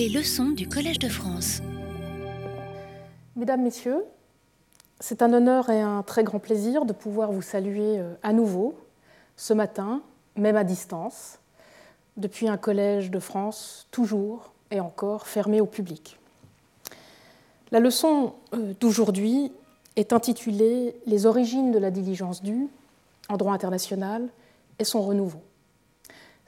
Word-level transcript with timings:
Les 0.00 0.08
leçons 0.08 0.48
du 0.48 0.66
Collège 0.66 0.98
de 0.98 1.10
France. 1.10 1.60
Mesdames, 3.36 3.60
Messieurs, 3.60 4.02
c'est 4.98 5.20
un 5.20 5.30
honneur 5.30 5.68
et 5.68 5.82
un 5.82 6.02
très 6.02 6.24
grand 6.24 6.38
plaisir 6.38 6.86
de 6.86 6.94
pouvoir 6.94 7.32
vous 7.32 7.42
saluer 7.42 7.98
euh, 7.98 8.14
à 8.22 8.32
nouveau 8.32 8.74
ce 9.36 9.52
matin, 9.52 10.00
même 10.36 10.56
à 10.56 10.64
distance, 10.64 11.38
depuis 12.16 12.48
un 12.48 12.56
collège 12.56 13.10
de 13.10 13.18
France 13.18 13.88
toujours 13.90 14.54
et 14.70 14.80
encore 14.80 15.26
fermé 15.26 15.60
au 15.60 15.66
public. 15.66 16.18
La 17.70 17.78
leçon 17.78 18.32
euh, 18.54 18.72
d'aujourd'hui 18.80 19.52
est 19.96 20.14
intitulée 20.14 20.96
Les 21.04 21.26
origines 21.26 21.72
de 21.72 21.78
la 21.78 21.90
diligence 21.90 22.42
due 22.42 22.68
en 23.28 23.36
droit 23.36 23.52
international 23.52 24.30
et 24.78 24.84
son 24.84 25.02
renouveau. 25.02 25.42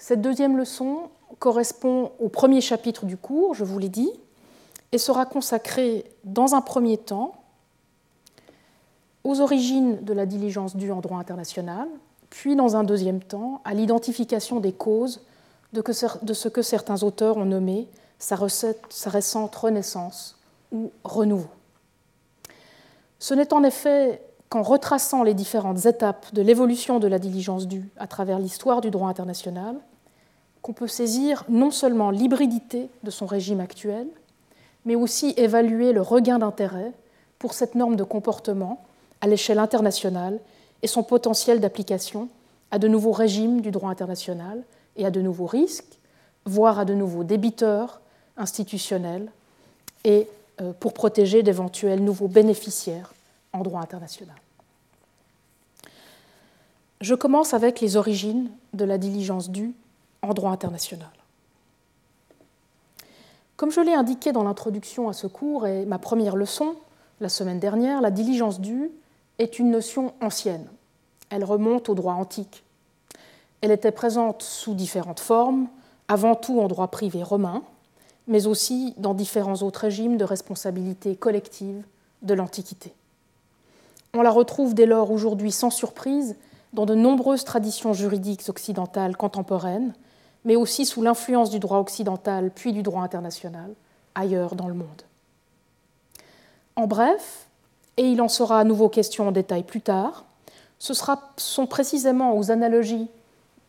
Cette 0.02 0.20
deuxième 0.20 0.56
leçon 0.56 1.10
correspond 1.38 2.10
au 2.18 2.28
premier 2.28 2.60
chapitre 2.60 3.06
du 3.06 3.16
cours, 3.16 3.54
je 3.54 3.62
vous 3.62 3.78
l'ai 3.78 3.88
dit, 3.88 4.10
et 4.90 4.98
sera 4.98 5.26
consacrée 5.26 6.04
dans 6.24 6.56
un 6.56 6.60
premier 6.60 6.98
temps 6.98 7.36
aux 9.22 9.40
origines 9.40 10.02
de 10.02 10.12
la 10.12 10.26
diligence 10.26 10.74
due 10.74 10.90
en 10.90 10.98
droit 10.98 11.20
international, 11.20 11.86
puis 12.30 12.56
dans 12.56 12.74
un 12.74 12.82
deuxième 12.82 13.22
temps 13.22 13.60
à 13.64 13.74
l'identification 13.74 14.58
des 14.58 14.72
causes 14.72 15.20
de, 15.72 15.84
ce 15.92 16.48
que 16.48 16.62
certains 16.62 17.04
auteurs 17.04 17.36
ont 17.36 17.44
nommé 17.44 17.86
sa, 18.18 18.34
récente 19.06 19.54
renaissance 19.54 20.36
ou 20.72 20.90
renouveau. 21.04 21.46
Ce 23.20 23.34
n'est 23.34 23.54
en 23.54 23.62
effet 23.62 24.20
qu'en 24.48 24.62
retraçant 24.62 25.22
les 25.22 25.34
différentes 25.34 25.86
étapes 25.86 26.34
de 26.34 26.42
l'évolution 26.42 26.98
de 26.98 27.06
la 27.06 27.20
diligence 27.20 27.68
due 27.68 27.88
à 27.98 28.08
travers 28.08 28.40
l'histoire 28.40 28.80
du 28.80 28.90
droit 28.90 29.08
international 29.08 29.76
qu'on 30.62 30.72
peut 30.72 30.88
saisir 30.88 31.44
non 31.48 31.70
seulement 31.70 32.10
l'hybridité 32.10 32.88
de 33.02 33.10
son 33.10 33.26
régime 33.26 33.60
actuel, 33.60 34.06
mais 34.84 34.94
aussi 34.94 35.34
évaluer 35.36 35.92
le 35.92 36.00
regain 36.00 36.38
d'intérêt 36.38 36.92
pour 37.38 37.54
cette 37.54 37.74
norme 37.74 37.96
de 37.96 38.04
comportement 38.04 38.84
à 39.20 39.26
l'échelle 39.26 39.58
internationale 39.58 40.38
et 40.82 40.86
son 40.86 41.02
potentiel 41.02 41.60
d'application 41.60 42.28
à 42.70 42.78
de 42.78 42.88
nouveaux 42.88 43.12
régimes 43.12 43.60
du 43.60 43.70
droit 43.70 43.90
international 43.90 44.62
et 44.96 45.04
à 45.04 45.10
de 45.10 45.20
nouveaux 45.20 45.46
risques, 45.46 45.98
voire 46.44 46.78
à 46.78 46.84
de 46.84 46.94
nouveaux 46.94 47.24
débiteurs 47.24 48.00
institutionnels, 48.36 49.30
et 50.04 50.26
euh, 50.60 50.72
pour 50.78 50.92
protéger 50.94 51.42
d'éventuels 51.42 52.02
nouveaux 52.02 52.28
bénéficiaires 52.28 53.12
en 53.52 53.62
droit 53.62 53.80
international. 53.80 54.36
Je 57.00 57.14
commence 57.14 57.52
avec 57.54 57.80
les 57.80 57.96
origines 57.96 58.50
de 58.72 58.84
la 58.84 58.98
diligence 58.98 59.50
due 59.50 59.74
en 60.22 60.34
droit 60.34 60.50
international. 60.50 61.10
Comme 63.56 63.70
je 63.70 63.80
l'ai 63.80 63.94
indiqué 63.94 64.32
dans 64.32 64.44
l'introduction 64.44 65.08
à 65.08 65.12
ce 65.12 65.26
cours 65.26 65.66
et 65.66 65.84
ma 65.84 65.98
première 65.98 66.36
leçon 66.36 66.76
la 67.20 67.28
semaine 67.28 67.60
dernière, 67.60 68.00
la 68.00 68.10
diligence 68.10 68.60
due 68.60 68.90
est 69.38 69.58
une 69.58 69.70
notion 69.70 70.14
ancienne. 70.20 70.66
Elle 71.30 71.44
remonte 71.44 71.88
au 71.88 71.94
droit 71.94 72.14
antique. 72.14 72.64
Elle 73.60 73.70
était 73.70 73.92
présente 73.92 74.42
sous 74.42 74.74
différentes 74.74 75.20
formes, 75.20 75.68
avant 76.08 76.34
tout 76.34 76.60
en 76.60 76.66
droit 76.66 76.88
privé 76.88 77.22
romain, 77.22 77.62
mais 78.26 78.46
aussi 78.46 78.94
dans 78.98 79.14
différents 79.14 79.62
autres 79.62 79.80
régimes 79.80 80.16
de 80.16 80.24
responsabilité 80.24 81.14
collective 81.16 81.84
de 82.22 82.34
l'Antiquité. 82.34 82.92
On 84.14 84.22
la 84.22 84.30
retrouve 84.30 84.74
dès 84.74 84.86
lors 84.86 85.10
aujourd'hui 85.10 85.52
sans 85.52 85.70
surprise 85.70 86.36
dans 86.72 86.86
de 86.86 86.94
nombreuses 86.94 87.44
traditions 87.44 87.92
juridiques 87.92 88.48
occidentales 88.48 89.16
contemporaines, 89.16 89.94
mais 90.44 90.56
aussi 90.56 90.86
sous 90.86 91.02
l'influence 91.02 91.50
du 91.50 91.58
droit 91.58 91.78
occidental 91.78 92.50
puis 92.54 92.72
du 92.72 92.82
droit 92.82 93.02
international 93.02 93.72
ailleurs 94.14 94.54
dans 94.54 94.68
le 94.68 94.74
monde. 94.74 95.02
En 96.76 96.86
bref, 96.86 97.46
et 97.96 98.04
il 98.04 98.20
en 98.20 98.28
sera 98.28 98.60
à 98.60 98.64
nouveau 98.64 98.88
question 98.88 99.28
en 99.28 99.32
détail 99.32 99.62
plus 99.62 99.80
tard, 99.80 100.24
ce 100.78 100.94
sont 101.36 101.66
précisément 101.66 102.36
aux 102.36 102.50
analogies 102.50 103.08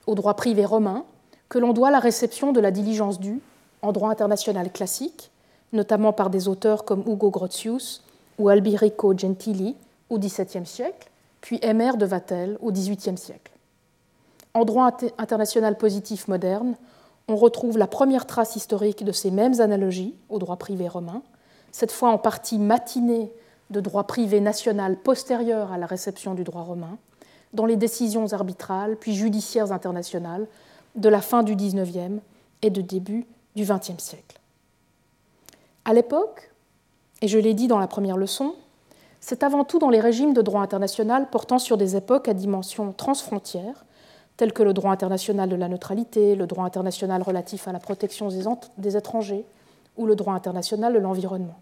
au 0.08 0.16
droit 0.16 0.34
privé 0.34 0.66
romain 0.66 1.06
que 1.50 1.60
l'on 1.60 1.74
doit 1.74 1.92
la 1.92 2.00
réception 2.00 2.52
de 2.52 2.60
la 2.60 2.72
diligence 2.72 3.20
due 3.20 3.40
en 3.82 3.92
droit 3.92 4.10
international 4.10 4.72
classique, 4.72 5.30
notamment 5.74 6.14
par 6.14 6.30
des 6.30 6.48
auteurs 6.48 6.86
comme 6.86 7.04
Ugo 7.08 7.30
Grotius 7.30 8.02
ou 8.40 8.50
Alberico 8.50 9.16
Gentili 9.16 9.76
au 10.10 10.18
XVIIe 10.18 10.66
siècle, 10.66 11.10
puis 11.42 11.60
Emer 11.62 11.98
de 11.98 12.06
Vatel 12.06 12.58
au 12.62 12.72
XVIIIe 12.72 13.18
siècle. 13.18 13.53
En 14.54 14.66
droit 14.66 14.92
international 15.18 15.78
positif 15.78 16.28
moderne, 16.28 16.76
on 17.28 17.36
retrouve 17.36 17.78
la 17.78 17.88
première 17.88 18.28
trace 18.28 18.56
historique 18.56 19.04
de 19.04 19.12
ces 19.12 19.32
mêmes 19.32 19.60
analogies 19.62 20.16
au 20.30 20.38
droit 20.38 20.58
privé 20.58 20.88
romain, 20.88 21.24
cette 21.72 21.92
fois 21.92 22.10
en 22.10 22.20
partie 22.20 22.60
matinée 22.60 23.34
de 23.72 23.80
droit 23.80 24.04
privé 24.04 24.40
national 24.40 24.98
postérieur 24.98 25.72
à 25.72 25.78
la 25.80 25.88
réception 25.88 26.36
du 26.36 26.44
droit 26.44 26.62
romain, 26.62 26.98
dans 27.54 27.66
les 27.66 27.78
décisions 27.78 28.32
arbitrales 28.34 28.96
puis 28.98 29.16
judiciaires 29.16 29.72
internationales 29.72 30.48
de 30.96 31.10
la 31.10 31.22
fin 31.22 31.42
du 31.42 31.56
XIXe 31.56 32.22
et 32.62 32.70
de 32.70 32.82
début 32.82 33.26
du 33.56 33.66
XXe 33.66 33.98
siècle. 33.98 34.40
À 35.86 35.94
l'époque, 35.94 36.52
et 37.22 37.28
je 37.28 37.40
l'ai 37.40 37.56
dit 37.56 37.68
dans 37.68 37.80
la 37.80 37.88
première 37.88 38.18
leçon, 38.18 38.54
c'est 39.20 39.42
avant 39.42 39.64
tout 39.64 39.80
dans 39.80 39.90
les 39.90 40.00
régimes 40.00 40.34
de 40.34 40.42
droit 40.42 40.62
international 40.62 41.30
portant 41.32 41.58
sur 41.58 41.78
des 41.78 41.96
époques 41.96 42.28
à 42.28 42.34
dimension 42.34 42.92
transfrontière 42.92 43.86
tels 44.38 44.54
que 44.54 44.64
le 44.64 44.74
droit 44.74 44.92
international 44.92 45.50
de 45.50 45.56
la 45.56 45.68
neutralité, 45.68 46.36
le 46.36 46.48
droit 46.48 46.66
international 46.66 47.22
relatif 47.22 47.68
à 47.68 47.72
la 47.72 47.80
protection 47.80 48.30
des 48.78 48.98
étrangers 48.98 49.46
ou 49.98 50.06
le 50.06 50.16
droit 50.16 50.34
international 50.34 50.94
de 50.94 51.00
l'environnement. 51.00 51.60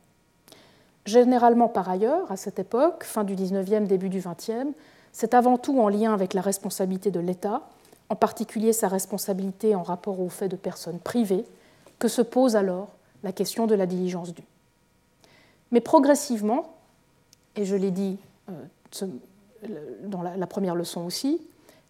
Généralement 1.05 1.67
par 1.67 1.89
ailleurs, 1.89 2.31
à 2.31 2.37
cette 2.37 2.59
époque, 2.59 3.03
fin 3.03 3.23
du 3.23 3.35
XIXe, 3.35 3.87
début 3.87 4.09
du 4.09 4.19
XXe, 4.19 4.73
c'est 5.11 5.33
avant 5.33 5.57
tout 5.57 5.79
en 5.79 5.89
lien 5.89 6.13
avec 6.13 6.33
la 6.33 6.41
responsabilité 6.41 7.11
de 7.11 7.19
l'État, 7.19 7.61
en 8.09 8.15
particulier 8.15 8.71
sa 8.71 8.87
responsabilité 8.87 9.75
en 9.75 9.83
rapport 9.83 10.19
aux 10.19 10.29
faits 10.29 10.51
de 10.51 10.55
personnes 10.55 10.99
privées, 10.99 11.45
que 11.99 12.07
se 12.07 12.21
pose 12.21 12.55
alors 12.55 12.89
la 13.23 13.31
question 13.31 13.67
de 13.67 13.75
la 13.75 13.85
diligence 13.85 14.33
due. 14.33 14.43
Mais 15.71 15.81
progressivement, 15.81 16.73
et 17.55 17.65
je 17.65 17.75
l'ai 17.75 17.91
dit 17.91 18.17
euh, 18.49 19.07
dans 20.05 20.21
la 20.21 20.47
première 20.47 20.75
leçon 20.75 21.01
aussi, 21.01 21.41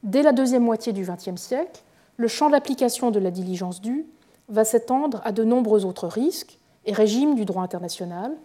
Dès 0.03 0.23
la 0.23 0.31
deuxième 0.31 0.63
moitié 0.63 0.93
du 0.93 1.05
XXe 1.05 1.39
siècle, 1.39 1.83
le 2.17 2.27
champ 2.27 2.49
d'application 2.49 3.11
de 3.11 3.19
la 3.19 3.29
diligence 3.29 3.81
due 3.81 4.05
va 4.49 4.65
s'étendre 4.65 5.21
à 5.23 5.31
de 5.31 5.43
nombreux 5.43 5.85
autres 5.85 6.07
risques 6.07 6.57
et 6.85 6.93
régimes 6.93 7.35
du 7.35 7.45
droit 7.45 7.63
international, 7.63 8.35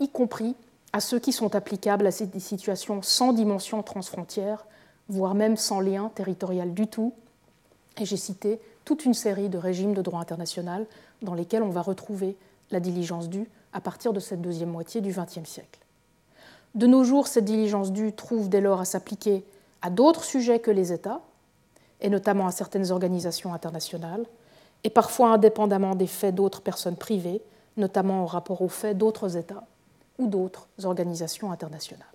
y 0.00 0.08
compris 0.08 0.56
à 0.92 1.00
ceux 1.00 1.20
qui 1.20 1.32
sont 1.32 1.54
applicables 1.54 2.06
à 2.06 2.10
ces 2.10 2.28
situations 2.40 3.00
sans 3.02 3.32
dimension 3.32 3.82
transfrontière, 3.82 4.66
voire 5.08 5.34
même 5.34 5.56
sans 5.56 5.80
lien 5.80 6.10
territorial 6.14 6.74
du 6.74 6.88
tout. 6.88 7.12
Et 8.00 8.04
j'ai 8.04 8.16
cité 8.16 8.60
toute 8.84 9.04
une 9.04 9.14
série 9.14 9.48
de 9.48 9.58
régimes 9.58 9.94
de 9.94 10.02
droit 10.02 10.20
international 10.20 10.86
dans 11.22 11.34
lesquels 11.34 11.62
on 11.62 11.70
va 11.70 11.82
retrouver 11.82 12.36
la 12.72 12.80
diligence 12.80 13.28
due 13.28 13.48
à 13.72 13.80
partir 13.80 14.12
de 14.12 14.20
cette 14.20 14.42
deuxième 14.42 14.70
moitié 14.70 15.00
du 15.00 15.12
XXe 15.12 15.48
siècle. 15.48 15.80
De 16.74 16.88
nos 16.88 17.04
jours, 17.04 17.28
cette 17.28 17.44
diligence 17.44 17.92
due 17.92 18.12
trouve 18.12 18.48
dès 18.48 18.60
lors 18.60 18.80
à 18.80 18.84
s'appliquer 18.84 19.44
à 19.84 19.90
d'autres 19.90 20.24
sujets 20.24 20.60
que 20.60 20.70
les 20.70 20.94
États, 20.94 21.20
et 22.00 22.08
notamment 22.08 22.46
à 22.46 22.52
certaines 22.52 22.90
organisations 22.90 23.52
internationales, 23.52 24.24
et 24.82 24.88
parfois 24.88 25.34
indépendamment 25.34 25.94
des 25.94 26.06
faits 26.06 26.34
d'autres 26.34 26.62
personnes 26.62 26.96
privées, 26.96 27.42
notamment 27.76 28.22
en 28.22 28.26
rapport 28.26 28.62
aux 28.62 28.68
faits 28.68 28.96
d'autres 28.96 29.36
États 29.36 29.64
ou 30.18 30.26
d'autres 30.26 30.68
organisations 30.84 31.52
internationales. 31.52 32.06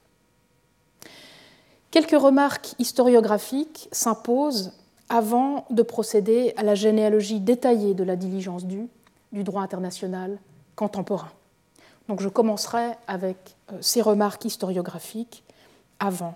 Quelques 1.91 2.19
remarques 2.19 2.73
historiographiques 2.79 3.87
s'imposent 3.91 4.73
avant 5.07 5.67
de 5.69 5.83
procéder 5.83 6.53
à 6.57 6.63
la 6.63 6.73
généalogie 6.73 7.39
détaillée 7.39 7.93
de 7.93 8.03
la 8.03 8.15
diligence 8.15 8.65
due 8.65 8.87
du 9.31 9.43
droit 9.43 9.61
international 9.61 10.39
contemporain. 10.75 11.31
Donc 12.07 12.19
je 12.19 12.29
commencerai 12.29 12.93
avec 13.05 13.55
euh, 13.71 13.77
ces 13.81 14.01
remarques 14.01 14.45
historiographiques 14.45 15.43
avant 15.99 16.33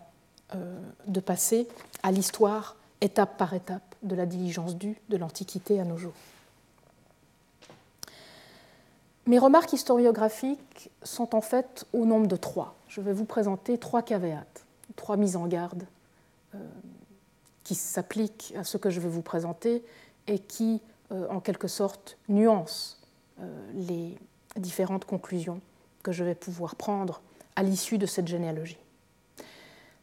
de 1.07 1.19
passer 1.19 1.67
à 2.03 2.11
l'histoire 2.11 2.75
étape 3.01 3.37
par 3.37 3.53
étape 3.53 3.95
de 4.01 4.15
la 4.15 4.25
diligence 4.25 4.75
due 4.75 4.97
de 5.09 5.17
l'Antiquité 5.17 5.79
à 5.79 5.85
nos 5.85 5.97
jours. 5.97 6.13
Mes 9.25 9.39
remarques 9.39 9.71
historiographiques 9.71 10.91
sont 11.03 11.33
en 11.33 11.41
fait 11.41 11.85
au 11.93 12.05
nombre 12.05 12.27
de 12.27 12.35
trois. 12.35 12.75
Je 12.87 12.99
vais 12.99 13.13
vous 13.13 13.25
présenter 13.25 13.77
trois 13.77 14.01
caveats, 14.01 14.45
trois 14.97 15.15
mises 15.15 15.37
en 15.37 15.47
garde 15.47 15.85
euh, 16.55 16.57
qui 17.63 17.75
s'appliquent 17.75 18.53
à 18.57 18.65
ce 18.65 18.77
que 18.77 18.89
je 18.89 18.99
vais 18.99 19.07
vous 19.07 19.21
présenter 19.21 19.83
et 20.27 20.39
qui, 20.39 20.81
euh, 21.11 21.27
en 21.29 21.39
quelque 21.39 21.69
sorte, 21.69 22.17
nuancent 22.27 22.99
les 23.73 24.15
différentes 24.57 25.05
conclusions 25.05 25.59
que 26.03 26.11
je 26.11 26.23
vais 26.23 26.35
pouvoir 26.35 26.75
prendre 26.75 27.21
à 27.55 27.63
l'issue 27.63 27.97
de 27.97 28.05
cette 28.05 28.27
généalogie. 28.27 28.77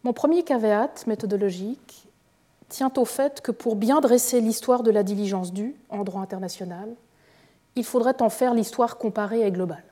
Mon 0.02 0.12
premier 0.14 0.44
caveat 0.44 1.06
méthodologique 1.06 2.08
tient 2.68 2.92
au 2.96 3.04
fait 3.04 3.42
que 3.42 3.52
pour 3.52 3.76
bien 3.76 4.00
dresser 4.00 4.40
l'histoire 4.40 4.82
de 4.82 4.90
la 4.90 5.02
diligence 5.02 5.52
due 5.52 5.76
en 5.90 6.04
droit 6.04 6.22
international, 6.22 6.94
il 7.76 7.84
faudrait 7.84 8.22
en 8.22 8.30
faire 8.30 8.54
l'histoire 8.54 8.96
comparée 8.96 9.46
et 9.46 9.50
globale. 9.50 9.84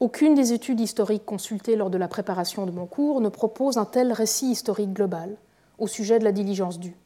Aucune 0.00 0.34
des 0.34 0.52
études 0.52 0.80
historiques 0.80 1.24
consultées 1.24 1.76
lors 1.76 1.88
de 1.88 1.96
la 1.96 2.08
préparation 2.08 2.66
de 2.66 2.72
mon 2.72 2.84
cours 2.84 3.20
ne 3.20 3.28
propose 3.30 3.78
un 3.78 3.86
tel 3.86 4.12
récit 4.12 4.50
historique 4.50 4.92
global 4.92 5.36
au 5.78 5.86
sujet 5.86 6.18
de 6.18 6.24
la 6.24 6.32
diligence 6.32 6.78
due. 6.78 6.96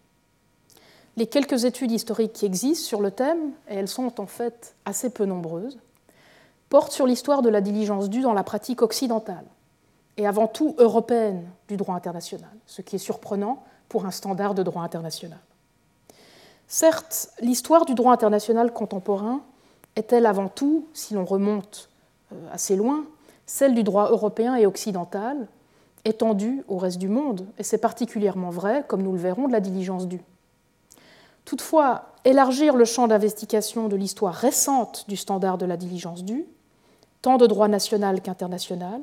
Les 1.17 1.27
quelques 1.27 1.65
études 1.65 1.93
historiques 1.93 2.33
qui 2.33 2.47
existent 2.47 2.87
sur 2.87 3.01
le 3.01 3.11
thème, 3.11 3.53
et 3.69 3.75
elles 3.75 3.89
sont 3.89 4.21
en 4.21 4.27
fait 4.27 4.75
assez 4.85 5.11
peu 5.11 5.25
nombreuses, 5.25 5.79
portent 6.69 6.93
sur 6.93 7.07
l'histoire 7.07 7.43
de 7.43 7.49
la 7.49 7.61
diligence 7.61 8.09
due 8.11 8.23
dans 8.23 8.33
la 8.33 8.45
pratique 8.45 8.83
occidentale, 8.83 9.45
et 10.19 10.27
avant 10.27 10.49
tout 10.49 10.75
européenne 10.79 11.49
du 11.69 11.77
droit 11.77 11.95
international, 11.95 12.51
ce 12.67 12.83
qui 12.83 12.97
est 12.97 12.99
surprenant 12.99 13.63
pour 13.89 14.05
un 14.05 14.11
standard 14.11 14.55
de 14.55 14.63
droit 14.63 14.83
international. 14.83 15.39
Certes, 16.67 17.31
l'histoire 17.41 17.87
du 17.87 17.95
droit 17.95 18.13
international 18.13 18.73
contemporain 18.73 19.41
est-elle 19.97 20.27
avant 20.27 20.49
tout, 20.49 20.87
si 20.93 21.15
l'on 21.15 21.25
remonte 21.25 21.89
euh, 22.33 22.37
assez 22.53 22.77
loin, 22.77 23.07
celle 23.47 23.75
du 23.75 23.85
droit 23.85 24.11
européen 24.11 24.57
et 24.57 24.67
occidental, 24.67 25.49
étendue 26.05 26.65
au 26.69 26.77
reste 26.77 26.99
du 26.99 27.09
monde, 27.09 27.47
et 27.57 27.63
c'est 27.63 27.79
particulièrement 27.79 28.51
vrai, 28.51 28.85
comme 28.87 29.03
nous 29.03 29.13
le 29.13 29.19
verrons, 29.19 29.47
de 29.47 29.53
la 29.53 29.61
diligence 29.61 30.07
due. 30.07 30.21
Toutefois, 31.45 32.13
élargir 32.25 32.77
le 32.77 32.85
champ 32.85 33.09
d'investigation 33.09 33.89
de 33.89 33.97
l'histoire 33.97 34.35
récente 34.35 35.07
du 35.09 35.17
standard 35.17 35.59
de 35.59 35.65
la 35.65 35.79
diligence 35.79 36.25
due, 36.25 36.45
tant 37.23 37.39
de 37.39 37.47
droit 37.47 37.69
national 37.69 38.21
qu'international, 38.21 39.01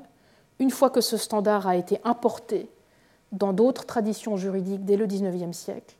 une 0.59 0.71
fois 0.71 0.89
que 0.89 1.01
ce 1.01 1.17
standard 1.17 1.67
a 1.67 1.75
été 1.75 1.99
importé 2.03 2.69
dans 3.31 3.53
d'autres 3.53 3.85
traditions 3.85 4.37
juridiques 4.37 4.85
dès 4.85 4.97
le 4.97 5.05
XIXe 5.05 5.55
siècle, 5.55 5.95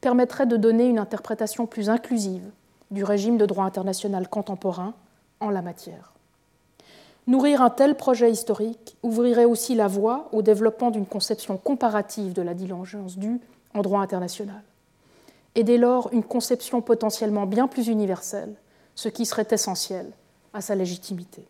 permettrait 0.00 0.46
de 0.46 0.56
donner 0.56 0.86
une 0.86 0.98
interprétation 0.98 1.66
plus 1.66 1.88
inclusive 1.88 2.44
du 2.90 3.04
régime 3.04 3.38
de 3.38 3.46
droit 3.46 3.64
international 3.64 4.28
contemporain 4.28 4.92
en 5.40 5.50
la 5.50 5.62
matière. 5.62 6.12
Nourrir 7.26 7.62
un 7.62 7.70
tel 7.70 7.96
projet 7.96 8.30
historique 8.30 8.96
ouvrirait 9.02 9.46
aussi 9.46 9.74
la 9.74 9.88
voie 9.88 10.28
au 10.32 10.42
développement 10.42 10.90
d'une 10.90 11.06
conception 11.06 11.56
comparative 11.56 12.34
de 12.34 12.42
la 12.42 12.52
diligence 12.52 13.16
due 13.16 13.40
en 13.72 13.80
droit 13.80 14.00
international, 14.00 14.62
et 15.54 15.64
dès 15.64 15.78
lors 15.78 16.12
une 16.12 16.22
conception 16.22 16.82
potentiellement 16.82 17.46
bien 17.46 17.66
plus 17.66 17.88
universelle, 17.88 18.54
ce 18.94 19.08
qui 19.08 19.24
serait 19.24 19.48
essentiel 19.50 20.10
à 20.52 20.60
sa 20.60 20.74
légitimité. 20.74 21.46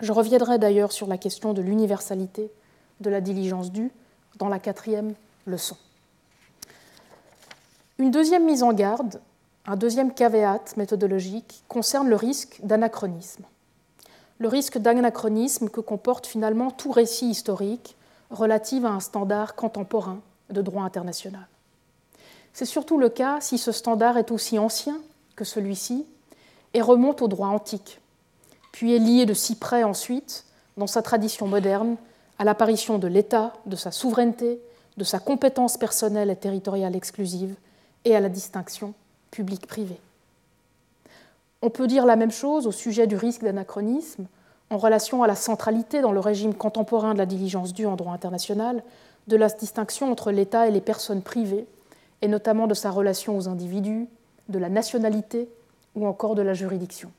Je 0.00 0.12
reviendrai 0.12 0.58
d'ailleurs 0.58 0.92
sur 0.92 1.06
la 1.06 1.18
question 1.18 1.52
de 1.52 1.62
l'universalité 1.62 2.50
de 3.00 3.10
la 3.10 3.20
diligence 3.20 3.70
due 3.70 3.90
dans 4.36 4.48
la 4.48 4.58
quatrième 4.58 5.14
leçon. 5.46 5.76
Une 7.98 8.10
deuxième 8.10 8.46
mise 8.46 8.62
en 8.62 8.72
garde, 8.72 9.20
un 9.66 9.76
deuxième 9.76 10.14
caveat 10.14 10.76
méthodologique 10.76 11.62
concerne 11.68 12.08
le 12.08 12.16
risque 12.16 12.60
d'anachronisme. 12.62 13.44
Le 14.38 14.48
risque 14.48 14.78
d'anachronisme 14.78 15.68
que 15.68 15.80
comporte 15.80 16.26
finalement 16.26 16.70
tout 16.70 16.92
récit 16.92 17.28
historique 17.28 17.96
relatif 18.30 18.84
à 18.84 18.88
un 18.88 19.00
standard 19.00 19.54
contemporain 19.54 20.20
de 20.48 20.62
droit 20.62 20.82
international. 20.82 21.46
C'est 22.54 22.64
surtout 22.64 22.98
le 22.98 23.10
cas 23.10 23.40
si 23.40 23.58
ce 23.58 23.70
standard 23.70 24.16
est 24.16 24.30
aussi 24.30 24.58
ancien 24.58 24.98
que 25.36 25.44
celui-ci 25.44 26.06
et 26.72 26.80
remonte 26.80 27.22
au 27.22 27.28
droit 27.28 27.48
antique, 27.48 27.99
puis 28.72 28.94
est 28.94 28.98
lié 28.98 29.26
de 29.26 29.34
si 29.34 29.56
près 29.56 29.82
ensuite, 29.82 30.44
dans 30.76 30.86
sa 30.86 31.02
tradition 31.02 31.46
moderne, 31.46 31.96
à 32.38 32.44
l'apparition 32.44 32.98
de 32.98 33.06
l'État, 33.06 33.52
de 33.66 33.76
sa 33.76 33.90
souveraineté, 33.90 34.60
de 34.96 35.04
sa 35.04 35.18
compétence 35.18 35.76
personnelle 35.76 36.30
et 36.30 36.36
territoriale 36.36 36.96
exclusive, 36.96 37.54
et 38.04 38.16
à 38.16 38.20
la 38.20 38.28
distinction 38.28 38.94
publique-privée. 39.30 40.00
On 41.62 41.70
peut 41.70 41.86
dire 41.86 42.06
la 42.06 42.16
même 42.16 42.30
chose 42.30 42.66
au 42.66 42.72
sujet 42.72 43.06
du 43.06 43.16
risque 43.16 43.42
d'anachronisme 43.42 44.26
en 44.70 44.78
relation 44.78 45.22
à 45.22 45.26
la 45.26 45.34
centralité 45.34 46.00
dans 46.00 46.12
le 46.12 46.20
régime 46.20 46.54
contemporain 46.54 47.12
de 47.12 47.18
la 47.18 47.26
diligence 47.26 47.74
due 47.74 47.86
en 47.86 47.96
droit 47.96 48.14
international 48.14 48.82
de 49.26 49.36
la 49.36 49.48
distinction 49.48 50.10
entre 50.10 50.30
l'État 50.30 50.66
et 50.66 50.70
les 50.70 50.80
personnes 50.80 51.22
privées, 51.22 51.66
et 52.22 52.28
notamment 52.28 52.66
de 52.66 52.74
sa 52.74 52.90
relation 52.90 53.36
aux 53.36 53.48
individus, 53.48 54.08
de 54.48 54.58
la 54.58 54.68
nationalité 54.68 55.48
ou 55.94 56.06
encore 56.06 56.34
de 56.34 56.42
la 56.42 56.54
juridiction. 56.54 57.12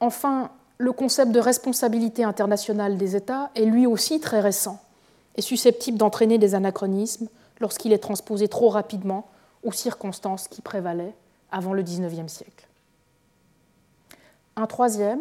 Enfin, 0.00 0.50
le 0.78 0.92
concept 0.92 1.32
de 1.32 1.40
responsabilité 1.40 2.24
internationale 2.24 2.96
des 2.96 3.16
États 3.16 3.50
est 3.54 3.64
lui 3.64 3.86
aussi 3.86 4.20
très 4.20 4.40
récent 4.40 4.80
et 5.36 5.42
susceptible 5.42 5.98
d'entraîner 5.98 6.38
des 6.38 6.54
anachronismes 6.54 7.28
lorsqu'il 7.60 7.92
est 7.92 7.98
transposé 7.98 8.48
trop 8.48 8.68
rapidement 8.68 9.26
aux 9.62 9.72
circonstances 9.72 10.48
qui 10.48 10.60
prévalaient 10.60 11.14
avant 11.50 11.72
le 11.72 11.82
XIXe 11.82 12.30
siècle. 12.30 12.68
Un 14.56 14.66
troisième 14.66 15.20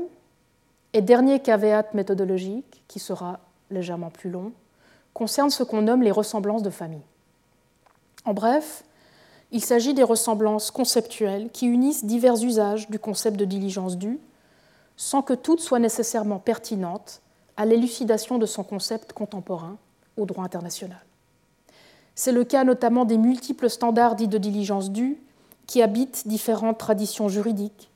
et 0.93 1.01
dernier 1.01 1.39
caveat 1.39 1.93
méthodologique, 1.93 2.83
qui 2.87 2.99
sera 2.99 3.39
légèrement 3.69 4.09
plus 4.09 4.29
long, 4.29 4.51
concerne 5.13 5.49
ce 5.49 5.63
qu'on 5.63 5.81
nomme 5.81 6.03
les 6.03 6.11
ressemblances 6.11 6.63
de 6.63 6.69
famille. 6.69 7.03
En 8.25 8.33
bref, 8.33 8.83
il 9.51 9.63
s'agit 9.63 9.93
des 9.93 10.03
ressemblances 10.03 10.71
conceptuelles 10.71 11.49
qui 11.51 11.67
unissent 11.67 12.05
divers 12.05 12.41
usages 12.41 12.89
du 12.89 12.99
concept 12.99 13.37
de 13.37 13.45
diligence 13.45 13.97
due 13.97 14.19
sans 14.97 15.21
que 15.21 15.33
toutes 15.33 15.59
soient 15.59 15.79
nécessairement 15.79 16.39
pertinentes 16.39 17.21
à 17.57 17.65
l'élucidation 17.65 18.37
de 18.37 18.45
son 18.45 18.63
concept 18.63 19.13
contemporain 19.13 19.77
au 20.17 20.25
droit 20.25 20.43
international. 20.43 21.03
C'est 22.15 22.31
le 22.31 22.43
cas 22.43 22.63
notamment 22.63 23.05
des 23.05 23.17
multiples 23.17 23.69
standards 23.69 24.15
dits 24.15 24.27
de 24.27 24.37
diligence 24.37 24.91
due 24.91 25.19
qui 25.67 25.81
habitent 25.81 26.27
différentes 26.27 26.77
traditions 26.77 27.27
juridiques, 27.27 27.89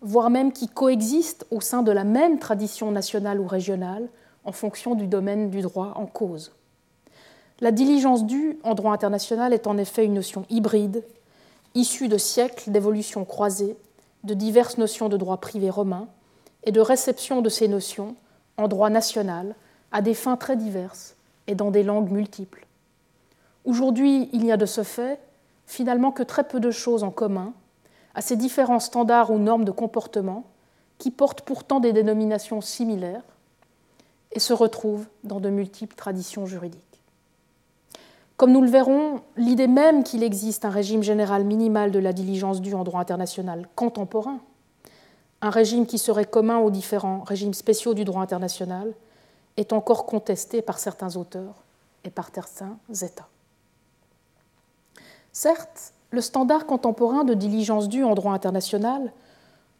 voire 0.00 0.30
même 0.30 0.52
qui 0.52 0.68
coexistent 0.68 1.46
au 1.50 1.60
sein 1.60 1.82
de 1.82 1.92
la 1.92 2.04
même 2.04 2.38
tradition 2.38 2.90
nationale 2.90 3.40
ou 3.40 3.46
régionale 3.46 4.08
en 4.44 4.52
fonction 4.52 4.94
du 4.94 5.06
domaine 5.06 5.50
du 5.50 5.60
droit 5.60 5.92
en 5.96 6.06
cause. 6.06 6.52
La 7.60 7.72
diligence 7.72 8.24
due 8.24 8.58
en 8.62 8.74
droit 8.74 8.92
international 8.92 9.52
est 9.52 9.66
en 9.66 9.78
effet 9.78 10.04
une 10.04 10.14
notion 10.14 10.44
hybride, 10.50 11.04
issue 11.74 12.08
de 12.08 12.18
siècles 12.18 12.70
d'évolution 12.70 13.24
croisée 13.24 13.76
de 14.24 14.34
diverses 14.34 14.78
notions 14.78 15.08
de 15.08 15.16
droit 15.16 15.38
privé 15.38 15.70
romain, 15.70 16.08
et 16.66 16.72
de 16.72 16.80
réception 16.80 17.40
de 17.40 17.48
ces 17.48 17.68
notions 17.68 18.16
en 18.56 18.68
droit 18.68 18.90
national 18.90 19.54
à 19.92 20.02
des 20.02 20.14
fins 20.14 20.36
très 20.36 20.56
diverses 20.56 21.16
et 21.46 21.54
dans 21.54 21.70
des 21.70 21.82
langues 21.82 22.10
multiples. 22.10 22.66
Aujourd'hui, 23.64 24.28
il 24.32 24.42
n'y 24.42 24.52
a 24.52 24.56
de 24.56 24.66
ce 24.66 24.82
fait 24.82 25.18
finalement 25.66 26.12
que 26.12 26.22
très 26.22 26.44
peu 26.44 26.60
de 26.60 26.70
choses 26.70 27.02
en 27.02 27.10
commun 27.10 27.52
à 28.14 28.20
ces 28.20 28.36
différents 28.36 28.80
standards 28.80 29.30
ou 29.30 29.38
normes 29.38 29.64
de 29.64 29.70
comportement 29.70 30.44
qui 30.98 31.10
portent 31.10 31.42
pourtant 31.42 31.80
des 31.80 31.92
dénominations 31.92 32.60
similaires 32.60 33.22
et 34.32 34.40
se 34.40 34.52
retrouvent 34.52 35.06
dans 35.24 35.40
de 35.40 35.50
multiples 35.50 35.94
traditions 35.94 36.46
juridiques. 36.46 36.82
Comme 38.36 38.52
nous 38.52 38.62
le 38.62 38.68
verrons, 38.68 39.22
l'idée 39.36 39.66
même 39.66 40.04
qu'il 40.04 40.22
existe 40.22 40.64
un 40.64 40.70
régime 40.70 41.02
général 41.02 41.44
minimal 41.44 41.90
de 41.90 41.98
la 41.98 42.12
diligence 42.12 42.60
due 42.60 42.74
en 42.74 42.84
droit 42.84 43.00
international 43.00 43.66
contemporain 43.74 44.40
un 45.42 45.50
régime 45.50 45.86
qui 45.86 45.98
serait 45.98 46.24
commun 46.24 46.58
aux 46.58 46.70
différents 46.70 47.20
régimes 47.20 47.54
spéciaux 47.54 47.94
du 47.94 48.04
droit 48.04 48.22
international, 48.22 48.92
est 49.56 49.72
encore 49.72 50.06
contesté 50.06 50.62
par 50.62 50.78
certains 50.78 51.16
auteurs 51.16 51.54
et 52.04 52.10
par 52.10 52.30
certains 52.32 52.76
États. 53.02 53.28
Certes, 55.32 55.92
le 56.10 56.20
standard 56.20 56.66
contemporain 56.66 57.24
de 57.24 57.34
diligence 57.34 57.88
due 57.88 58.04
en 58.04 58.14
droit 58.14 58.32
international 58.32 59.12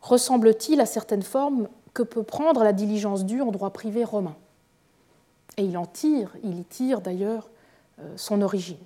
ressemble-t-il 0.00 0.80
à 0.80 0.86
certaines 0.86 1.22
formes 1.22 1.68
que 1.94 2.02
peut 2.02 2.22
prendre 2.22 2.62
la 2.62 2.72
diligence 2.72 3.24
due 3.24 3.40
en 3.40 3.50
droit 3.50 3.70
privé 3.70 4.04
romain? 4.04 4.36
Et 5.56 5.64
il 5.64 5.78
en 5.78 5.86
tire, 5.86 6.36
il 6.42 6.58
y 6.58 6.64
tire 6.64 7.00
d'ailleurs 7.00 7.48
euh, 8.00 8.12
son 8.16 8.42
origine. 8.42 8.76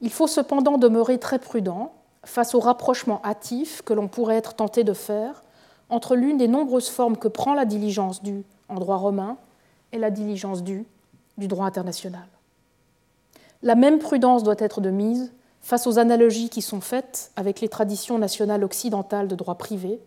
Il 0.00 0.10
faut 0.10 0.26
cependant 0.26 0.78
demeurer 0.78 1.18
très 1.18 1.38
prudent 1.38 1.92
face 2.24 2.54
au 2.54 2.60
rapprochement 2.60 3.20
hâtif 3.24 3.82
que 3.82 3.92
l'on 3.92 4.08
pourrait 4.08 4.36
être 4.36 4.54
tenté 4.54 4.84
de 4.84 4.92
faire 4.92 5.42
entre 5.88 6.16
l'une 6.16 6.36
des 6.36 6.48
nombreuses 6.48 6.88
formes 6.88 7.16
que 7.16 7.28
prend 7.28 7.54
la 7.54 7.64
diligence 7.64 8.22
due 8.22 8.44
en 8.68 8.76
droit 8.76 8.96
romain 8.96 9.36
et 9.92 9.98
la 9.98 10.10
diligence 10.10 10.62
due 10.62 10.84
du 11.38 11.48
droit 11.48 11.66
international. 11.66 12.26
La 13.62 13.74
même 13.74 13.98
prudence 13.98 14.42
doit 14.42 14.56
être 14.58 14.80
de 14.80 14.90
mise 14.90 15.32
face 15.60 15.86
aux 15.86 15.98
analogies 15.98 16.48
qui 16.48 16.62
sont 16.62 16.80
faites 16.80 17.32
avec 17.36 17.60
les 17.60 17.68
traditions 17.68 18.18
nationales 18.18 18.64
occidentales 18.64 19.28
de 19.28 19.34
droit 19.34 19.56
privé, 19.56 20.00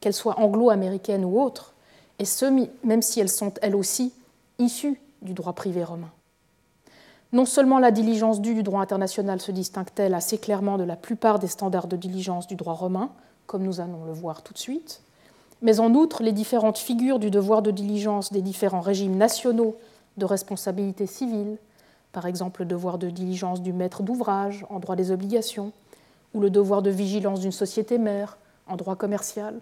qu'elles 0.00 0.14
soient 0.14 0.40
anglo-américaines 0.40 1.24
ou 1.24 1.40
autres, 1.40 1.74
et 2.18 2.24
ce, 2.24 2.46
même 2.84 3.02
si 3.02 3.20
elles 3.20 3.28
sont 3.28 3.52
elles 3.62 3.76
aussi 3.76 4.12
issues 4.58 5.00
du 5.20 5.34
droit 5.34 5.52
privé 5.52 5.84
romain. 5.84 6.10
Non 7.32 7.46
seulement 7.46 7.78
la 7.78 7.90
diligence 7.90 8.40
due 8.40 8.54
du 8.54 8.62
droit 8.62 8.82
international 8.82 9.40
se 9.40 9.52
distingue-t-elle 9.52 10.14
assez 10.14 10.38
clairement 10.38 10.76
de 10.76 10.84
la 10.84 10.96
plupart 10.96 11.38
des 11.38 11.46
standards 11.46 11.86
de 11.86 11.96
diligence 11.96 12.46
du 12.46 12.56
droit 12.56 12.74
romain, 12.74 13.10
comme 13.46 13.62
nous 13.62 13.80
allons 13.80 14.04
le 14.04 14.12
voir 14.12 14.42
tout 14.42 14.52
de 14.52 14.58
suite, 14.58 15.02
mais 15.62 15.80
en 15.80 15.94
outre 15.94 16.22
les 16.22 16.32
différentes 16.32 16.78
figures 16.78 17.18
du 17.18 17.30
devoir 17.30 17.62
de 17.62 17.70
diligence 17.70 18.32
des 18.32 18.42
différents 18.42 18.80
régimes 18.80 19.16
nationaux 19.16 19.76
de 20.16 20.24
responsabilité 20.24 21.06
civile, 21.06 21.56
par 22.10 22.26
exemple 22.26 22.62
le 22.62 22.66
devoir 22.66 22.98
de 22.98 23.08
diligence 23.08 23.62
du 23.62 23.72
maître 23.72 24.02
d'ouvrage 24.02 24.66
en 24.68 24.80
droit 24.80 24.96
des 24.96 25.10
obligations, 25.12 25.72
ou 26.34 26.40
le 26.40 26.50
devoir 26.50 26.82
de 26.82 26.90
vigilance 26.90 27.40
d'une 27.40 27.52
société 27.52 27.98
mère 27.98 28.38
en 28.66 28.76
droit 28.76 28.96
commercial, 28.96 29.60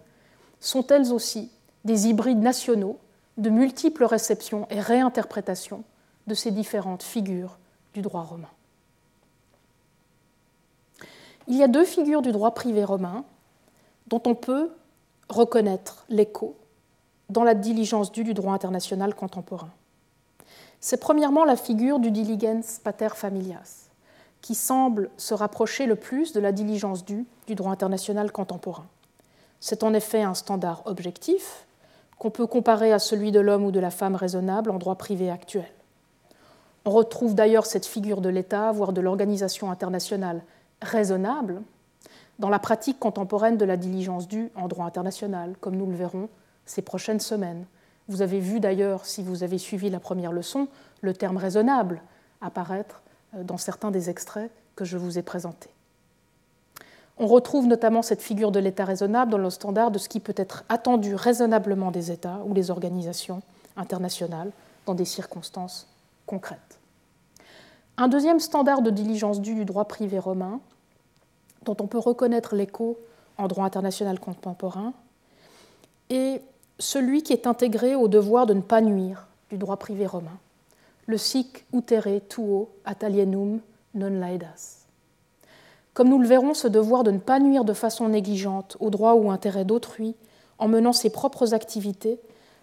sont 0.58 0.86
elles 0.88 1.12
aussi 1.12 1.50
des 1.84 2.08
hybrides 2.08 2.42
nationaux 2.42 2.98
de 3.38 3.50
multiples 3.50 4.04
réceptions 4.04 4.66
et 4.70 4.80
réinterprétations 4.80 5.84
de 6.26 6.34
ces 6.34 6.50
différentes 6.50 7.02
figures 7.02 7.58
du 7.94 8.02
droit 8.02 8.22
romain. 8.22 8.50
Il 11.48 11.56
y 11.56 11.62
a 11.62 11.68
deux 11.68 11.84
figures 11.84 12.22
du 12.22 12.32
droit 12.32 12.52
privé 12.52 12.84
romain 12.84 13.24
dont 14.06 14.22
on 14.26 14.34
peut 14.34 14.70
reconnaître 15.30 16.04
l'écho 16.08 16.56
dans 17.30 17.44
la 17.44 17.54
diligence 17.54 18.12
due 18.12 18.24
du 18.24 18.34
droit 18.34 18.52
international 18.52 19.14
contemporain. 19.14 19.70
C'est 20.80 21.00
premièrement 21.00 21.44
la 21.44 21.56
figure 21.56 22.00
du 22.00 22.10
diligens 22.10 22.80
pater 22.82 23.14
familias, 23.14 23.88
qui 24.40 24.54
semble 24.54 25.10
se 25.16 25.34
rapprocher 25.34 25.86
le 25.86 25.96
plus 25.96 26.32
de 26.32 26.40
la 26.40 26.52
diligence 26.52 27.04
due 27.04 27.26
du 27.46 27.54
droit 27.54 27.72
international 27.72 28.32
contemporain. 28.32 28.86
C'est 29.60 29.82
en 29.82 29.94
effet 29.94 30.22
un 30.22 30.34
standard 30.34 30.82
objectif 30.86 31.66
qu'on 32.18 32.30
peut 32.30 32.46
comparer 32.46 32.92
à 32.92 32.98
celui 32.98 33.30
de 33.30 33.40
l'homme 33.40 33.64
ou 33.64 33.70
de 33.70 33.80
la 33.80 33.90
femme 33.90 34.14
raisonnable 34.14 34.70
en 34.70 34.78
droit 34.78 34.96
privé 34.96 35.30
actuel. 35.30 35.70
On 36.84 36.90
retrouve 36.90 37.34
d'ailleurs 37.34 37.66
cette 37.66 37.86
figure 37.86 38.22
de 38.22 38.30
l'État, 38.30 38.72
voire 38.72 38.92
de 38.92 39.00
l'organisation 39.00 39.70
internationale 39.70 40.42
raisonnable, 40.80 41.62
dans 42.40 42.48
la 42.48 42.58
pratique 42.58 42.98
contemporaine 42.98 43.58
de 43.58 43.64
la 43.66 43.76
diligence 43.76 44.26
due 44.26 44.50
en 44.56 44.66
droit 44.66 44.86
international, 44.86 45.54
comme 45.60 45.76
nous 45.76 45.86
le 45.86 45.94
verrons 45.94 46.28
ces 46.64 46.82
prochaines 46.82 47.20
semaines. 47.20 47.66
Vous 48.08 48.22
avez 48.22 48.40
vu 48.40 48.60
d'ailleurs, 48.60 49.04
si 49.04 49.22
vous 49.22 49.42
avez 49.42 49.58
suivi 49.58 49.90
la 49.90 50.00
première 50.00 50.32
leçon, 50.32 50.66
le 51.02 51.12
terme 51.12 51.36
raisonnable 51.36 52.02
apparaître 52.40 53.02
euh, 53.36 53.44
dans 53.44 53.58
certains 53.58 53.90
des 53.90 54.08
extraits 54.08 54.50
que 54.74 54.86
je 54.86 54.96
vous 54.96 55.18
ai 55.18 55.22
présentés. 55.22 55.70
On 57.18 57.26
retrouve 57.26 57.66
notamment 57.66 58.00
cette 58.00 58.22
figure 58.22 58.50
de 58.50 58.58
l'État 58.58 58.86
raisonnable 58.86 59.30
dans 59.30 59.38
le 59.38 59.50
standard 59.50 59.90
de 59.90 59.98
ce 59.98 60.08
qui 60.08 60.20
peut 60.20 60.34
être 60.36 60.64
attendu 60.70 61.14
raisonnablement 61.14 61.90
des 61.90 62.10
États 62.10 62.40
ou 62.46 62.54
des 62.54 62.70
organisations 62.70 63.42
internationales 63.76 64.50
dans 64.86 64.94
des 64.94 65.04
circonstances 65.04 65.86
concrètes. 66.24 66.78
Un 67.98 68.08
deuxième 68.08 68.40
standard 68.40 68.80
de 68.80 68.88
diligence 68.88 69.42
due 69.42 69.54
du 69.54 69.66
droit 69.66 69.84
privé 69.84 70.18
romain, 70.18 70.60
dont 71.64 71.76
on 71.80 71.86
peut 71.86 71.98
reconnaître 71.98 72.54
l'écho 72.54 72.98
en 73.38 73.48
droit 73.48 73.64
international 73.64 74.20
contemporain, 74.20 74.92
est 76.08 76.42
celui 76.78 77.22
qui 77.22 77.32
est 77.32 77.46
intégré 77.46 77.94
au 77.94 78.08
devoir 78.08 78.46
de 78.46 78.54
ne 78.54 78.60
pas 78.60 78.80
nuire 78.80 79.26
du 79.50 79.58
droit 79.58 79.76
privé 79.76 80.06
romain, 80.06 80.38
le 81.06 81.18
sic 81.18 81.64
utere 81.72 82.20
tuo 82.28 82.70
atalienum 82.84 83.60
non 83.94 84.20
laedas. 84.20 84.86
Comme 85.92 86.08
nous 86.08 86.20
le 86.20 86.28
verrons, 86.28 86.54
ce 86.54 86.68
devoir 86.68 87.02
de 87.02 87.10
ne 87.10 87.18
pas 87.18 87.40
nuire 87.40 87.64
de 87.64 87.72
façon 87.72 88.08
négligente 88.08 88.76
au 88.80 88.90
droit 88.90 89.14
ou 89.14 89.30
intérêt 89.30 89.64
d'autrui 89.64 90.14
en 90.58 90.68
menant 90.68 90.92
ses 90.92 91.10
propres 91.10 91.52
activités 91.52 92.20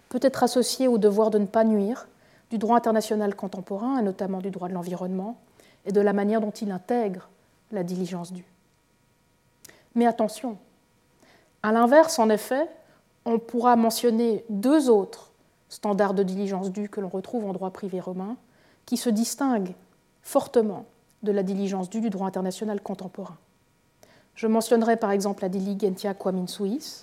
peut 0.08 0.20
être 0.22 0.42
associé 0.42 0.88
au 0.88 0.98
devoir 0.98 1.30
de 1.30 1.38
ne 1.38 1.46
pas 1.46 1.64
nuire 1.64 2.08
du 2.50 2.56
droit 2.56 2.76
international 2.76 3.34
contemporain, 3.34 3.98
et 3.98 4.02
notamment 4.02 4.40
du 4.40 4.50
droit 4.50 4.68
de 4.68 4.74
l'environnement, 4.74 5.36
et 5.84 5.92
de 5.92 6.00
la 6.00 6.14
manière 6.14 6.40
dont 6.40 6.50
il 6.50 6.70
intègre 6.70 7.28
la 7.72 7.82
diligence 7.82 8.32
due. 8.32 8.46
Mais 9.98 10.06
attention, 10.06 10.58
à 11.64 11.72
l'inverse, 11.72 12.20
en 12.20 12.30
effet, 12.30 12.68
on 13.24 13.40
pourra 13.40 13.74
mentionner 13.74 14.44
deux 14.48 14.88
autres 14.88 15.32
standards 15.68 16.14
de 16.14 16.22
diligence 16.22 16.70
due 16.70 16.88
que 16.88 17.00
l'on 17.00 17.08
retrouve 17.08 17.44
en 17.44 17.52
droit 17.52 17.72
privé 17.72 17.98
romain, 17.98 18.36
qui 18.86 18.96
se 18.96 19.10
distinguent 19.10 19.74
fortement 20.22 20.84
de 21.24 21.32
la 21.32 21.42
diligence 21.42 21.90
due 21.90 22.00
du 22.00 22.10
droit 22.10 22.28
international 22.28 22.80
contemporain. 22.80 23.38
Je 24.36 24.46
mentionnerai 24.46 24.96
par 24.96 25.10
exemple 25.10 25.42
la 25.42 25.48
diligentia 25.48 26.14
quam 26.14 26.38
in 26.38 26.46
suis 26.46 27.02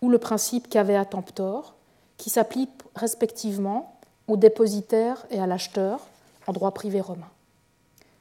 ou 0.00 0.08
le 0.08 0.18
principe 0.18 0.68
cavea 0.68 1.04
temptor, 1.04 1.74
qui 2.16 2.30
s'applique 2.30 2.70
respectivement 2.94 3.98
au 4.28 4.36
dépositaire 4.36 5.26
et 5.32 5.40
à 5.40 5.48
l'acheteur 5.48 5.98
en 6.46 6.52
droit 6.52 6.70
privé 6.70 7.00
romain. 7.00 7.30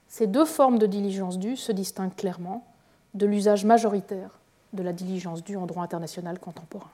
Ces 0.07 0.25
deux 0.25 0.45
formes 0.45 0.79
de 0.79 0.87
diligence 0.87 1.37
due 1.37 1.57
se 1.57 1.71
distinguent 1.71 2.15
clairement 2.15 2.65
de 3.13 3.25
l'usage 3.25 3.65
majoritaire 3.65 4.39
de 4.73 4.83
la 4.83 4.93
diligence 4.93 5.43
due 5.43 5.57
en 5.57 5.65
droit 5.65 5.83
international 5.83 6.39
contemporain. 6.39 6.91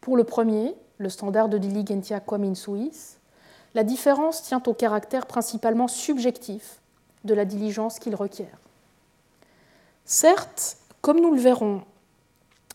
Pour 0.00 0.16
le 0.16 0.24
premier, 0.24 0.74
le 0.98 1.08
standard 1.08 1.48
de 1.48 1.58
diligentia 1.58 2.20
quam 2.20 2.44
in 2.44 2.54
suis, 2.54 2.90
la 3.74 3.84
différence 3.84 4.42
tient 4.42 4.62
au 4.66 4.74
caractère 4.74 5.26
principalement 5.26 5.88
subjectif 5.88 6.80
de 7.24 7.34
la 7.34 7.44
diligence 7.44 7.98
qu'il 7.98 8.14
requiert. 8.14 8.58
Certes, 10.04 10.78
comme 11.00 11.20
nous 11.20 11.32
le 11.34 11.40
verrons 11.40 11.82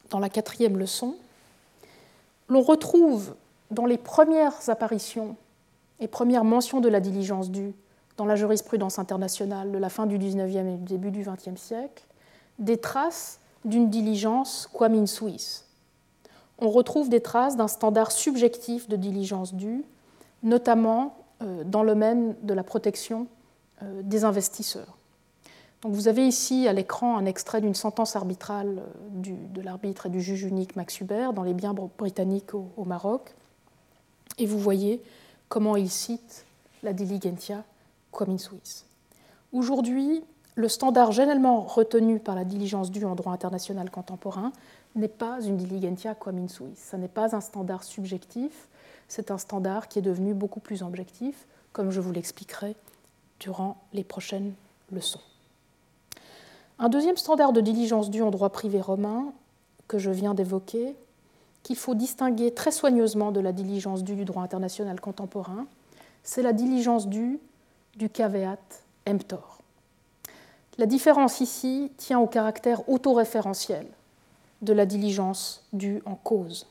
dans 0.09 0.19
la 0.19 0.29
quatrième 0.29 0.77
leçon, 0.77 1.15
l'on 2.47 2.61
retrouve 2.61 3.35
dans 3.71 3.85
les 3.85 3.97
premières 3.97 4.69
apparitions 4.69 5.35
et 5.99 6.07
premières 6.07 6.43
mentions 6.43 6.79
de 6.79 6.89
la 6.89 6.99
diligence 6.99 7.49
due 7.49 7.73
dans 8.17 8.25
la 8.25 8.35
jurisprudence 8.35 8.99
internationale 8.99 9.71
de 9.71 9.77
la 9.77 9.89
fin 9.89 10.05
du 10.05 10.17
XIXe 10.17 10.55
et 10.55 10.77
du 10.77 10.85
début 10.85 11.11
du 11.11 11.23
XXe 11.23 11.59
siècle, 11.59 12.03
des 12.59 12.77
traces 12.77 13.39
d'une 13.63 13.89
diligence 13.89 14.69
quam 14.71 14.93
in 14.93 15.05
suis. 15.05 15.63
On 16.59 16.69
retrouve 16.69 17.09
des 17.09 17.21
traces 17.21 17.57
d'un 17.57 17.67
standard 17.67 18.11
subjectif 18.11 18.87
de 18.87 18.95
diligence 18.95 19.53
due, 19.53 19.83
notamment 20.43 21.17
euh, 21.41 21.63
dans 21.65 21.83
le 21.83 21.89
domaine 21.89 22.35
de 22.43 22.53
la 22.53 22.63
protection 22.63 23.27
euh, 23.83 24.01
des 24.03 24.23
investisseurs. 24.23 24.97
Donc 25.81 25.93
vous 25.93 26.07
avez 26.07 26.25
ici 26.25 26.67
à 26.67 26.73
l'écran 26.73 27.17
un 27.17 27.25
extrait 27.25 27.59
d'une 27.59 27.75
sentence 27.75 28.15
arbitrale 28.15 28.79
euh, 28.79 29.35
de 29.53 29.61
l'arbitre 29.61 30.05
et 30.05 30.09
du 30.09 30.21
juge 30.21 30.43
unique 30.43 30.75
Max 30.75 31.01
Hubert 31.01 31.33
dans 31.33 31.43
les 31.43 31.53
biens 31.53 31.73
britanniques 31.73 32.53
au 32.53 32.85
Maroc. 32.85 33.33
Et 34.37 34.45
vous 34.45 34.59
voyez 34.59 35.01
comment 35.49 35.75
il 35.75 35.89
cite 35.89 36.45
la 36.83 36.93
diligentia 36.93 37.63
quam 38.11 38.29
in 38.29 38.37
suis. 38.37 38.85
Aujourd'hui, 39.51 40.23
le 40.55 40.69
standard 40.69 41.11
généralement 41.11 41.61
retenu 41.61 42.19
par 42.19 42.33
la 42.33 42.45
diligence 42.45 42.89
due 42.89 43.05
en 43.05 43.15
droit 43.15 43.33
international 43.33 43.91
contemporain 43.91 44.53
n'est 44.95 45.09
pas 45.09 45.41
une 45.41 45.57
diligentia 45.57 46.15
quam 46.15 46.37
in 46.37 46.47
suis. 46.47 46.63
Ce 46.75 46.95
n'est 46.95 47.09
pas 47.09 47.35
un 47.35 47.41
standard 47.41 47.83
subjectif, 47.83 48.67
c'est 49.09 49.31
un 49.31 49.37
standard 49.37 49.89
qui 49.89 49.99
est 49.99 50.01
devenu 50.01 50.33
beaucoup 50.33 50.61
plus 50.61 50.81
objectif, 50.81 51.45
comme 51.73 51.91
je 51.91 51.99
vous 51.99 52.13
l'expliquerai 52.13 52.75
durant 53.41 53.77
les 53.93 54.05
prochaines 54.05 54.53
leçons. 54.91 55.19
Un 56.79 56.89
deuxième 56.89 57.17
standard 57.17 57.51
de 57.51 57.61
diligence 57.61 58.09
due 58.09 58.21
en 58.21 58.31
droit 58.31 58.49
privé 58.49 58.79
romain 58.79 59.33
que 59.87 59.97
je 59.97 60.09
viens 60.09 60.33
d'évoquer 60.33 60.95
qu'il 61.63 61.75
faut 61.75 61.95
distinguer 61.95 62.53
très 62.53 62.71
soigneusement 62.71 63.31
de 63.31 63.39
la 63.39 63.51
diligence 63.51 64.03
due 64.03 64.15
du 64.15 64.23
droit 64.23 64.43
international 64.43 65.01
contemporain, 65.01 65.65
c'est 66.23 66.43
la 66.43 66.53
diligence 66.53 67.07
due 67.07 67.39
du 67.95 68.09
caveat 68.09 68.59
emptor. 69.07 69.54
La 70.77 70.85
différence 70.85 71.39
ici 71.39 71.91
tient 71.97 72.19
au 72.19 72.27
caractère 72.27 72.87
autoréférentiel 72.89 73.87
de 74.61 74.73
la 74.73 74.85
diligence 74.85 75.63
due 75.71 76.01
en 76.05 76.15
cause. 76.15 76.67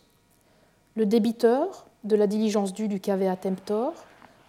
Le 0.95 1.07
débiteur 1.07 1.87
de 2.05 2.17
la 2.17 2.27
diligence 2.27 2.75
due 2.75 2.89
du 2.89 3.01
caveat 3.01 3.39
emptor 3.47 3.95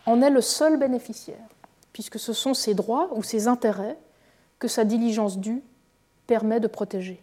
en 0.05 0.21
est 0.21 0.29
le 0.29 0.41
seul 0.41 0.77
bénéficiaire, 0.77 1.47
puisque 1.93 2.19
ce 2.19 2.33
sont 2.33 2.53
ses 2.53 2.73
droits 2.73 3.09
ou 3.15 3.23
ses 3.23 3.47
intérêts 3.47 3.97
que 4.59 4.67
sa 4.67 4.83
diligence 4.83 5.37
due 5.37 5.63
permet 6.27 6.59
de 6.59 6.67
protéger. 6.67 7.21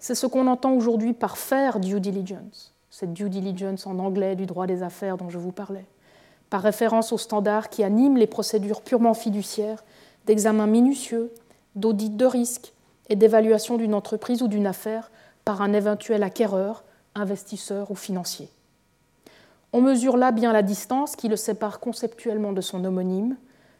C'est 0.00 0.14
ce 0.14 0.26
qu'on 0.26 0.46
entend 0.46 0.72
aujourd'hui 0.72 1.12
par 1.12 1.38
faire 1.38 1.78
due 1.78 2.00
diligence, 2.00 2.74
cette 2.90 3.12
due 3.12 3.30
diligence 3.30 3.86
en 3.86 3.98
anglais 3.98 4.34
du 4.34 4.46
droit 4.46 4.66
des 4.66 4.82
affaires 4.82 5.16
dont 5.16 5.30
je 5.30 5.38
vous 5.38 5.52
parlais, 5.52 5.86
par 6.50 6.62
référence 6.62 7.12
aux 7.12 7.18
standards 7.18 7.68
qui 7.68 7.84
animent 7.84 8.16
les 8.16 8.26
procédures 8.26 8.82
purement 8.82 9.14
fiduciaires 9.14 9.84
d'examen 10.28 10.66
minutieux, 10.66 11.32
d'audit 11.74 12.14
de 12.14 12.26
risque 12.26 12.74
et 13.08 13.16
d'évaluation 13.16 13.78
d'une 13.78 13.94
entreprise 13.94 14.42
ou 14.42 14.48
d'une 14.48 14.66
affaire 14.66 15.10
par 15.46 15.62
un 15.62 15.72
éventuel 15.72 16.22
acquéreur, 16.22 16.84
investisseur 17.14 17.90
ou 17.90 17.94
financier. 17.94 18.50
On 19.72 19.80
mesure 19.80 20.18
là 20.18 20.30
bien 20.30 20.52
la 20.52 20.62
distance 20.62 21.16
qui 21.16 21.28
le 21.28 21.36
sépare 21.36 21.80
conceptuellement 21.80 22.52
de 22.52 22.60
son 22.60 22.84
homonyme, 22.84 23.36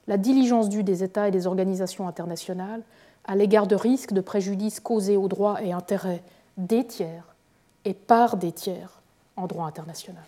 la 0.07 0.17
diligence 0.17 0.71
due 0.71 0.85
des 0.85 1.05
États 1.05 1.29
et 1.29 1.31
des 1.31 1.47
organisations 1.47 2.09
internationales, 2.09 2.83
à 3.27 3.37
l'égard 3.37 3.67
de 3.67 3.77
risques 3.77 4.15
de 4.15 4.23
préjudice 4.23 4.81
causés 4.81 5.19
aux 5.19 5.29
droits 5.29 5.63
et 5.63 5.73
intérêts 5.73 6.23
des 6.57 6.87
tiers 6.87 7.35
et 7.85 7.93
par 7.93 8.39
des 8.39 8.53
tiers 8.53 9.03
en 9.37 9.47
droit 9.47 9.67
international. 9.67 10.25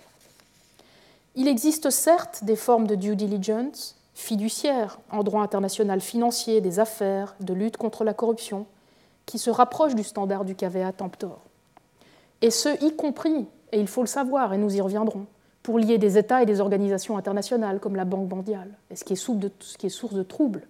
Il 1.35 1.49
existe 1.49 1.89
certes 1.89 2.45
des 2.45 2.57
formes 2.57 2.87
de 2.87 2.95
due 2.95 3.17
diligence 3.17 3.97
fiduciaires 4.21 4.99
en 5.11 5.23
droit 5.23 5.43
international 5.43 6.01
financier, 6.01 6.61
des 6.61 6.79
affaires, 6.79 7.35
de 7.41 7.55
lutte 7.55 7.77
contre 7.77 8.05
la 8.05 8.15
corruption, 8.15 8.67
qui 9.27 9.39
se 9.39 9.51
rapprochent 9.51 9.95
du 9.95 10.05
standard 10.05 10.45
du 10.45 10.55
caveat 10.55 10.93
emptor. 11.01 11.41
Et 12.43 12.51
ce, 12.51 12.69
y 12.85 12.95
compris, 12.95 13.47
et 13.73 13.81
il 13.81 13.89
faut 13.89 14.03
le 14.03 14.07
savoir, 14.07 14.53
et 14.53 14.59
nous 14.59 14.75
y 14.75 14.81
reviendrons, 14.81 15.27
pour 15.63 15.79
lier 15.79 15.99
des 15.99 16.19
États 16.19 16.43
et 16.43 16.47
des 16.47 16.61
organisations 16.61 17.17
internationales 17.17 17.81
comme 17.81 17.97
la 17.97 18.05
Banque 18.05 18.31
mondiale, 18.31 18.71
et 18.91 18.97
ce 18.97 19.05
qui 19.05 19.13
est, 19.13 19.89
source 19.89 20.15
de 20.15 20.23
troubles 20.23 20.67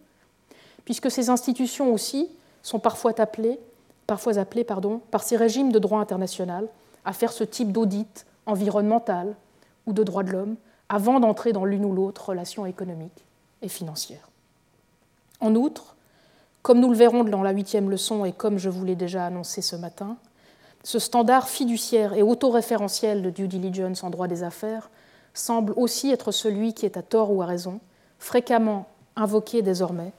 puisque 0.85 1.11
ces 1.11 1.31
institutions 1.31 1.93
aussi 1.93 2.29
sont 2.63 2.81
parfois 2.81 3.13
appelées 3.21 3.61
parfois 4.07 4.39
appelés 4.39 4.65
pardon, 4.65 5.01
par 5.13 5.23
ces 5.23 5.37
régimes 5.37 5.71
de 5.71 5.79
droit 5.79 6.01
international 6.01 6.67
à 7.05 7.13
faire 7.13 7.31
ce 7.31 7.45
type 7.45 7.71
d'audit 7.71 8.27
environnemental 8.45 9.37
ou 9.87 9.93
de 9.93 10.03
droit 10.03 10.25
de 10.25 10.33
l'homme 10.33 10.57
avant 10.89 11.21
d'entrer 11.21 11.53
dans 11.53 11.65
l'une 11.65 11.85
ou 11.85 11.93
l'autre 11.93 12.31
relation 12.31 12.67
économique 12.67 13.25
et 13.63 13.69
financière. 13.69 14.29
En 15.41 15.55
outre, 15.55 15.97
comme 16.63 16.81
nous 16.81 16.91
le 16.91 16.97
verrons 16.97 17.25
dans 17.25 17.43
la 17.43 17.53
huitième 17.53 17.91
leçon 17.91 18.25
et 18.25 18.33
comme 18.33 18.59
je 18.59 18.69
vous 18.69 18.85
l'ai 18.85 18.97
déjà 18.97 19.27
annoncé 19.27 19.63
ce 19.63 19.77
matin, 19.77 20.17
ce 20.83 20.99
standard 20.99 21.49
fiduciaire 21.49 22.15
et 22.15 22.23
autoréférentiel 22.23 23.23
de 23.23 23.31
due 23.31 23.49
diligence 23.49 24.03
en 24.03 24.11
droit 24.11 24.29
des 24.29 24.43
affaires 24.43 24.91
semble 25.35 25.73
aussi 25.77 26.11
être 26.11 26.33
celui 26.33 26.75
qui 26.75 26.87
est 26.87 26.97
à 26.97 27.03
tort 27.03 27.33
ou 27.33 27.43
à 27.43 27.47
raison, 27.47 27.81
fréquemment 28.19 28.87
invoqué 29.17 29.63
désormais 29.63 30.13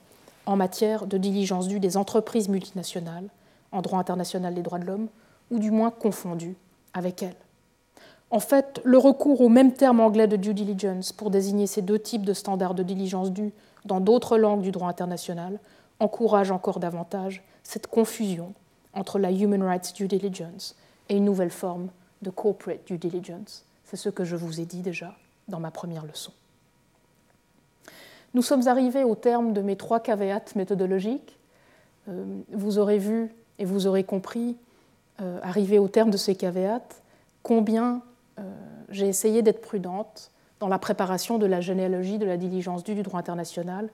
en 0.45 0.55
matière 0.55 1.05
de 1.05 1.17
diligence 1.17 1.67
due 1.67 1.79
des 1.79 1.97
entreprises 1.97 2.49
multinationales 2.49 3.29
en 3.71 3.81
droit 3.81 3.99
international 3.99 4.53
des 4.53 4.61
droits 4.61 4.79
de 4.79 4.85
l'homme, 4.85 5.07
ou 5.49 5.59
du 5.59 5.71
moins 5.71 5.91
confondu 5.91 6.55
avec 6.93 7.23
elles. 7.23 7.35
En 8.31 8.39
fait, 8.39 8.79
le 8.85 8.97
recours 8.97 9.41
au 9.41 9.49
même 9.49 9.73
terme 9.73 9.99
anglais 9.99 10.27
de 10.27 10.37
due 10.37 10.53
diligence 10.53 11.11
pour 11.11 11.31
désigner 11.31 11.67
ces 11.67 11.81
deux 11.81 11.99
types 11.99 12.25
de 12.25 12.33
standards 12.33 12.75
de 12.75 12.83
diligence 12.83 13.31
due 13.31 13.51
dans 13.83 13.99
d'autres 13.99 14.37
langues 14.37 14.61
du 14.61 14.71
droit 14.71 14.87
international 14.87 15.59
encourage 15.99 16.49
encore 16.49 16.79
davantage 16.79 17.43
cette 17.63 17.87
confusion 17.87 18.53
entre 18.93 19.19
la 19.19 19.31
human 19.31 19.61
rights 19.61 19.93
due 19.95 20.07
diligence 20.07 20.75
et 21.09 21.17
une 21.17 21.25
nouvelle 21.25 21.51
forme 21.51 21.89
de 22.21 22.29
corporate 22.29 22.85
due 22.87 22.97
diligence. 22.97 23.65
C'est 23.83 23.97
ce 23.97 24.09
que 24.09 24.23
je 24.23 24.37
vous 24.37 24.61
ai 24.61 24.65
dit 24.65 24.81
déjà 24.81 25.13
dans 25.49 25.59
ma 25.59 25.71
première 25.71 26.05
leçon. 26.05 26.31
Nous 28.33 28.41
sommes 28.41 28.69
arrivés 28.69 29.03
au 29.03 29.15
terme 29.15 29.51
de 29.51 29.61
mes 29.61 29.75
trois 29.75 29.99
caveats 29.99 30.55
méthodologiques. 30.55 31.37
Euh, 32.07 32.23
vous 32.53 32.77
aurez 32.79 32.97
vu 32.97 33.33
et 33.59 33.65
vous 33.65 33.87
aurez 33.87 34.05
compris, 34.05 34.55
euh, 35.19 35.39
arrivé 35.43 35.79
au 35.79 35.89
terme 35.89 36.09
de 36.09 36.17
ces 36.17 36.35
caveats, 36.35 36.81
combien 37.43 38.01
j'ai 38.89 39.07
essayé 39.07 39.41
d'être 39.41 39.61
prudente 39.61 40.31
dans 40.59 40.67
la 40.67 40.79
préparation 40.79 41.37
de 41.37 41.45
la 41.45 41.61
généalogie 41.61 42.17
de 42.17 42.25
la 42.25 42.37
diligence 42.37 42.83
due 42.83 42.95
du 42.95 43.03
droit 43.03 43.19
international 43.19 43.89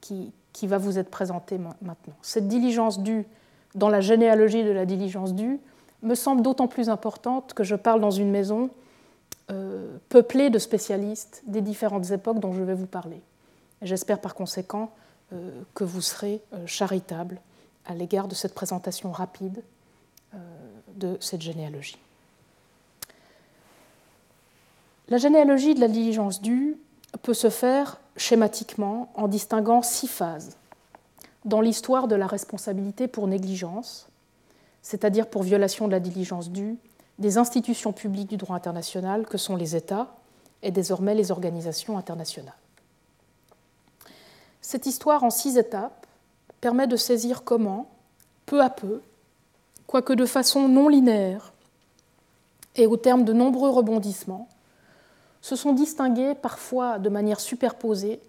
qui, 0.00 0.32
qui 0.52 0.66
va 0.66 0.78
vous 0.78 0.98
être 0.98 1.10
présentée 1.10 1.58
maintenant. 1.58 2.14
Cette 2.22 2.48
diligence 2.48 3.00
due 3.00 3.26
dans 3.74 3.88
la 3.88 4.00
généalogie 4.00 4.64
de 4.64 4.70
la 4.70 4.86
diligence 4.86 5.34
due 5.34 5.60
me 6.02 6.14
semble 6.14 6.42
d'autant 6.42 6.68
plus 6.68 6.88
importante 6.88 7.54
que 7.54 7.64
je 7.64 7.76
parle 7.76 8.00
dans 8.00 8.10
une 8.10 8.30
maison 8.30 8.70
euh, 9.50 9.96
peuplée 10.08 10.50
de 10.50 10.58
spécialistes 10.58 11.42
des 11.46 11.60
différentes 11.60 12.10
époques 12.10 12.40
dont 12.40 12.52
je 12.52 12.62
vais 12.62 12.74
vous 12.74 12.86
parler. 12.86 13.20
J'espère 13.80 14.20
par 14.20 14.34
conséquent 14.34 14.92
euh, 15.32 15.50
que 15.74 15.84
vous 15.84 16.00
serez 16.00 16.40
euh, 16.52 16.66
charitable 16.66 17.40
à 17.86 17.94
l'égard 17.94 18.28
de 18.28 18.34
cette 18.34 18.54
présentation 18.54 19.10
rapide 19.10 19.62
de 20.94 21.18
cette 21.20 21.42
généalogie. 21.42 21.98
La 25.12 25.18
généalogie 25.18 25.74
de 25.74 25.80
la 25.80 25.88
diligence 25.88 26.40
due 26.40 26.78
peut 27.20 27.34
se 27.34 27.50
faire 27.50 28.00
schématiquement 28.16 29.12
en 29.14 29.28
distinguant 29.28 29.82
six 29.82 30.08
phases 30.08 30.56
dans 31.44 31.60
l'histoire 31.60 32.08
de 32.08 32.14
la 32.14 32.26
responsabilité 32.26 33.08
pour 33.08 33.26
négligence, 33.26 34.08
c'est-à-dire 34.80 35.26
pour 35.26 35.42
violation 35.42 35.86
de 35.86 35.92
la 35.92 36.00
diligence 36.00 36.48
due, 36.48 36.78
des 37.18 37.36
institutions 37.36 37.92
publiques 37.92 38.30
du 38.30 38.38
droit 38.38 38.56
international 38.56 39.26
que 39.26 39.36
sont 39.36 39.54
les 39.54 39.76
États 39.76 40.16
et 40.62 40.70
désormais 40.70 41.14
les 41.14 41.30
organisations 41.30 41.98
internationales. 41.98 42.56
Cette 44.62 44.86
histoire 44.86 45.24
en 45.24 45.30
six 45.30 45.58
étapes 45.58 46.06
permet 46.62 46.86
de 46.86 46.96
saisir 46.96 47.44
comment, 47.44 47.90
peu 48.46 48.62
à 48.62 48.70
peu, 48.70 49.02
quoique 49.86 50.14
de 50.14 50.24
façon 50.24 50.70
non 50.70 50.88
linéaire 50.88 51.52
et 52.76 52.86
au 52.86 52.96
terme 52.96 53.24
de 53.24 53.34
nombreux 53.34 53.68
rebondissements, 53.68 54.48
se 55.42 55.56
sont 55.56 55.72
distingués 55.72 56.34
parfois 56.34 56.98
de 56.98 57.08
manière 57.10 57.40
superposée 57.40 58.20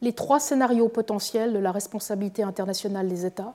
les 0.00 0.12
trois 0.12 0.38
scénarios 0.38 0.88
potentiels 0.88 1.52
de 1.52 1.58
la 1.58 1.72
responsabilité 1.72 2.42
internationale 2.44 3.08
des 3.08 3.26
États 3.26 3.54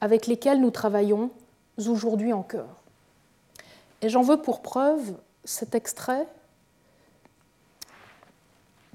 avec 0.00 0.26
lesquels 0.26 0.60
nous 0.60 0.70
travaillons 0.70 1.30
aujourd'hui 1.78 2.32
en 2.32 2.42
cœur. 2.42 2.68
Et 4.02 4.08
j'en 4.08 4.22
veux 4.22 4.36
pour 4.36 4.62
preuve 4.62 5.16
cet 5.44 5.74
extrait 5.74 6.26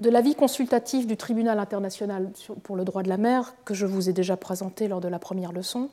de 0.00 0.10
l'avis 0.10 0.34
consultatif 0.34 1.06
du 1.06 1.16
tribunal 1.16 1.58
international 1.58 2.30
pour 2.62 2.76
le 2.76 2.84
droit 2.84 3.02
de 3.02 3.08
la 3.08 3.18
mer 3.18 3.54
que 3.64 3.74
je 3.74 3.86
vous 3.86 4.08
ai 4.08 4.12
déjà 4.12 4.36
présenté 4.36 4.88
lors 4.88 5.00
de 5.00 5.08
la 5.08 5.18
première 5.18 5.52
leçon, 5.52 5.90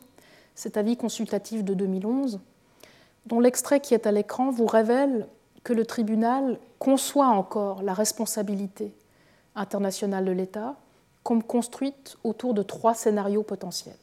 cet 0.56 0.78
avis 0.78 0.96
consultatif 0.96 1.64
de 1.64 1.74
2011, 1.74 2.40
dont 3.26 3.40
l'extrait 3.40 3.82
qui 3.82 3.94
est 3.94 4.08
à 4.08 4.12
l'écran 4.12 4.52
vous 4.52 4.66
révèle 4.66 5.28
que 5.64 5.74
le 5.74 5.86
tribunal 5.86 6.60
conçoit 6.80 7.28
encore 7.28 7.82
la 7.84 7.94
responsabilité 7.94 8.94
internationale 9.56 10.26
de 10.26 10.32
l'État 10.32 10.76
comme 11.24 11.44
construite 11.44 12.18
autour 12.24 12.54
de 12.54 12.64
trois 12.64 12.94
scénarios 12.94 13.44
potentiels. 13.44 13.98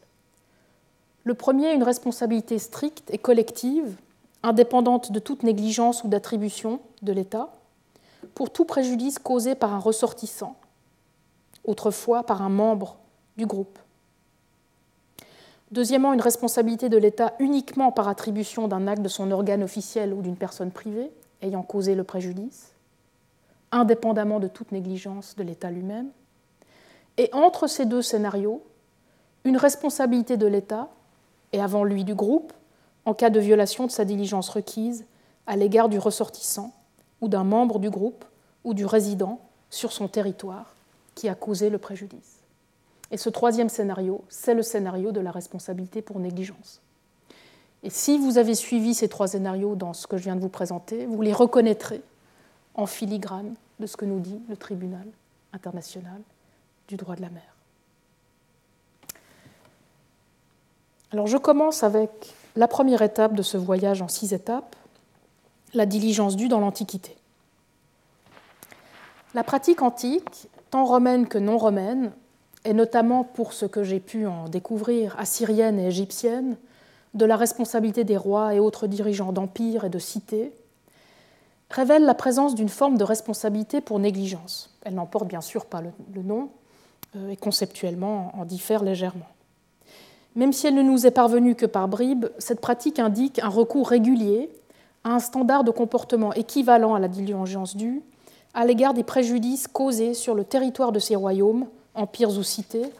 Le 1.24 1.34
premier, 1.34 1.72
une 1.72 1.82
responsabilité 1.82 2.58
stricte 2.58 3.10
et 3.12 3.18
collective, 3.18 3.96
indépendante 4.42 5.10
de 5.10 5.18
toute 5.18 5.42
négligence 5.42 6.04
ou 6.04 6.08
d'attribution 6.08 6.80
de 7.02 7.12
l'État, 7.12 7.52
pour 8.34 8.50
tout 8.50 8.64
préjudice 8.64 9.18
causé 9.18 9.54
par 9.54 9.74
un 9.74 9.78
ressortissant, 9.78 10.56
autrefois 11.64 12.22
par 12.22 12.42
un 12.42 12.48
membre 12.48 12.98
du 13.36 13.46
groupe. 13.46 13.78
Deuxièmement, 15.72 16.12
une 16.12 16.20
responsabilité 16.20 16.88
de 16.88 16.96
l'État 16.96 17.34
uniquement 17.40 17.90
par 17.90 18.06
attribution 18.06 18.68
d'un 18.68 18.86
acte 18.86 19.02
de 19.02 19.08
son 19.08 19.32
organe 19.32 19.64
officiel 19.64 20.14
ou 20.14 20.22
d'une 20.22 20.36
personne 20.36 20.70
privée 20.70 21.10
ayant 21.42 21.62
causé 21.62 21.94
le 21.94 22.04
préjudice 22.04 22.72
indépendamment 23.72 24.40
de 24.40 24.48
toute 24.48 24.72
négligence 24.72 25.36
de 25.36 25.42
l'État 25.42 25.70
lui-même. 25.70 26.08
Et 27.18 27.30
entre 27.32 27.66
ces 27.66 27.86
deux 27.86 28.02
scénarios, 28.02 28.62
une 29.44 29.56
responsabilité 29.56 30.36
de 30.36 30.46
l'État, 30.46 30.88
et 31.52 31.60
avant 31.60 31.84
lui 31.84 32.04
du 32.04 32.14
groupe, 32.14 32.52
en 33.04 33.14
cas 33.14 33.30
de 33.30 33.40
violation 33.40 33.86
de 33.86 33.90
sa 33.90 34.04
diligence 34.04 34.48
requise 34.48 35.04
à 35.46 35.56
l'égard 35.56 35.88
du 35.88 35.98
ressortissant 35.98 36.74
ou 37.20 37.28
d'un 37.28 37.44
membre 37.44 37.78
du 37.78 37.88
groupe 37.88 38.24
ou 38.64 38.74
du 38.74 38.84
résident 38.84 39.40
sur 39.70 39.92
son 39.92 40.08
territoire 40.08 40.74
qui 41.14 41.28
a 41.28 41.34
causé 41.34 41.70
le 41.70 41.78
préjudice. 41.78 42.40
Et 43.12 43.16
ce 43.16 43.30
troisième 43.30 43.68
scénario, 43.68 44.24
c'est 44.28 44.54
le 44.54 44.62
scénario 44.62 45.12
de 45.12 45.20
la 45.20 45.30
responsabilité 45.30 46.02
pour 46.02 46.18
négligence. 46.18 46.80
Et 47.86 47.90
si 47.90 48.18
vous 48.18 48.36
avez 48.36 48.56
suivi 48.56 48.94
ces 48.94 49.08
trois 49.08 49.28
scénarios 49.28 49.76
dans 49.76 49.92
ce 49.92 50.08
que 50.08 50.16
je 50.16 50.24
viens 50.24 50.34
de 50.34 50.40
vous 50.40 50.48
présenter, 50.48 51.06
vous 51.06 51.22
les 51.22 51.32
reconnaîtrez 51.32 52.02
en 52.74 52.84
filigrane 52.84 53.54
de 53.78 53.86
ce 53.86 53.96
que 53.96 54.04
nous 54.04 54.18
dit 54.18 54.40
le 54.48 54.56
tribunal 54.56 55.06
international 55.52 56.20
du 56.88 56.96
droit 56.96 57.14
de 57.14 57.22
la 57.22 57.30
mer. 57.30 57.44
Alors 61.12 61.28
je 61.28 61.36
commence 61.36 61.84
avec 61.84 62.34
la 62.56 62.66
première 62.66 63.02
étape 63.02 63.34
de 63.34 63.42
ce 63.42 63.56
voyage 63.56 64.02
en 64.02 64.08
six 64.08 64.34
étapes, 64.34 64.74
la 65.72 65.86
diligence 65.86 66.34
due 66.34 66.48
dans 66.48 66.58
l'Antiquité. 66.58 67.16
La 69.32 69.44
pratique 69.44 69.82
antique, 69.82 70.48
tant 70.72 70.86
romaine 70.86 71.28
que 71.28 71.38
non 71.38 71.56
romaine, 71.56 72.10
et 72.64 72.72
notamment 72.72 73.22
pour 73.22 73.52
ce 73.52 73.64
que 73.64 73.84
j'ai 73.84 74.00
pu 74.00 74.26
en 74.26 74.48
découvrir, 74.48 75.14
assyrienne 75.20 75.78
et 75.78 75.86
égyptienne, 75.86 76.56
de 77.16 77.24
la 77.24 77.36
responsabilité 77.36 78.04
des 78.04 78.16
rois 78.16 78.54
et 78.54 78.60
autres 78.60 78.86
dirigeants 78.86 79.32
d'empires 79.32 79.84
et 79.84 79.88
de 79.88 79.98
cités, 79.98 80.52
révèle 81.70 82.04
la 82.04 82.14
présence 82.14 82.54
d'une 82.54 82.68
forme 82.68 82.96
de 82.96 83.04
responsabilité 83.04 83.80
pour 83.80 83.98
négligence. 83.98 84.70
Elle 84.84 84.94
n'en 84.94 85.06
porte 85.06 85.26
bien 85.26 85.40
sûr 85.40 85.66
pas 85.66 85.80
le, 85.80 86.22
nom 86.22 86.50
euh, 87.16 87.30
et 87.30 87.36
conceptuellement 87.36 88.32
en 88.38 88.44
diffère 88.44 88.84
légèrement. 88.84 89.26
Même 90.36 90.52
si 90.52 90.66
elle 90.66 90.74
ne 90.74 90.82
nous 90.82 91.06
est 91.06 91.10
parvenue 91.10 91.54
que 91.54 91.66
par 91.66 91.88
bribes, 91.88 92.26
cette 92.38 92.60
pratique 92.60 92.98
indique 92.98 93.38
un 93.40 93.48
recours 93.48 93.88
régulier 93.88 94.50
à 95.02 95.14
un 95.14 95.18
standard 95.18 95.64
de 95.64 95.70
comportement 95.70 96.32
équivalent 96.34 96.94
à 96.94 97.00
la 97.00 97.08
diligence 97.08 97.76
due 97.76 98.02
à 98.56 98.64
l'égard 98.64 98.94
des 98.94 99.04
préjudices 99.04 99.68
causés 99.68 100.14
sur 100.14 100.34
le 100.34 100.42
territoire 100.42 100.90
de 100.90 100.98
ces 100.98 101.14
royaumes, 101.14 101.66
empires 101.94 102.30
ou 102.30 102.42
cités, 102.42 102.90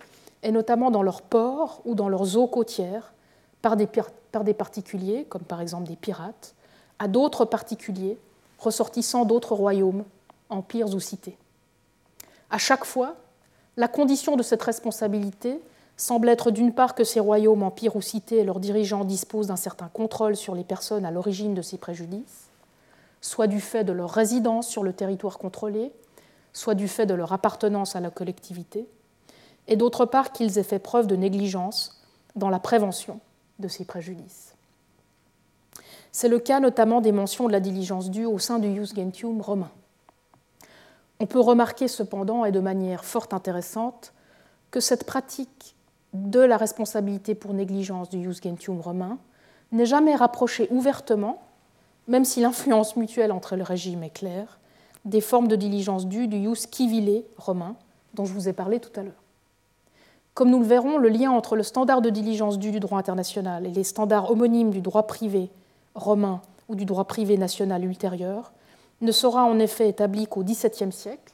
et 0.43 0.53
notamment 0.53 0.91
dans 0.91 1.03
leurs 1.03 1.23
ports 1.23 1.81
ou 1.87 1.95
dans 1.95 2.11
leurs 2.11 2.37
eaux 2.37 2.47
côtières, 2.47 3.15
par 3.67 3.75
des, 3.75 3.89
par 4.31 4.45
des 4.45 4.55
particuliers, 4.55 5.27
comme 5.29 5.43
par 5.43 5.61
exemple 5.61 5.89
des 5.89 5.97
pirates, 5.97 6.55
à 7.01 7.09
d'autres 7.09 7.45
particuliers 7.45 8.17
ressortissant 8.61 9.25
d'autres 9.25 9.57
royaumes, 9.57 10.05
empires 10.51 10.95
ou 10.95 11.01
cités. 11.01 11.37
À 12.49 12.59
chaque 12.59 12.85
fois, 12.85 13.17
la 13.77 13.89
condition 13.89 14.37
de 14.37 14.45
cette 14.45 14.63
responsabilité 14.63 15.61
semble 15.97 16.29
être 16.29 16.53
d'une 16.53 16.73
part 16.75 16.95
que 16.95 17.03
ces 17.03 17.19
royaumes, 17.19 17.65
empires 17.65 17.97
ou 17.97 18.01
cités 18.01 18.37
et 18.37 18.45
leurs 18.45 18.61
dirigeants 18.61 19.05
disposent 19.05 19.49
d'un 19.49 19.57
certain 19.57 19.89
contrôle 19.89 20.37
sur 20.37 20.55
les 20.55 20.63
personnes 20.63 21.05
à 21.05 21.11
l'origine 21.11 21.55
de 21.55 21.63
ces 21.63 21.77
préjudices, 21.77 22.47
soit 23.21 23.49
du 23.49 23.61
fait 23.61 23.83
de 23.83 23.93
leur 23.93 24.11
résidence 24.11 24.69
sur 24.69 24.85
le 24.85 24.93
territoire 24.93 25.39
contrôlé, 25.39 25.91
soit 26.53 26.77
du 26.77 26.87
fait 26.87 27.07
de 27.07 27.15
leur 27.15 27.33
appartenance 27.33 27.97
à 27.97 28.01
la 28.01 28.11
collectivité, 28.11 28.87
et 29.67 29.75
d'autre 29.75 30.05
part 30.05 30.31
qu'ils 30.31 30.57
aient 30.57 30.63
fait 30.63 30.79
preuve 30.79 31.09
de 31.09 31.17
négligence 31.17 32.01
dans 32.37 32.49
la 32.49 32.61
prévention 32.61 33.19
de 33.59 33.69
ces 33.69 33.85
préjudices. 33.85 34.55
C'est 36.13 36.29
le 36.29 36.39
cas 36.39 36.61
notamment 36.61 37.01
des 37.01 37.13
mentions 37.13 37.47
de 37.47 37.53
la 37.53 37.61
diligence 37.61 38.11
due 38.11 38.25
au 38.25 38.39
sein 38.39 38.59
du 38.59 38.75
jus 38.75 38.95
gentium 38.95 39.41
romain. 39.41 39.71
On 41.21 41.27
peut 41.27 41.41
remarquer 41.41 41.89
cependant, 41.89 42.45
et 42.45 42.53
de 42.53 42.61
manière 42.61 43.05
fort 43.05 43.29
intéressante, 43.33 44.13
que 44.71 44.81
cette 44.81 45.05
pratique 45.05 45.75
de 46.13 46.41
la 46.41 46.57
responsabilité 46.57 47.35
pour 47.35 47.53
négligence 47.55 48.09
du 48.09 48.23
jus 48.23 48.41
gentium 48.43 48.81
romain 48.81 49.19
n'est 49.73 49.87
jamais 49.87 50.15
rapprochée 50.15 50.69
ouvertement, 50.71 51.43
même 52.09 52.25
si 52.25 52.41
l'influence 52.41 52.97
mutuelle 52.97 53.33
entre 53.33 53.57
le 53.57 53.63
régime 53.63 54.03
est 54.03 54.11
claire, 54.11 54.59
des 55.05 55.21
formes 55.21 55.49
de 55.49 55.57
diligence 55.57 56.07
due 56.07 56.29
du 56.29 56.43
jus 56.43 56.67
civile 56.71 57.25
romain 57.37 57.77
dont 58.15 58.25
je 58.25 58.33
vous 58.33 58.49
ai 58.49 58.53
parlé 58.53 58.81
tout 58.81 58.99
à 58.99 59.03
l'heure. 59.03 59.26
Comme 60.37 60.51
nous 60.51 60.61
le 60.61 60.67
verrons, 60.67 60.99
le 60.99 61.09
lien 61.09 61.31
entre 61.31 61.57
le 61.57 61.63
standard 61.63 62.03
de 62.03 62.11
diligence 62.11 62.59
due 62.59 62.71
du 62.71 62.79
droit 62.79 62.99
international 62.99 63.65
et 63.65 63.71
les 63.71 63.85
standards 63.85 64.31
homonymes 64.31 64.69
du 64.69 64.83
droit 64.83 65.07
privé 65.07 65.49
romain 65.95 66.43
ou 66.69 66.75
du 66.75 66.85
droit 66.85 67.07
privé 67.07 67.39
national 67.39 67.83
ultérieur 67.87 68.53
ne 69.01 69.13
sera 69.13 69.45
en 69.45 69.59
effet 69.59 69.89
établi 69.89 70.27
qu'au 70.27 70.45
XVIIe 70.45 70.93
siècle, 70.93 71.33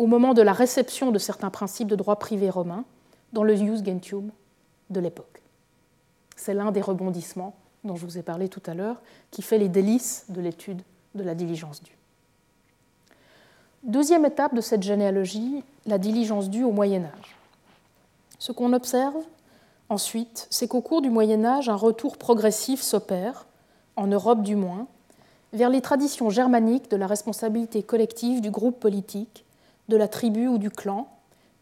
au 0.00 0.08
moment 0.08 0.34
de 0.34 0.42
la 0.42 0.52
réception 0.52 1.12
de 1.12 1.18
certains 1.20 1.50
principes 1.50 1.86
de 1.86 1.94
droit 1.94 2.16
privé 2.16 2.50
romain 2.50 2.84
dans 3.32 3.44
le 3.44 3.54
jus 3.54 3.84
gentium 3.84 4.32
de 4.90 4.98
l'époque. 4.98 5.40
C'est 6.34 6.54
l'un 6.54 6.72
des 6.72 6.80
rebondissements 6.80 7.54
dont 7.84 7.94
je 7.94 8.04
vous 8.04 8.18
ai 8.18 8.22
parlé 8.22 8.48
tout 8.48 8.62
à 8.66 8.74
l'heure, 8.74 9.00
qui 9.30 9.42
fait 9.42 9.58
les 9.58 9.68
délices 9.68 10.24
de 10.28 10.40
l'étude 10.40 10.82
de 11.14 11.22
la 11.22 11.36
diligence 11.36 11.84
due. 11.84 11.96
Deuxième 13.84 14.24
étape 14.24 14.56
de 14.56 14.60
cette 14.60 14.82
généalogie, 14.82 15.62
la 15.86 15.98
diligence 15.98 16.50
due 16.50 16.64
au 16.64 16.72
Moyen 16.72 17.04
Âge. 17.04 17.36
Ce 18.44 18.52
qu'on 18.52 18.74
observe 18.74 19.16
ensuite, 19.88 20.48
c'est 20.50 20.68
qu'au 20.68 20.82
cours 20.82 21.00
du 21.00 21.08
Moyen 21.08 21.46
Âge, 21.46 21.70
un 21.70 21.76
retour 21.76 22.18
progressif 22.18 22.82
s'opère, 22.82 23.46
en 23.96 24.06
Europe 24.06 24.42
du 24.42 24.54
moins, 24.54 24.86
vers 25.54 25.70
les 25.70 25.80
traditions 25.80 26.28
germaniques 26.28 26.90
de 26.90 26.98
la 26.98 27.06
responsabilité 27.06 27.82
collective 27.82 28.42
du 28.42 28.50
groupe 28.50 28.78
politique, 28.78 29.46
de 29.88 29.96
la 29.96 30.08
tribu 30.08 30.46
ou 30.46 30.58
du 30.58 30.68
clan, 30.68 31.08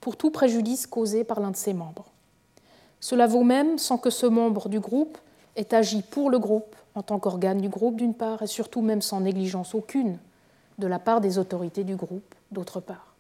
pour 0.00 0.16
tout 0.16 0.32
préjudice 0.32 0.88
causé 0.88 1.22
par 1.22 1.38
l'un 1.38 1.52
de 1.52 1.56
ses 1.56 1.72
membres. 1.72 2.06
Cela 2.98 3.28
vaut 3.28 3.44
même 3.44 3.78
sans 3.78 3.96
que 3.96 4.10
ce 4.10 4.26
membre 4.26 4.68
du 4.68 4.80
groupe 4.80 5.18
ait 5.54 5.72
agi 5.72 6.02
pour 6.02 6.30
le 6.30 6.40
groupe 6.40 6.74
en 6.96 7.02
tant 7.04 7.20
qu'organe 7.20 7.60
du 7.60 7.68
groupe 7.68 7.94
d'une 7.94 8.14
part, 8.14 8.42
et 8.42 8.48
surtout 8.48 8.82
même 8.82 9.02
sans 9.02 9.20
négligence 9.20 9.76
aucune 9.76 10.18
de 10.78 10.88
la 10.88 10.98
part 10.98 11.20
des 11.20 11.38
autorités 11.38 11.84
du 11.84 11.94
groupe 11.94 12.34
d'autre 12.50 12.80
part. 12.80 13.11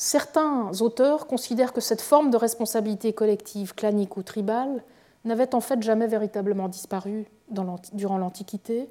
Certains 0.00 0.70
auteurs 0.80 1.26
considèrent 1.26 1.72
que 1.72 1.80
cette 1.80 2.00
forme 2.00 2.30
de 2.30 2.36
responsabilité 2.36 3.12
collective, 3.12 3.74
clanique 3.74 4.16
ou 4.16 4.22
tribale 4.22 4.84
n'avait 5.24 5.56
en 5.56 5.60
fait 5.60 5.82
jamais 5.82 6.06
véritablement 6.06 6.68
disparu 6.68 7.26
durant 7.50 8.16
l'Antiquité 8.16 8.88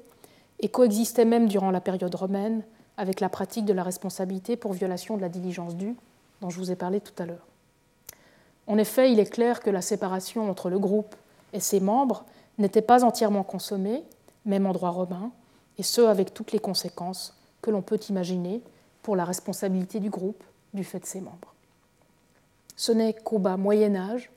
et 0.60 0.68
coexistait 0.68 1.24
même 1.24 1.48
durant 1.48 1.70
la 1.70 1.80
période 1.80 2.14
romaine 2.14 2.62
avec 2.98 3.20
la 3.20 3.30
pratique 3.30 3.64
de 3.64 3.72
la 3.72 3.84
responsabilité 3.84 4.56
pour 4.56 4.74
violation 4.74 5.16
de 5.16 5.22
la 5.22 5.30
diligence 5.30 5.76
due 5.76 5.96
dont 6.42 6.50
je 6.50 6.58
vous 6.58 6.70
ai 6.70 6.76
parlé 6.76 7.00
tout 7.00 7.22
à 7.22 7.24
l'heure. 7.24 7.46
En 8.66 8.76
effet, 8.76 9.10
il 9.10 9.18
est 9.18 9.32
clair 9.32 9.60
que 9.60 9.70
la 9.70 9.80
séparation 9.80 10.50
entre 10.50 10.68
le 10.68 10.78
groupe 10.78 11.16
et 11.54 11.60
ses 11.60 11.80
membres 11.80 12.26
n'était 12.58 12.82
pas 12.82 13.02
entièrement 13.02 13.44
consommée, 13.44 14.04
même 14.44 14.66
en 14.66 14.72
droit 14.72 14.90
romain, 14.90 15.30
et 15.78 15.82
ce 15.82 16.02
avec 16.02 16.34
toutes 16.34 16.52
les 16.52 16.58
conséquences 16.58 17.34
que 17.62 17.70
l'on 17.70 17.80
peut 17.80 18.00
imaginer 18.10 18.60
pour 19.02 19.16
la 19.16 19.24
responsabilité 19.24 20.00
du 20.00 20.10
groupe 20.10 20.44
du 20.78 20.84
fait 20.84 21.00
de 21.00 21.06
ses 21.06 21.20
membres. 21.20 21.52
Ce 22.76 22.92
n'est 22.92 23.12
qu'au 23.12 23.38
bas 23.38 23.56
Moyen 23.56 23.96
Âge 23.96 24.30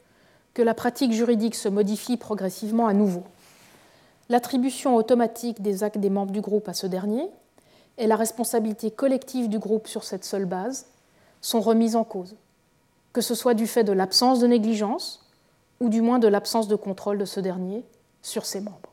que 0.56 0.64
la 0.64 0.74
pratique 0.74 1.14
juridique 1.14 1.54
se 1.54 1.70
modifie 1.70 2.18
progressivement 2.18 2.88
à 2.88 2.94
nouveau. 2.94 3.24
L'attribution 4.28 4.96
automatique 4.96 5.62
des 5.62 5.84
actes 5.84 6.00
des 6.00 6.10
membres 6.10 6.32
du 6.32 6.42
groupe 6.42 6.68
à 6.68 6.74
ce 6.74 6.88
dernier 6.88 7.30
et 8.00 8.08
la 8.08 8.16
responsabilité 8.16 8.90
collective 8.90 9.50
du 9.50 9.60
groupe 9.60 9.88
sur 9.88 10.04
cette 10.04 10.26
seule 10.26 10.46
base 10.46 10.88
sont 11.42 11.62
remises 11.62 11.96
en 11.96 12.04
cause, 12.04 12.36
que 13.14 13.22
ce 13.22 13.36
soit 13.36 13.54
du 13.54 13.68
fait 13.68 13.84
de 13.84 13.92
l'absence 13.92 14.40
de 14.40 14.48
négligence 14.48 15.24
ou 15.80 15.90
du 15.90 16.02
moins 16.02 16.18
de 16.18 16.28
l'absence 16.28 16.68
de 16.68 16.76
contrôle 16.76 17.20
de 17.20 17.26
ce 17.26 17.40
dernier 17.40 17.84
sur 18.24 18.46
ses 18.48 18.62
membres. 18.62 18.90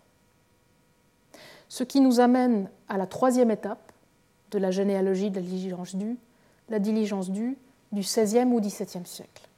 Ce 1.71 1.83
qui 1.83 2.01
nous 2.01 2.21
amène 2.21 2.69
à 2.89 2.99
la 2.99 3.07
troisième 3.07 3.51
étape 3.51 3.93
de 4.51 4.59
la 4.59 4.71
généalogie 4.71 5.31
de 5.31 5.37
la 5.37 5.43
diligence 5.43 5.95
due, 5.97 6.19
la 6.68 6.78
diligence 6.78 7.31
due 7.31 7.57
du 7.92 8.00
XVIe 8.00 8.44
ou 8.44 8.61
XVIIe 8.61 9.07
siècle. 9.07 9.48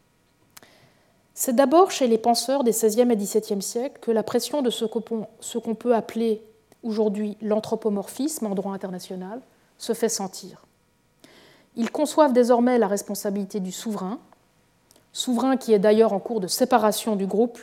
C'est 1.35 1.57
d'abord 1.57 1.91
chez 1.91 2.07
les 2.07 2.19
penseurs 2.19 2.65
des 2.65 2.73
XVIe 2.73 3.11
et 3.11 3.17
XVIIe 3.17 3.63
siècles 3.63 3.99
que 4.01 4.11
la 4.11 4.23
pression 4.23 4.63
de 4.63 4.71
ce 4.71 4.85
qu'on 4.85 5.75
peut 5.75 5.95
appeler 5.95 6.43
aujourd'hui 6.83 7.37
l'anthropomorphisme 7.41 8.47
en 8.47 8.55
droit 8.55 8.75
international 8.75 9.41
se 9.79 9.95
fait 9.95 10.09
sentir. 10.09 10.67
Ils 11.77 11.91
conçoivent 11.91 12.33
désormais 12.33 12.79
la 12.79 12.89
responsabilité 12.89 13.61
du 13.61 13.73
souverain, 13.73 14.19
souverain 15.13 15.57
qui 15.57 15.73
est 15.73 15.79
d'ailleurs 15.79 16.13
en 16.13 16.21
cours 16.21 16.41
de 16.41 16.47
séparation 16.47 17.17
du 17.17 17.27
groupe, 17.27 17.59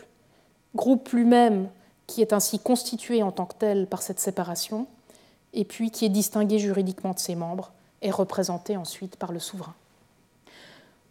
groupe 0.75 1.09
lui-même 1.09 1.69
qui 2.07 2.21
est 2.21 2.33
ainsi 2.33 2.57
constitué 2.57 3.21
en 3.21 3.31
tant 3.31 3.45
que 3.45 3.55
tel 3.59 3.85
par 3.85 4.01
cette 4.01 4.19
séparation, 4.19 4.87
et 5.53 5.65
puis 5.65 5.91
qui 5.91 6.05
est 6.05 6.09
distingué 6.09 6.57
juridiquement 6.57 7.13
de 7.13 7.19
ses 7.19 7.35
membres 7.35 7.71
et 8.01 8.11
représenté 8.11 8.77
ensuite 8.77 9.15
par 9.15 9.31
le 9.31 9.39
souverain. 9.39 9.73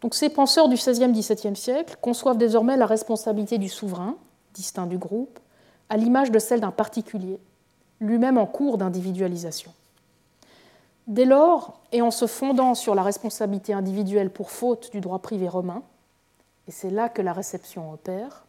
Donc 0.01 0.13
ces 0.13 0.29
penseurs 0.29 0.69
du 0.69 0.75
XVIe 0.75 1.11
XVIIe 1.11 1.55
siècle 1.55 1.97
conçoivent 2.01 2.37
désormais 2.37 2.77
la 2.77 2.85
responsabilité 2.85 3.57
du 3.57 3.69
souverain, 3.69 4.15
distinct 4.53 4.87
du 4.87 4.97
groupe, 4.97 5.39
à 5.89 5.97
l'image 5.97 6.31
de 6.31 6.39
celle 6.39 6.61
d'un 6.61 6.71
particulier, 6.71 7.39
lui-même 7.99 8.37
en 8.37 8.45
cours 8.45 8.77
d'individualisation. 8.77 9.73
Dès 11.07 11.25
lors, 11.25 11.79
et 11.91 12.01
en 12.01 12.11
se 12.11 12.27
fondant 12.27 12.75
sur 12.75 12.93
la 12.93 13.01
responsabilité 13.01 13.73
individuelle 13.73 14.29
pour 14.29 14.51
faute 14.51 14.91
du 14.91 14.99
droit 14.99 15.19
privé 15.19 15.47
romain, 15.47 15.81
et 16.67 16.71
c'est 16.71 16.89
là 16.89 17.07
que 17.07 17.21
la 17.21 17.31
réception 17.31 17.91
opère, 17.91 18.45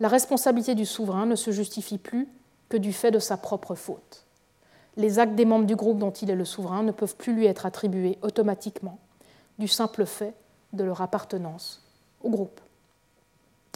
la 0.00 0.08
responsabilité 0.08 0.74
du 0.74 0.84
souverain 0.84 1.26
ne 1.26 1.36
se 1.36 1.52
justifie 1.52 1.98
plus 1.98 2.28
que 2.68 2.76
du 2.76 2.92
fait 2.92 3.12
de 3.12 3.20
sa 3.20 3.36
propre 3.36 3.74
faute. 3.76 4.25
Les 4.96 5.18
actes 5.18 5.34
des 5.34 5.44
membres 5.44 5.66
du 5.66 5.76
groupe 5.76 5.98
dont 5.98 6.10
il 6.10 6.30
est 6.30 6.36
le 6.36 6.44
souverain 6.44 6.82
ne 6.82 6.92
peuvent 6.92 7.16
plus 7.16 7.34
lui 7.34 7.46
être 7.46 7.66
attribués 7.66 8.18
automatiquement 8.22 8.98
du 9.58 9.68
simple 9.68 10.06
fait 10.06 10.34
de 10.72 10.84
leur 10.84 11.02
appartenance 11.02 11.82
au 12.22 12.30
groupe. 12.30 12.60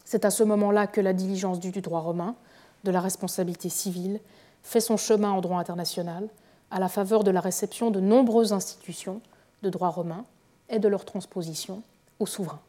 C'est 0.05 0.25
à 0.25 0.31
ce 0.31 0.43
moment-là 0.43 0.87
que 0.87 1.01
la 1.01 1.13
diligence 1.13 1.61
du 1.61 1.71
droit 1.71 2.01
romain, 2.01 2.35
de 2.85 2.91
la 2.91 3.01
responsabilité 3.01 3.69
civile, 3.69 4.21
fait 4.63 4.81
son 4.81 4.97
chemin 4.97 5.31
en 5.31 5.41
droit 5.41 5.59
international 5.59 6.29
à 6.71 6.81
la 6.81 6.89
faveur 6.89 7.25
de 7.25 7.31
la 7.31 7.41
réception 7.41 7.91
de 7.91 8.01
nombreuses 8.01 8.53
institutions 8.53 9.21
de 9.63 9.71
droit 9.71 9.89
romain 9.89 10.25
et 10.69 10.79
de 10.79 10.89
leur 10.89 11.05
transposition 11.05 11.83
au 12.19 12.27
souverain. 12.27 12.61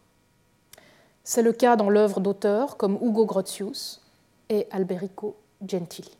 C'est 1.24 1.44
le 1.44 1.54
cas 1.54 1.76
dans 1.76 1.90
l'œuvre 1.90 2.20
d'auteurs 2.20 2.78
comme 2.78 2.98
Ugo 3.02 3.26
Grotius 3.26 4.02
et 4.50 4.68
Alberico 4.72 5.36
Gentili. 5.66 6.12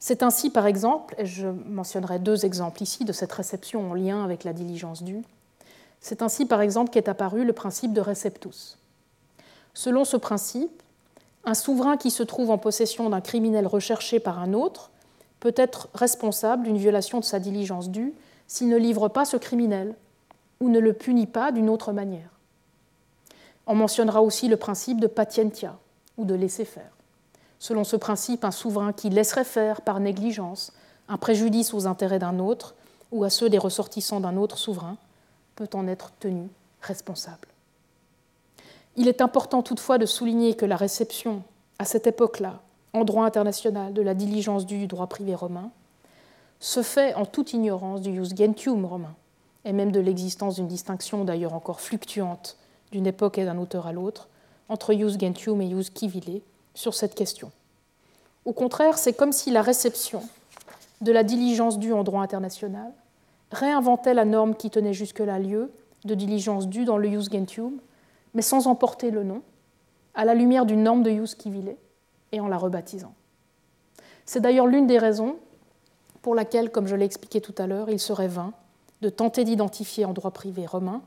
C'est 0.00 0.22
ainsi, 0.22 0.50
par 0.50 0.66
exemple, 0.66 1.14
et 1.18 1.26
je 1.26 1.48
mentionnerai 1.48 2.18
deux 2.18 2.44
exemples 2.44 2.82
ici 2.82 3.04
de 3.04 3.12
cette 3.12 3.32
réception 3.32 3.90
en 3.90 3.94
lien 3.94 4.24
avec 4.24 4.44
la 4.44 4.52
diligence 4.52 5.02
due, 5.02 5.22
c'est 6.00 6.22
ainsi, 6.22 6.46
par 6.46 6.60
exemple, 6.60 6.90
qu'est 6.90 7.08
apparu 7.08 7.44
le 7.44 7.52
principe 7.52 7.92
de 7.92 8.00
receptus. 8.00 8.78
Selon 9.74 10.04
ce 10.04 10.16
principe, 10.16 10.82
un 11.44 11.54
souverain 11.54 11.96
qui 11.96 12.10
se 12.10 12.22
trouve 12.22 12.50
en 12.50 12.58
possession 12.58 13.10
d'un 13.10 13.20
criminel 13.20 13.66
recherché 13.66 14.20
par 14.20 14.38
un 14.38 14.52
autre 14.52 14.90
peut 15.40 15.54
être 15.56 15.88
responsable 15.94 16.64
d'une 16.64 16.78
violation 16.78 17.20
de 17.20 17.24
sa 17.24 17.40
diligence 17.40 17.90
due 17.90 18.14
s'il 18.46 18.68
ne 18.68 18.76
livre 18.76 19.08
pas 19.08 19.24
ce 19.24 19.36
criminel 19.36 19.94
ou 20.60 20.68
ne 20.68 20.78
le 20.78 20.92
punit 20.92 21.26
pas 21.26 21.52
d'une 21.52 21.70
autre 21.70 21.92
manière. 21.92 22.30
On 23.66 23.74
mentionnera 23.74 24.22
aussi 24.22 24.48
le 24.48 24.56
principe 24.56 25.00
de 25.00 25.06
patientia 25.06 25.78
ou 26.16 26.24
de 26.24 26.34
laisser 26.34 26.64
faire. 26.64 26.90
Selon 27.58 27.84
ce 27.84 27.96
principe, 27.96 28.44
un 28.44 28.50
souverain 28.50 28.92
qui 28.92 29.10
laisserait 29.10 29.44
faire 29.44 29.80
par 29.80 30.00
négligence 30.00 30.72
un 31.08 31.16
préjudice 31.16 31.74
aux 31.74 31.86
intérêts 31.86 32.18
d'un 32.18 32.38
autre 32.38 32.74
ou 33.10 33.24
à 33.24 33.30
ceux 33.30 33.48
des 33.48 33.58
ressortissants 33.58 34.20
d'un 34.20 34.36
autre 34.36 34.58
souverain 34.58 34.96
peut 35.56 35.68
en 35.74 35.88
être 35.88 36.12
tenu 36.20 36.48
responsable. 36.82 37.48
Il 38.96 39.08
est 39.08 39.20
important 39.20 39.62
toutefois 39.62 39.98
de 39.98 40.06
souligner 40.06 40.54
que 40.54 40.66
la 40.66 40.76
réception, 40.76 41.42
à 41.78 41.84
cette 41.84 42.06
époque-là, 42.06 42.60
en 42.92 43.04
droit 43.04 43.24
international, 43.24 43.92
de 43.92 44.02
la 44.02 44.14
diligence 44.14 44.66
du 44.66 44.86
droit 44.86 45.06
privé 45.06 45.34
romain, 45.34 45.70
se 46.60 46.82
fait 46.82 47.14
en 47.14 47.24
toute 47.24 47.52
ignorance 47.52 48.00
du 48.00 48.14
jus 48.14 48.34
gentium 48.36 48.84
romain, 48.84 49.14
et 49.64 49.72
même 49.72 49.92
de 49.92 50.00
l'existence 50.00 50.56
d'une 50.56 50.66
distinction 50.66 51.24
d'ailleurs 51.24 51.54
encore 51.54 51.80
fluctuante 51.80 52.56
d'une 52.90 53.06
époque 53.06 53.38
et 53.38 53.44
d'un 53.44 53.58
auteur 53.58 53.86
à 53.86 53.92
l'autre, 53.92 54.28
entre 54.68 54.92
Ius 54.92 55.18
Gentium 55.18 55.60
et 55.60 55.66
Ius 55.66 55.92
Civile 55.94 56.40
sur 56.78 56.94
cette 56.94 57.16
question. 57.16 57.50
Au 58.44 58.52
contraire, 58.52 58.98
c'est 58.98 59.12
comme 59.12 59.32
si 59.32 59.50
la 59.50 59.62
réception 59.62 60.22
de 61.00 61.10
la 61.10 61.24
diligence 61.24 61.80
due 61.80 61.92
en 61.92 62.04
droit 62.04 62.22
international 62.22 62.92
réinventait 63.50 64.14
la 64.14 64.24
norme 64.24 64.54
qui 64.54 64.70
tenait 64.70 64.92
jusque-là 64.92 65.40
lieu 65.40 65.72
de 66.04 66.14
diligence 66.14 66.68
due 66.68 66.84
dans 66.84 66.96
le 66.96 67.08
Ius 67.08 67.30
Gentium, 67.32 67.78
mais 68.34 68.42
sans 68.42 68.68
emporter 68.68 69.10
le 69.10 69.24
nom, 69.24 69.42
à 70.14 70.24
la 70.24 70.34
lumière 70.34 70.66
d'une 70.66 70.84
norme 70.84 71.02
de 71.02 71.10
Youskiville 71.10 71.74
et 72.30 72.38
en 72.38 72.46
la 72.46 72.56
rebaptisant. 72.56 73.12
C'est 74.24 74.40
d'ailleurs 74.40 74.68
l'une 74.68 74.86
des 74.86 74.98
raisons 74.98 75.36
pour 76.22 76.36
laquelle, 76.36 76.70
comme 76.70 76.86
je 76.86 76.94
l'ai 76.94 77.06
expliqué 77.06 77.40
tout 77.40 77.54
à 77.58 77.66
l'heure, 77.66 77.90
il 77.90 77.98
serait 77.98 78.28
vain 78.28 78.52
de 79.00 79.08
tenter 79.08 79.42
d'identifier 79.42 80.04
en 80.04 80.12
droit 80.12 80.30
privé 80.30 80.64
romain 80.64 81.02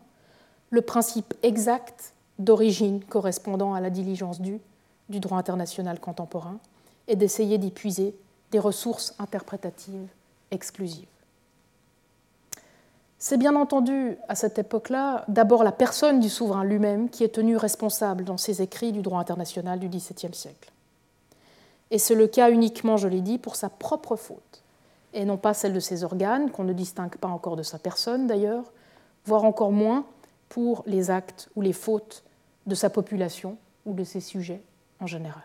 le 0.70 0.82
principe 0.82 1.34
exact 1.44 2.14
d'origine 2.40 3.02
correspondant 3.06 3.74
à 3.74 3.80
la 3.80 3.90
diligence 3.90 4.42
due 4.42 4.60
du 5.12 5.20
droit 5.20 5.38
international 5.38 6.00
contemporain 6.00 6.58
et 7.08 7.16
d'essayer 7.16 7.58
d'y 7.58 7.72
puiser 7.72 8.16
des 8.52 8.60
ressources 8.60 9.14
interprétatives 9.20 10.08
exclusives. 10.50 11.08
C'est 13.20 13.38
bien 13.38 13.56
entendu 13.56 14.18
à 14.28 14.36
cette 14.36 14.58
époque-là 14.58 15.26
d'abord 15.28 15.64
la 15.64 15.72
personne 15.72 16.20
du 16.20 16.30
souverain 16.30 16.64
lui-même 16.64 17.08
qui 17.08 17.24
est 17.24 17.36
tenue 17.36 17.56
responsable 17.56 18.24
dans 18.24 18.38
ses 18.38 18.64
écrits 18.64 18.92
du 18.92 19.04
droit 19.04 19.20
international 19.20 19.80
du 19.80 19.90
XVIIe 19.90 20.34
siècle. 20.34 20.72
Et 21.92 22.00
c'est 22.00 22.16
le 22.16 22.26
cas 22.26 22.50
uniquement, 22.50 22.98
je 22.98 23.08
l'ai 23.08 23.22
dit, 23.22 23.38
pour 23.38 23.56
sa 23.56 23.70
propre 23.70 24.16
faute, 24.16 24.64
et 25.14 25.26
non 25.26 25.38
pas 25.38 25.54
celle 25.54 25.74
de 25.74 25.80
ses 25.80 26.04
organes, 26.04 26.50
qu'on 26.50 26.64
ne 26.64 26.74
distingue 26.74 27.18
pas 27.18 27.28
encore 27.28 27.58
de 27.58 27.64
sa 27.64 27.78
personne 27.78 28.26
d'ailleurs, 28.26 28.72
voire 29.26 29.44
encore 29.44 29.72
moins 29.72 30.06
pour 30.50 30.84
les 30.88 31.12
actes 31.12 31.50
ou 31.56 31.62
les 31.62 31.74
fautes 31.74 32.24
de 32.66 32.76
sa 32.76 32.90
population 32.90 33.58
ou 33.86 33.94
de 33.94 34.04
ses 34.04 34.22
sujets 34.22 34.64
général. 35.08 35.44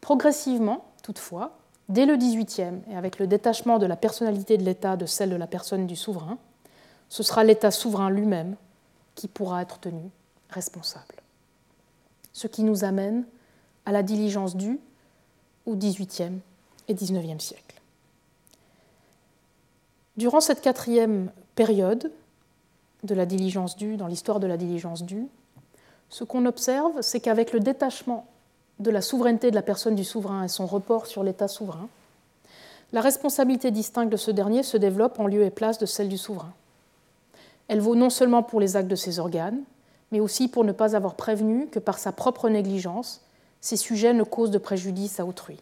Progressivement, 0.00 0.84
toutefois, 1.02 1.58
dès 1.88 2.06
le 2.06 2.16
XVIIIe 2.16 2.80
et 2.90 2.96
avec 2.96 3.18
le 3.18 3.26
détachement 3.26 3.78
de 3.78 3.86
la 3.86 3.96
personnalité 3.96 4.58
de 4.58 4.64
l'État 4.64 4.96
de 4.96 5.06
celle 5.06 5.30
de 5.30 5.36
la 5.36 5.46
personne 5.46 5.86
du 5.86 5.96
souverain, 5.96 6.38
ce 7.08 7.22
sera 7.22 7.44
l'État 7.44 7.70
souverain 7.70 8.10
lui-même 8.10 8.56
qui 9.14 9.28
pourra 9.28 9.62
être 9.62 9.78
tenu 9.78 10.10
responsable. 10.50 11.14
Ce 12.32 12.46
qui 12.46 12.62
nous 12.62 12.84
amène 12.84 13.24
à 13.84 13.92
la 13.92 14.02
diligence 14.02 14.56
due 14.56 14.80
au 15.66 15.76
XVIIIe 15.76 16.38
et 16.88 16.94
XIXe 16.94 17.42
siècle. 17.42 17.80
Durant 20.16 20.40
cette 20.40 20.60
quatrième 20.60 21.30
période 21.54 22.12
de 23.02 23.14
la 23.14 23.26
diligence 23.26 23.76
due, 23.76 23.96
dans 23.96 24.06
l'histoire 24.06 24.40
de 24.40 24.46
la 24.46 24.56
diligence 24.56 25.02
due, 25.04 25.26
ce 26.12 26.24
qu'on 26.24 26.44
observe, 26.44 27.00
c'est 27.00 27.20
qu'avec 27.20 27.54
le 27.54 27.60
détachement 27.60 28.26
de 28.80 28.90
la 28.90 29.00
souveraineté 29.00 29.50
de 29.50 29.54
la 29.54 29.62
personne 29.62 29.94
du 29.94 30.04
souverain 30.04 30.44
et 30.44 30.48
son 30.48 30.66
report 30.66 31.06
sur 31.06 31.24
l'État 31.24 31.48
souverain, 31.48 31.88
la 32.92 33.00
responsabilité 33.00 33.70
distincte 33.70 34.12
de 34.12 34.18
ce 34.18 34.30
dernier 34.30 34.62
se 34.62 34.76
développe 34.76 35.18
en 35.18 35.26
lieu 35.26 35.42
et 35.42 35.50
place 35.50 35.78
de 35.78 35.86
celle 35.86 36.10
du 36.10 36.18
souverain. 36.18 36.52
Elle 37.66 37.80
vaut 37.80 37.94
non 37.94 38.10
seulement 38.10 38.42
pour 38.42 38.60
les 38.60 38.76
actes 38.76 38.90
de 38.90 38.94
ses 38.94 39.20
organes, 39.20 39.62
mais 40.10 40.20
aussi 40.20 40.48
pour 40.48 40.64
ne 40.64 40.72
pas 40.72 40.94
avoir 40.94 41.14
prévenu 41.14 41.68
que 41.68 41.78
par 41.78 41.98
sa 41.98 42.12
propre 42.12 42.50
négligence, 42.50 43.22
ces 43.62 43.78
sujets 43.78 44.12
ne 44.12 44.22
causent 44.22 44.50
de 44.50 44.58
préjudice 44.58 45.18
à 45.18 45.24
autrui. 45.24 45.60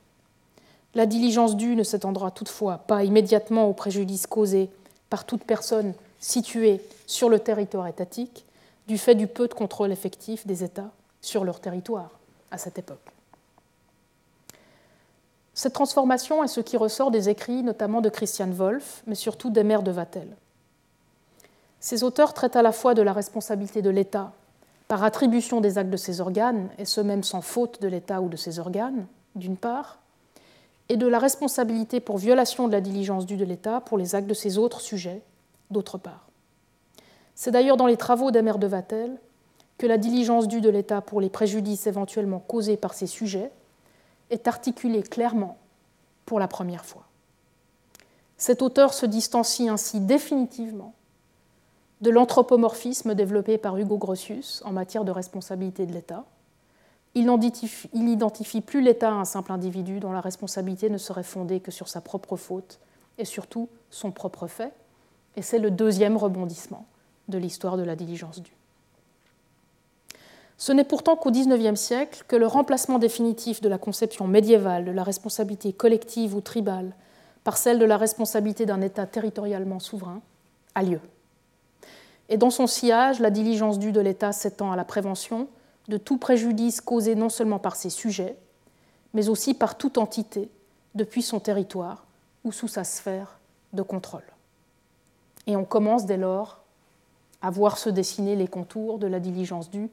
La 0.97 1.07
diligence 1.07 1.55
due 1.55 1.77
ne 1.77 1.85
s'étendra 1.85 2.33
toutefois 2.33 2.79
pas 2.89 3.05
immédiatement 3.05 3.69
au 3.69 3.73
préjudice 3.73 4.27
causé 4.27 4.69
par 5.11 5.27
toute 5.27 5.45
personne 5.45 5.95
située 6.19 6.81
sur 7.07 7.29
le 7.29 7.39
territoire 7.39 7.87
étatique, 7.87 8.45
du 8.91 8.99
fait 8.99 9.15
du 9.15 9.29
peu 9.29 9.47
de 9.47 9.55
contrôle 9.55 9.93
effectif 9.93 10.49
des 10.49 10.65
États 10.65 10.91
sur 11.21 11.45
leur 11.45 11.61
territoire 11.61 12.19
à 12.51 12.59
cette 12.59 12.77
époque. 12.77 13.13
Cette 15.55 15.75
transformation 15.75 16.43
est 16.43 16.49
ce 16.49 16.61
qui 16.61 16.77
ressort 16.77 17.13
des 17.13 17.29
écrits 17.29 17.63
notamment 17.63 18.01
de 18.01 18.09
Christian 18.09 18.51
Wolff, 18.51 19.05
mais 19.07 19.15
surtout 19.15 19.49
des 19.49 19.63
maires 19.63 19.85
de 19.85 19.93
Vatel. 19.93 20.27
Ces 21.79 22.03
auteurs 22.03 22.35
traitent 22.35 22.57
à 22.57 22.63
la 22.63 22.73
fois 22.73 22.95
de 22.95 23.03
la 23.03 23.13
responsabilité 23.13 23.81
de 23.81 23.91
l'État 23.91 24.33
par 24.89 25.05
attribution 25.05 25.61
des 25.61 25.79
actes 25.79 25.91
de 25.91 25.97
ses 25.97 26.21
organes, 26.21 26.69
et 26.77 26.85
ce 26.85 27.01
même 27.01 27.23
sans 27.23 27.43
faute 27.43 27.81
de 27.81 27.87
l'État 27.87 28.21
ou 28.21 28.29
de 28.29 28.37
ses 28.37 28.59
organes, 28.59 29.07
d'une 29.37 29.57
part, 29.57 30.01
et 30.89 30.97
de 30.97 31.07
la 31.07 31.21
responsabilité 31.21 32.01
pour 32.01 32.19
violation 32.19 32.67
de 32.67 32.73
la 32.73 32.81
diligence 32.81 33.25
due 33.25 33.37
de 33.37 33.45
l'État 33.45 33.81
pour 33.83 33.99
les 33.99 34.17
actes 34.17 34.27
de 34.27 34.35
ses 34.35 34.59
autres 34.59 34.81
sujets, 34.81 35.23
d'autre 35.71 35.97
part. 35.97 36.30
C'est 37.41 37.53
d'ailleurs 37.53 37.79
dans 37.79 37.87
les 37.87 37.97
travaux 37.97 38.31
maires 38.31 38.59
de 38.59 38.67
Vatel 38.67 39.17
que 39.79 39.87
la 39.87 39.97
diligence 39.97 40.47
due 40.47 40.61
de 40.61 40.69
l'État 40.69 41.01
pour 41.01 41.23
les 41.23 41.31
préjudices 41.31 41.87
éventuellement 41.87 42.39
causés 42.39 42.77
par 42.77 42.93
ces 42.93 43.07
sujets 43.07 43.51
est 44.29 44.47
articulée 44.47 45.03
clairement 45.03 45.57
pour 46.27 46.39
la 46.39 46.49
première 46.49 46.85
fois. 46.85 47.05
Cet 48.37 48.61
auteur 48.61 48.93
se 48.93 49.07
distancie 49.07 49.71
ainsi 49.71 50.01
définitivement 50.01 50.93
de 52.03 52.11
l'anthropomorphisme 52.11 53.15
développé 53.15 53.57
par 53.57 53.79
Hugo 53.79 53.97
Grotius 53.97 54.61
en 54.67 54.73
matière 54.73 55.07
de 55.07 55.11
responsabilité 55.11 55.87
de 55.87 55.95
l'État. 55.95 56.27
Il 57.15 57.25
n'identifie 57.95 58.61
plus 58.61 58.83
l'État 58.83 59.13
à 59.13 59.15
un 59.15 59.25
simple 59.25 59.53
individu 59.53 59.99
dont 59.99 60.13
la 60.13 60.21
responsabilité 60.21 60.91
ne 60.91 60.99
serait 60.99 61.23
fondée 61.23 61.61
que 61.61 61.71
sur 61.71 61.89
sa 61.89 62.03
propre 62.03 62.37
faute 62.37 62.81
et 63.17 63.25
surtout 63.25 63.71
son 63.89 64.11
propre 64.11 64.47
fait, 64.47 64.75
et 65.37 65.43
c'est 65.43 65.59
le 65.59 65.71
deuxième 65.71 66.19
rebondissement 66.19 66.85
de 67.31 67.39
l'histoire 67.39 67.77
de 67.77 67.83
la 67.83 67.97
diligence 67.97 68.43
due. 68.43 68.57
Ce 70.59 70.73
n'est 70.73 70.85
pourtant 70.85 71.17
qu'au 71.17 71.31
XIXe 71.31 71.81
siècle 71.81 72.25
que 72.29 72.37
le 72.37 72.47
remplacement 72.47 72.99
définitif 72.99 73.63
de 73.63 73.69
la 73.71 73.79
conception 73.79 74.27
médiévale 74.27 74.85
de 74.85 74.91
la 74.91 75.03
responsabilité 75.03 75.73
collective 75.73 76.35
ou 76.35 76.43
tribale 76.43 76.93
par 77.45 77.57
celle 77.57 77.79
de 77.79 77.87
la 77.87 77.97
responsabilité 77.97 78.67
d'un 78.67 78.83
État 78.83 79.07
territorialement 79.07 79.79
souverain 79.79 80.21
a 80.75 80.83
lieu. 80.83 81.01
Et 82.29 82.37
dans 82.37 82.51
son 82.51 82.67
sillage, 82.67 83.21
la 83.21 83.31
diligence 83.31 83.79
due 83.79 83.93
de 83.93 84.01
l'État 84.01 84.33
s'étend 84.33 84.71
à 84.71 84.77
la 84.77 84.85
prévention 84.85 85.49
de 85.89 85.97
tout 85.97 86.19
préjudice 86.19 86.83
causé 86.83 87.15
non 87.15 87.31
seulement 87.31 87.59
par 87.59 87.75
ses 87.75 87.91
sujets, 87.91 88.37
mais 89.15 89.31
aussi 89.31 89.55
par 89.55 89.79
toute 89.79 89.97
entité 89.97 90.51
depuis 90.95 91.23
son 91.23 91.41
territoire 91.41 92.05
ou 92.45 92.53
sous 92.53 92.69
sa 92.69 92.85
sphère 92.85 93.39
de 93.73 93.83
contrôle. 93.83 94.23
Et 95.47 95.57
on 95.57 95.65
commence 95.65 96.07
dès 96.07 96.17
lors 96.17 96.60
à 97.43 97.51
voir 97.51 97.79
se 97.79 97.89
dessiner 97.89 98.37
les 98.37 98.49
contours 98.49 98.99
de 98.99 99.07
la 99.07 99.21
diligence 99.21 99.71
due 99.71 99.89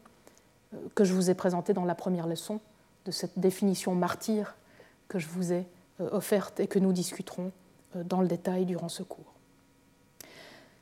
que 0.95 1.03
je 1.03 1.13
vous 1.13 1.29
ai 1.29 1.33
présenté 1.33 1.73
dans 1.73 1.85
la 1.85 1.95
première 1.95 2.27
leçon, 2.27 2.59
de 3.05 3.11
cette 3.11 3.39
définition 3.39 3.95
martyre 3.95 4.55
que 5.07 5.19
je 5.19 5.27
vous 5.27 5.53
ai 5.53 5.65
euh, 6.01 6.09
offerte 6.11 6.59
et 6.59 6.67
que 6.67 6.79
nous 6.79 6.91
discuterons 6.91 7.51
euh, 7.95 8.03
dans 8.03 8.21
le 8.21 8.27
détail 8.27 8.65
durant 8.65 8.89
ce 8.89 9.03
cours. 9.03 9.33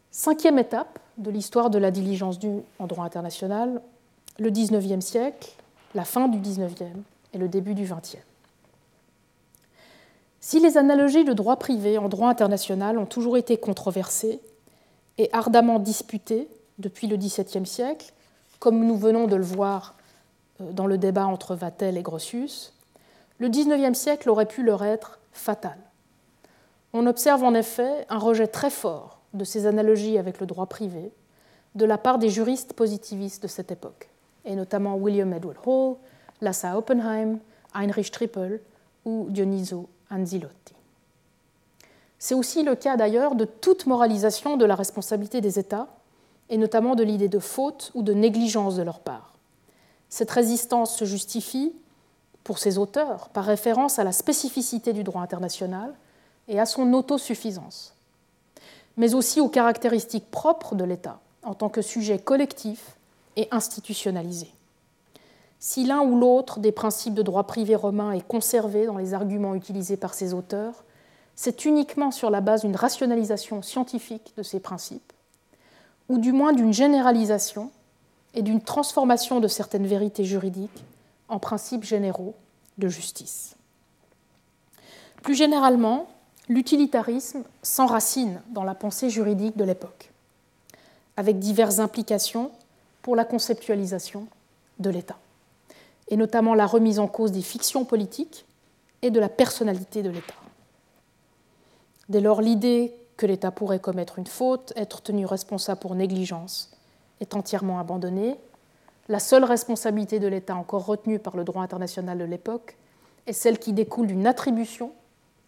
Cinquième 0.10 0.58
étape 0.58 0.99
de 1.17 1.30
l'histoire 1.30 1.69
de 1.69 1.78
la 1.78 1.91
diligence 1.91 2.39
due 2.39 2.62
en 2.80 2.88
droit 2.88 3.06
international, 3.06 3.82
le 4.39 4.49
XIXe 4.49 5.06
siècle, 5.06 5.54
la 5.93 6.06
fin 6.06 6.28
du 6.28 6.39
XIXe 6.39 6.82
et 7.34 7.38
le 7.38 7.47
début 7.47 7.75
du 7.75 7.84
XXe. 7.84 8.17
Si 10.39 10.60
les 10.60 10.78
analogies 10.78 11.25
de 11.25 11.34
droit 11.34 11.58
privé 11.58 11.97
en 11.97 12.08
droit 12.08 12.30
international 12.30 12.97
ont 12.97 13.06
toujours 13.06 13.38
été 13.38 13.58
controversées 13.58 14.39
et 15.17 15.30
ardemment 15.34 15.80
disputées 15.80 16.47
depuis 16.80 17.08
le 17.08 17.17
XVIIe 17.17 17.65
siècle, 17.65 18.13
comme 18.60 18.86
nous 18.86 18.97
venons 18.97 19.28
de 19.28 19.36
le 19.36 19.43
voir 19.43 19.95
euh, 20.62 20.71
dans 20.71 20.88
le 20.88 20.97
débat 20.97 21.25
entre 21.25 21.56
Vatel 21.56 21.97
et 21.97 22.01
Grotius, 22.01 22.73
le 23.39 23.49
XIXe 23.49 23.97
siècle 23.97 24.30
aurait 24.30 24.45
pu 24.45 24.63
leur 24.63 24.84
être 24.84 25.19
fatal. 25.32 25.78
On 26.93 27.08
observe 27.08 27.43
en 27.43 27.54
effet 27.54 28.06
un 28.10 28.17
rejet 28.17 28.47
très 28.47 28.69
fort 28.69 29.19
de 29.34 29.43
ces 29.43 29.65
analogies 29.65 30.17
avec 30.17 30.39
le 30.39 30.45
droit 30.45 30.67
privé 30.67 31.12
de 31.75 31.86
la 31.86 31.97
part 31.97 32.19
des 32.19 32.30
juristes 32.30 32.73
positivistes 32.73 33.43
de 33.43 33.47
cette 33.47 33.71
époque, 33.71 34.10
et 34.45 34.56
notamment 34.56 34.95
William 34.95 35.34
Edward 35.34 35.58
Hall, 35.65 35.97
Lassa 36.39 36.78
Oppenheim, 36.78 37.39
Heinrich 37.73 38.12
Trippel 38.12 38.62
ou 39.04 39.28
Dioniso 39.30 39.89
Anzilotti. 40.10 40.75
C'est 42.19 42.36
aussi 42.36 42.63
le 42.63 42.75
cas 42.75 42.97
d'ailleurs 42.97 43.36
de 43.36 43.45
toute 43.45 43.86
moralisation 43.86 44.58
de 44.58 44.65
la 44.65 44.75
responsabilité 44.75 45.41
des 45.41 45.60
États 45.60 45.88
et 46.49 46.58
notamment 46.58 46.95
de 46.95 47.04
l'idée 47.04 47.28
de 47.28 47.39
faute 47.39 47.91
ou 47.93 48.04
de 48.04 48.13
négligence 48.13 48.75
de 48.75 48.84
leur 48.84 48.99
part. 48.99 49.34
Cette 50.10 50.32
résistance 50.32 50.95
se 50.95 51.06
justifie, 51.06 51.73
pour 52.43 52.60
ses 52.60 52.78
auteurs, 52.78 53.30
par 53.30 53.45
référence 53.45 53.99
à 53.99 54.04
la 54.04 54.12
spécificité 54.12 54.93
du 54.93 55.04
droit 55.04 55.21
international 55.21 55.93
et 56.47 56.60
à 56.60 56.65
son 56.65 56.93
autosuffisance, 56.93 57.95
mais 58.97 59.15
aussi 59.15 59.41
aux 59.41 59.49
caractéristiques 59.49 60.30
propres 60.30 60.75
de 60.75 60.84
l'État 60.84 61.19
en 61.43 61.54
tant 61.54 61.69
que 61.69 61.82
sujet 61.82 62.19
collectif 62.19 62.95
et 63.36 63.47
institutionnalisé. 63.51 64.49
Si 65.60 65.84
l'un 65.86 66.01
ou 66.01 66.19
l'autre 66.19 66.60
des 66.60 66.71
principes 66.71 67.15
de 67.15 67.23
droit 67.23 67.43
privé 67.43 67.75
romain 67.75 68.12
est 68.12 68.25
conservé 68.25 68.86
dans 68.86 68.97
les 68.97 69.13
arguments 69.13 69.56
utilisés 69.56 69.97
par 69.97 70.13
ses 70.13 70.34
auteurs, 70.34 70.85
c'est 71.36 71.65
uniquement 71.65 72.12
sur 72.12 72.30
la 72.30 72.41
base 72.41 72.62
d'une 72.62 72.76
rationalisation 72.76 73.62
scientifique 73.62 74.34
de 74.38 74.43
ces 74.43 74.60
principes 74.60 75.13
ou 76.08 76.17
du 76.17 76.32
moins 76.32 76.54
d'une 76.54 76.74
généralisation 76.74 77.71
et 78.34 78.41
d'une 78.41 78.62
transformation 78.62 79.39
de 79.39 79.48
certaines 79.48 79.88
vérités 79.88 80.24
juridiques 80.24 80.84
en 81.30 81.39
principes 81.39 81.84
généraux 81.84 82.36
de 82.78 82.88
justice. 82.88 83.56
Plus 85.24 85.36
généralement, 85.36 86.08
l'utilitarisme 86.48 87.43
s'enracine 87.63 88.41
dans 88.50 88.63
la 88.63 88.76
pensée 88.76 89.10
juridique 89.10 89.58
de 89.58 89.63
l'époque, 89.63 90.12
avec 91.17 91.39
diverses 91.39 91.80
implications 91.80 92.52
pour 93.02 93.15
la 93.15 93.26
conceptualisation 93.26 94.28
de 94.80 94.89
l'État. 94.89 95.17
et 96.08 96.17
notamment 96.17 96.54
la 96.54 96.67
remise 96.67 97.00
en 97.00 97.08
cause 97.08 97.32
des 97.32 97.41
fictions 97.41 97.84
politiques 97.84 98.45
et 99.02 99.10
de 99.10 99.19
la 99.19 99.30
personnalité 99.30 100.04
de 100.04 100.12
l'État. 100.12 100.36
Dès 102.10 102.22
lors, 102.22 102.41
l'idée 102.41 102.96
que 103.18 103.26
l'État 103.26 103.52
pourrait 103.52 103.80
commettre 103.80 104.20
une 104.20 104.28
faute, 104.28 104.74
être 104.76 105.02
tenu 105.02 105.26
responsable 105.26 105.80
pour 105.80 105.96
négligence, 105.96 106.72
est 107.20 107.36
entièrement 107.36 107.80
abandonnée. 107.80 108.36
La 109.08 109.20
seule 109.20 109.44
responsabilité 109.44 110.20
de 110.20 110.28
l'État 110.28 110.56
encore 110.56 110.86
retenue 110.86 111.20
par 111.20 111.38
le 111.38 111.44
droit 111.44 111.63
international 111.63 112.18
de 112.18 112.26
l'époque 112.26 112.76
est 113.28 113.34
celle 113.34 113.60
qui 113.60 113.74
découle 113.74 114.08
d'une 114.08 114.28
attribution 114.28 114.91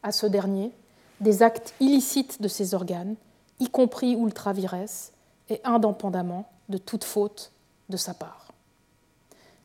à 0.04 0.12
ce 0.12 0.26
dernier 0.26 0.72
des 1.20 1.44
actes 1.44 1.74
illicites 1.80 2.42
de 2.42 2.48
ses 2.48 2.74
organes, 2.74 3.16
y 3.60 3.70
compris 3.70 4.14
ultra 4.14 4.54
vires, 4.54 4.76
et 5.50 5.62
indépendamment 5.64 6.50
de 6.70 6.78
toute 6.78 7.04
faute 7.04 7.52
de 7.90 7.98
sa 7.98 8.14
part. 8.14 8.48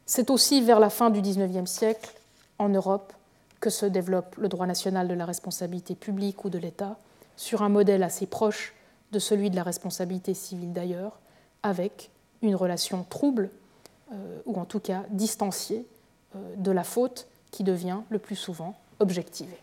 C'est 0.06 0.30
aussi 0.30 0.62
vers 0.62 0.80
la 0.80 0.90
fin 0.90 1.10
du 1.10 1.20
XIXe 1.20 1.70
siècle, 1.70 2.14
en 2.58 2.68
Europe, 2.68 3.12
que 3.62 3.70
se 3.70 3.86
développe 3.86 4.36
le 4.36 4.48
droit 4.48 4.66
national 4.66 5.06
de 5.06 5.14
la 5.14 5.24
responsabilité 5.24 5.94
publique 5.94 6.44
ou 6.44 6.50
de 6.50 6.58
l'État, 6.58 6.98
sur 7.36 7.62
un 7.62 7.68
modèle 7.68 8.02
assez 8.02 8.26
proche 8.26 8.74
de 9.12 9.20
celui 9.20 9.50
de 9.50 9.56
la 9.56 9.62
responsabilité 9.62 10.34
civile 10.34 10.72
d'ailleurs, 10.72 11.20
avec 11.62 12.10
une 12.42 12.56
relation 12.56 13.04
trouble, 13.08 13.50
euh, 14.12 14.40
ou 14.46 14.58
en 14.58 14.64
tout 14.64 14.80
cas 14.80 15.04
distanciée, 15.10 15.86
euh, 16.34 16.56
de 16.56 16.72
la 16.72 16.82
faute 16.82 17.28
qui 17.52 17.62
devient 17.62 18.00
le 18.10 18.18
plus 18.18 18.34
souvent 18.34 18.74
objectivée. 18.98 19.60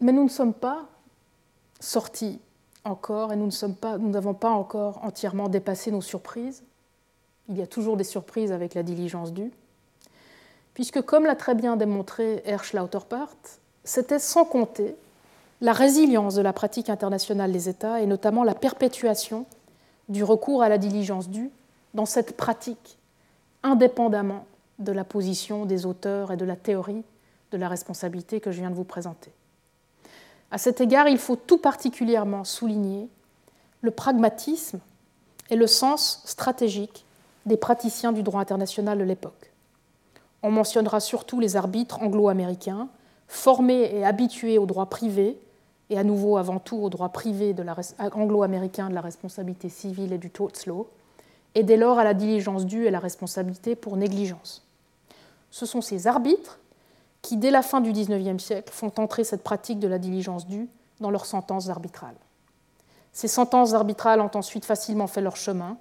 Mais 0.00 0.12
nous 0.12 0.24
ne 0.24 0.28
sommes 0.28 0.54
pas 0.54 0.86
sortis 1.80 2.40
encore 2.84 3.32
et 3.32 3.36
nous 3.36 3.48
n'avons 3.98 4.34
pas, 4.34 4.50
pas 4.50 4.54
encore 4.54 5.02
entièrement 5.02 5.48
dépassé 5.48 5.90
nos 5.90 6.02
surprises. 6.02 6.62
Il 7.48 7.56
y 7.56 7.62
a 7.62 7.66
toujours 7.66 7.96
des 7.96 8.04
surprises 8.04 8.52
avec 8.52 8.74
la 8.74 8.82
diligence 8.82 9.32
due, 9.32 9.50
puisque 10.76 11.00
comme 11.00 11.24
l'a 11.24 11.36
très 11.36 11.54
bien 11.54 11.74
démontré 11.78 12.42
Hersch 12.44 12.74
Lauterpart, 12.74 13.34
c'était 13.82 14.18
sans 14.18 14.44
compter 14.44 14.94
la 15.62 15.72
résilience 15.72 16.34
de 16.34 16.42
la 16.42 16.52
pratique 16.52 16.90
internationale 16.90 17.50
des 17.50 17.70
États 17.70 18.02
et 18.02 18.06
notamment 18.06 18.44
la 18.44 18.54
perpétuation 18.54 19.46
du 20.10 20.22
recours 20.22 20.62
à 20.62 20.68
la 20.68 20.76
diligence 20.76 21.30
due 21.30 21.50
dans 21.94 22.04
cette 22.04 22.36
pratique, 22.36 22.98
indépendamment 23.62 24.44
de 24.78 24.92
la 24.92 25.02
position 25.02 25.64
des 25.64 25.86
auteurs 25.86 26.30
et 26.30 26.36
de 26.36 26.44
la 26.44 26.56
théorie 26.56 27.04
de 27.52 27.56
la 27.56 27.70
responsabilité 27.70 28.40
que 28.40 28.52
je 28.52 28.60
viens 28.60 28.68
de 28.68 28.74
vous 28.74 28.84
présenter. 28.84 29.30
À 30.50 30.58
cet 30.58 30.82
égard, 30.82 31.08
il 31.08 31.16
faut 31.16 31.36
tout 31.36 31.56
particulièrement 31.56 32.44
souligner 32.44 33.08
le 33.80 33.92
pragmatisme 33.92 34.80
et 35.48 35.56
le 35.56 35.68
sens 35.68 36.20
stratégique 36.26 37.06
des 37.46 37.56
praticiens 37.56 38.12
du 38.12 38.22
droit 38.22 38.42
international 38.42 38.98
de 38.98 39.04
l'époque. 39.04 39.52
On 40.46 40.52
mentionnera 40.52 41.00
surtout 41.00 41.40
les 41.40 41.56
arbitres 41.56 42.00
anglo-américains, 42.00 42.88
formés 43.26 43.90
et 43.92 44.04
habitués 44.04 44.58
au 44.58 44.66
droit 44.66 44.86
privé, 44.86 45.40
et 45.90 45.98
à 45.98 46.04
nouveau 46.04 46.36
avant 46.36 46.60
tout 46.60 46.76
au 46.76 46.88
droit 46.88 47.08
privé 47.08 47.52
anglo-américain 48.12 48.88
de 48.88 48.94
la 48.94 49.00
responsabilité 49.00 49.68
civile 49.68 50.12
et 50.12 50.18
du 50.18 50.30
torts 50.30 50.52
law, 50.68 50.88
et 51.56 51.64
dès 51.64 51.76
lors 51.76 51.98
à 51.98 52.04
la 52.04 52.14
diligence 52.14 52.64
due 52.64 52.86
et 52.86 52.92
la 52.92 53.00
responsabilité 53.00 53.74
pour 53.74 53.96
négligence. 53.96 54.64
Ce 55.50 55.66
sont 55.66 55.80
ces 55.80 56.06
arbitres 56.06 56.60
qui, 57.22 57.38
dès 57.38 57.50
la 57.50 57.62
fin 57.62 57.80
du 57.80 57.90
XIXe 57.90 58.40
siècle, 58.40 58.72
font 58.72 58.92
entrer 58.98 59.24
cette 59.24 59.42
pratique 59.42 59.80
de 59.80 59.88
la 59.88 59.98
diligence 59.98 60.46
due 60.46 60.68
dans 61.00 61.10
leurs 61.10 61.26
sentences 61.26 61.70
arbitrales. 61.70 62.14
Ces 63.12 63.26
sentences 63.26 63.74
arbitrales 63.74 64.20
ont 64.20 64.30
ensuite 64.36 64.64
facilement 64.64 65.08
fait 65.08 65.22
leur 65.22 65.34
chemin 65.34 65.76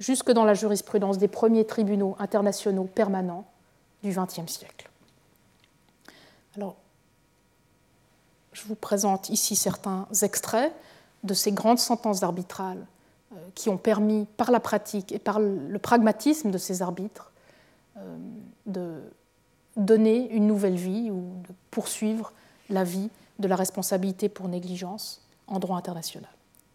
jusque 0.00 0.32
dans 0.32 0.44
la 0.44 0.54
jurisprudence 0.54 1.18
des 1.18 1.28
premiers 1.28 1.66
tribunaux 1.66 2.16
internationaux 2.18 2.88
permanents 2.92 3.44
du 4.02 4.10
XXe 4.10 4.50
siècle. 4.50 4.88
Alors, 6.56 6.76
je 8.52 8.64
vous 8.64 8.74
présente 8.74 9.28
ici 9.28 9.56
certains 9.56 10.08
extraits 10.22 10.72
de 11.24 11.34
ces 11.34 11.52
grandes 11.52 11.78
sentences 11.78 12.22
arbitrales 12.22 12.86
euh, 13.32 13.36
qui 13.54 13.68
ont 13.68 13.78
permis, 13.78 14.26
par 14.36 14.50
la 14.50 14.60
pratique 14.60 15.12
et 15.12 15.18
par 15.18 15.38
le 15.40 15.78
pragmatisme 15.78 16.50
de 16.50 16.58
ces 16.58 16.82
arbitres, 16.82 17.32
euh, 17.96 18.16
de 18.66 19.00
donner 19.76 20.30
une 20.30 20.46
nouvelle 20.46 20.76
vie 20.76 21.10
ou 21.10 21.20
de 21.46 21.54
poursuivre 21.70 22.32
la 22.68 22.84
vie 22.84 23.10
de 23.38 23.46
la 23.46 23.54
responsabilité 23.54 24.28
pour 24.28 24.48
négligence 24.48 25.22
en 25.46 25.58
droit 25.60 25.78
international. 25.78 26.30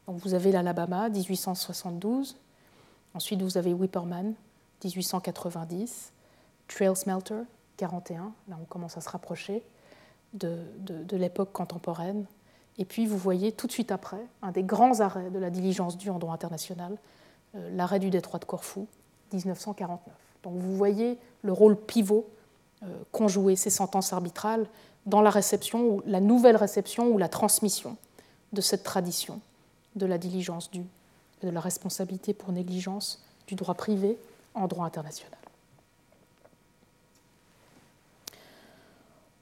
Donc 0.08 0.18
vous 0.20 0.34
avez 0.34 0.52
l'Alabama, 0.52 1.10
1872, 1.10 2.38
ensuite 3.14 3.42
vous 3.42 3.58
avez 3.58 3.74
Whipperman, 3.74 4.34
1890, 4.84 6.13
Trail 6.74 6.96
Smelter, 6.96 7.44
41, 7.78 8.34
là 8.48 8.58
on 8.60 8.66
commence 8.66 8.98
à 8.98 9.02
se 9.02 9.10
rapprocher 9.10 9.62
de, 10.34 10.58
l'époque 11.12 11.52
contemporaine, 11.52 12.26
et 12.80 12.86
puis 12.86 13.06
vous 13.06 13.18
voyez 13.18 13.52
tout 13.52 13.68
de 13.68 13.72
suite 13.72 13.92
après 13.92 14.26
un 14.42 14.52
des 14.52 14.64
grands 14.64 15.00
arrêts 15.00 15.30
de 15.30 15.38
la 15.38 15.52
diligence 15.52 15.98
due 15.98 16.10
en 16.10 16.18
droit 16.18 16.34
international, 16.34 16.98
euh, 17.56 17.70
l'arrêt 17.76 18.00
du 18.00 18.10
détroit 18.10 18.40
de 18.40 18.46
Corfou, 18.46 18.88
1949. 19.34 20.00
Donc 20.42 20.56
vous 20.56 20.76
voyez 20.76 21.20
le 21.44 21.54
rôle 21.54 21.78
pivot 21.78 22.28
euh, 22.82 22.88
conjouer 23.12 23.56
ces 23.56 23.70
sentences 23.70 24.12
arbitrales 24.12 24.66
dans 25.06 25.22
la 25.22 25.30
réception, 25.30 25.82
ou 25.82 26.02
la 26.08 26.22
nouvelle 26.22 26.58
réception 26.58 27.10
ou 27.10 27.20
la 27.20 27.30
transmission 27.30 27.98
de 28.52 28.62
cette 28.62 28.84
tradition 28.84 29.42
de 29.96 30.08
la 30.08 30.18
diligence 30.18 30.72
due 30.72 30.88
et 31.44 31.46
de 31.46 31.52
la 31.52 31.60
responsabilité 31.60 32.34
pour 32.34 32.52
négligence 32.52 33.24
du 33.46 33.54
droit 33.54 33.76
privé 33.76 34.18
en 34.56 34.66
droit 34.68 34.88
international. 34.88 35.43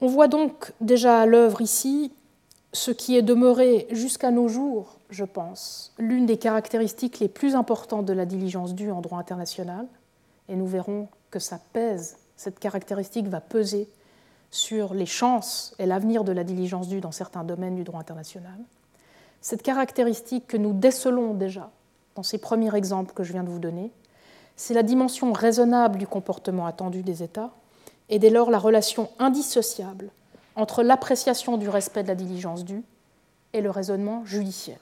On 0.02 0.08
voit 0.08 0.28
donc 0.28 0.74
déjà 0.82 1.22
à 1.22 1.26
l'œuvre 1.26 1.62
ici 1.62 2.12
ce 2.74 2.90
qui 2.90 3.16
est 3.16 3.22
demeuré 3.22 3.88
jusqu'à 3.92 4.32
nos 4.32 4.48
jours, 4.48 4.98
je 5.10 5.26
pense, 5.26 5.94
l'une 6.00 6.26
des 6.26 6.38
caractéristiques 6.38 7.20
les 7.20 7.28
plus 7.28 7.54
importantes 7.54 8.06
de 8.06 8.14
la 8.14 8.26
diligence 8.26 8.74
due 8.74 8.92
en 8.92 9.02
droit 9.02 9.20
international, 9.20 9.88
et 10.50 10.56
nous 10.56 10.68
verrons 10.68 11.08
que 11.30 11.40
ça 11.40 11.60
pèse 11.74 12.18
cette 12.42 12.58
caractéristique 12.58 13.28
va 13.28 13.40
peser 13.40 13.88
sur 14.50 14.96
les 14.96 15.06
chances 15.06 15.76
et 15.78 15.86
l'avenir 15.86 16.24
de 16.24 16.32
la 16.32 16.44
diligence 16.44 16.88
due 16.88 17.00
dans 17.00 17.12
certains 17.12 17.44
domaines 17.44 17.76
du 17.76 17.84
droit 17.84 18.00
international. 18.00 18.58
Cette 19.42 19.62
caractéristique 19.62 20.48
que 20.48 20.58
nous 20.58 20.74
décelons 20.74 21.36
déjà 21.36 21.70
dans 22.16 22.24
ces 22.24 22.40
premiers 22.40 22.76
exemples 22.76 23.14
que 23.14 23.24
je 23.24 23.32
viens 23.32 23.44
de 23.44 23.50
vous 23.50 23.60
donner, 23.60 23.92
c'est 24.56 24.74
la 24.74 24.82
dimension 24.82 25.34
raisonnable 25.34 26.00
du 26.00 26.08
comportement 26.08 26.66
attendu 26.66 27.04
des 27.04 27.22
États 27.22 27.52
et 28.12 28.20
dès 28.20 28.30
lors 28.30 28.52
la 28.52 28.60
relation 28.60 29.10
indissociable 29.18 30.12
entre 30.56 30.84
l'appréciation 30.84 31.58
du 31.58 31.70
respect 31.70 32.04
de 32.04 32.10
la 32.10 32.16
diligence 32.16 32.66
due 32.66 32.84
et 33.54 33.62
le 33.62 33.72
raisonnement 33.72 34.24
judiciaire. 34.26 34.80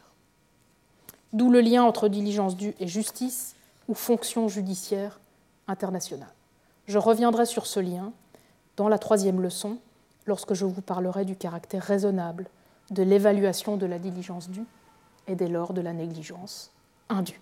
D'où 1.31 1.51
le 1.51 1.61
lien 1.61 1.83
entre 1.83 2.07
diligence 2.07 2.57
due 2.57 2.75
et 2.79 2.87
justice 2.87 3.55
ou 3.87 3.93
fonction 3.93 4.47
judiciaire 4.47 5.19
internationale. 5.67 6.33
Je 6.87 6.97
reviendrai 6.97 7.45
sur 7.45 7.67
ce 7.67 7.79
lien 7.79 8.11
dans 8.77 8.89
la 8.89 8.97
troisième 8.97 9.41
leçon, 9.41 9.77
lorsque 10.25 10.55
je 10.55 10.65
vous 10.65 10.81
parlerai 10.81 11.23
du 11.23 11.35
caractère 11.35 11.83
raisonnable 11.83 12.47
de 12.89 13.03
l'évaluation 13.03 13.77
de 13.77 13.85
la 13.85 13.99
diligence 13.99 14.49
due 14.49 14.65
et 15.27 15.35
dès 15.35 15.47
lors 15.47 15.73
de 15.73 15.81
la 15.81 15.93
négligence 15.93 16.71
indue. 17.09 17.39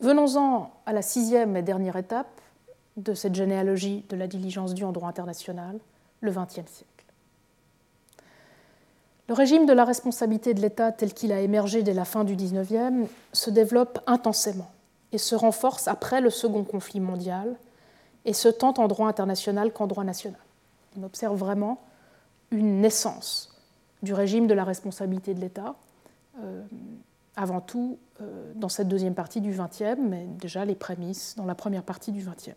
Venons-en 0.00 0.70
à 0.86 0.94
la 0.94 1.02
sixième 1.02 1.56
et 1.56 1.62
dernière 1.62 1.96
étape 1.96 2.40
de 3.00 3.14
cette 3.14 3.34
généalogie 3.34 4.04
de 4.08 4.16
la 4.16 4.26
diligence 4.26 4.74
due 4.74 4.84
en 4.84 4.92
droit 4.92 5.08
international, 5.08 5.78
le 6.20 6.30
XXe 6.30 6.70
siècle. 6.70 6.86
Le 9.28 9.34
régime 9.34 9.64
de 9.64 9.72
la 9.72 9.84
responsabilité 9.84 10.54
de 10.54 10.60
l'État 10.60 10.92
tel 10.92 11.14
qu'il 11.14 11.32
a 11.32 11.40
émergé 11.40 11.82
dès 11.82 11.94
la 11.94 12.04
fin 12.04 12.24
du 12.24 12.34
XIXe 12.34 13.08
se 13.32 13.50
développe 13.50 14.00
intensément 14.06 14.70
et 15.12 15.18
se 15.18 15.34
renforce 15.34 15.88
après 15.88 16.20
le 16.20 16.30
second 16.30 16.64
conflit 16.64 17.00
mondial, 17.00 17.56
et 18.24 18.32
se 18.32 18.48
tente 18.48 18.78
en 18.78 18.88
droit 18.88 19.08
international 19.08 19.72
qu'en 19.72 19.86
droit 19.86 20.04
national. 20.04 20.40
On 20.98 21.02
observe 21.02 21.36
vraiment 21.36 21.80
une 22.50 22.80
naissance 22.80 23.56
du 24.02 24.14
régime 24.14 24.46
de 24.46 24.54
la 24.54 24.64
responsabilité 24.64 25.34
de 25.34 25.40
l'État, 25.40 25.74
euh, 26.42 26.62
avant 27.36 27.60
tout 27.60 27.98
euh, 28.20 28.52
dans 28.54 28.68
cette 28.68 28.88
deuxième 28.88 29.14
partie 29.14 29.40
du 29.40 29.52
XXe, 29.52 29.98
mais 29.98 30.26
déjà 30.26 30.64
les 30.64 30.74
prémices 30.74 31.34
dans 31.36 31.44
la 31.44 31.54
première 31.54 31.82
partie 31.82 32.12
du 32.12 32.20
XXe. 32.20 32.56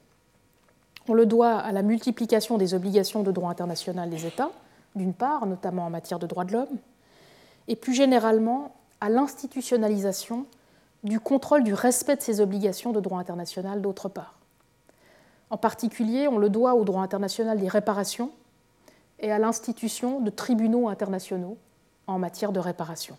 On 1.08 1.14
le 1.14 1.26
doit 1.26 1.58
à 1.58 1.72
la 1.72 1.82
multiplication 1.82 2.58
des 2.58 2.74
obligations 2.74 3.24
de 3.24 3.32
droit 3.32 3.50
international 3.50 4.10
des 4.10 4.26
États, 4.26 4.52
d'une 4.96 5.14
part, 5.14 5.46
notamment 5.46 5.86
en 5.86 5.90
matière 5.90 6.20
de 6.20 6.28
droits 6.28 6.46
de 6.46 6.54
l'homme, 6.54 6.78
et 7.68 7.76
plus 7.76 7.94
généralement 7.94 8.74
à 9.02 9.10
l'institutionnalisation 9.10 10.46
du 11.04 11.20
contrôle 11.20 11.64
du 11.64 11.74
respect 11.74 12.16
de 12.16 12.22
ces 12.22 12.40
obligations 12.40 12.92
de 12.92 13.02
droit 13.02 13.20
international 13.20 13.82
d'autre 13.82 14.08
part. 14.08 14.36
En 15.50 15.58
particulier, 15.58 16.28
on 16.28 16.38
le 16.38 16.50
doit 16.50 16.76
au 16.76 16.86
droit 16.86 17.02
international 17.02 17.60
des 17.60 17.68
réparations 17.68 18.32
et 19.20 19.32
à 19.32 19.40
l'institution 19.40 20.22
de 20.22 20.30
tribunaux 20.30 20.88
internationaux 20.88 21.58
en 22.08 22.18
matière 22.18 22.52
de 22.52 22.60
réparation. 22.60 23.18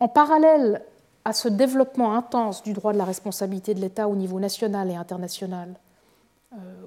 En 0.00 0.08
parallèle 0.08 0.82
à 1.24 1.32
ce 1.32 1.48
développement 1.48 2.16
intense 2.16 2.62
du 2.64 2.72
droit 2.72 2.92
de 2.92 2.98
la 2.98 3.04
responsabilité 3.04 3.74
de 3.74 3.80
l'État 3.80 4.08
au 4.08 4.16
niveau 4.16 4.40
national 4.40 4.90
et 4.90 4.96
international 4.96 5.74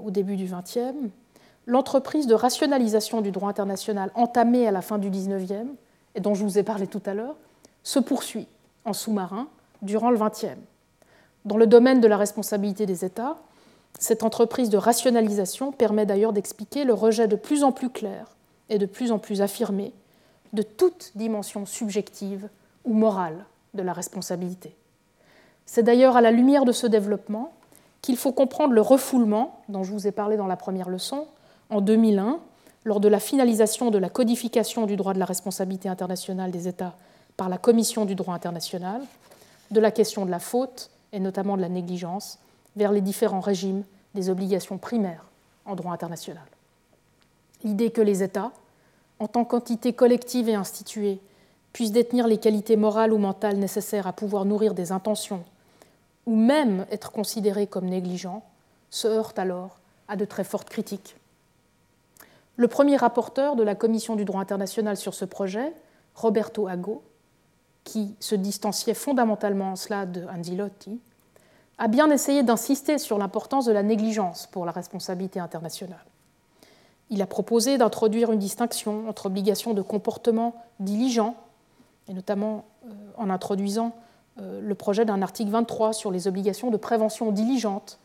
au 0.03 0.11
début 0.11 0.35
du 0.35 0.45
XXe, 0.45 1.11
l'entreprise 1.65 2.27
de 2.27 2.35
rationalisation 2.35 3.21
du 3.21 3.31
droit 3.31 3.49
international 3.49 4.11
entamée 4.15 4.67
à 4.67 4.71
la 4.71 4.81
fin 4.81 4.97
du 4.97 5.09
XIXe, 5.09 5.69
et 6.15 6.21
dont 6.21 6.33
je 6.33 6.43
vous 6.43 6.57
ai 6.57 6.63
parlé 6.63 6.87
tout 6.87 7.01
à 7.05 7.13
l'heure, 7.13 7.35
se 7.83 7.99
poursuit 7.99 8.47
en 8.85 8.93
sous-marin 8.93 9.47
durant 9.81 10.11
le 10.11 10.17
XXe. 10.17 10.57
Dans 11.45 11.57
le 11.57 11.67
domaine 11.67 12.01
de 12.01 12.07
la 12.07 12.17
responsabilité 12.17 12.85
des 12.85 13.05
États, 13.05 13.37
cette 13.99 14.23
entreprise 14.23 14.69
de 14.69 14.77
rationalisation 14.77 15.71
permet 15.71 16.05
d'ailleurs 16.05 16.33
d'expliquer 16.33 16.83
le 16.83 16.93
rejet 16.93 17.27
de 17.27 17.35
plus 17.35 17.63
en 17.63 17.71
plus 17.71 17.89
clair 17.89 18.27
et 18.69 18.77
de 18.77 18.85
plus 18.85 19.11
en 19.11 19.19
plus 19.19 19.41
affirmé 19.41 19.93
de 20.53 20.61
toute 20.61 21.11
dimension 21.15 21.65
subjective 21.65 22.49
ou 22.83 22.93
morale 22.93 23.45
de 23.73 23.81
la 23.81 23.93
responsabilité. 23.93 24.75
C'est 25.65 25.83
d'ailleurs 25.83 26.15
à 26.15 26.21
la 26.21 26.31
lumière 26.31 26.65
de 26.65 26.71
ce 26.71 26.87
développement 26.87 27.53
qu'il 28.05 28.17
faut 28.17 28.31
comprendre 28.31 28.75
le 28.75 28.81
refoulement 28.81 29.61
dont 29.67 29.83
je 29.83 29.91
vous 29.91 30.05
ai 30.05 30.11
parlé 30.11 30.37
dans 30.37 30.45
la 30.45 30.57
première 30.57 30.89
leçon 30.89 31.25
en 31.71 31.81
2001 31.81 32.39
lors 32.83 32.99
de 32.99 33.07
la 33.07 33.19
finalisation 33.19 33.89
de 33.89 33.97
la 33.97 34.09
codification 34.09 34.85
du 34.85 34.95
droit 34.95 35.15
de 35.15 35.19
la 35.19 35.25
responsabilité 35.25 35.89
internationale 35.89 36.51
des 36.51 36.67
États 36.67 36.93
par 37.35 37.49
la 37.49 37.57
Commission 37.57 38.05
du 38.05 38.13
droit 38.13 38.35
international, 38.35 39.01
de 39.71 39.79
la 39.79 39.89
question 39.89 40.23
de 40.23 40.29
la 40.29 40.37
faute 40.37 40.91
et 41.13 41.19
notamment 41.19 41.57
de 41.57 41.63
la 41.63 41.67
négligence 41.67 42.37
vers 42.75 42.91
les 42.91 43.01
différents 43.01 43.39
régimes 43.39 43.83
des 44.13 44.29
obligations 44.29 44.77
primaires 44.77 45.25
en 45.65 45.73
droit 45.73 45.91
international. 45.91 46.45
L'idée 47.63 47.89
que 47.89 48.01
les 48.01 48.21
États, 48.21 48.51
en 49.17 49.27
tant 49.27 49.45
qu'entité 49.45 49.93
collective 49.93 50.47
et 50.47 50.53
instituée, 50.53 51.19
puissent 51.73 51.91
détenir 51.91 52.27
les 52.27 52.37
qualités 52.37 52.75
morales 52.75 53.13
ou 53.13 53.17
mentales 53.17 53.57
nécessaires 53.57 54.05
à 54.05 54.13
pouvoir 54.13 54.45
nourrir 54.45 54.75
des 54.75 54.91
intentions, 54.91 55.43
ou 56.25 56.35
même 56.35 56.85
être 56.91 57.11
considérés 57.11 57.67
comme 57.67 57.85
négligents, 57.85 58.43
se 58.89 59.07
heurte 59.07 59.39
alors 59.39 59.77
à 60.07 60.15
de 60.15 60.25
très 60.25 60.43
fortes 60.43 60.69
critiques. 60.69 61.15
Le 62.57 62.67
premier 62.67 62.95
rapporteur 62.95 63.55
de 63.55 63.63
la 63.63 63.75
Commission 63.75 64.15
du 64.15 64.25
droit 64.25 64.41
international 64.41 64.95
sur 64.95 65.13
ce 65.13 65.25
projet, 65.25 65.73
Roberto 66.15 66.67
Ago, 66.67 67.03
qui 67.83 68.15
se 68.19 68.35
distanciait 68.35 68.93
fondamentalement 68.93 69.71
en 69.71 69.75
cela 69.75 70.05
de 70.05 70.25
Anzilotti, 70.25 70.99
a 71.77 71.87
bien 71.87 72.09
essayé 72.09 72.43
d'insister 72.43 72.97
sur 72.97 73.17
l'importance 73.17 73.65
de 73.65 73.73
la 73.73 73.83
négligence 73.83 74.47
pour 74.47 74.65
la 74.65 74.71
responsabilité 74.71 75.39
internationale. 75.39 76.05
Il 77.09 77.21
a 77.21 77.27
proposé 77.27 77.77
d'introduire 77.77 78.31
une 78.31 78.39
distinction 78.39 79.07
entre 79.09 79.27
obligation 79.27 79.73
de 79.73 79.81
comportement 79.81 80.55
diligent, 80.79 81.35
et 82.07 82.13
notamment 82.13 82.65
euh, 82.85 82.89
en 83.17 83.29
introduisant 83.29 83.93
le 84.37 84.75
projet 84.75 85.05
d'un 85.05 85.21
article 85.21 85.51
23 85.51 85.93
sur 85.93 86.11
les 86.11 86.27
obligations 86.27 86.69
de 86.71 86.77
prévention 86.77 87.31
diligente 87.31 87.99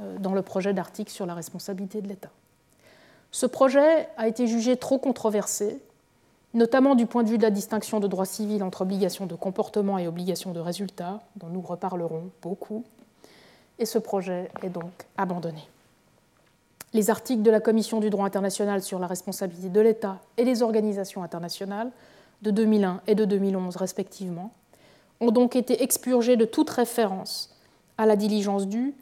euh, 0.00 0.16
dans 0.18 0.32
le 0.32 0.42
projet 0.42 0.72
d'article 0.72 1.12
sur 1.12 1.26
la 1.26 1.34
responsabilité 1.34 2.00
de 2.00 2.08
l'État. 2.08 2.30
Ce 3.30 3.46
projet 3.46 4.08
a 4.16 4.26
été 4.26 4.46
jugé 4.46 4.76
trop 4.76 4.98
controversé, 4.98 5.80
notamment 6.54 6.94
du 6.94 7.06
point 7.06 7.22
de 7.22 7.28
vue 7.28 7.36
de 7.36 7.42
la 7.42 7.50
distinction 7.50 8.00
de 8.00 8.06
droit 8.06 8.24
civil 8.24 8.62
entre 8.62 8.82
obligation 8.82 9.26
de 9.26 9.34
comportement 9.34 9.98
et 9.98 10.06
obligation 10.06 10.52
de 10.52 10.60
résultat, 10.60 11.20
dont 11.36 11.48
nous 11.48 11.60
reparlerons 11.60 12.30
beaucoup, 12.40 12.84
et 13.78 13.86
ce 13.86 13.98
projet 13.98 14.50
est 14.62 14.68
donc 14.70 14.92
abandonné. 15.16 15.68
Les 16.94 17.10
articles 17.10 17.42
de 17.42 17.50
la 17.50 17.60
Commission 17.60 18.00
du 18.00 18.08
droit 18.08 18.26
international 18.26 18.82
sur 18.82 18.98
la 18.98 19.06
responsabilité 19.06 19.68
de 19.68 19.80
l'État 19.80 20.20
et 20.36 20.44
les 20.44 20.62
organisations 20.62 21.22
internationales 21.22 21.90
de 22.42 22.50
2001 22.50 23.00
et 23.06 23.14
de 23.14 23.24
2011 23.24 23.76
respectivement 23.76 24.52
ont 25.20 25.30
donc 25.30 25.56
été 25.56 25.82
expurgés 25.82 26.36
de 26.36 26.44
toute 26.44 26.70
référence 26.70 27.54
à 27.98 28.06
la 28.06 28.16
diligence 28.16 28.66
due 28.66 28.94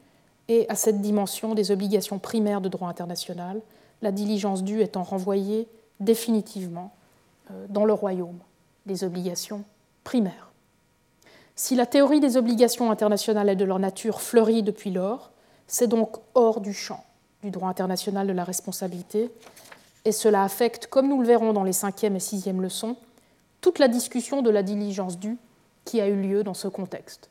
et 0.48 0.68
à 0.68 0.74
cette 0.74 1.00
dimension 1.00 1.54
des 1.54 1.70
obligations 1.70 2.18
primaires 2.18 2.60
de 2.60 2.68
droit 2.68 2.88
international, 2.88 3.60
la 4.02 4.12
diligence 4.12 4.64
due 4.64 4.82
étant 4.82 5.02
renvoyée 5.02 5.68
définitivement 6.00 6.92
euh, 7.50 7.66
dans 7.68 7.84
le 7.84 7.92
royaume 7.92 8.38
des 8.86 9.04
obligations 9.04 9.64
primaires. 10.04 10.50
Si 11.54 11.74
la 11.74 11.86
théorie 11.86 12.20
des 12.20 12.36
obligations 12.36 12.90
internationales 12.90 13.50
et 13.50 13.56
de 13.56 13.64
leur 13.64 13.78
nature 13.78 14.22
fleurit 14.22 14.62
depuis 14.62 14.90
lors, 14.90 15.30
c'est 15.66 15.86
donc 15.86 16.16
hors 16.34 16.60
du 16.60 16.72
champ 16.72 17.04
du 17.42 17.50
droit 17.50 17.68
international 17.68 18.26
de 18.26 18.32
la 18.32 18.44
responsabilité, 18.44 19.30
et 20.04 20.12
cela 20.12 20.42
affecte, 20.42 20.86
comme 20.86 21.08
nous 21.08 21.20
le 21.20 21.26
verrons 21.26 21.52
dans 21.52 21.64
les 21.64 21.72
cinquième 21.72 22.16
et 22.16 22.20
sixième 22.20 22.60
leçons, 22.60 22.96
toute 23.60 23.78
la 23.78 23.88
discussion 23.88 24.42
de 24.42 24.50
la 24.50 24.62
diligence 24.62 25.18
due 25.18 25.36
qui 25.84 26.00
a 26.00 26.08
eu 26.08 26.20
lieu 26.20 26.44
dans 26.44 26.54
ce 26.54 26.68
contexte. 26.68 27.30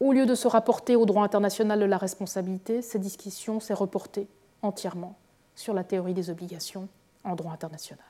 Au 0.00 0.12
lieu 0.12 0.26
de 0.26 0.34
se 0.34 0.46
rapporter 0.46 0.96
au 0.96 1.06
droit 1.06 1.24
international 1.24 1.80
de 1.80 1.84
la 1.84 1.98
responsabilité, 1.98 2.82
cette 2.82 3.02
discussion 3.02 3.60
s'est 3.60 3.74
reportée 3.74 4.28
entièrement 4.62 5.16
sur 5.54 5.74
la 5.74 5.84
théorie 5.84 6.14
des 6.14 6.30
obligations 6.30 6.88
en 7.24 7.34
droit 7.34 7.52
international. 7.52 8.04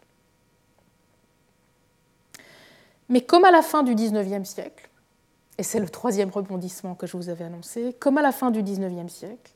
Mais 3.09 3.23
comme 3.23 3.45
à 3.45 3.51
la 3.51 3.63
fin 3.63 3.83
du 3.83 3.95
XIXe 3.95 4.47
siècle, 4.47 4.91
et 5.57 5.63
c'est 5.63 5.81
le 5.81 5.89
troisième 5.89 6.31
rebondissement 6.31 6.95
que 6.95 7.07
je 7.07 7.17
vous 7.17 7.31
avais 7.31 7.45
annoncé, 7.45 7.95
comme 7.99 8.19
à 8.19 8.23
la 8.23 8.33
fin 8.33 8.51
du 8.51 8.63
XIXe 8.63 9.13
siècle, 9.13 9.53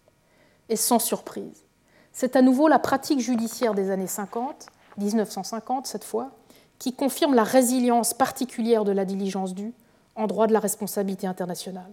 et 0.69 0.77
sans 0.77 0.99
surprise. 0.99 1.65
C'est 2.13 2.35
à 2.35 2.43
nouveau 2.43 2.67
la 2.67 2.79
pratique 2.79 3.21
judiciaire 3.21 3.75
des 3.75 3.91
années 3.91 4.07
50, 4.07 4.67
1950 4.97 5.87
cette 5.87 6.05
fois, 6.05 6.31
qui 6.79 6.95
confirme 6.95 7.35
la 7.35 7.45
résilience 7.45 8.15
particulière 8.15 8.85
de 8.85 8.93
la 8.93 9.05
diligence 9.05 9.55
due 9.55 9.73
en 10.17 10.27
droit 10.27 10.47
de 10.47 10.53
la 10.53 10.61
responsabilité 10.61 11.27
internationale. 11.27 11.91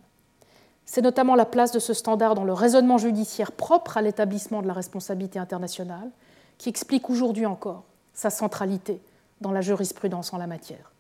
C'est 0.86 1.02
notamment 1.02 1.36
la 1.36 1.46
place 1.46 1.72
de 1.72 1.80
ce 1.80 1.94
standard 1.94 2.36
dans 2.36 2.44
le 2.44 2.54
raisonnement 2.54 2.98
judiciaire 2.98 3.52
propre 3.52 3.98
à 3.98 4.02
l'établissement 4.02 4.62
de 4.62 4.68
la 4.68 4.74
responsabilité 4.74 5.38
internationale 5.38 6.10
qui 6.58 6.70
explique 6.70 7.10
aujourd'hui 7.10 7.46
encore 7.46 7.84
sa 8.14 8.30
centralité 8.30 9.00
dans 9.40 9.52
la 9.52 9.62
jurisprudence 9.62 10.34
en 10.34 10.38
la 10.38 10.48
matière. 10.48 10.92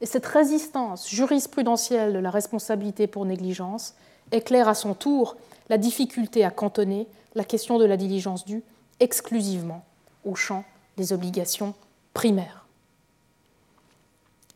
Et 0.00 0.06
cette 0.06 0.26
résistance 0.26 1.10
jurisprudentielle 1.10 2.12
de 2.12 2.18
la 2.18 2.30
responsabilité 2.30 3.06
pour 3.06 3.24
négligence 3.24 3.94
éclaire 4.30 4.68
à 4.68 4.74
son 4.74 4.94
tour 4.94 5.36
la 5.68 5.78
difficulté 5.78 6.44
à 6.44 6.50
cantonner 6.50 7.06
la 7.34 7.44
question 7.44 7.78
de 7.78 7.84
la 7.84 7.96
diligence 7.96 8.44
due 8.44 8.62
exclusivement 9.00 9.84
au 10.24 10.34
champ 10.34 10.64
des 10.96 11.12
obligations 11.12 11.74
primaires. 12.14 12.66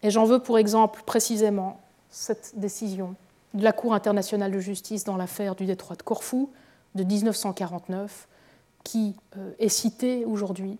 Et 0.02 0.10
j'en 0.10 0.24
veux 0.24 0.40
pour 0.40 0.58
exemple 0.58 1.02
précisément 1.04 1.80
cette 2.12 2.52
décision 2.56 3.16
de 3.54 3.64
la 3.64 3.72
Cour 3.72 3.94
internationale 3.94 4.52
de 4.52 4.60
justice 4.60 5.02
dans 5.02 5.16
l'affaire 5.16 5.56
du 5.56 5.66
détroit 5.66 5.96
de 5.96 6.02
Corfou 6.02 6.50
de 6.94 7.02
1949, 7.02 8.28
qui 8.84 9.16
euh, 9.36 9.52
est 9.58 9.68
citée 9.68 10.24
aujourd'hui 10.24 10.78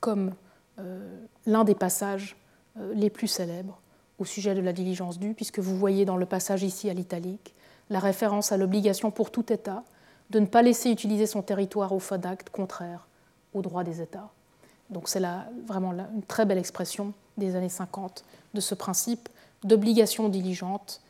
comme 0.00 0.32
euh, 0.78 1.18
l'un 1.46 1.64
des 1.64 1.74
passages 1.74 2.36
euh, 2.78 2.94
les 2.94 3.10
plus 3.10 3.26
célèbres 3.26 3.80
au 4.18 4.24
sujet 4.24 4.54
de 4.54 4.60
la 4.60 4.72
diligence 4.72 5.18
due, 5.18 5.34
puisque 5.34 5.58
vous 5.58 5.76
voyez 5.76 6.04
dans 6.04 6.16
le 6.16 6.26
passage 6.26 6.62
ici 6.62 6.88
à 6.88 6.94
l'italique 6.94 7.54
la 7.90 7.98
référence 7.98 8.52
à 8.52 8.56
l'obligation 8.56 9.10
pour 9.10 9.30
tout 9.30 9.52
État 9.52 9.82
de 10.30 10.38
ne 10.38 10.46
pas 10.46 10.62
laisser 10.62 10.90
utiliser 10.90 11.26
son 11.26 11.42
territoire 11.42 11.92
au 11.92 11.98
feu 11.98 12.16
d'actes 12.16 12.50
contraires 12.50 13.08
aux 13.54 13.62
droits 13.62 13.84
des 13.84 14.00
États. 14.00 14.30
Donc 14.88 15.08
c'est 15.08 15.22
vraiment 15.66 15.92
une 15.92 16.22
très 16.22 16.46
belle 16.46 16.58
expression 16.58 17.12
des 17.36 17.56
années 17.56 17.68
50 17.68 18.24
de 18.54 18.60
ce 18.60 18.74
principe 18.74 19.28
d'obligation 19.64 20.28
diligente 20.28 21.00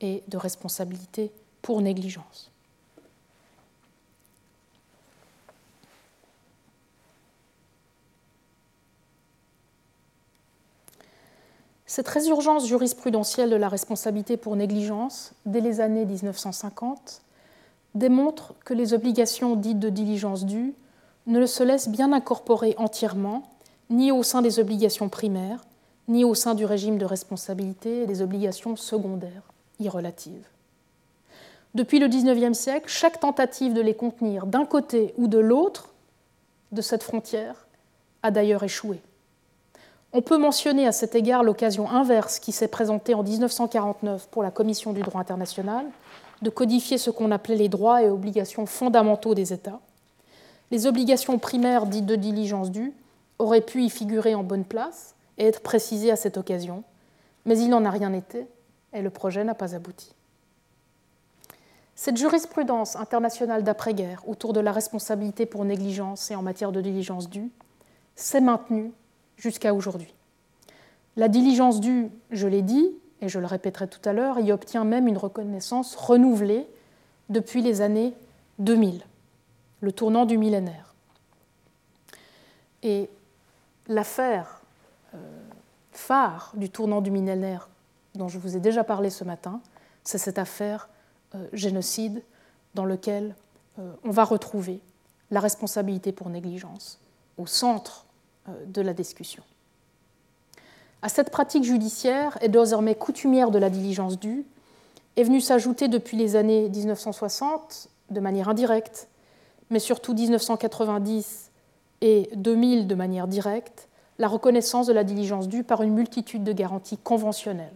et 0.00 0.22
de 0.28 0.36
responsabilité 0.36 1.32
pour 1.62 1.80
négligence. 1.80 2.50
Cette 11.86 12.08
résurgence 12.08 12.66
jurisprudentielle 12.66 13.50
de 13.50 13.56
la 13.56 13.68
responsabilité 13.68 14.38
pour 14.38 14.56
négligence, 14.56 15.34
dès 15.44 15.60
les 15.60 15.80
années 15.80 16.06
1950, 16.06 17.20
démontre 17.94 18.54
que 18.64 18.72
les 18.72 18.94
obligations 18.94 19.56
dites 19.56 19.78
de 19.78 19.90
diligence 19.90 20.46
due 20.46 20.74
ne 21.26 21.44
se 21.44 21.62
laissent 21.62 21.90
bien 21.90 22.14
incorporer 22.14 22.74
entièrement, 22.78 23.42
ni 23.90 24.10
au 24.10 24.22
sein 24.22 24.40
des 24.40 24.58
obligations 24.58 25.10
primaires, 25.10 25.66
ni 26.08 26.24
au 26.24 26.34
sein 26.34 26.54
du 26.54 26.64
régime 26.64 26.98
de 26.98 27.04
responsabilité 27.04 28.02
et 28.02 28.06
des 28.06 28.22
obligations 28.22 28.76
secondaires, 28.76 29.52
irrelatives. 29.78 30.46
Depuis 31.74 31.98
le 31.98 32.08
XIXe 32.08 32.56
siècle, 32.56 32.88
chaque 32.88 33.20
tentative 33.20 33.72
de 33.72 33.80
les 33.80 33.94
contenir 33.94 34.46
d'un 34.46 34.66
côté 34.66 35.14
ou 35.16 35.26
de 35.26 35.38
l'autre 35.38 35.88
de 36.70 36.82
cette 36.82 37.02
frontière 37.02 37.66
a 38.22 38.30
d'ailleurs 38.30 38.62
échoué. 38.62 39.00
On 40.12 40.20
peut 40.20 40.36
mentionner 40.36 40.86
à 40.86 40.92
cet 40.92 41.14
égard 41.14 41.42
l'occasion 41.42 41.90
inverse 41.90 42.38
qui 42.38 42.52
s'est 42.52 42.68
présentée 42.68 43.14
en 43.14 43.22
1949 43.22 44.28
pour 44.30 44.42
la 44.42 44.50
Commission 44.50 44.92
du 44.92 45.00
droit 45.00 45.20
international 45.20 45.86
de 46.42 46.50
codifier 46.50 46.98
ce 46.98 47.08
qu'on 47.10 47.30
appelait 47.30 47.56
les 47.56 47.68
droits 47.68 48.02
et 48.02 48.10
obligations 48.10 48.66
fondamentaux 48.66 49.34
des 49.34 49.54
États. 49.54 49.80
Les 50.70 50.86
obligations 50.86 51.38
primaires 51.38 51.86
dites 51.86 52.04
de 52.04 52.16
diligence 52.16 52.70
due 52.70 52.92
auraient 53.38 53.62
pu 53.62 53.84
y 53.84 53.90
figurer 53.90 54.34
en 54.34 54.42
bonne 54.42 54.64
place 54.64 55.14
et 55.42 55.46
être 55.46 55.60
précisées 55.60 56.12
à 56.12 56.16
cette 56.16 56.36
occasion, 56.36 56.84
mais 57.46 57.58
il 57.58 57.68
n'en 57.68 57.84
a 57.84 57.90
rien 57.90 58.12
été, 58.12 58.46
et 58.92 59.02
le 59.02 59.10
projet 59.10 59.42
n'a 59.42 59.56
pas 59.56 59.74
abouti. 59.74 60.14
Cette 61.96 62.16
jurisprudence 62.16 62.94
internationale 62.94 63.64
d'après-guerre 63.64 64.22
autour 64.28 64.52
de 64.52 64.60
la 64.60 64.70
responsabilité 64.70 65.44
pour 65.44 65.64
négligence 65.64 66.30
et 66.30 66.36
en 66.36 66.42
matière 66.42 66.70
de 66.70 66.80
diligence 66.80 67.28
due 67.28 67.50
s'est 68.14 68.40
maintenue 68.40 68.92
jusqu'à 69.36 69.74
aujourd'hui. 69.74 70.14
La 71.16 71.26
diligence 71.26 71.80
due, 71.80 72.08
je 72.30 72.46
l'ai 72.46 72.62
dit, 72.62 72.92
et 73.20 73.28
je 73.28 73.40
le 73.40 73.46
répéterai 73.46 73.88
tout 73.88 74.08
à 74.08 74.12
l'heure, 74.12 74.38
y 74.38 74.52
obtient 74.52 74.84
même 74.84 75.08
une 75.08 75.18
reconnaissance 75.18 75.96
renouvelée 75.96 76.68
depuis 77.30 77.62
les 77.62 77.80
années 77.80 78.14
2000, 78.60 79.02
le 79.80 79.92
tournant 79.92 80.24
du 80.24 80.38
millénaire. 80.38 80.94
Et 82.84 83.10
l'affaire 83.88 84.61
phare 86.02 86.52
du 86.56 86.68
tournant 86.68 87.00
du 87.00 87.10
millénaire 87.10 87.68
dont 88.14 88.28
je 88.28 88.38
vous 88.38 88.56
ai 88.56 88.60
déjà 88.60 88.84
parlé 88.84 89.08
ce 89.08 89.24
matin, 89.24 89.60
c'est 90.04 90.18
cette 90.18 90.38
affaire 90.38 90.88
euh, 91.34 91.46
génocide 91.52 92.22
dans 92.74 92.84
lequel 92.84 93.34
euh, 93.78 93.92
on 94.04 94.10
va 94.10 94.24
retrouver 94.24 94.80
la 95.30 95.40
responsabilité 95.40 96.12
pour 96.12 96.28
négligence 96.28 97.00
au 97.38 97.46
centre 97.46 98.04
de 98.66 98.82
la 98.82 98.92
discussion. 98.92 99.42
À 101.00 101.08
cette 101.08 101.30
pratique 101.30 101.64
judiciaire 101.64 102.36
et 102.42 102.48
désormais 102.48 102.94
coutumière 102.94 103.50
de 103.50 103.58
la 103.58 103.70
diligence 103.70 104.18
due 104.18 104.44
est 105.16 105.24
venue 105.24 105.40
s'ajouter 105.40 105.88
depuis 105.88 106.16
les 106.16 106.36
années 106.36 106.68
1960 106.68 107.88
de 108.10 108.20
manière 108.20 108.48
indirecte, 108.48 109.08
mais 109.70 109.78
surtout 109.78 110.14
1990 110.14 111.50
et 112.02 112.30
2000 112.34 112.86
de 112.86 112.94
manière 112.94 113.26
directe, 113.26 113.88
la 114.18 114.28
reconnaissance 114.28 114.86
de 114.86 114.92
la 114.92 115.04
diligence 115.04 115.48
due 115.48 115.64
par 115.64 115.82
une 115.82 115.94
multitude 115.94 116.44
de 116.44 116.52
garanties 116.52 116.98
conventionnelles, 116.98 117.72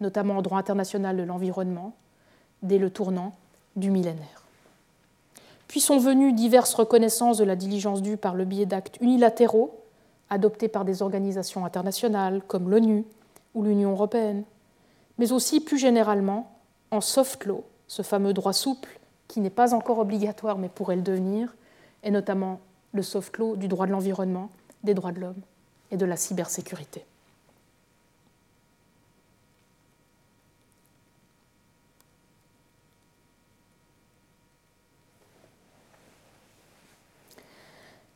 notamment 0.00 0.36
en 0.36 0.42
droit 0.42 0.58
international 0.58 1.16
de 1.16 1.22
l'environnement, 1.22 1.94
dès 2.62 2.78
le 2.78 2.90
tournant 2.90 3.34
du 3.76 3.90
millénaire. 3.90 4.44
Puis 5.66 5.80
sont 5.80 5.98
venues 5.98 6.32
diverses 6.32 6.74
reconnaissances 6.74 7.38
de 7.38 7.44
la 7.44 7.56
diligence 7.56 8.02
due 8.02 8.16
par 8.16 8.34
le 8.34 8.44
biais 8.44 8.66
d'actes 8.66 8.98
unilatéraux 9.00 9.74
adoptés 10.30 10.68
par 10.68 10.84
des 10.84 11.02
organisations 11.02 11.64
internationales 11.64 12.42
comme 12.46 12.70
l'ONU 12.70 13.04
ou 13.54 13.62
l'Union 13.62 13.92
européenne, 13.92 14.44
mais 15.18 15.32
aussi 15.32 15.60
plus 15.60 15.78
généralement 15.78 16.52
en 16.90 17.00
soft 17.00 17.44
law, 17.44 17.64
ce 17.86 18.02
fameux 18.02 18.32
droit 18.32 18.52
souple 18.52 18.98
qui 19.26 19.40
n'est 19.40 19.50
pas 19.50 19.74
encore 19.74 19.98
obligatoire 19.98 20.58
mais 20.58 20.68
pourrait 20.68 20.96
le 20.96 21.02
devenir, 21.02 21.54
et 22.02 22.10
notamment 22.10 22.60
le 22.92 23.02
soft 23.02 23.36
law 23.38 23.56
du 23.56 23.68
droit 23.68 23.86
de 23.86 23.92
l'environnement, 23.92 24.50
des 24.84 24.94
droits 24.94 25.12
de 25.12 25.20
l'homme 25.20 25.42
et 25.90 25.96
de 25.96 26.04
la 26.04 26.16
cybersécurité. 26.16 27.04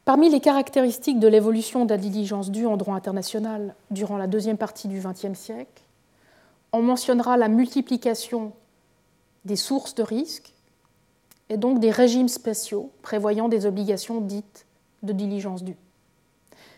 Parmi 0.05 0.29
les 0.29 0.41
caractéristiques 0.41 1.21
de 1.21 1.29
l'évolution 1.29 1.85
de 1.85 1.91
la 1.91 1.97
diligence 1.97 2.51
due 2.51 2.67
en 2.67 2.77
droit 2.77 2.97
international 2.97 3.75
durant 3.91 4.17
la 4.17 4.27
deuxième 4.27 4.59
partie 4.59 4.89
du 4.89 5.01
XXe 5.01 5.39
siècle, 5.39 5.83
on 6.73 6.83
mentionnera 6.83 7.37
la 7.37 7.49
multiplication 7.49 8.53
des 9.45 9.57
sources 9.57 9.95
de 9.95 10.03
risque 10.03 10.53
et 11.49 11.57
donc 11.57 11.79
des 11.79 11.91
régimes 11.91 12.29
spéciaux 12.29 12.91
prévoyant 13.03 13.49
des 13.49 13.65
obligations 13.65 14.21
dites 14.21 14.67
de 15.03 15.13
diligence 15.13 15.63
due. 15.63 15.77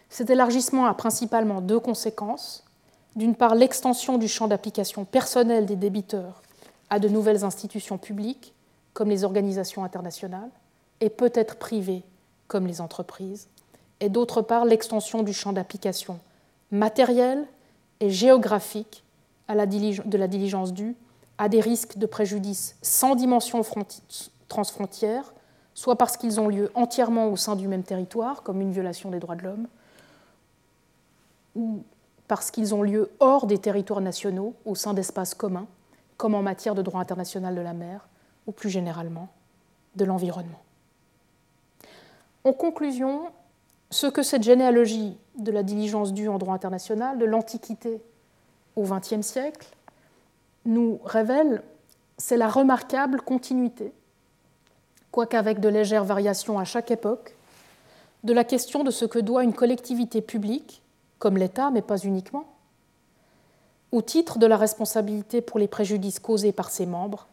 Cet 0.09 0.31
élargissement 0.31 0.87
a 0.87 0.95
principalement 0.95 1.61
deux 1.61 1.81
conséquences. 1.81 2.65
D'une 3.17 3.35
part, 3.35 3.55
l'extension 3.55 4.19
du 4.19 4.29
champ 4.29 4.49
d'application 4.49 5.05
personnel 5.05 5.67
des 5.67 5.77
débiteurs 5.77 6.43
à 6.91 6.99
de 6.99 7.09
nouvelles 7.09 7.45
institutions 7.45 7.99
publiques, 7.99 8.55
comme 8.93 9.09
les 9.09 9.25
organisations 9.25 9.85
internationales, 9.85 10.51
et 11.01 11.11
peut-être 11.11 11.57
privées, 11.57 12.05
comme 12.47 12.67
les 12.67 12.81
entreprises. 12.81 13.49
Et 14.01 14.09
d'autre 14.09 14.43
part, 14.43 14.65
l'extension 14.65 15.23
du 15.23 15.33
champ 15.33 15.53
d'application 15.53 16.19
matériel 16.71 17.47
et 18.01 18.11
géographique 18.11 19.05
de 19.49 20.17
la 20.17 20.29
diligence 20.29 20.73
due 20.73 20.97
à 21.39 21.49
des 21.49 21.61
risques 21.61 21.99
de 21.99 22.07
préjudice 22.07 22.77
sans 22.83 23.15
dimension 23.15 23.63
transfrontière, 24.49 25.35
soit 25.75 25.97
parce 25.97 26.17
qu'ils 26.17 26.41
ont 26.41 26.49
lieu 26.49 26.71
entièrement 26.75 27.29
au 27.29 27.37
sein 27.37 27.57
du 27.57 27.69
même 27.69 27.83
territoire, 27.83 28.43
comme 28.43 28.61
une 28.61 28.73
violation 28.73 29.11
des 29.11 29.19
droits 29.19 29.37
de 29.37 29.43
l'homme, 29.43 29.67
ou 31.55 31.83
parce 32.29 32.51
qu'ils 32.51 32.75
ont 32.75 32.83
lieu 32.83 33.11
hors 33.21 33.47
des 33.47 33.59
territoires 33.59 34.01
nationaux, 34.01 34.55
au 34.65 34.75
sein 34.75 34.95
d'espaces 34.95 35.35
communs, 35.35 35.67
comme 36.17 36.35
en 36.35 36.43
matière 36.43 36.75
de 36.75 36.83
droit 36.83 37.01
international 37.01 37.55
de 37.55 37.61
la 37.61 37.75
mer, 37.75 38.09
ou 38.47 38.53
plus 38.53 38.71
généralement 38.71 39.29
de 39.97 40.05
l'environnement. 40.05 40.63
En 42.45 42.53
conclusion, 42.53 43.23
ce 43.91 44.07
que 44.07 44.23
cette 44.23 44.43
généalogie 44.43 45.17
de 45.39 45.51
la 45.51 45.63
diligence 45.63 46.13
due 46.13 46.29
en 46.29 46.39
droit 46.39 46.55
international, 46.55 47.19
de 47.19 47.25
l'Antiquité 47.25 48.03
au 48.77 48.83
XXe 48.83 49.21
siècle, 49.21 49.69
nous 50.65 51.01
révèle, 51.05 51.63
c'est 52.19 52.37
la 52.37 52.49
remarquable 52.49 53.21
continuité, 53.21 53.93
quoique 55.11 55.37
avec 55.37 55.61
de 55.61 55.69
légères 55.69 56.05
variations 56.05 56.59
à 56.59 56.65
chaque 56.65 56.91
époque, 56.91 57.37
de 58.25 58.33
la 58.33 58.45
question 58.45 58.85
de 58.85 58.91
ce 58.91 59.05
que 59.05 59.19
doit 59.19 59.45
une 59.45 59.53
collectivité 59.53 60.23
publique 60.23 60.83
comme 61.25 61.39
l'État, 61.39 61.71
mais 61.71 61.81
pas 61.81 61.97
uniquement, 61.97 62.45
au 63.93 64.03
titre 64.03 64.39
de 64.39 64.45
la 64.45 64.59
responsabilité 64.59 65.41
pour 65.41 65.59
les 65.59 65.69
préjudices 65.69 66.19
causés 66.19 66.53
par 66.53 66.69
ses 66.69 66.85
membres, 66.85 67.29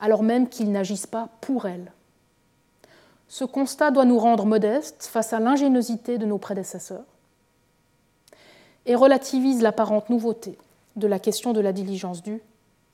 alors 0.00 0.22
même 0.22 0.48
qu'ils 0.48 0.72
n'agissent 0.72 1.06
pas 1.06 1.28
pour 1.42 1.66
elle. 1.66 1.92
Ce 3.28 3.44
constat 3.44 3.90
doit 3.90 4.06
nous 4.06 4.18
rendre 4.18 4.46
modestes 4.46 5.04
face 5.12 5.34
à 5.34 5.40
l'ingéniosité 5.40 6.16
de 6.16 6.24
nos 6.24 6.38
prédécesseurs 6.38 7.04
et 8.86 8.94
relativise 8.94 9.60
l'apparente 9.60 10.08
nouveauté 10.08 10.56
de 10.96 11.06
la 11.06 11.18
question 11.18 11.52
de 11.52 11.60
la 11.60 11.74
diligence 11.74 12.22
due 12.22 12.40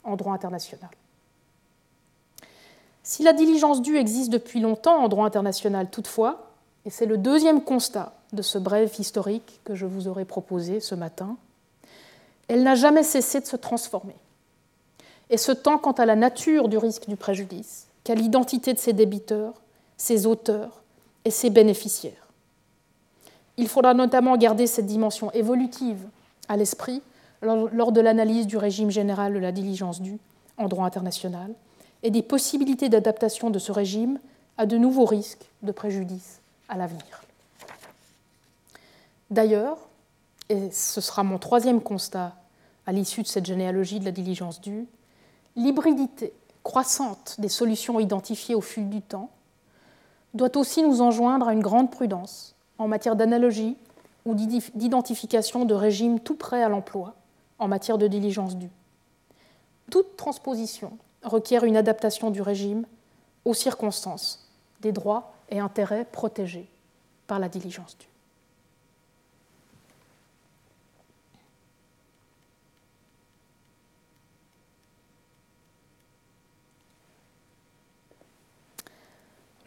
en 0.02 0.16
droit 0.16 0.34
international. 0.34 0.90
Si 3.04 3.22
la 3.22 3.34
diligence 3.34 3.82
due 3.82 3.98
existe 3.98 4.32
depuis 4.32 4.58
longtemps 4.58 5.04
en 5.04 5.06
droit 5.06 5.26
international 5.26 5.88
toutefois, 5.90 6.50
et 6.84 6.90
c'est 6.90 7.06
le 7.06 7.18
deuxième 7.18 7.62
constat 7.62 8.14
de 8.32 8.42
ce 8.42 8.58
bref 8.58 8.98
historique 8.98 9.60
que 9.64 9.74
je 9.74 9.86
vous 9.86 10.08
aurais 10.08 10.24
proposé 10.24 10.80
ce 10.80 10.94
matin, 10.94 11.36
elle 12.48 12.62
n'a 12.62 12.74
jamais 12.74 13.02
cessé 13.02 13.40
de 13.40 13.46
se 13.46 13.56
transformer. 13.56 14.16
Et 15.30 15.36
ce 15.36 15.52
tant 15.52 15.78
quant 15.78 15.92
à 15.92 16.06
la 16.06 16.16
nature 16.16 16.68
du 16.68 16.78
risque 16.78 17.08
du 17.08 17.16
préjudice 17.16 17.86
qu'à 18.02 18.14
l'identité 18.14 18.74
de 18.74 18.78
ses 18.78 18.92
débiteurs, 18.92 19.54
ses 19.96 20.26
auteurs 20.26 20.82
et 21.24 21.30
ses 21.30 21.50
bénéficiaires. 21.50 22.28
Il 23.56 23.68
faudra 23.68 23.94
notamment 23.94 24.36
garder 24.36 24.66
cette 24.66 24.86
dimension 24.86 25.30
évolutive 25.32 26.02
à 26.48 26.56
l'esprit 26.56 27.02
lors 27.42 27.92
de 27.92 28.00
l'analyse 28.00 28.46
du 28.46 28.56
régime 28.56 28.90
général 28.90 29.34
de 29.34 29.38
la 29.38 29.52
diligence 29.52 30.00
due 30.00 30.18
en 30.56 30.68
droit 30.68 30.86
international 30.86 31.52
et 32.02 32.10
des 32.10 32.22
possibilités 32.22 32.88
d'adaptation 32.88 33.50
de 33.50 33.58
ce 33.58 33.72
régime 33.72 34.18
à 34.56 34.66
de 34.66 34.76
nouveaux 34.76 35.04
risques 35.04 35.50
de 35.62 35.72
préjudice 35.72 36.40
à 36.68 36.76
l'avenir. 36.76 37.19
D'ailleurs, 39.30 39.78
et 40.48 40.70
ce 40.72 41.00
sera 41.00 41.22
mon 41.22 41.38
troisième 41.38 41.80
constat 41.80 42.34
à 42.86 42.92
l'issue 42.92 43.22
de 43.22 43.28
cette 43.28 43.46
généalogie 43.46 44.00
de 44.00 44.04
la 44.04 44.10
diligence 44.10 44.60
due, 44.60 44.86
l'hybridité 45.54 46.32
croissante 46.64 47.36
des 47.38 47.48
solutions 47.48 48.00
identifiées 48.00 48.54
au 48.54 48.60
fil 48.60 48.88
du 48.90 49.00
temps 49.00 49.30
doit 50.34 50.56
aussi 50.56 50.82
nous 50.82 51.00
enjoindre 51.00 51.48
à 51.48 51.52
une 51.52 51.60
grande 51.60 51.90
prudence 51.90 52.54
en 52.78 52.88
matière 52.88 53.16
d'analogie 53.16 53.76
ou 54.24 54.34
d'identification 54.34 55.64
de 55.64 55.74
régimes 55.74 56.20
tout 56.20 56.34
prêts 56.34 56.62
à 56.62 56.68
l'emploi 56.68 57.14
en 57.58 57.68
matière 57.68 57.98
de 57.98 58.06
diligence 58.06 58.56
due. 58.56 58.70
Toute 59.90 60.16
transposition 60.16 60.92
requiert 61.22 61.64
une 61.64 61.76
adaptation 61.76 62.30
du 62.30 62.42
régime 62.42 62.86
aux 63.44 63.54
circonstances 63.54 64.48
des 64.80 64.92
droits 64.92 65.32
et 65.50 65.58
intérêts 65.58 66.04
protégés 66.04 66.68
par 67.26 67.38
la 67.38 67.48
diligence 67.48 67.96
due. 67.98 68.09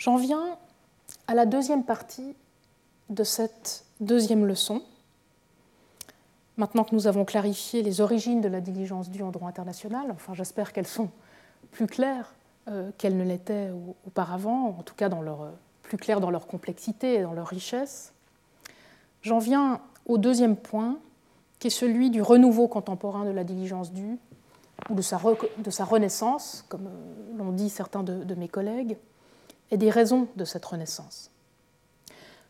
J'en 0.03 0.17
viens 0.17 0.57
à 1.27 1.33
la 1.33 1.45
deuxième 1.45 1.85
partie 1.85 2.35
de 3.09 3.23
cette 3.23 3.85
deuxième 4.01 4.45
leçon. 4.45 4.81
Maintenant 6.57 6.83
que 6.83 6.93
nous 6.93 7.07
avons 7.07 7.23
clarifié 7.23 7.81
les 7.83 8.01
origines 8.01 8.41
de 8.41 8.49
la 8.49 8.59
diligence 8.59 9.09
due 9.09 9.23
en 9.23 9.31
droit 9.31 9.47
international, 9.47 10.11
enfin 10.11 10.33
j'espère 10.33 10.73
qu'elles 10.73 10.87
sont 10.87 11.09
plus 11.71 11.87
claires 11.87 12.35
euh, 12.67 12.91
qu'elles 12.97 13.15
ne 13.15 13.23
l'étaient 13.23 13.71
auparavant, 14.05 14.75
en 14.77 14.83
tout 14.83 14.93
cas 14.93 15.07
leur, 15.07 15.53
plus 15.83 15.97
claires 15.97 16.19
dans 16.19 16.31
leur 16.31 16.47
complexité 16.47 17.13
et 17.13 17.21
dans 17.21 17.31
leur 17.31 17.47
richesse, 17.47 18.11
j'en 19.21 19.39
viens 19.39 19.79
au 20.05 20.17
deuxième 20.17 20.57
point, 20.57 20.97
qui 21.59 21.67
est 21.67 21.69
celui 21.69 22.09
du 22.09 22.21
renouveau 22.21 22.67
contemporain 22.67 23.23
de 23.23 23.31
la 23.31 23.45
diligence 23.45 23.93
due 23.93 24.17
ou 24.89 24.95
de 24.95 25.01
sa, 25.01 25.15
renaissance, 25.15 26.65
comme 26.67 26.87
euh, 26.87 27.37
l'ont 27.37 27.53
dit 27.53 27.69
certains 27.69 28.03
de 28.03 28.35
mes 28.35 28.49
collègues, 28.49 28.97
et 29.73 29.77
des 29.77 29.89
raisons 29.89 30.27
de 30.35 30.45
cette 30.45 30.63
renaissance. 30.63 31.31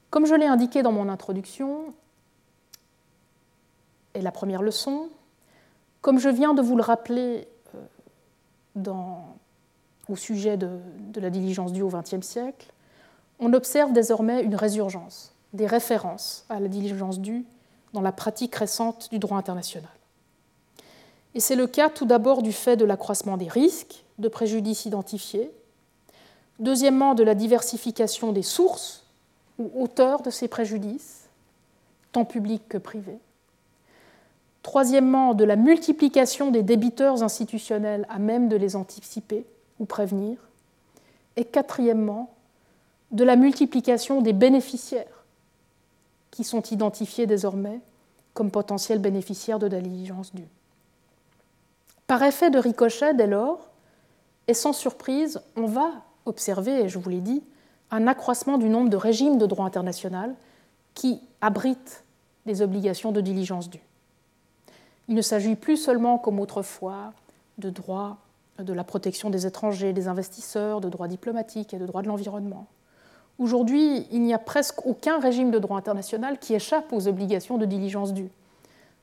Comme 0.09 0.25
je 0.25 0.35
l'ai 0.35 0.45
indiqué 0.45 0.83
dans 0.83 0.91
mon 0.91 1.07
introduction, 1.07 1.93
et 4.13 4.21
la 4.21 4.31
première 4.31 4.61
leçon, 4.61 5.09
comme 6.01 6.19
je 6.19 6.27
viens 6.27 6.53
de 6.53 6.61
vous 6.61 6.75
le 6.75 6.83
rappeler 6.83 7.47
euh, 8.85 8.91
au 10.09 10.15
sujet 10.17 10.57
de, 10.57 10.79
de, 11.13 11.21
la 11.21 11.29
diligence 11.29 11.71
due 11.71 11.81
au 11.81 11.87
XXe 11.87 12.27
siècle, 12.27 12.73
on 13.39 13.53
observe 13.53 13.93
désormais 13.93 14.43
une 14.43 14.55
résurgence, 14.55 15.33
des 15.53 15.65
références 15.65 16.45
à 16.49 16.59
la 16.59 16.67
diligence 16.67 17.21
due 17.21 17.45
dans 17.93 18.01
la 18.01 18.11
pratique 18.11 18.53
récente 18.53 19.09
du 19.11 19.17
droit 19.17 19.37
international. 19.37 19.89
Et 21.35 21.39
c'est 21.39 21.55
le 21.55 21.67
cas 21.67 21.89
tout 21.89 22.05
d'abord 22.05 22.43
du 22.43 22.51
fait 22.51 22.75
de 22.75 22.83
l'accroissement 22.83 23.37
des 23.37 23.47
risques, 23.47 24.03
de 24.19 24.27
préjudices 24.27 24.85
identifiés, 24.85 25.51
deuxièmement 26.59 27.15
de 27.15 27.23
la 27.23 27.35
diversification 27.35 28.31
des 28.31 28.41
sources 28.41 29.05
ou 29.59 29.71
auteur 29.75 30.21
de 30.21 30.29
ces 30.29 30.47
préjudices, 30.47 31.29
tant 32.11 32.25
publics 32.25 32.67
que 32.67 32.77
privés. 32.77 33.19
Troisièmement, 34.61 35.33
de 35.33 35.43
la 35.43 35.57
multiplication 35.57 36.49
des 36.51 36.63
débiteurs 36.63 37.21
institutionnels 37.21 38.05
à 38.09 38.17
même 38.17 38.47
de 38.47 38.55
les 38.55 38.75
anticiper 38.75 39.45
ou 39.79 39.85
prévenir. 39.85 40.37
Et 41.35 41.43
quatrièmement, 41.43 42.33
de 43.11 43.23
la 43.23 43.35
multiplication 43.35 44.21
des 44.21 44.33
bénéficiaires 44.33 45.25
qui 46.31 46.43
sont 46.43 46.63
identifiés 46.63 47.27
désormais 47.27 47.79
comme 48.33 48.51
potentiels 48.51 48.99
bénéficiaires 48.99 49.59
de 49.59 49.67
la 49.67 49.81
diligence 49.81 50.33
due. 50.33 50.47
Par 52.07 52.23
effet 52.23 52.49
de 52.49 52.57
ricochet, 52.57 53.13
dès 53.13 53.27
lors, 53.27 53.69
et 54.47 54.53
sans 54.53 54.73
surprise, 54.73 55.41
on 55.55 55.65
va 55.65 55.91
observer, 56.25 56.83
et 56.83 56.89
je 56.89 56.99
vous 56.99 57.09
l'ai 57.09 57.21
dit, 57.21 57.43
un 57.91 58.07
accroissement 58.07 58.57
du 58.57 58.69
nombre 58.69 58.89
de 58.89 58.97
régimes 58.97 59.37
de 59.37 59.45
droit 59.45 59.65
international 59.65 60.35
qui 60.93 61.21
abritent 61.41 62.03
des 62.45 62.61
obligations 62.61 63.11
de 63.11 63.21
diligence 63.21 63.69
due. 63.69 63.83
Il 65.07 65.15
ne 65.15 65.21
s'agit 65.21 65.55
plus 65.55 65.77
seulement, 65.77 66.17
comme 66.17 66.39
autrefois, 66.39 67.13
de 67.57 67.69
droit 67.69 68.17
de 68.59 68.73
la 68.73 68.83
protection 68.83 69.29
des 69.29 69.45
étrangers, 69.45 69.93
des 69.93 70.07
investisseurs, 70.07 70.81
de 70.81 70.89
droit 70.89 71.07
diplomatique 71.07 71.73
et 71.73 71.79
de 71.79 71.85
droit 71.85 72.01
de 72.01 72.07
l'environnement. 72.07 72.67
Aujourd'hui, 73.39 74.07
il 74.11 74.21
n'y 74.21 74.33
a 74.33 74.39
presque 74.39 74.85
aucun 74.85 75.19
régime 75.19 75.49
de 75.49 75.59
droit 75.59 75.77
international 75.77 76.37
qui 76.37 76.53
échappe 76.53 76.93
aux 76.93 77.07
obligations 77.07 77.57
de 77.57 77.65
diligence 77.65 78.13
due. 78.13 78.29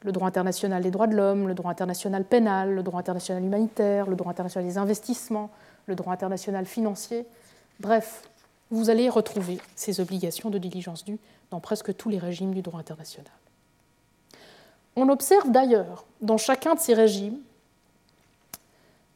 Le 0.02 0.12
droit 0.12 0.28
international 0.28 0.82
des 0.82 0.90
droits 0.90 1.08
de 1.08 1.16
l'homme, 1.16 1.48
le 1.48 1.54
droit 1.54 1.72
international 1.72 2.24
pénal, 2.24 2.74
le 2.74 2.82
droit 2.82 3.00
international 3.00 3.44
humanitaire, 3.44 4.06
le 4.06 4.16
droit 4.16 4.30
international 4.30 4.68
des 4.68 4.78
investissements, 4.78 5.50
le 5.86 5.94
droit 5.94 6.12
international 6.12 6.66
financier. 6.66 7.26
Bref, 7.80 8.22
vous 8.70 8.90
allez 8.90 9.08
retrouver 9.08 9.58
ces 9.74 10.00
obligations 10.00 10.50
de 10.50 10.58
diligence 10.58 11.04
due 11.04 11.18
dans 11.50 11.60
presque 11.60 11.96
tous 11.96 12.08
les 12.08 12.18
régimes 12.18 12.54
du 12.54 12.62
droit 12.62 12.80
international. 12.80 13.32
On 14.96 15.08
observe 15.08 15.50
d'ailleurs 15.50 16.04
dans 16.20 16.36
chacun 16.36 16.74
de 16.74 16.80
ces 16.80 16.94
régimes, 16.94 17.38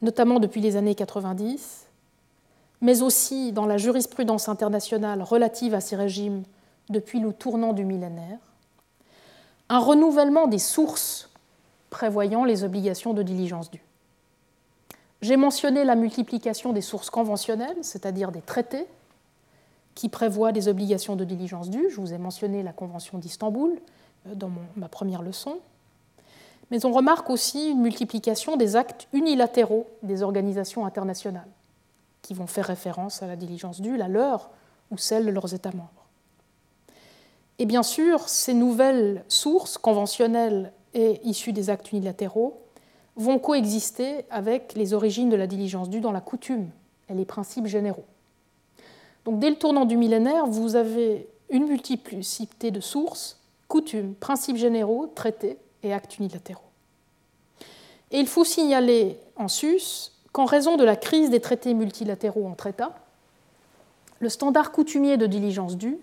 notamment 0.01 0.39
depuis 0.39 0.61
les 0.61 0.75
années 0.75 0.95
90, 0.95 1.85
mais 2.81 3.01
aussi 3.01 3.51
dans 3.51 3.65
la 3.65 3.77
jurisprudence 3.77 4.49
internationale 4.49 5.21
relative 5.21 5.73
à 5.73 5.81
ces 5.81 5.95
régimes 5.95 6.43
depuis 6.89 7.19
le 7.19 7.33
tournant 7.33 7.73
du 7.73 7.85
millénaire, 7.85 8.39
un 9.69 9.79
renouvellement 9.79 10.47
des 10.47 10.59
sources 10.59 11.29
prévoyant 11.89 12.43
les 12.43 12.63
obligations 12.63 13.13
de 13.13 13.23
diligence 13.23 13.71
due. 13.71 13.84
J'ai 15.25 15.37
mentionné 15.37 15.85
la 15.85 15.95
multiplication 15.95 16.71
des 16.71 16.81
sources 16.81 17.09
conventionnelles, 17.09 17.79
c'est-à-dire 17.81 18.31
des 18.31 18.43
traités, 18.43 18.85
qui 19.95 20.07
prévoit 20.07 20.51
des 20.51 20.67
obligations 20.67 21.15
de 21.15 21.23
diligence 21.23 21.71
due. 21.71 21.89
Je 21.89 21.99
vous 21.99 22.13
ai 22.13 22.19
mentionné 22.19 22.61
la 22.61 22.73
Convention 22.73 23.17
d'Istanbul 23.17 23.71
euh, 24.27 24.35
dans 24.35 24.51
ma 24.75 24.87
première 24.87 25.23
leçon. 25.23 25.57
Mais 26.69 26.85
on 26.85 26.91
remarque 26.91 27.31
aussi 27.31 27.71
une 27.71 27.81
multiplication 27.81 28.55
des 28.55 28.75
actes 28.75 29.07
unilatéraux 29.13 29.87
des 30.03 30.21
organisations 30.21 30.85
internationales, 30.85 31.49
qui 32.21 32.35
vont 32.35 32.45
faire 32.45 32.65
référence 32.65 33.23
à 33.23 33.27
la 33.27 33.35
diligence 33.35 33.81
due, 33.81 33.97
la 33.97 34.07
leur 34.07 34.51
ou 34.91 34.99
celle 34.99 35.25
de 35.25 35.31
leurs 35.31 35.55
États 35.55 35.71
membres. 35.71 36.05
Et 37.57 37.65
bien 37.65 37.81
sûr, 37.81 38.29
ces 38.29 38.53
nouvelles 38.53 39.25
sources 39.27 39.79
conventionnelles 39.79 40.71
et 40.93 41.19
issues 41.23 41.51
des 41.51 41.71
actes 41.71 41.91
unilatéraux 41.93 42.61
vont 43.15 43.39
coexister 43.39 44.25
avec 44.29 44.73
les 44.75 44.93
origines 44.93 45.29
de 45.29 45.35
la 45.35 45.47
diligence 45.47 45.89
due 45.89 46.01
dans 46.01 46.11
la 46.11 46.21
coutume 46.21 46.69
et 47.09 47.13
les 47.13 47.25
principes 47.25 47.67
généraux. 47.67 48.05
Donc 49.23 49.39
dès 49.39 49.49
le 49.49 49.55
tournant 49.55 49.85
du 49.85 49.97
millénaire, 49.97 50.45
vous 50.45 50.75
avez 50.75 51.27
une 51.49 51.67
multiplicité 51.67 52.71
de 52.71 52.79
sources, 52.79 53.39
coutumes, 53.67 54.13
principes 54.15 54.57
généraux, 54.57 55.07
traités 55.13 55.57
et 55.83 55.93
actes 55.93 56.17
unilatéraux. 56.17 56.61
Et 58.11 58.19
il 58.19 58.27
faut 58.27 58.43
signaler 58.43 59.19
en 59.35 59.47
sus 59.47 60.11
qu'en 60.31 60.45
raison 60.45 60.77
de 60.77 60.83
la 60.83 60.95
crise 60.95 61.29
des 61.29 61.39
traités 61.39 61.73
multilatéraux 61.73 62.47
entre 62.47 62.67
États, 62.67 62.95
le 64.19 64.29
standard 64.29 64.71
coutumier 64.71 65.17
de 65.17 65.25
diligence 65.25 65.77
due 65.77 65.97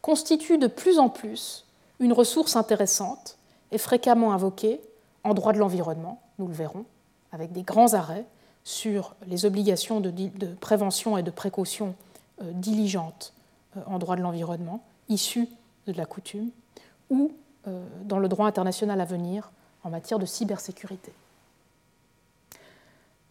constitue 0.00 0.58
de 0.58 0.66
plus 0.66 0.98
en 0.98 1.08
plus 1.08 1.64
une 2.00 2.12
ressource 2.12 2.56
intéressante 2.56 3.36
et 3.72 3.78
fréquemment 3.78 4.32
invoquée 4.32 4.80
en 5.28 5.34
droit 5.34 5.52
de 5.52 5.58
l'environnement, 5.58 6.20
nous 6.38 6.46
le 6.46 6.54
verrons, 6.54 6.84
avec 7.32 7.52
des 7.52 7.62
grands 7.62 7.94
arrêts 7.94 8.24
sur 8.64 9.14
les 9.26 9.44
obligations 9.44 10.00
de, 10.00 10.12
prévention 10.60 11.18
et 11.18 11.22
de 11.22 11.30
précaution 11.30 11.94
euh, 12.42 12.50
diligente 12.52 13.32
euh, 13.76 13.80
en 13.86 13.98
droit 13.98 14.16
de 14.16 14.22
l'environnement, 14.22 14.82
issue 15.08 15.48
de 15.86 15.92
la 15.92 16.06
coutume, 16.06 16.50
ou 17.10 17.32
euh, 17.66 17.84
dans 18.04 18.18
le 18.18 18.28
droit 18.28 18.46
international 18.46 19.00
à 19.00 19.04
venir 19.04 19.50
en 19.84 19.90
matière 19.90 20.18
de 20.18 20.26
cybersécurité. 20.26 21.12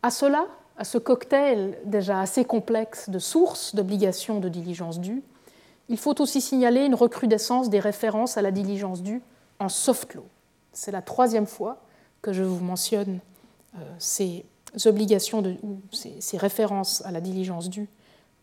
À 0.03 0.11
cela, 0.11 0.45
à 0.77 0.83
ce 0.83 0.97
cocktail 0.97 1.77
déjà 1.85 2.21
assez 2.21 2.45
complexe 2.45 3.09
de 3.09 3.19
sources 3.19 3.75
d'obligations 3.75 4.39
de 4.39 4.49
diligence 4.49 4.99
due, 4.99 5.23
il 5.89 5.97
faut 5.97 6.21
aussi 6.21 6.41
signaler 6.41 6.85
une 6.85 6.95
recrudescence 6.95 7.69
des 7.69 7.79
références 7.79 8.37
à 8.37 8.41
la 8.41 8.51
diligence 8.51 9.01
due 9.01 9.21
en 9.59 9.69
soft 9.69 10.13
law. 10.13 10.25
C'est 10.73 10.91
la 10.91 11.01
troisième 11.01 11.47
fois 11.47 11.77
que 12.27 12.33
je 12.33 12.43
vous 12.43 12.61
mentionne 12.61 13.19
ces 13.99 14.43
obligations 14.83 15.41
ou 15.63 15.79
ces 15.93 16.37
références 16.37 17.01
à 17.05 17.11
la 17.11 17.21
diligence 17.21 17.69
due 17.69 17.87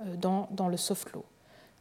euh, 0.00 0.16
dans, 0.16 0.68
le 0.68 0.78
soft 0.78 1.12
law. 1.12 1.22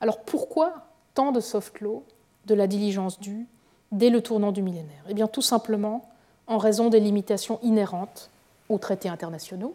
Alors 0.02 0.20
pourquoi 0.20 0.88
tant 1.14 1.32
de 1.32 1.40
soft 1.40 1.80
law 1.80 2.04
de 2.46 2.56
la 2.56 2.68
diligence 2.68 3.22
due 3.22 3.48
dès 3.94 4.10
le 4.10 4.20
tournant 4.20 4.52
du 4.52 4.62
millénaire? 4.62 5.06
Eh 5.08 5.14
bien 5.14 5.28
tout 5.28 5.42
simplement 5.42 6.10
en 6.46 6.58
raison 6.58 6.90
des 6.90 7.00
limitations 7.00 7.58
inhérentes 7.62 8.30
aux 8.68 8.80
traités 8.80 9.08
internationaux 9.08 9.74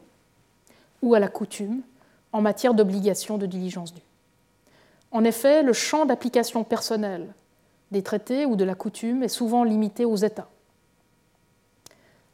ou 1.00 1.14
à 1.14 1.20
la 1.20 1.28
coutume 1.28 1.80
en 2.34 2.42
matière 2.42 2.74
d'obligation 2.74 3.38
de 3.38 3.46
diligence 3.46 3.94
due. 3.94 4.02
En 5.12 5.24
effet, 5.24 5.62
le 5.62 5.72
champ 5.72 6.04
d'application 6.04 6.62
personnelle 6.62 7.32
des 7.90 8.02
traités 8.02 8.44
ou 8.44 8.54
de 8.54 8.64
la 8.64 8.74
coutume 8.74 9.22
est 9.22 9.28
souvent 9.28 9.64
limité 9.64 10.04
aux 10.04 10.16
États. 10.16 10.50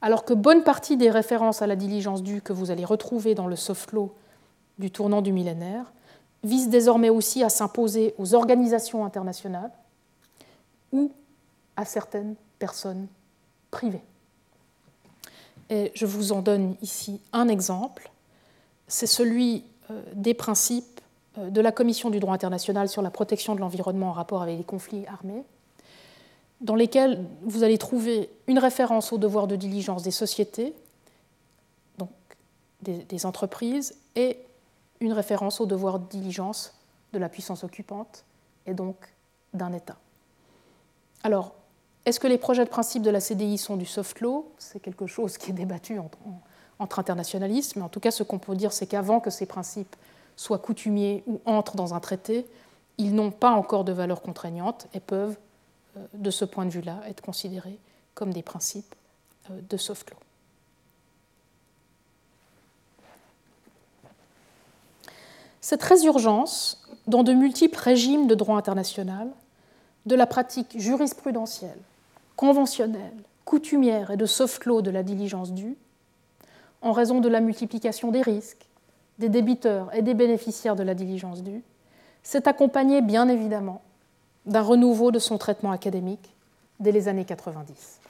Alors 0.05 0.27
que 0.27 0.35
bonne 0.35 0.65
partie 0.65 0.99
des 0.99 1.09
références 1.09 1.63
à 1.63 1.67
la 1.67 1.77
diligence 1.77 2.23
due 2.23 2.43
que 2.43 2.53
vous 2.53 2.71
allez 2.71 2.85
retrouver 2.85 3.35
dans 3.35 3.47
le 3.47 3.57
soft 3.57 3.91
law 3.93 4.13
du 4.79 4.91
tournant 4.91 5.23
du 5.23 5.33
millénaire 5.33 5.95
vise 6.43 6.69
désormais 6.69 7.09
aussi 7.09 7.43
à 7.43 7.49
s'imposer 7.49 8.15
aux 8.19 8.35
organisations 8.35 9.07
internationales 9.07 9.71
ou 10.93 11.11
à 11.79 11.87
certaines 11.87 12.35
personnes 12.59 13.07
privées. 13.71 14.03
Et 15.71 15.91
je 15.95 16.05
vous 16.05 16.33
en 16.33 16.43
donne 16.43 16.77
ici 16.83 17.19
un 17.33 17.49
exemple. 17.49 18.11
C'est 18.89 19.07
celui 19.07 19.65
euh, 19.91 20.03
des 20.13 20.35
principes 20.35 21.01
euh, 21.39 21.49
de 21.49 21.63
la 21.63 21.73
Commission 21.73 22.11
du 22.11 22.21
droit 22.21 22.35
international 22.35 22.91
sur 22.91 23.01
la 23.01 23.11
protection 23.11 23.55
de 23.55 23.61
l'environnement 23.61 24.11
en 24.11 24.13
rapport 24.13 24.43
avec 24.43 24.59
les 24.59 24.65
conflits 24.65 25.07
armés, 25.07 25.45
dans 26.65 26.75
lesquels 26.75 27.23
vous 27.43 27.62
allez 27.62 27.77
trouver 27.77 28.31
une 28.47 28.59
référence 28.59 29.12
au 29.12 29.19
devoir 29.19 29.47
de 29.47 29.55
diligence 29.55 30.03
des 30.03 30.11
sociétés, 30.11 30.75
donc 31.99 32.09
des, 32.81 33.27
entreprises, 33.27 33.95
et 34.17 34.39
une 35.01 35.12
référence 35.12 35.61
au 35.61 35.67
devoir 35.67 35.99
de 35.99 36.09
diligence 36.09 36.75
de 37.12 37.19
la 37.19 37.29
puissance 37.29 37.65
occupante 37.65 38.25
et 38.67 38.73
donc 38.73 38.97
d'un 39.53 39.75
État. 39.75 39.99
Alors, 41.23 41.53
est-ce 42.07 42.19
que 42.19 42.27
les 42.27 42.39
projets 42.39 42.65
de 42.65 42.71
principe 42.71 43.03
de 43.03 43.11
la 43.11 43.21
CDI 43.21 43.59
sont 43.59 43.77
du 43.77 43.87
soft 43.87 44.21
law? 44.21 44.51
C'est 44.57 44.81
quelque 44.81 45.07
chose 45.07 45.37
qui 45.37 45.51
est 45.51 45.55
débattu 45.55 45.99
entre, 46.79 46.99
internationalistes, 46.99 47.77
mais 47.77 47.83
en 47.83 47.91
tout 47.91 48.01
cas, 48.01 48.11
ce 48.11 48.23
qu'on 48.23 48.39
peut 48.39 48.57
dire, 48.57 48.73
c'est 48.73 48.87
qu'avant 48.87 49.21
que 49.21 49.31
ces 49.31 49.45
principes 49.45 49.97
soient 50.35 50.59
coutumiers 50.59 51.25
ou 51.27 51.43
entrent 51.45 51.77
dans 51.77 51.93
un 51.93 52.01
traité, 52.01 52.47
ils 52.97 53.15
n'ont 53.15 53.31
pas 53.31 53.51
encore 53.51 53.85
de 53.85 53.93
valeur 53.93 54.23
contraignante 54.23 54.87
et 54.95 55.01
peuvent, 55.01 55.37
euh, 55.97 56.07
de 56.14 56.30
ce 56.30 56.45
point 56.45 56.64
de 56.64 56.70
vue-là, 56.70 57.01
être 57.09 57.20
considérés 57.20 57.78
comme 58.14 58.32
des 58.32 58.42
principes 58.42 58.95
euh, 59.51 59.61
de 59.68 59.76
soft 59.76 60.11
law. 60.11 60.16
Cette 65.61 65.82
résurgence, 65.82 66.86
dans 67.07 67.22
de 67.22 67.32
multiples 67.32 67.78
régimes 67.78 68.26
de 68.26 68.34
droit 68.34 68.57
international, 68.57 69.30
de 70.07 70.14
la 70.14 70.26
pratique 70.26 70.78
jurisprudentielle, 70.78 71.78
conventionnelle, 72.36 73.14
coutumière 73.45 74.11
et 74.11 74.16
de 74.16 74.26
soft 74.26 74.64
law 74.66 74.82
de 74.82 74.90
la 74.90 75.03
diligence 75.03 75.53
due, 75.53 75.76
en 76.82 76.92
raison 76.92 77.20
de 77.20 77.28
la 77.28 77.40
multiplication 77.40 78.11
des 78.11 78.20
risques, 78.20 78.68
des 79.18 79.28
débiteurs 79.28 79.95
et 79.95 80.03
des 80.03 80.14
bénéficiaires 80.14 80.76
de 80.76 80.82
la 80.82 80.95
diligence 80.95 81.42
due, 81.42 81.62
s'est 82.22 82.49
accompagnée 82.49 83.01
bien 83.01 83.28
évidemment 83.28 83.84
d'un 84.47 84.62
renouveau 84.62 85.11
de 85.11 85.18
son 85.18 85.38
traitement 85.38 85.70
académique 85.70 86.34
dès 86.80 86.92
les 86.92 87.09
années 87.09 87.24
90. 87.24 88.01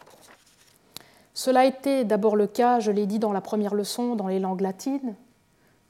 Cela 1.34 1.60
a 1.60 1.64
été 1.64 2.04
d'abord 2.04 2.36
le 2.36 2.46
cas, 2.46 2.80
je 2.80 2.90
l'ai 2.90 3.06
dit 3.06 3.18
dans 3.18 3.32
la 3.32 3.40
première 3.40 3.74
leçon, 3.74 4.14
dans 4.14 4.28
les 4.28 4.38
langues 4.38 4.60
latines, 4.60 5.14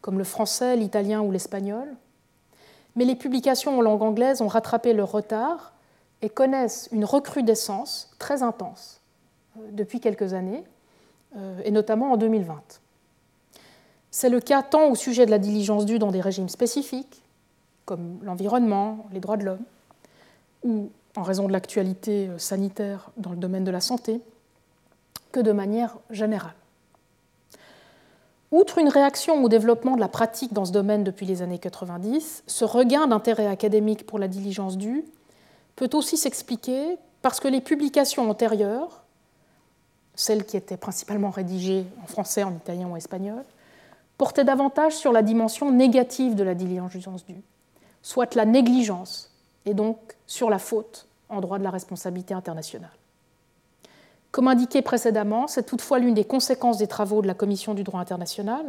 comme 0.00 0.18
le 0.18 0.24
français, 0.24 0.76
l'italien 0.76 1.20
ou 1.20 1.30
l'espagnol, 1.30 1.88
mais 2.96 3.04
les 3.04 3.16
publications 3.16 3.78
en 3.78 3.80
langue 3.82 4.02
anglaise 4.02 4.40
ont 4.40 4.48
rattrapé 4.48 4.92
leur 4.92 5.10
retard 5.10 5.72
et 6.22 6.28
connaissent 6.28 6.88
une 6.92 7.04
recrudescence 7.04 8.14
très 8.18 8.42
intense 8.42 9.00
euh, 9.58 9.68
depuis 9.72 10.00
quelques 10.00 10.32
années, 10.32 10.64
euh, 11.36 11.60
et 11.64 11.70
notamment 11.70 12.12
en 12.12 12.16
2020. 12.16 12.62
C'est 14.10 14.28
le 14.28 14.40
cas 14.40 14.62
tant 14.62 14.90
au 14.90 14.94
sujet 14.94 15.26
de 15.26 15.30
la 15.30 15.38
diligence 15.38 15.84
due 15.84 15.98
dans 15.98 16.12
des 16.12 16.20
régimes 16.20 16.48
spécifiques, 16.48 17.22
comme 17.84 18.20
l'environnement, 18.22 19.06
les 19.12 19.20
droits 19.20 19.36
de 19.36 19.44
l'homme, 19.44 19.64
ou 20.64 20.90
en 21.16 21.22
raison 21.22 21.46
de 21.46 21.52
l'actualité 21.52 22.28
euh, 22.28 22.38
sanitaire 22.38 23.10
dans 23.16 23.30
le 23.30 23.36
domaine 23.36 23.64
de 23.64 23.70
la 23.70 23.80
santé, 23.80 24.20
que 25.30 25.40
de 25.40 25.52
manière 25.52 25.96
générale. 26.10 26.54
Outre 28.50 28.78
une 28.78 28.88
réaction 28.88 29.42
au 29.42 29.48
développement 29.48 29.96
de 29.96 30.00
la 30.00 30.08
pratique 30.08 30.52
dans 30.52 30.64
ce 30.64 30.72
domaine 30.72 31.02
depuis 31.02 31.26
les 31.26 31.42
années 31.42 31.58
90, 31.58 32.44
ce 32.46 32.64
regain 32.64 33.06
d'intérêt 33.08 33.48
académique 33.48 34.06
pour 34.06 34.18
la 34.18 34.28
diligence 34.28 34.78
due 34.78 35.04
peut 35.74 35.90
aussi 35.92 36.16
s'expliquer 36.16 36.96
parce 37.20 37.40
que 37.40 37.48
les 37.48 37.60
publications 37.60 38.30
antérieures, 38.30 39.02
celles 40.14 40.44
qui 40.44 40.56
étaient 40.56 40.76
principalement 40.76 41.30
rédigées 41.30 41.84
en 42.04 42.06
français, 42.06 42.44
en 42.44 42.54
italien 42.54 42.86
ou 42.86 42.92
en 42.92 42.96
espagnol, 42.96 43.44
portaient 44.18 44.44
davantage 44.44 44.94
sur 44.94 45.10
la 45.10 45.22
dimension 45.22 45.72
négative 45.72 46.36
de 46.36 46.44
la 46.44 46.54
diligence 46.54 47.26
due, 47.26 47.42
soit 48.02 48.36
la 48.36 48.44
négligence, 48.44 49.33
et 49.66 49.74
donc 49.74 49.98
sur 50.26 50.50
la 50.50 50.58
faute 50.58 51.06
en 51.28 51.40
droit 51.40 51.58
de 51.58 51.64
la 51.64 51.70
responsabilité 51.70 52.34
internationale. 52.34 52.90
Comme 54.30 54.48
indiqué 54.48 54.82
précédemment, 54.82 55.46
c'est 55.46 55.64
toutefois 55.64 55.98
l'une 55.98 56.14
des 56.14 56.24
conséquences 56.24 56.78
des 56.78 56.88
travaux 56.88 57.22
de 57.22 57.26
la 57.26 57.34
Commission 57.34 57.72
du 57.72 57.84
droit 57.84 58.00
international, 58.00 58.64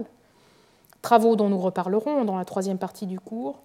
travaux 1.01 1.35
dont 1.35 1.49
nous 1.49 1.59
reparlerons 1.59 2.23
dans 2.23 2.37
la 2.37 2.45
troisième 2.45 2.77
partie 2.77 3.07
du 3.07 3.19
cours, 3.19 3.59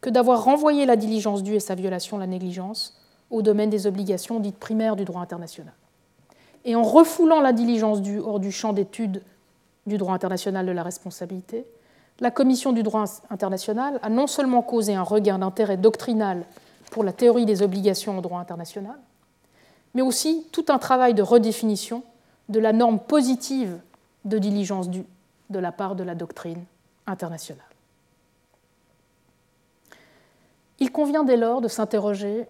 que 0.00 0.10
d'avoir 0.10 0.44
renvoyé 0.44 0.86
la 0.86 0.96
diligence 0.96 1.42
due 1.42 1.54
et 1.54 1.60
sa 1.60 1.74
violation, 1.74 2.18
la 2.18 2.26
négligence, 2.26 2.98
au 3.30 3.42
domaine 3.42 3.70
des 3.70 3.86
obligations 3.86 4.38
dites 4.38 4.58
primaires 4.58 4.96
du 4.96 5.04
droit 5.04 5.22
international. 5.22 5.72
Et 6.64 6.76
en 6.76 6.82
refoulant 6.82 7.40
la 7.40 7.52
diligence 7.52 8.02
due 8.02 8.20
hors 8.20 8.40
du 8.40 8.52
champ 8.52 8.72
d'étude 8.72 9.22
du 9.86 9.98
droit 9.98 10.14
international 10.14 10.66
de 10.66 10.72
la 10.72 10.82
responsabilité, 10.82 11.64
la 12.20 12.30
Commission 12.30 12.72
du 12.72 12.82
droit 12.82 13.04
international 13.30 13.98
a 14.02 14.08
non 14.08 14.26
seulement 14.26 14.62
causé 14.62 14.94
un 14.94 15.02
regain 15.02 15.38
d'intérêt 15.38 15.76
doctrinal 15.76 16.44
pour 16.90 17.04
la 17.04 17.12
théorie 17.12 17.46
des 17.46 17.62
obligations 17.62 18.18
au 18.18 18.20
droit 18.20 18.40
international, 18.40 18.98
mais 19.94 20.02
aussi 20.02 20.46
tout 20.52 20.66
un 20.68 20.78
travail 20.78 21.14
de 21.14 21.22
redéfinition 21.22 22.02
de 22.48 22.60
la 22.60 22.72
norme 22.72 23.00
positive 23.00 23.78
de 24.24 24.38
diligence 24.38 24.88
due 24.88 25.06
de 25.50 25.58
la 25.58 25.72
part 25.72 25.96
de 25.96 26.04
la 26.04 26.14
doctrine 26.14 26.64
internationale. 27.06 27.64
Il 30.78 30.92
convient 30.92 31.24
dès 31.24 31.36
lors 31.36 31.60
de 31.60 31.68
s'interroger 31.68 32.46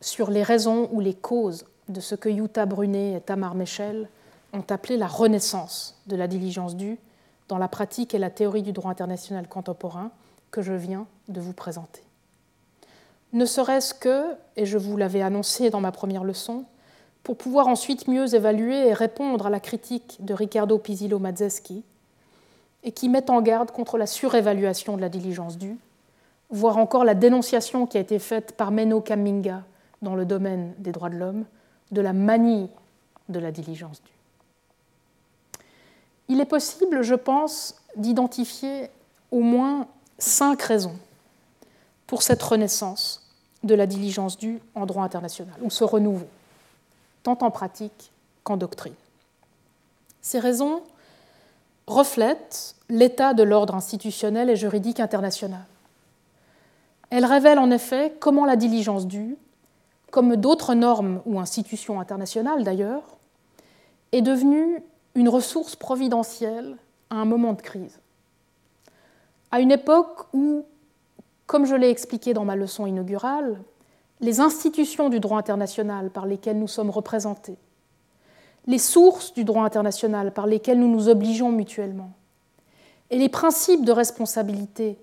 sur 0.00 0.30
les 0.30 0.42
raisons 0.42 0.88
ou 0.92 1.00
les 1.00 1.14
causes 1.14 1.64
de 1.88 2.00
ce 2.00 2.14
que 2.14 2.30
Jutta 2.30 2.66
Brunet 2.66 3.14
et 3.14 3.20
Tamar 3.20 3.54
Mechel 3.54 4.08
ont 4.52 4.64
appelé 4.68 4.96
la 4.96 5.06
renaissance 5.06 6.00
de 6.06 6.16
la 6.16 6.26
diligence 6.26 6.76
due 6.76 6.98
dans 7.48 7.58
la 7.58 7.68
pratique 7.68 8.14
et 8.14 8.18
la 8.18 8.30
théorie 8.30 8.62
du 8.62 8.72
droit 8.72 8.90
international 8.90 9.48
contemporain 9.48 10.10
que 10.50 10.62
je 10.62 10.72
viens 10.72 11.06
de 11.28 11.40
vous 11.40 11.52
présenter. 11.52 12.02
Ne 13.32 13.44
serait-ce 13.44 13.94
que, 13.94 14.34
et 14.56 14.64
je 14.64 14.78
vous 14.78 14.96
l'avais 14.96 15.22
annoncé 15.22 15.70
dans 15.70 15.80
ma 15.80 15.92
première 15.92 16.24
leçon, 16.24 16.64
pour 17.22 17.36
pouvoir 17.36 17.68
ensuite 17.68 18.08
mieux 18.08 18.34
évaluer 18.34 18.88
et 18.88 18.94
répondre 18.94 19.46
à 19.46 19.50
la 19.50 19.60
critique 19.60 20.16
de 20.20 20.32
Riccardo 20.32 20.78
Pisillo 20.78 21.18
Mazzeski, 21.18 21.84
et 22.84 22.92
qui 22.92 23.08
met 23.08 23.30
en 23.30 23.42
garde 23.42 23.70
contre 23.70 23.98
la 23.98 24.06
surévaluation 24.06 24.96
de 24.96 25.02
la 25.02 25.08
diligence 25.08 25.58
due, 25.58 25.76
voire 26.50 26.78
encore 26.78 27.04
la 27.04 27.14
dénonciation 27.14 27.86
qui 27.86 27.98
a 27.98 28.00
été 28.00 28.18
faite 28.18 28.52
par 28.52 28.70
Menno 28.70 29.00
Kaminga 29.00 29.64
dans 30.00 30.14
le 30.14 30.24
domaine 30.24 30.74
des 30.78 30.92
droits 30.92 31.10
de 31.10 31.16
l'homme 31.16 31.44
de 31.90 32.00
la 32.00 32.12
manie 32.12 32.70
de 33.28 33.38
la 33.38 33.50
diligence 33.50 34.02
due. 34.02 34.12
Il 36.28 36.40
est 36.40 36.46
possible, 36.46 37.02
je 37.02 37.14
pense, 37.14 37.82
d'identifier 37.96 38.90
au 39.30 39.40
moins 39.40 39.86
cinq 40.18 40.62
raisons 40.62 40.96
pour 42.08 42.22
cette 42.22 42.42
renaissance 42.42 43.22
de 43.62 43.76
la 43.76 43.86
diligence 43.86 44.36
due 44.36 44.60
en 44.74 44.86
droit 44.86 45.04
international, 45.04 45.54
ou 45.62 45.70
ce 45.70 45.84
renouveau 45.84 46.26
tant 47.22 47.38
en 47.42 47.50
pratique 47.50 48.10
qu'en 48.42 48.56
doctrine. 48.56 48.94
Ces 50.22 50.38
raisons 50.38 50.82
reflètent 51.86 52.74
l'état 52.88 53.34
de 53.34 53.42
l'ordre 53.42 53.74
institutionnel 53.74 54.50
et 54.50 54.56
juridique 54.56 55.00
international. 55.00 55.64
Elles 57.10 57.24
révèlent 57.24 57.58
en 57.58 57.70
effet 57.70 58.14
comment 58.20 58.44
la 58.44 58.56
diligence 58.56 59.06
due, 59.06 59.36
comme 60.10 60.36
d'autres 60.36 60.74
normes 60.74 61.20
ou 61.26 61.38
institutions 61.38 62.00
internationales 62.00 62.64
d'ailleurs, 62.64 63.02
est 64.12 64.22
devenue 64.22 64.82
une 65.14 65.28
ressource 65.28 65.76
providentielle 65.76 66.76
à 67.10 67.16
un 67.16 67.24
moment 67.24 67.52
de 67.52 67.62
crise. 67.62 67.98
À 69.50 69.60
une 69.60 69.72
époque 69.72 70.26
où, 70.32 70.64
comme 71.48 71.64
je 71.64 71.74
l'ai 71.74 71.88
expliqué 71.88 72.34
dans 72.34 72.44
ma 72.44 72.54
leçon 72.54 72.86
inaugurale, 72.86 73.58
les 74.20 74.38
institutions 74.38 75.08
du 75.08 75.18
droit 75.18 75.38
international 75.38 76.10
par 76.10 76.26
lesquelles 76.26 76.58
nous 76.58 76.68
sommes 76.68 76.90
représentés, 76.90 77.56
les 78.66 78.78
sources 78.78 79.32
du 79.32 79.44
droit 79.44 79.64
international 79.64 80.32
par 80.32 80.46
lesquelles 80.46 80.78
nous 80.78 80.90
nous 80.90 81.08
obligeons 81.08 81.50
mutuellement, 81.50 82.12
et 83.10 83.18
les 83.18 83.30
principes 83.30 83.84
de 83.84 83.92
responsabilité 83.92 84.98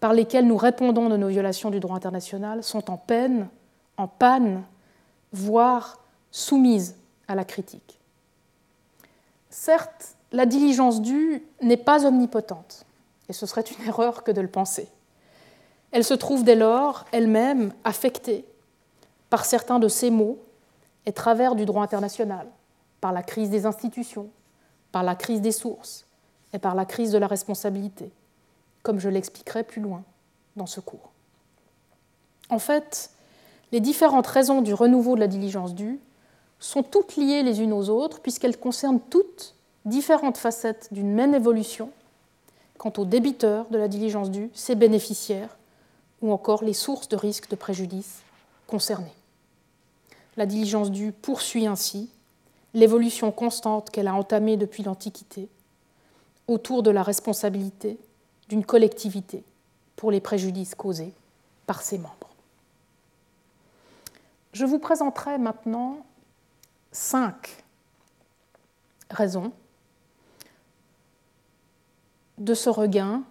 par 0.00 0.12
lesquels 0.12 0.46
nous 0.46 0.58
répondons 0.58 1.08
de 1.08 1.16
nos 1.16 1.28
violations 1.28 1.70
du 1.70 1.80
droit 1.80 1.96
international 1.96 2.62
sont 2.62 2.90
en 2.90 2.98
peine, 2.98 3.48
en 3.96 4.06
panne, 4.06 4.64
voire 5.32 5.98
soumises 6.30 6.96
à 7.26 7.34
la 7.34 7.46
critique. 7.46 7.98
Certes, 9.48 10.14
la 10.30 10.44
diligence 10.44 11.00
due 11.00 11.42
n'est 11.62 11.78
pas 11.78 12.04
omnipotente, 12.04 12.84
et 13.30 13.32
ce 13.32 13.46
serait 13.46 13.62
une 13.62 13.86
erreur 13.86 14.24
que 14.24 14.30
de 14.30 14.42
le 14.42 14.48
penser. 14.48 14.88
Elle 15.94 16.02
se 16.02 16.12
trouve 16.14 16.42
dès 16.42 16.56
lors 16.56 17.04
elle-même 17.12 17.72
affectée 17.84 18.44
par 19.30 19.44
certains 19.44 19.78
de 19.78 19.86
ces 19.86 20.10
mots 20.10 20.40
et 21.06 21.12
travers 21.12 21.54
du 21.54 21.66
droit 21.66 21.84
international, 21.84 22.48
par 23.00 23.12
la 23.12 23.22
crise 23.22 23.48
des 23.48 23.64
institutions, 23.64 24.28
par 24.90 25.04
la 25.04 25.14
crise 25.14 25.40
des 25.40 25.52
sources 25.52 26.04
et 26.52 26.58
par 26.58 26.74
la 26.74 26.84
crise 26.84 27.12
de 27.12 27.18
la 27.18 27.28
responsabilité, 27.28 28.10
comme 28.82 28.98
je 28.98 29.08
l'expliquerai 29.08 29.62
plus 29.62 29.80
loin 29.80 30.02
dans 30.56 30.66
ce 30.66 30.80
cours. 30.80 31.12
En 32.50 32.58
fait, 32.58 33.10
les 33.70 33.78
différentes 33.78 34.26
raisons 34.26 34.62
du 34.62 34.74
renouveau 34.74 35.14
de 35.14 35.20
la 35.20 35.28
diligence 35.28 35.76
due 35.76 36.00
sont 36.58 36.82
toutes 36.82 37.14
liées 37.14 37.44
les 37.44 37.62
unes 37.62 37.72
aux 37.72 37.88
autres 37.88 38.18
puisqu'elles 38.18 38.58
concernent 38.58 39.00
toutes 39.10 39.54
différentes 39.84 40.38
facettes 40.38 40.88
d'une 40.90 41.12
même 41.12 41.36
évolution 41.36 41.90
quant 42.78 42.92
aux 42.98 43.04
débiteurs 43.04 43.66
de 43.70 43.78
la 43.78 43.86
diligence 43.86 44.32
due, 44.32 44.50
ses 44.54 44.74
bénéficiaires 44.74 45.56
ou 46.24 46.32
encore 46.32 46.64
les 46.64 46.72
sources 46.72 47.10
de 47.10 47.16
risques 47.16 47.50
de 47.50 47.54
préjudice 47.54 48.22
concernées. 48.66 49.14
La 50.38 50.46
diligence 50.46 50.90
due 50.90 51.12
poursuit 51.12 51.66
ainsi 51.66 52.08
l'évolution 52.72 53.30
constante 53.30 53.90
qu'elle 53.90 54.08
a 54.08 54.14
entamée 54.14 54.56
depuis 54.56 54.82
l'Antiquité 54.82 55.50
autour 56.48 56.82
de 56.82 56.90
la 56.90 57.02
responsabilité 57.02 57.98
d'une 58.48 58.64
collectivité 58.64 59.44
pour 59.96 60.10
les 60.10 60.20
préjudices 60.20 60.74
causés 60.74 61.12
par 61.66 61.82
ses 61.82 61.98
membres. 61.98 62.30
Je 64.54 64.64
vous 64.64 64.78
présenterai 64.78 65.36
maintenant 65.36 66.06
cinq 66.90 67.64
raisons 69.10 69.52
de 72.38 72.54
ce 72.54 72.70
regain 72.70 73.24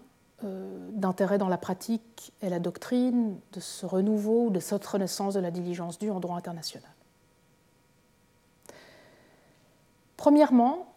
d'intérêt 0.44 1.38
dans 1.38 1.48
la 1.48 1.58
pratique 1.58 2.34
et 2.42 2.50
la 2.50 2.60
doctrine 2.60 3.38
de 3.54 3.60
ce 3.60 3.86
renouveau, 3.86 4.50
de 4.50 4.60
cette 4.60 4.86
renaissance 4.86 5.34
de 5.34 5.40
la 5.40 5.52
diligence 5.52 5.98
due 5.98 6.12
en 6.12 6.20
droit 6.20 6.36
international. 6.36 6.90
Premièrement, 10.18 10.88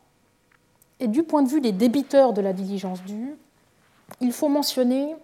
et 1.00 1.08
du 1.08 1.22
point 1.22 1.42
de 1.42 1.48
vue 1.48 1.60
des 1.60 1.72
débiteurs 1.72 2.32
de 2.32 2.40
la 2.40 2.52
diligence 2.52 3.02
due, 3.02 3.36
il 4.20 4.32
faut 4.32 4.48
mentionner 4.48 5.14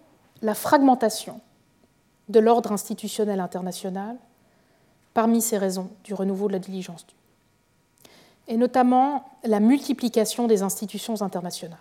la 0.41 0.53
fragmentation 0.53 1.39
de 2.29 2.39
l'ordre 2.39 2.71
institutionnel 2.71 3.39
international 3.39 4.17
parmi 5.13 5.41
ces 5.41 5.57
raisons 5.57 5.89
du 6.03 6.13
renouveau 6.13 6.47
de 6.47 6.53
la 6.53 6.59
diligence 6.59 7.05
due, 7.05 7.15
et 8.47 8.57
notamment 8.57 9.25
la 9.43 9.59
multiplication 9.59 10.47
des 10.47 10.63
institutions 10.63 11.21
internationales. 11.21 11.77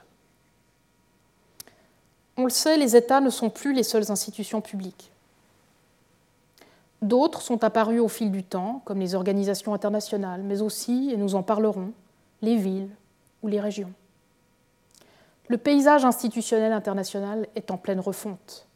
On 2.36 2.44
le 2.44 2.50
sait, 2.50 2.76
les 2.76 2.96
États 2.96 3.20
ne 3.20 3.30
sont 3.30 3.50
plus 3.50 3.72
les 3.72 3.82
seules 3.82 4.10
institutions 4.10 4.60
publiques. 4.60 5.10
D'autres 7.02 7.42
sont 7.42 7.64
apparus 7.64 8.00
au 8.00 8.08
fil 8.08 8.30
du 8.30 8.44
temps, 8.44 8.80
comme 8.84 9.00
les 9.00 9.14
organisations 9.14 9.74
internationales, 9.74 10.42
mais 10.42 10.62
aussi, 10.62 11.10
et 11.12 11.16
nous 11.16 11.34
en 11.34 11.42
parlerons, 11.42 11.92
les 12.42 12.56
villes 12.56 12.90
ou 13.42 13.48
les 13.48 13.60
régions. 13.60 13.92
Le 15.48 15.58
paysage 15.58 16.04
institutionnel 16.04 16.72
international 16.72 17.48
est 17.56 17.70
en 17.70 17.76
pleine 17.76 18.00
refonte. 18.00 18.66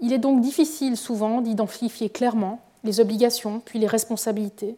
Il 0.00 0.12
est 0.12 0.18
donc 0.18 0.40
difficile 0.40 0.96
souvent 0.96 1.42
d'identifier 1.42 2.08
clairement 2.08 2.60
les 2.84 3.00
obligations 3.00 3.60
puis 3.60 3.78
les 3.78 3.86
responsabilités 3.86 4.76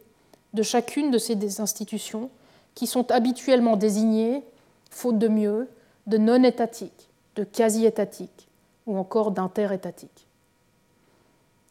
de 0.53 0.63
chacune 0.63 1.11
de 1.11 1.19
ces 1.19 1.61
institutions 1.61 2.29
qui 2.75 2.87
sont 2.87 3.11
habituellement 3.13 3.77
désignées, 3.77 4.43
faute 4.91 5.19
de 5.19 5.29
mieux, 5.29 5.69
de 6.09 6.19
non-étatiques, 6.19 7.09
de 7.37 7.45
quasi-étatiques 7.45 8.49
ou 8.87 8.97
encore 8.97 9.31
d'inter-étatiques. 9.31 10.27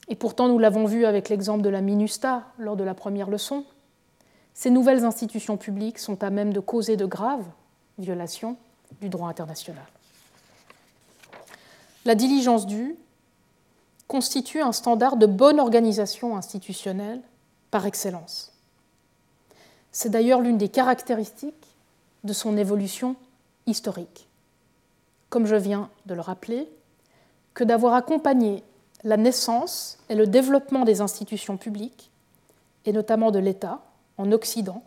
Et 0.08 0.16
pourtant, 0.16 0.48
nous 0.48 0.60
l'avons 0.60 0.86
vu 0.86 1.06
avec 1.06 1.30
l'exemple 1.30 1.62
de 1.62 1.70
la 1.70 1.82
MINUSTA 1.82 2.44
lors 2.58 2.76
de 2.76 2.84
la 2.84 2.94
première 2.94 3.30
leçon, 3.30 3.66
ces 4.54 4.70
nouvelles 4.70 5.06
institutions 5.06 5.58
publiques 5.58 6.00
sont 6.00 6.24
à 6.24 6.30
même 6.30 6.54
de 6.54 6.60
causer 6.60 6.98
de 6.98 7.06
graves 7.06 7.46
violations 7.98 8.58
du 9.00 9.10
droit 9.10 9.30
international. 9.30 9.86
La 12.06 12.16
diligence 12.16 12.66
due 12.66 12.96
constitue 14.08 14.62
un 14.62 14.74
standard 14.74 15.16
de 15.16 15.26
bonne 15.26 15.60
organisation 15.60 16.36
institutionnelle 16.36 17.22
par 17.70 17.86
excellence. 17.86 18.52
C'est 19.92 20.10
d'ailleurs 20.10 20.42
l'une 20.42 20.58
des 20.58 20.70
caractéristiques 20.70 21.76
de 22.24 22.34
son 22.34 22.58
évolution 22.58 23.16
historique. 23.68 24.28
Comme 25.32 25.48
je 25.48 25.56
viens 25.56 25.90
de 26.06 26.14
le 26.14 26.22
rappeler, 26.22 26.70
que 27.54 27.64
d'avoir 27.64 27.94
accompagné 27.94 28.64
la 29.04 29.16
naissance 29.16 29.98
et 30.10 30.16
le 30.16 30.28
développement 30.28 30.84
des 30.84 31.00
institutions 31.00 31.56
publiques, 31.56 32.12
et 32.86 32.92
notamment 32.92 33.32
de 33.32 33.40
l'État, 33.40 33.82
en 34.18 34.34
Occident, 34.34 34.84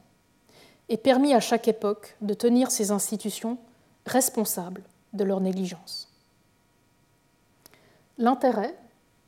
et 0.91 0.99
permis 0.99 1.33
à 1.33 1.41
chaque 1.41 1.67
époque 1.67 2.17
de 2.21 2.35
tenir 2.35 2.71
ces 2.71 2.91
institutions 2.91 3.57
responsables 4.05 4.83
de 5.15 5.25
leur 5.25 5.41
négligence. 5.41 6.11
L'intérêt, 8.19 8.77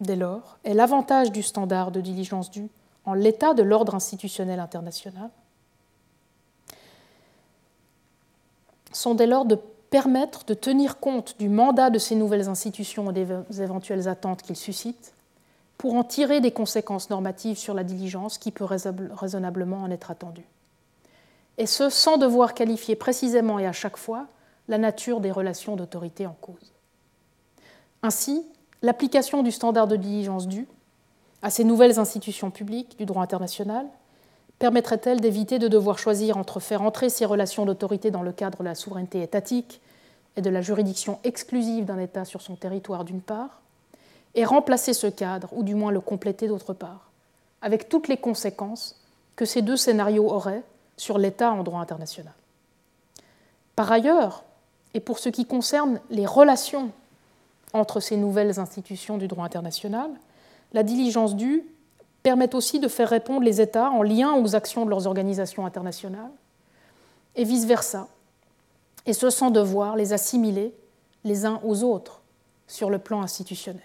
dès 0.01 0.17
lors, 0.17 0.59
est 0.64 0.75
l'avantage 0.75 1.33
du 1.33 1.43
standard 1.43 1.93
de 1.93 2.03
diligence 2.03 2.51
due 2.51 2.69
en 3.07 3.14
l'état 3.14 3.55
de 3.55 3.62
l'ordre 3.62 3.95
institutionnel 3.95 4.61
international, 4.61 5.31
sont 8.93 9.14
dès 9.14 9.27
lors 9.27 9.47
de 9.47 9.59
permettre 9.91 10.45
de 10.45 10.55
tenir 10.55 10.99
compte 10.99 11.39
du 11.39 11.49
mandat 11.49 11.91
de 11.91 11.99
ces 11.99 12.14
nouvelles 12.14 12.49
institutions 12.49 13.11
et 13.11 13.24
des 13.24 13.62
éventuelles 13.62 14.09
attentes 14.09 14.43
qu'ils 14.43 14.57
suscitent, 14.57 15.12
pour 15.78 15.95
en 15.95 16.05
tirer 16.05 16.41
des 16.41 16.53
conséquences 16.53 17.11
normatives 17.11 17.59
sur 17.59 17.74
la 17.74 17.84
diligence 17.84 18.39
qui 18.39 18.51
peut 18.51 18.64
raisonnablement 18.64 19.82
en 19.82 19.91
être 19.91 20.11
attendue. 20.11 20.47
Et 21.59 21.66
ce, 21.66 21.91
sans 21.91 22.16
devoir 22.16 22.55
qualifier 22.55 22.97
précisément 22.97 23.59
et 23.59 23.66
à 23.66 23.72
chaque 23.72 23.97
fois 23.97 24.26
la 24.68 24.78
nature 24.78 25.20
des 25.20 25.30
relations 25.30 25.76
d'autorité 25.76 26.26
en 26.26 26.37
cause. 26.41 26.72
Ainsi, 28.03 28.45
l'application 28.82 29.43
du 29.43 29.51
standard 29.51 29.87
de 29.87 29.97
diligence 29.97 30.49
due 30.49 30.66
à 31.43 31.51
ces 31.51 31.64
nouvelles 31.64 31.99
institutions 31.99 32.51
publiques 32.51 32.99
du 32.99 33.07
droit 33.07 33.22
international 33.22 33.87
permettrait-elle 34.59 35.20
d'éviter 35.20 35.59
de 35.59 35.68
devoir 35.68 35.98
choisir 35.98 36.36
entre 36.36 36.61
faire 36.61 36.82
entrer 36.82 37.09
ces 37.09 37.24
relations 37.24 37.66
d'autorité 37.66 38.11
dans 38.11 38.22
le 38.22 38.32
cadre 38.32 38.59
de 38.59 38.64
la 38.64 38.74
souveraineté 38.74 39.22
étatique 39.22 39.80
et 40.36 40.42
de 40.42 40.50
la 40.50 40.62
juridiction 40.62 41.18
exclusive 41.24 41.84
d'un 41.84 41.98
État 41.98 42.24
sur 42.24 42.42
son 42.42 42.57
territoire 42.57 43.04
d'une 43.04 43.20
part, 43.20 43.61
et 44.34 44.44
remplacer 44.44 44.92
ce 44.92 45.07
cadre, 45.07 45.48
ou 45.52 45.62
du 45.62 45.74
moins 45.74 45.90
le 45.90 46.00
compléter 46.00 46.46
d'autre 46.46 46.74
part, 46.74 47.11
avec 47.62 47.88
toutes 47.88 48.09
les 48.09 48.18
conséquences 48.18 49.00
que 49.34 49.46
ces 49.46 49.62
deux 49.62 49.78
scénarios 49.78 50.30
auraient 50.30 50.62
sur 50.98 51.18
l'État 51.18 51.52
en 51.52 51.62
droit 51.62 51.80
international. 51.80 52.34
Par 53.74 53.90
ailleurs, 53.90 54.44
et 54.94 55.00
pour 55.00 55.18
ce 55.18 55.28
qui 55.28 55.46
concerne 55.46 56.00
les 56.11 56.26
relations 56.26 56.90
entre 57.72 58.00
ces 58.00 58.16
nouvelles 58.16 58.59
institutions 58.59 59.18
du 59.18 59.28
droit 59.28 59.44
international, 59.44 60.11
la 60.72 60.82
diligence 60.82 61.36
due 61.36 61.64
permet 62.27 62.57
aussi 62.57 62.81
de 62.81 62.89
faire 62.89 63.09
répondre 63.09 63.45
les 63.45 63.61
États 63.61 63.89
en 63.89 64.03
lien 64.03 64.35
aux 64.35 64.57
actions 64.57 64.85
de 64.85 64.91
leurs 64.91 65.07
organisations 65.07 65.64
internationales, 65.64 66.33
et 67.37 67.45
vice-versa, 67.45 68.09
et 69.07 69.12
ce 69.12 69.31
sans 69.31 69.53
devoir 69.53 69.95
les 69.95 70.12
assimiler 70.12 70.74
les 71.22 71.47
uns 71.47 71.61
aux 71.62 71.85
autres 71.85 72.22
sur 72.66 72.91
le 72.91 72.99
plan 72.99 73.22
institutionnel. 73.22 73.81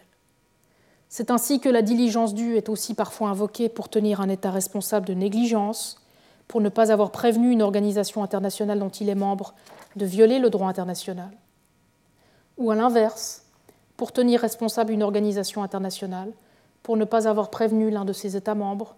C'est 1.08 1.30
ainsi 1.30 1.60
que 1.60 1.70
la 1.70 1.84
diligence 1.84 2.34
due 2.34 2.58
est 2.58 2.68
aussi 2.68 2.96
parfois 2.96 3.30
invoquée 3.30 3.70
pour 3.70 3.90
tenir 3.90 4.22
un 4.22 4.30
État 4.30 4.50
responsable 4.50 5.06
de 5.06 5.14
négligence, 5.14 6.02
pour 6.48 6.62
ne 6.62 6.70
pas 6.70 6.92
avoir 6.92 7.12
prévenu 7.12 7.52
une 7.52 7.62
organisation 7.62 8.24
internationale 8.24 8.80
dont 8.80 8.90
il 8.90 9.10
est 9.10 9.14
membre 9.14 9.54
de 9.96 10.08
violer 10.08 10.40
le 10.40 10.50
droit 10.50 10.68
international, 10.68 11.30
ou 12.58 12.72
à 12.72 12.76
l'inverse, 12.76 13.46
pour 13.98 14.12
tenir 14.12 14.42
responsable 14.42 14.94
une 14.94 15.04
organisation 15.04 15.62
internationale 15.62 16.32
pour 16.84 16.98
ne 16.98 17.06
pas 17.06 17.28
avoir 17.28 17.50
prévenu 17.50 17.90
l'un 17.90 18.06
de 18.06 18.14
ses 18.14 18.36
États 18.36 18.56
membres 18.56 18.96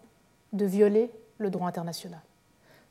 de 0.53 0.65
violer 0.65 1.11
le 1.37 1.49
droit 1.49 1.67
international. 1.67 2.21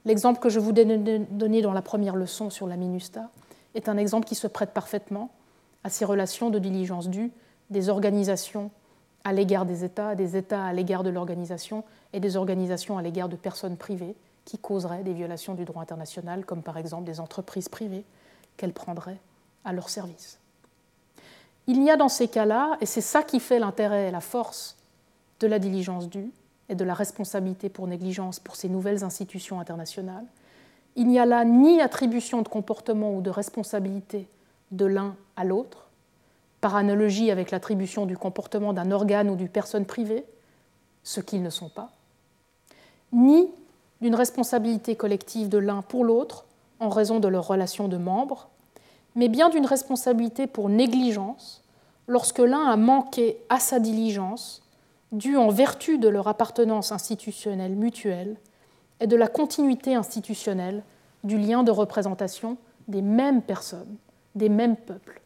L'exemple 0.04 0.40
que 0.40 0.48
je 0.48 0.58
vous 0.58 0.72
ai 0.72 0.84
donné 1.30 1.62
dans 1.62 1.72
la 1.72 1.82
première 1.82 2.16
leçon 2.16 2.50
sur 2.50 2.66
la 2.66 2.76
MINUSTA 2.76 3.30
est 3.74 3.88
un 3.88 3.96
exemple 3.96 4.26
qui 4.26 4.34
se 4.34 4.46
prête 4.46 4.70
parfaitement 4.70 5.30
à 5.84 5.90
ces 5.90 6.04
relations 6.04 6.50
de 6.50 6.58
diligence 6.58 7.08
due 7.08 7.30
des 7.70 7.88
organisations 7.88 8.70
à 9.24 9.32
l'égard 9.32 9.64
des 9.64 9.84
États, 9.84 10.14
des 10.14 10.36
États 10.36 10.64
à 10.64 10.72
l'égard 10.72 11.04
de 11.04 11.10
l'organisation 11.10 11.84
et 12.12 12.20
des 12.20 12.36
organisations 12.36 12.98
à 12.98 13.02
l'égard 13.02 13.28
de 13.28 13.36
personnes 13.36 13.76
privées 13.76 14.16
qui 14.44 14.58
causeraient 14.58 15.04
des 15.04 15.12
violations 15.12 15.54
du 15.54 15.64
droit 15.64 15.82
international, 15.82 16.44
comme 16.44 16.62
par 16.62 16.76
exemple 16.76 17.04
des 17.04 17.20
entreprises 17.20 17.68
privées 17.68 18.04
qu'elles 18.56 18.72
prendraient 18.72 19.20
à 19.64 19.72
leur 19.72 19.88
service. 19.88 20.38
Il 21.68 21.80
y 21.82 21.90
a 21.90 21.96
dans 21.96 22.08
ces 22.08 22.26
cas-là, 22.26 22.76
et 22.80 22.86
c'est 22.86 23.00
ça 23.00 23.22
qui 23.22 23.38
fait 23.38 23.60
l'intérêt 23.60 24.08
et 24.08 24.10
la 24.10 24.20
force 24.20 24.76
de 25.42 25.48
la 25.48 25.58
diligence 25.58 26.08
due 26.08 26.30
et 26.68 26.74
de 26.74 26.84
la 26.84 26.94
responsabilité 26.94 27.68
pour 27.68 27.86
négligence 27.86 28.38
pour 28.38 28.56
ces 28.56 28.68
nouvelles 28.68 29.04
institutions 29.04 29.60
internationales, 29.60 30.24
il 30.94 31.08
n'y 31.08 31.18
a 31.18 31.26
là 31.26 31.44
ni 31.44 31.80
attribution 31.80 32.42
de 32.42 32.48
comportement 32.48 33.14
ou 33.14 33.20
de 33.20 33.30
responsabilité 33.30 34.28
de 34.70 34.86
l'un 34.86 35.16
à 35.36 35.44
l'autre, 35.44 35.88
par 36.60 36.76
analogie 36.76 37.30
avec 37.30 37.50
l'attribution 37.50 38.06
du 38.06 38.16
comportement 38.16 38.72
d'un 38.72 38.90
organe 38.90 39.28
ou 39.28 39.36
d'une 39.36 39.48
personne 39.48 39.84
privée, 39.84 40.24
ce 41.02 41.20
qu'ils 41.20 41.42
ne 41.42 41.50
sont 41.50 41.68
pas, 41.68 41.90
ni 43.12 43.48
d'une 44.00 44.14
responsabilité 44.14 44.94
collective 44.94 45.48
de 45.48 45.58
l'un 45.58 45.82
pour 45.82 46.04
l'autre 46.04 46.44
en 46.78 46.88
raison 46.88 47.20
de 47.20 47.28
leur 47.28 47.48
relation 47.48 47.88
de 47.88 47.96
membres, 47.96 48.48
mais 49.16 49.28
bien 49.28 49.48
d'une 49.48 49.66
responsabilité 49.66 50.46
pour 50.46 50.68
négligence 50.68 51.64
lorsque 52.06 52.38
l'un 52.38 52.66
a 52.66 52.76
manqué 52.76 53.38
à 53.48 53.58
sa 53.58 53.80
diligence 53.80 54.61
due 55.12 55.36
en 55.36 55.50
vertu 55.50 55.98
de 55.98 56.08
leur 56.08 56.26
appartenance 56.26 56.90
institutionnelle 56.90 57.76
mutuelle 57.76 58.36
et 59.00 59.06
de 59.06 59.16
la 59.16 59.28
continuité 59.28 59.94
institutionnelle 59.94 60.82
du 61.22 61.38
lien 61.38 61.62
de 61.62 61.70
représentation 61.70 62.56
des 62.88 63.02
mêmes 63.02 63.42
personnes, 63.42 63.96
des 64.34 64.48
mêmes 64.48 64.76
peuples, 64.76 65.20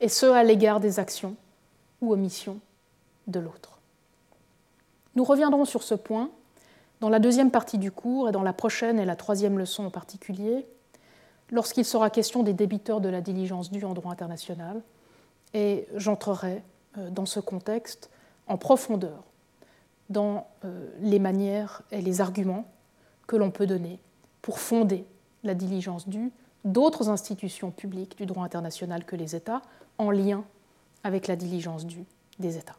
et 0.00 0.08
ce 0.08 0.26
à 0.26 0.44
l'égard 0.44 0.80
des 0.80 0.98
actions 0.98 1.36
ou 2.00 2.12
omissions 2.12 2.60
de 3.26 3.40
l'autre. 3.40 3.78
Nous 5.16 5.24
reviendrons 5.24 5.64
sur 5.64 5.82
ce 5.82 5.94
point 5.94 6.30
dans 7.00 7.08
la 7.08 7.18
deuxième 7.18 7.50
partie 7.50 7.78
du 7.78 7.90
cours 7.90 8.28
et 8.28 8.32
dans 8.32 8.42
la 8.42 8.52
prochaine 8.52 8.98
et 8.98 9.04
la 9.04 9.16
troisième 9.16 9.58
leçon 9.58 9.84
en 9.84 9.90
particulier, 9.90 10.66
lorsqu'il 11.50 11.84
sera 11.84 12.10
question 12.10 12.42
des 12.42 12.52
débiteurs 12.52 13.00
de 13.00 13.08
la 13.08 13.20
diligence 13.20 13.70
due 13.70 13.84
en 13.84 13.92
droit 13.92 14.12
international, 14.12 14.82
et 15.52 15.88
j'entrerai 15.96 16.62
euh, 16.96 17.10
dans 17.10 17.26
ce 17.26 17.40
contexte 17.40 18.10
en 18.50 18.58
profondeur 18.58 19.22
dans 20.10 20.48
euh, 20.64 20.90
les 21.00 21.20
manières 21.20 21.82
et 21.92 22.02
les 22.02 22.20
arguments 22.20 22.66
que 23.28 23.36
l'on 23.36 23.52
peut 23.52 23.66
donner 23.66 24.00
pour 24.42 24.58
fonder 24.58 25.06
la 25.44 25.54
diligence 25.54 26.08
due 26.08 26.32
d'autres 26.64 27.08
institutions 27.08 27.70
publiques 27.70 28.18
du 28.18 28.26
droit 28.26 28.44
international 28.44 29.04
que 29.04 29.16
les 29.16 29.36
États 29.36 29.62
en 29.98 30.10
lien 30.10 30.44
avec 31.04 31.28
la 31.28 31.36
diligence 31.36 31.86
due 31.86 32.04
des 32.40 32.58
États. 32.58 32.76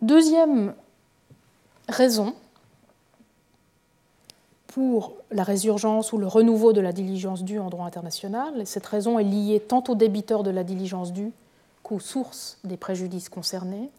Deuxième 0.00 0.74
raison 1.86 2.34
pour 4.68 5.12
la 5.30 5.42
résurgence 5.42 6.14
ou 6.14 6.18
le 6.18 6.26
renouveau 6.26 6.72
de 6.72 6.80
la 6.80 6.92
diligence 6.92 7.44
due 7.44 7.58
en 7.58 7.68
droit 7.68 7.86
international. 7.86 8.62
Et 8.62 8.64
cette 8.64 8.86
raison 8.86 9.18
est 9.18 9.24
liée 9.24 9.60
tant 9.60 9.84
aux 9.88 9.94
débiteurs 9.94 10.42
de 10.42 10.50
la 10.50 10.64
diligence 10.64 11.12
due 11.12 11.32
qu'aux 11.90 11.98
sources 11.98 12.58
des 12.62 12.76
préjudices 12.76 13.28
concernés. 13.28 13.90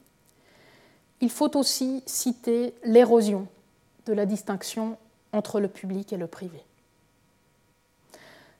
Il 1.19 1.29
faut 1.29 1.57
aussi 1.57 2.01
citer 2.05 2.73
l'érosion 2.85 3.47
de 4.05 4.13
la 4.13 4.25
distinction 4.25 4.97
entre 5.33 5.59
le 5.59 5.67
public 5.67 6.13
et 6.13 6.17
le 6.17 6.27
privé. 6.27 6.63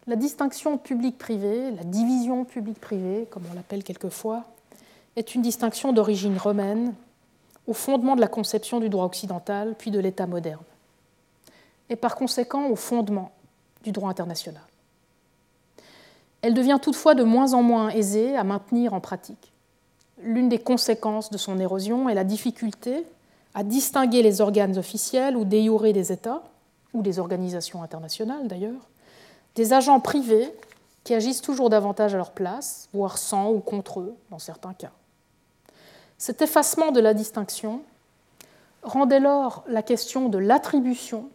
La 0.06 0.18
distinction 0.18 0.78
public-privé, 0.78 1.72
la 1.72 1.86
division 1.86 2.44
public-privé, 2.44 3.26
comme 3.32 3.44
on 3.50 3.54
l'appelle 3.54 3.86
quelquefois, 3.86 4.44
est 5.16 5.34
une 5.34 5.42
distinction 5.42 5.94
d'origine 5.94 6.38
romaine 6.38 6.94
au 7.68 7.74
fondement 7.74 8.18
de 8.18 8.22
la 8.22 8.28
conception 8.28 8.82
du 8.82 8.90
droit 8.90 9.06
occidental 9.06 9.76
puis 9.78 9.92
de 9.92 10.00
l'État 10.00 10.28
moderne, 10.28 10.64
et 11.90 11.96
par 11.96 12.18
conséquent 12.18 12.68
au 12.68 12.76
fondement 12.76 13.32
du 13.84 13.94
droit 13.94 14.10
international. 14.10 14.64
Elle 16.42 16.54
devient 16.54 16.80
toutefois 16.82 17.16
de 17.16 17.24
moins 17.24 17.54
en 17.54 17.62
moins 17.62 17.90
aisée 17.90 18.36
à 18.36 18.44
maintenir 18.44 18.94
en 18.94 19.00
pratique. 19.00 19.52
L'une 20.22 20.50
des 20.50 20.60
conséquences 20.60 21.30
de 21.30 21.38
son 21.38 21.60
érosion 21.60 22.10
est 22.10 22.16
la 22.16 22.24
difficulté 22.24 23.06
à 23.54 23.64
distinguer 23.64 24.24
les 24.24 24.42
organes 24.42 24.78
officiels 24.78 25.36
ou 25.36 25.46
déjurés 25.46 25.94
des 25.94 26.12
États, 26.12 26.42
ou 26.94 27.02
des 27.02 27.20
organisations 27.20 27.84
internationales 27.84 28.48
d'ailleurs, 28.48 28.90
des 29.56 29.74
agents 29.74 30.00
privés 30.00 30.54
qui 31.04 31.14
agissent 31.14 31.42
toujours 31.42 31.70
davantage 31.70 32.14
à 32.14 32.18
leur 32.18 32.32
place, 32.32 32.88
voire 32.94 33.18
sans 33.18 33.52
ou 33.52 33.60
contre 33.60 34.00
eux 34.00 34.16
dans 34.30 34.40
certains 34.40 34.74
cas. 34.74 34.92
Cet 36.18 36.42
effacement 36.42 36.92
de 36.92 37.00
la 37.00 37.14
distinction 37.14 37.82
rend 38.84 39.06
dès 39.06 39.20
lors 39.20 39.64
la 39.68 39.82
question 39.82 40.30
de 40.30 40.38
l'attribution 40.38 41.30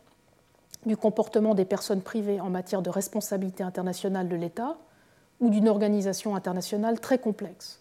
du 0.85 0.97
comportement 0.97 1.55
des 1.55 1.65
personnes 1.65 2.01
privées 2.01 2.41
en 2.41 2.49
matière 2.51 2.83
de 2.83 2.91
responsabilité 2.91 3.65
internationale 3.65 4.29
de 4.29 4.37
l'État 4.37 4.77
ou 5.41 5.51
d'une 5.51 5.69
organisation 5.69 6.35
internationale 6.35 7.01
très 7.01 7.19
complexe. 7.19 7.81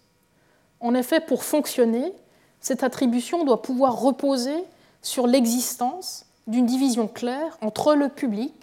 En 0.80 0.93
effet, 0.93 1.20
pour 1.20 1.43
fonctionner, 1.43 2.14
cette 2.60 2.84
attribution 2.84 3.45
doit 3.45 3.62
pouvoir 3.62 3.99
reposer 3.99 4.64
sur 5.01 5.28
l'existence 5.28 6.26
d'une 6.47 6.66
division 6.66 7.08
claire 7.08 7.58
entre 7.62 7.95
le 7.95 8.10
public, 8.10 8.53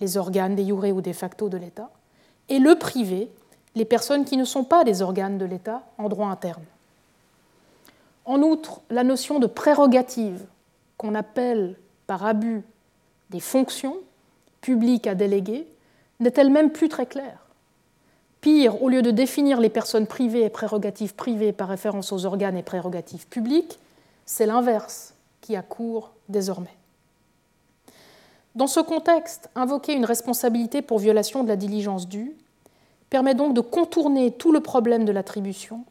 les 0.00 0.16
organes 0.16 0.56
des 0.56 0.70
ou 0.72 1.00
de 1.00 1.12
facto 1.12 1.48
de 1.48 1.56
l'État, 1.56 1.90
et 2.48 2.58
le 2.58 2.74
privé, 2.76 3.30
les 3.74 3.84
personnes 3.84 4.24
qui 4.24 4.36
ne 4.36 4.44
sont 4.44 4.64
pas 4.64 4.84
des 4.84 5.02
organes 5.02 5.38
de 5.38 5.44
l'État 5.44 5.82
en 5.98 6.08
droit 6.08 6.28
interne. 6.28 6.64
En 8.24 8.40
outre, 8.42 8.80
la 8.90 9.04
notion 9.04 9.38
de 9.38 9.46
prérogative, 9.46 10.44
qu'on 10.96 11.14
appelle 11.14 11.76
par 12.06 12.24
abus 12.24 12.62
des 13.30 13.40
fonctions 13.40 13.96
publiques 14.60 15.06
à 15.06 15.14
déléguer, 15.14 15.66
n'est 16.20 16.32
elle-même 16.36 16.70
plus 16.70 16.88
très 16.88 17.06
claire. 17.06 17.43
Pire, 18.44 18.82
au 18.82 18.90
lieu 18.90 19.00
de 19.00 19.10
définir 19.10 19.58
les 19.58 19.70
personnes 19.70 20.06
privées 20.06 20.44
et 20.44 20.50
prérogatives 20.50 21.14
privées 21.14 21.54
par 21.54 21.66
référence 21.66 22.12
aux 22.12 22.26
organes 22.26 22.58
et 22.58 22.62
prérogatives 22.62 23.26
publiques, 23.26 23.78
c'est 24.26 24.44
l'inverse 24.44 25.14
qui 25.40 25.56
accourt 25.56 26.12
désormais. 26.28 26.76
Dans 28.54 28.66
ce 28.66 28.80
contexte, 28.80 29.48
invoquer 29.54 29.94
une 29.94 30.04
responsabilité 30.04 30.82
pour 30.82 30.98
violation 30.98 31.42
de 31.42 31.48
la 31.48 31.56
diligence 31.56 32.06
due 32.06 32.36
permet 33.08 33.34
donc 33.34 33.54
de 33.54 33.62
contourner 33.62 34.30
tout 34.32 34.52
le 34.52 34.60
problème 34.60 35.06
de 35.06 35.12
l'attribution 35.12 35.86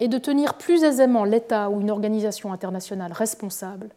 et 0.00 0.08
de 0.08 0.18
tenir 0.18 0.54
plus 0.54 0.82
aisément 0.82 1.22
l'État 1.22 1.70
ou 1.70 1.80
une 1.80 1.92
organisation 1.92 2.52
internationale 2.52 3.12
responsable 3.12 3.90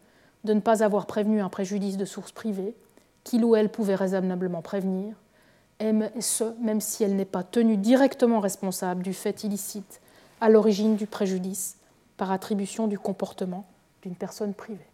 de 0.44 0.52
ne 0.52 0.60
pas 0.60 0.84
avoir 0.84 1.06
prévenu 1.06 1.40
un 1.40 1.48
préjudice 1.48 1.96
de 1.96 2.04
source 2.04 2.30
privée 2.30 2.76
qu'il 3.24 3.44
ou 3.44 3.56
elle 3.56 3.70
pouvait 3.70 3.96
raisonnablement 3.96 4.62
prévenir 4.62 5.16
même 5.80 6.80
si 6.80 7.04
elle 7.04 7.16
n'est 7.16 7.24
pas 7.24 7.42
tenue 7.42 7.76
directement 7.76 8.40
responsable 8.40 9.02
du 9.02 9.12
fait 9.12 9.44
illicite 9.44 10.00
à 10.40 10.48
l'origine 10.48 10.96
du 10.96 11.06
préjudice 11.06 11.76
par 12.16 12.32
attribution 12.32 12.86
du 12.86 12.98
comportement 12.98 13.66
d'une 14.02 14.14
personne 14.14 14.54
privée. 14.54 14.86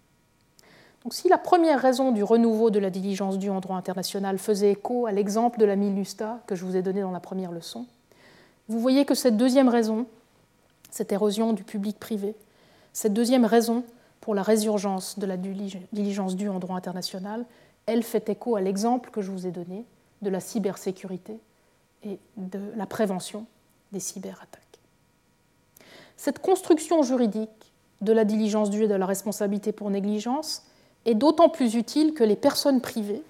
Donc, 1.04 1.14
si 1.14 1.28
la 1.28 1.38
première 1.38 1.80
raison 1.80 2.12
du 2.12 2.22
renouveau 2.22 2.70
de 2.70 2.78
la 2.78 2.90
diligence 2.90 3.38
due 3.38 3.50
en 3.50 3.60
droit 3.60 3.76
international 3.76 4.38
faisait 4.38 4.70
écho 4.70 5.06
à 5.06 5.12
l'exemple 5.12 5.58
de 5.58 5.64
la 5.64 5.74
MILUSTA 5.74 6.40
que 6.46 6.54
je 6.54 6.64
vous 6.64 6.76
ai 6.76 6.82
donné 6.82 7.00
dans 7.00 7.10
la 7.10 7.20
première 7.20 7.50
leçon, 7.50 7.86
vous 8.68 8.78
voyez 8.78 9.04
que 9.04 9.14
cette 9.14 9.36
deuxième 9.36 9.68
raison, 9.68 10.06
cette 10.90 11.10
érosion 11.10 11.52
du 11.52 11.64
public-privé, 11.64 12.36
cette 12.92 13.14
deuxième 13.14 13.44
raison 13.44 13.84
pour 14.20 14.34
la 14.34 14.42
résurgence 14.42 15.18
de 15.18 15.26
la 15.26 15.36
diligence 15.36 16.36
due 16.36 16.48
en 16.48 16.60
droit 16.60 16.76
international, 16.76 17.44
elle 17.86 18.04
fait 18.04 18.28
écho 18.28 18.54
à 18.54 18.60
l'exemple 18.60 19.10
que 19.10 19.22
je 19.22 19.32
vous 19.32 19.46
ai 19.46 19.50
donné 19.50 19.84
de 20.22 20.30
la 20.30 20.40
cybersécurité 20.40 21.38
et 22.04 22.18
de 22.36 22.60
la 22.76 22.86
prévention 22.86 23.46
des 23.92 24.00
cyberattaques. 24.00 24.62
Cette 26.16 26.38
construction 26.38 27.02
juridique 27.02 27.72
de 28.00 28.12
la 28.12 28.24
diligence 28.24 28.70
due 28.70 28.84
et 28.84 28.88
de 28.88 28.94
la 28.94 29.06
responsabilité 29.06 29.72
pour 29.72 29.90
négligence 29.90 30.62
est 31.04 31.14
d'autant 31.14 31.48
plus 31.48 31.74
utile 31.74 32.14
que 32.14 32.24
les 32.24 32.36
personnes 32.36 32.80
privées, 32.80 33.22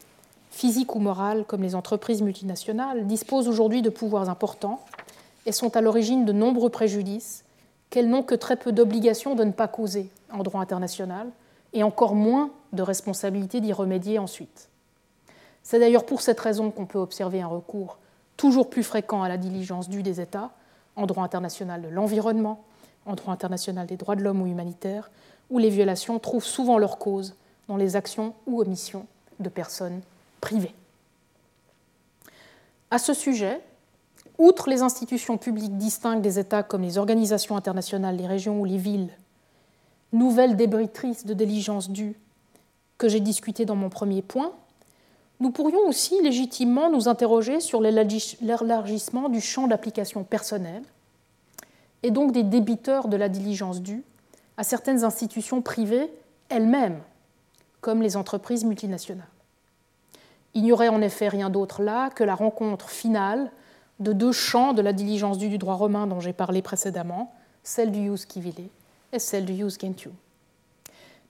physiques 0.51 0.95
ou 0.95 0.99
morales 0.99 1.45
comme 1.47 1.63
les 1.63 1.75
entreprises 1.75 2.23
multinationales, 2.23 3.07
disposent 3.07 3.49
aujourd'hui 3.49 3.83
de 3.83 3.91
pouvoirs 3.91 4.29
importants 4.29 4.85
et 5.47 5.53
sont 5.53 5.77
à 5.77 5.81
l'origine 5.81 6.25
de 6.25 6.33
nombreux 6.33 6.71
préjudices 6.71 7.45
qu'elles 7.91 8.09
n'ont 8.09 8.23
que 8.23 8.35
très 8.35 8.57
peu 8.57 8.73
d'obligations 8.73 9.35
de 9.35 9.45
ne 9.45 9.53
pas 9.53 9.69
causer 9.69 10.09
en 10.33 10.43
droit 10.43 10.61
international 10.61 11.29
et 11.73 11.83
encore 11.83 12.15
moins 12.15 12.51
de 12.73 12.83
responsabilité 12.83 13.61
d'y 13.61 13.73
remédier 13.73 14.19
ensuite. 14.19 14.69
C'est 15.63 15.79
d'ailleurs 15.79 16.07
pour 16.07 16.21
cette 16.21 16.41
raison 16.41 16.71
qu'on 16.71 16.87
peut 16.87 16.99
observer 16.99 17.41
un 17.41 17.47
recours 17.47 17.99
toujours 18.37 18.71
plus 18.71 18.83
fréquent 18.83 19.23
à 19.23 19.29
la 19.29 19.37
diligence 19.37 19.89
due 19.89 20.03
des 20.03 20.21
États 20.21 20.51
en 20.97 21.07
droit 21.07 21.25
international 21.25 21.83
de 21.83 21.89
l'environnement, 21.89 22.65
en 23.07 23.15
droit 23.15 23.33
international 23.33 23.87
des 23.87 23.97
droits 23.97 24.17
de 24.17 24.23
l'homme 24.23 24.43
ou 24.43 24.47
humanitaire, 24.47 25.11
où 25.51 25.59
les 25.59 25.71
violations 25.71 26.19
trouvent 26.19 26.45
souvent 26.45 26.79
leur 26.79 26.99
cause 26.99 27.35
dans 27.69 27.77
les 27.77 27.97
actions 27.97 28.35
ou 28.47 28.61
omissions 28.61 29.07
de 29.39 29.49
personnes 29.49 30.01
privées. 30.41 30.75
À 32.91 32.99
ce 32.99 33.15
sujet, 33.15 33.61
outre 34.39 34.69
les 34.69 34.83
institutions 34.83 35.39
publiques 35.39 35.77
distinctes 35.79 36.23
des 36.23 36.39
États 36.39 36.63
comme 36.63 36.83
les 36.83 36.99
organisations 36.99 37.57
internationales, 37.57 38.17
les 38.17 38.27
régions 38.27 38.61
ou 38.61 38.65
les 38.65 38.77
villes, 38.77 39.11
nouvelles 40.13 40.57
débritrices 40.57 41.25
de 41.25 41.35
diligence 41.35 41.91
due 41.91 42.17
que 42.99 43.09
j'ai 43.09 43.21
discuté 43.21 43.65
dans 43.65 43.77
mon 43.77 43.89
premier 43.89 44.21
point, 44.21 44.53
nous 45.43 45.51
pourrions 45.51 45.89
aussi 45.89 46.23
légitimement 46.23 46.89
nous 46.89 47.09
interroger 47.09 47.59
sur 47.59 47.81
l'élargissement 47.81 49.29
du 49.29 49.41
champ 49.41 49.67
d'application 49.67 50.23
personnelle 50.23 50.85
et 52.05 52.13
donc 52.13 52.31
des 52.31 52.45
débiteurs 52.45 53.09
de 53.09 53.17
la 53.17 53.29
diligence 53.29 53.83
due 53.83 54.05
à 54.57 54.63
certaines 54.63 55.03
institutions 55.03 55.61
privées 55.61 56.09
elles-mêmes, 56.49 57.01
comme 57.81 58.03
les 58.03 58.17
entreprises 58.17 58.65
multinationales. 58.65 59.27
Il 60.55 60.63
n'y 60.63 60.71
aurait 60.71 60.89
en 60.89 61.03
effet 61.03 61.27
rien 61.27 61.51
d'autre 61.51 61.83
là 61.83 62.11
que 62.11 62.23
la 62.23 62.37
rencontre 62.37 62.89
finale 62.89 63.51
de 63.99 64.13
deux 64.13 64.31
champs 64.31 64.75
de 64.75 64.83
la 64.83 64.93
diligence 64.93 65.39
due 65.39 65.49
du 65.49 65.59
droit 65.59 65.75
romain 65.75 66.07
dont 66.07 66.21
j'ai 66.21 66.33
parlé 66.33 66.63
précédemment, 66.63 67.35
celle 67.65 67.91
du 67.91 68.05
jus 68.07 68.27
civile 68.29 68.69
et 69.13 69.19
celle 69.19 69.45
du 69.45 69.57
jus 69.57 69.77
gentium. 69.81 70.15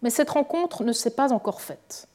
Mais 0.03 0.11
cette 0.11 0.29
rencontre 0.29 0.85
ne 0.85 0.93
s'est 0.93 1.15
pas 1.15 1.33
encore 1.33 1.63
faite. 1.63 2.09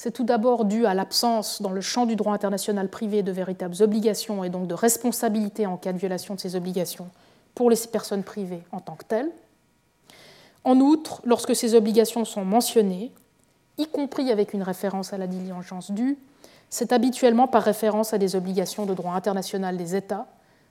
C'est 0.00 0.12
tout 0.12 0.22
d'abord 0.22 0.64
dû 0.64 0.86
à 0.86 0.94
l'absence 0.94 1.60
dans 1.60 1.72
le 1.72 1.80
champ 1.80 2.06
du 2.06 2.14
droit 2.14 2.32
international 2.32 2.88
privé 2.88 3.24
de 3.24 3.32
véritables 3.32 3.82
obligations 3.82 4.44
et 4.44 4.48
donc 4.48 4.68
de 4.68 4.74
responsabilités 4.74 5.66
en 5.66 5.76
cas 5.76 5.92
de 5.92 5.98
violation 5.98 6.36
de 6.36 6.40
ces 6.40 6.54
obligations 6.54 7.08
pour 7.56 7.68
les 7.68 7.76
personnes 7.90 8.22
privées 8.22 8.62
en 8.70 8.78
tant 8.78 8.94
que 8.94 9.04
telles. 9.04 9.32
En 10.62 10.78
outre, 10.78 11.20
lorsque 11.24 11.56
ces 11.56 11.74
obligations 11.74 12.24
sont 12.24 12.44
mentionnées, 12.44 13.10
y 13.76 13.88
compris 13.88 14.30
avec 14.30 14.52
une 14.54 14.62
référence 14.62 15.12
à 15.12 15.18
la 15.18 15.26
diligence 15.26 15.90
due, 15.90 16.16
c'est 16.70 16.92
habituellement 16.92 17.48
par 17.48 17.64
référence 17.64 18.14
à 18.14 18.18
des 18.18 18.36
obligations 18.36 18.86
de 18.86 18.94
droit 18.94 19.14
international 19.14 19.76
des 19.76 19.96
États 19.96 20.28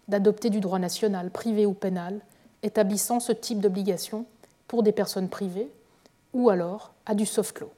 d'adopter 0.07 0.49
du 0.49 0.61
droit 0.61 0.79
national, 0.79 1.31
privé 1.31 1.65
ou 1.65 1.73
pénal, 1.73 2.21
établissant 2.63 3.19
ce 3.19 3.33
type 3.33 3.59
d'obligation 3.59 4.25
pour 4.69 4.83
des 4.83 4.93
personnes 4.93 5.27
privées, 5.27 5.69
ou 6.31 6.49
alors 6.49 6.93
à 7.05 7.13
du 7.13 7.25
soft 7.25 7.59
law. 7.59 7.69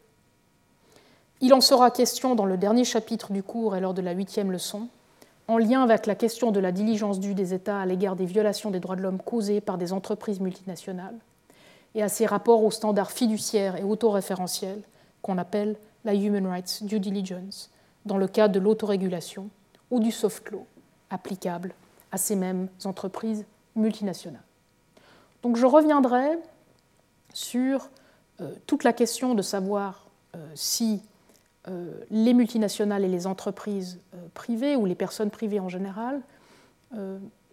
Il 1.42 1.54
en 1.54 1.62
sera 1.62 1.90
question 1.90 2.36
dans 2.36 2.46
le 2.46 2.58
dernier 2.58 2.84
chapitre 2.84 3.32
du 3.32 3.44
cours 3.44 3.76
et 3.76 3.80
lors 3.80 3.94
de 3.94 4.02
la 4.02 4.12
huitième 4.12 4.52
leçon, 4.52 4.90
en 5.48 5.58
lien 5.58 5.82
avec 5.82 6.06
la 6.06 6.16
question 6.16 6.52
de 6.52 6.60
la 6.60 6.74
diligence 6.74 7.20
due 7.20 7.34
des 7.34 7.54
États 7.54 7.80
à 7.80 7.86
l'égard 7.86 8.18
des 8.18 8.26
violations 8.26 8.72
des 8.72 8.82
droits 8.82 8.98
de 8.98 9.02
l'homme 9.02 9.20
causées 9.20 9.62
par 9.62 9.78
des 9.78 9.94
entreprises 9.94 10.42
multinationales 10.42 11.16
et 11.96 12.04
à 12.04 12.10
ses 12.10 12.26
rapports 12.26 12.64
aux 12.64 12.72
standards 12.72 13.12
fiduciaires 13.12 13.78
et 13.78 13.84
autoréférentiels 13.84 14.82
qu'on 15.22 15.38
appelle 15.38 15.78
la 16.06 16.14
Human 16.14 16.46
Rights 16.46 16.84
Due 16.84 17.00
Diligence 17.00 17.72
dans 18.06 18.18
le 18.18 18.28
cadre 18.28 18.54
de 18.54 18.60
l'autorégulation 18.60 19.50
ou 19.92 20.00
du 20.00 20.12
soft 20.12 20.52
law 20.52 20.68
applicable 21.10 21.74
à 22.12 22.18
ces 22.18 22.36
mêmes 22.36 22.68
entreprises 22.84 23.46
multinationales. 23.76 24.44
Donc 25.42 25.56
je 25.56 25.66
reviendrai 25.66 26.38
sur 27.34 27.90
euh, 28.42 28.54
toute 28.68 28.84
la 28.84 28.94
question 28.94 29.36
de 29.36 29.42
savoir 29.42 30.06
euh, 30.36 30.46
si 30.54 31.02
les 32.10 32.34
multinationales 32.34 33.04
et 33.04 33.08
les 33.08 33.28
entreprises 33.28 34.00
privées, 34.34 34.76
ou 34.76 34.86
les 34.86 34.96
personnes 34.96 35.30
privées 35.30 35.60
en 35.60 35.70
général, 35.70 36.22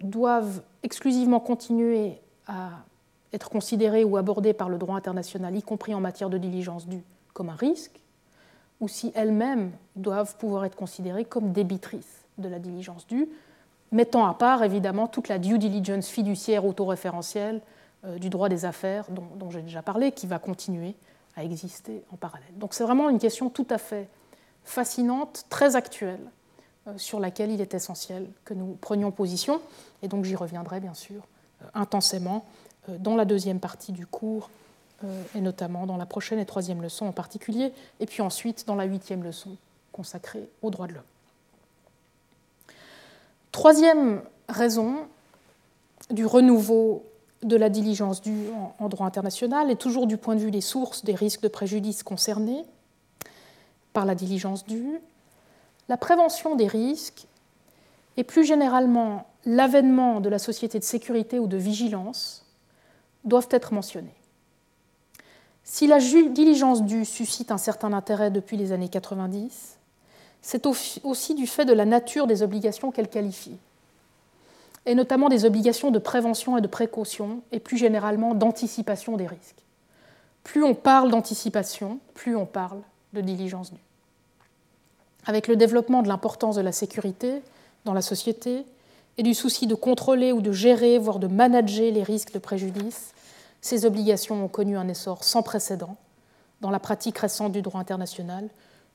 doivent 0.00 0.62
exclusivement 0.82 1.40
continuer 1.40 2.20
à 2.46 2.70
être 3.32 3.50
considérées 3.50 4.04
ou 4.04 4.16
abordées 4.16 4.52
par 4.52 4.68
le 4.68 4.78
droit 4.78 4.96
international, 4.96 5.54
y 5.56 5.62
compris 5.62 5.94
en 5.94 6.00
matière 6.00 6.30
de 6.30 6.38
diligence 6.38 6.86
due, 6.86 7.02
comme 7.32 7.48
un 7.48 7.54
risque, 7.54 8.00
ou 8.80 8.88
si 8.88 9.12
elles-mêmes 9.14 9.72
doivent 9.94 10.36
pouvoir 10.36 10.64
être 10.64 10.76
considérées 10.76 11.24
comme 11.24 11.52
débitrices 11.52 12.24
de 12.38 12.48
la 12.48 12.58
diligence 12.58 13.06
due, 13.06 13.28
mettant 13.92 14.26
à 14.26 14.34
part 14.34 14.62
évidemment 14.62 15.06
toute 15.06 15.28
la 15.28 15.38
due 15.38 15.58
diligence 15.58 16.08
fiduciaire 16.08 16.64
autoréférentielle 16.64 17.60
euh, 18.04 18.18
du 18.18 18.28
droit 18.28 18.48
des 18.48 18.64
affaires 18.64 19.06
dont, 19.10 19.50
j'ai 19.50 19.62
déjà 19.62 19.82
parlé, 19.82 20.12
qui 20.12 20.26
va 20.26 20.38
continuer 20.38 20.94
à 21.36 21.44
exister 21.44 22.02
en 22.12 22.16
parallèle. 22.16 22.56
Donc 22.56 22.74
c'est 22.74 22.84
vraiment 22.84 23.08
une 23.10 23.18
question 23.18 23.50
tout 23.50 23.66
à 23.70 23.78
fait 23.78 24.08
fascinante, 24.64 25.44
très 25.48 25.76
actuelle, 25.76 26.20
euh, 26.88 26.96
sur 26.96 27.20
laquelle 27.20 27.50
il 27.50 27.60
est 27.60 27.74
essentiel 27.74 28.26
que 28.44 28.54
nous 28.54 28.76
prenions 28.80 29.10
position, 29.10 29.60
et 30.02 30.08
donc 30.08 30.24
j'y 30.24 30.34
reviendrai 30.34 30.80
bien 30.80 30.94
sûr 30.94 31.22
euh, 31.62 31.66
intensément 31.74 32.44
dans 32.88 33.16
la 33.16 33.24
deuxième 33.24 33.58
partie 33.58 33.90
du 33.90 34.06
cours, 34.06 34.48
et 35.34 35.40
notamment 35.40 35.86
dans 35.86 35.96
la 35.96 36.06
prochaine 36.06 36.38
et 36.38 36.46
troisième 36.46 36.80
leçon 36.80 37.04
en 37.04 37.12
particulier, 37.12 37.72
et 37.98 38.06
puis 38.06 38.22
ensuite 38.22 38.64
dans 38.66 38.76
la 38.76 38.84
huitième 38.84 39.24
leçon 39.24 39.56
consacrée 39.92 40.48
aux 40.62 40.70
droits 40.70 40.86
de 40.86 40.92
l'homme. 40.92 41.02
Troisième 43.50 44.22
raison 44.48 45.08
du 46.10 46.24
renouveau 46.24 47.04
de 47.42 47.56
la 47.56 47.68
diligence 47.68 48.22
due 48.22 48.48
en 48.78 48.88
droit 48.88 49.06
international, 49.06 49.70
et 49.70 49.76
toujours 49.76 50.06
du 50.06 50.16
point 50.16 50.34
de 50.34 50.40
vue 50.40 50.50
des 50.50 50.60
sources 50.60 51.04
des 51.04 51.14
risques 51.14 51.42
de 51.42 51.48
préjudice 51.48 52.02
concernés 52.02 52.64
par 53.92 54.04
la 54.04 54.14
diligence 54.14 54.64
due, 54.66 55.00
la 55.88 55.96
prévention 55.96 56.56
des 56.56 56.66
risques 56.66 57.26
et 58.16 58.24
plus 58.24 58.44
généralement 58.44 59.26
l'avènement 59.44 60.20
de 60.20 60.28
la 60.28 60.38
société 60.38 60.78
de 60.78 60.84
sécurité 60.84 61.38
ou 61.38 61.46
de 61.46 61.56
vigilance 61.56 62.44
doivent 63.24 63.48
être 63.50 63.72
mentionnés. 63.72 64.14
Si 65.62 65.86
la 65.86 65.98
diligence 65.98 66.82
due 66.82 67.04
suscite 67.04 67.50
un 67.50 67.58
certain 67.58 67.92
intérêt 67.92 68.30
depuis 68.30 68.56
les 68.56 68.72
années 68.72 68.88
90, 68.88 69.78
c'est 70.40 70.66
aussi 70.66 71.34
du 71.34 71.46
fait 71.46 71.64
de 71.64 71.72
la 71.72 71.84
nature 71.84 72.26
des 72.26 72.42
obligations 72.42 72.92
qu'elle 72.92 73.08
qualifie, 73.08 73.56
et 74.86 74.94
notamment 74.94 75.28
des 75.28 75.44
obligations 75.44 75.90
de 75.90 75.98
prévention 75.98 76.56
et 76.56 76.60
de 76.60 76.68
précaution, 76.68 77.42
et 77.52 77.60
plus 77.60 77.76
généralement 77.76 78.34
d'anticipation 78.34 79.16
des 79.16 79.26
risques. 79.26 79.64
Plus 80.44 80.62
on 80.62 80.74
parle 80.74 81.10
d'anticipation, 81.10 81.98
plus 82.14 82.36
on 82.36 82.46
parle 82.46 82.80
de 83.12 83.20
diligence 83.20 83.72
due. 83.72 83.80
Avec 85.26 85.48
le 85.48 85.56
développement 85.56 86.02
de 86.02 86.08
l'importance 86.08 86.54
de 86.54 86.60
la 86.60 86.70
sécurité 86.70 87.42
dans 87.84 87.94
la 87.94 88.02
société 88.02 88.64
et 89.18 89.24
du 89.24 89.34
souci 89.34 89.66
de 89.66 89.74
contrôler 89.74 90.30
ou 90.30 90.40
de 90.40 90.52
gérer, 90.52 90.98
voire 90.98 91.18
de 91.18 91.26
manager 91.26 91.90
les 91.92 92.04
risques 92.04 92.32
de 92.32 92.38
préjudice, 92.38 93.12
ces 93.60 93.86
obligations 93.86 94.44
ont 94.44 94.48
connu 94.48 94.76
un 94.76 94.86
essor 94.86 95.24
sans 95.24 95.42
précédent 95.42 95.96
dans 96.60 96.70
la 96.70 96.78
pratique 96.78 97.18
récente 97.18 97.52
du 97.52 97.60
droit 97.60 97.80
international, 97.80 98.48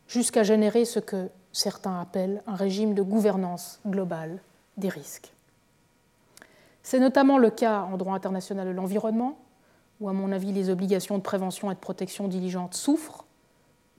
jusqu'à 0.08 0.44
générer 0.44 0.86
ce 0.86 1.00
que 1.00 1.30
certains 1.52 2.00
appellent 2.00 2.42
un 2.48 2.56
régime 2.56 2.94
de 2.94 3.02
gouvernance 3.02 3.80
globale 3.86 4.40
des 4.78 4.90
risques. 4.90 5.32
C'est 6.84 7.00
notamment 7.00 7.38
le 7.38 7.50
cas 7.50 7.82
en 7.82 7.98
droit 7.98 8.16
international 8.16 8.68
de 8.68 8.72
l'environnement, 8.72 9.38
où 10.00 10.10
à 10.10 10.14
mon 10.14 10.32
avis 10.32 10.52
les 10.52 10.70
obligations 10.70 11.18
de 11.18 11.24
prévention 11.24 11.72
et 11.72 11.76
de 11.76 11.80
protection 11.80 12.28
diligente 12.28 12.74
souffrent 12.74 13.26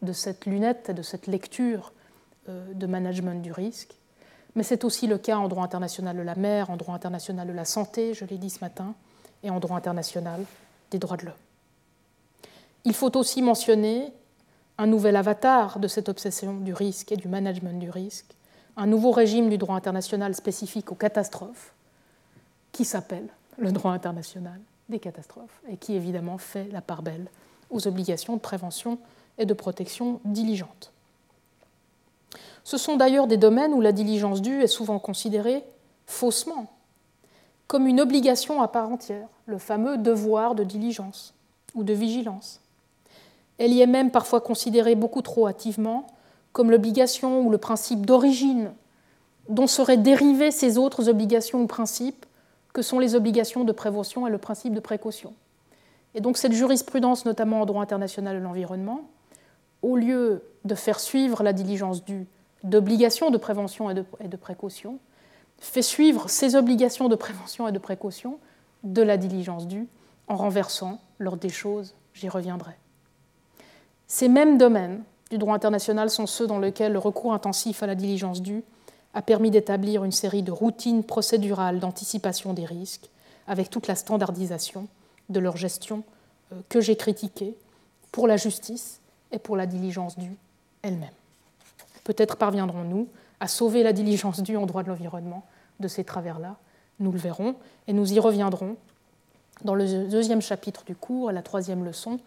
de 0.03 0.13
cette 0.13 0.47
lunette 0.47 0.89
et 0.89 0.95
de 0.95 1.03
cette 1.03 1.29
lecture 1.29 1.93
euh, 2.49 2.73
de 2.75 2.87
management 2.87 3.41
du 3.41 3.53
risque. 3.53 3.95
Mais 4.55 4.65
c'est 4.65 4.85
aussi 4.85 5.07
le 5.07 5.17
cas 5.17 5.37
en 5.37 5.49
droit 5.49 5.65
international 5.65 6.17
de 6.17 6.23
la 6.23 6.35
mer, 6.35 6.71
en 6.71 6.77
droit 6.77 6.95
international 6.95 7.47
de 7.47 7.53
la 7.53 7.65
santé, 7.65 8.15
je 8.15 8.25
l'ai 8.25 8.37
dit 8.37 8.51
ce 8.51 8.61
matin, 8.61 8.95
et 9.43 9.51
en 9.51 9.61
droit 9.61 9.77
international 9.77 10.45
des 10.91 10.99
droits 10.99 11.17
de 11.17 11.27
l'homme. 11.27 11.35
Il 12.85 12.95
faut 12.95 13.17
aussi 13.17 13.43
mentionner 13.43 14.13
un 14.79 14.87
nouvel 14.87 15.17
avatar 15.17 15.79
de 15.79 15.89
cette 15.89 16.09
obsession 16.09 16.55
du 16.55 16.75
risque 16.75 17.13
et 17.13 17.17
du 17.17 17.29
management 17.29 17.79
du 17.79 17.91
risque, 17.91 18.35
un 18.77 18.87
nouveau 18.87 19.13
régime 19.13 19.49
du 19.49 19.59
droit 19.59 19.77
international 19.77 20.35
spécifique 20.35 20.91
aux 20.91 20.97
catastrophes, 20.97 21.73
qui 22.73 22.85
s'appelle 22.85 23.29
le 23.59 23.71
droit 23.73 23.93
international 23.93 24.61
des 24.89 24.99
catastrophes, 24.99 25.63
et 25.69 25.77
qui 25.77 25.95
évidemment 25.95 26.39
fait 26.39 26.69
la 26.73 26.81
part 26.81 27.03
belle 27.03 27.31
aux 27.71 27.87
obligations 27.87 28.35
de 28.35 28.41
prévention 28.41 28.99
et 29.39 29.47
de 29.47 29.55
protection 29.55 30.21
diligente. 30.25 30.93
Ce 32.65 32.77
sont 32.77 32.97
d'ailleurs 32.97 33.27
des 33.27 33.37
domaines 33.37 33.73
où 33.73 33.81
la 33.81 33.93
diligence 33.93 34.43
due 34.43 34.63
est 34.63 34.69
souvent 34.69 34.99
considérée 34.99 35.65
faussement 36.07 36.71
comme 37.73 37.87
une 37.87 38.03
obligation 38.03 38.61
à 38.61 38.69
part 38.69 38.91
entière, 38.91 39.29
le 39.47 39.57
fameux 39.57 39.97
devoir 39.97 40.55
de 40.55 40.63
diligence 40.63 41.33
ou 41.75 41.85
de 41.85 41.95
vigilance. 41.95 42.61
Elle 43.57 43.73
y 43.73 43.81
est 43.81 43.87
même 43.87 44.11
parfois 44.11 44.43
considérée 44.43 44.95
beaucoup 44.95 45.23
trop 45.23 45.49
hâtivement 45.49 46.07
comme 46.53 46.71
l'obligation 46.71 47.41
ou 47.41 47.51
le 47.51 47.57
principe 47.57 48.05
d'origine 48.05 48.73
dont 49.49 49.67
seraient 49.67 49.97
dérivées 49.97 50.51
ces 50.51 50.77
autres 50.77 51.09
obligations 51.09 51.63
ou 51.63 51.67
principes 51.67 52.27
que 52.73 52.83
sont 52.83 52.99
les 52.99 53.15
obligations 53.15 53.65
de 53.65 53.73
prévention 53.73 54.27
et 54.27 54.31
le 54.31 54.39
principe 54.39 54.75
de 54.75 54.81
précaution. 54.81 55.35
Et 56.15 56.21
donc 56.21 56.37
cette 56.37 56.53
jurisprudence, 56.53 57.25
notamment 57.25 57.63
en 57.63 57.67
droit 57.67 57.83
international 57.83 58.39
de 58.39 58.43
l'environnement, 58.43 59.09
au 59.83 59.97
lieu 59.97 60.43
de 60.65 60.75
faire 60.75 61.01
suivre 61.01 61.43
la 61.43 61.53
diligence 61.53 62.05
due 62.05 62.27
d'obligations 62.63 63.31
de 63.31 63.39
prévention 63.39 63.91
et 63.91 63.95
de, 63.95 64.05
et 64.21 64.29
de, 64.29 64.37
précaution, 64.37 64.99
fait 65.59 65.83
suivre 65.83 66.31
ces 66.31 66.55
obligations 66.55 67.09
de 67.09 67.17
prévention 67.17 67.67
et 67.67 67.73
de 67.73 67.79
précaution 67.79 68.39
de 68.85 69.03
la 69.03 69.17
diligence 69.17 69.67
due 69.67 69.89
en 70.29 70.37
renversant 70.37 71.01
l'ordre 71.19 71.41
des 71.41 71.49
choses, 71.49 71.95
j'y 72.15 72.29
reviendrai. 72.29 72.73
Ces 74.07 74.29
mêmes 74.29 74.59
domaines 74.59 75.03
du 75.31 75.39
droit 75.39 75.55
international 75.55 76.11
sont 76.11 76.27
ceux 76.27 76.47
dans 76.47 76.59
lesquels 76.59 76.93
le 76.93 76.99
recours 76.99 77.33
intensif 77.33 77.83
à 77.83 77.87
la 77.87 77.95
diligence 77.95 78.43
due 78.43 78.63
a 79.15 79.23
permis 79.23 79.51
d'établir 79.51 80.05
une 80.05 80.13
série 80.13 80.43
de 80.43 80.53
routines 80.53 81.05
procédurales 81.05 81.81
d'anticipation 81.81 82.55
des 82.55 82.65
risques, 82.65 83.11
avec 83.47 83.71
toute 83.71 83.87
la 83.87 83.95
standardisation 83.95 84.89
de 85.29 85.41
leur 85.41 85.57
gestion 85.57 86.03
euh, 86.53 86.61
que 86.69 86.81
j'ai 86.81 86.97
critiquée 86.97 87.57
pour 88.11 88.27
la 88.27 88.37
justice 88.37 89.01
et 89.31 89.39
pour 89.39 89.57
la 89.57 89.67
diligence 89.67 90.19
due 90.19 90.37
elle-même. 90.83 91.11
Peut-être 92.05 92.37
parviendrons-nous 92.37 93.09
à 93.41 93.49
sauver 93.49 93.83
la 93.83 93.93
diligence 93.93 94.41
due 94.41 94.57
en 94.57 94.67
droit 94.67 94.83
de 94.83 94.89
l'environnement 94.89 95.45
de 95.81 95.89
ces 95.89 96.05
travers-là, 96.05 96.57
nous 97.01 97.13
le 97.13 97.19
verrons, 97.19 97.57
et 97.89 97.93
nous 97.93 98.13
y 98.13 98.21
reviendrons 98.21 98.77
dans 99.65 99.75
le 99.75 100.09
deuxième 100.09 100.43
chapitre 100.43 100.85
du 100.85 100.95
cours, 100.95 101.33
la 101.33 101.43
troisième 101.43 101.85
leçon, 101.85 102.19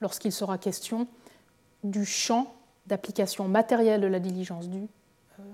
lorsqu'il 0.00 0.32
sera 0.32 0.58
question 0.58 1.06
du 1.84 2.04
champ 2.04 2.52
d'application 2.86 3.48
matérielle 3.48 4.00
de 4.00 4.06
la 4.06 4.20
diligence 4.20 4.68
due 4.68 4.88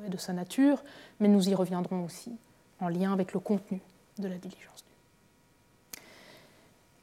et 0.07 0.11
de 0.11 0.17
sa 0.17 0.33
nature, 0.33 0.83
mais 1.21 1.29
nous 1.29 1.49
y 1.49 1.55
reviendrons 1.55 2.05
aussi 2.05 2.33
en 2.81 2.89
lien 2.89 3.13
avec 3.13 3.33
le 3.33 3.41
contenu 3.41 3.81
de 4.19 4.29
la 4.29 4.37
diligence 4.37 4.85
due. 4.85 6.01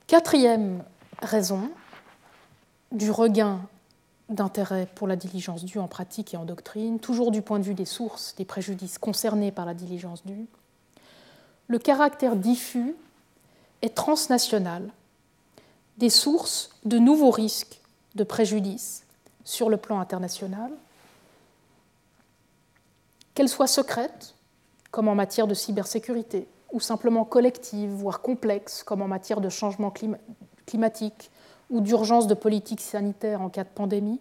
Quatrième 0.07 0.83
raison 1.21 1.69
du 2.91 3.11
regain 3.11 3.61
d'intérêt 4.29 4.87
pour 4.95 5.07
la 5.07 5.15
diligence 5.15 5.63
due 5.65 5.79
en 5.79 5.87
pratique 5.87 6.33
et 6.33 6.37
en 6.37 6.45
doctrine, 6.45 6.99
toujours 6.99 7.31
du 7.31 7.41
point 7.41 7.59
de 7.59 7.63
vue 7.63 7.73
des 7.73 7.85
sources 7.85 8.35
des 8.35 8.45
préjudices 8.45 8.97
concernés 8.97 9.51
par 9.51 9.65
la 9.65 9.73
diligence 9.73 10.25
due, 10.25 10.47
le 11.67 11.79
caractère 11.79 12.35
diffus 12.35 12.95
et 13.81 13.89
transnational 13.89 14.89
des 15.97 16.09
sources 16.09 16.71
de 16.85 16.97
nouveaux 16.97 17.31
risques 17.31 17.79
de 18.15 18.23
préjudice 18.23 19.03
sur 19.43 19.69
le 19.69 19.77
plan 19.77 19.99
international, 19.99 20.71
qu'elles 23.39 23.47
soient 23.47 23.67
secrètes, 23.67 24.35
comme 24.91 25.07
en 25.07 25.15
matière 25.15 25.47
de 25.47 25.53
cybersécurité, 25.53 26.45
ou 26.73 26.81
simplement 26.81 27.23
collectives, 27.23 27.89
voire 27.89 28.19
complexes, 28.19 28.83
comme 28.83 29.01
en 29.01 29.07
matière 29.07 29.39
de 29.39 29.47
changement 29.47 29.93
climatique 30.65 31.31
ou 31.69 31.79
d'urgence 31.79 32.27
de 32.27 32.33
politique 32.33 32.81
sanitaire 32.81 33.41
en 33.41 33.47
cas 33.47 33.63
de 33.63 33.69
pandémie, 33.69 34.19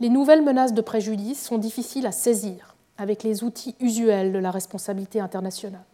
les 0.00 0.10
nouvelles 0.10 0.42
menaces 0.42 0.74
de 0.74 0.82
préjudice 0.82 1.42
sont 1.42 1.56
difficiles 1.56 2.06
à 2.06 2.12
saisir 2.12 2.74
avec 2.98 3.22
les 3.22 3.42
outils 3.42 3.74
usuels 3.80 4.34
de 4.34 4.38
la 4.38 4.50
responsabilité 4.50 5.18
internationale. 5.18 5.86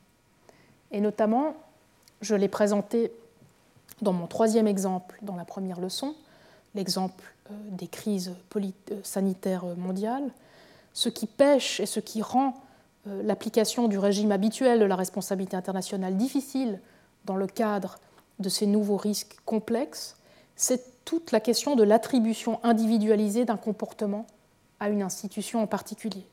Et 0.90 1.01
notamment, 1.01 1.55
je 2.23 2.35
l'ai 2.35 2.48
présenté 2.48 3.12
dans 4.01 4.12
mon 4.12 4.27
troisième 4.27 4.66
exemple 4.66 5.16
dans 5.23 5.36
la 5.36 5.44
première 5.44 5.78
leçon, 5.78 6.16
l'exemple 6.74 7.23
euh, 7.52 7.55
des 7.70 7.86
crises 7.86 8.35
euh, 8.56 9.01
sanitaires 9.05 9.64
mondiales, 9.77 10.32
ce 10.94 11.09
qui 11.09 11.27
pêche 11.27 11.81
et 11.81 11.86
ce 11.86 12.01
qui 12.01 12.23
rend 12.23 12.55
euh, 13.06 13.23
l'application 13.23 13.89
du 13.89 13.98
régime 13.98 14.32
habituel 14.32 14.78
de 14.78 14.85
la 14.85 14.97
responsabilité 14.97 15.56
internationale 15.56 16.16
difficile 16.16 16.81
dans 17.24 17.36
le 17.36 17.47
cadre 17.47 17.98
de 18.39 18.48
ces 18.48 18.66
nouveaux 18.66 18.97
risques 18.97 19.36
complexes, 19.44 20.16
c'est 20.56 21.05
toute 21.05 21.32
la 21.32 21.40
question 21.40 21.77
de 21.77 21.82
l'attribution 21.82 22.60
individualisée 22.62 23.44
d'un 23.44 23.56
comportement 23.56 24.27
à 24.81 24.89
une 24.89 25.02
institution 25.02 25.62
en 25.62 25.66
particulier. 25.66 26.27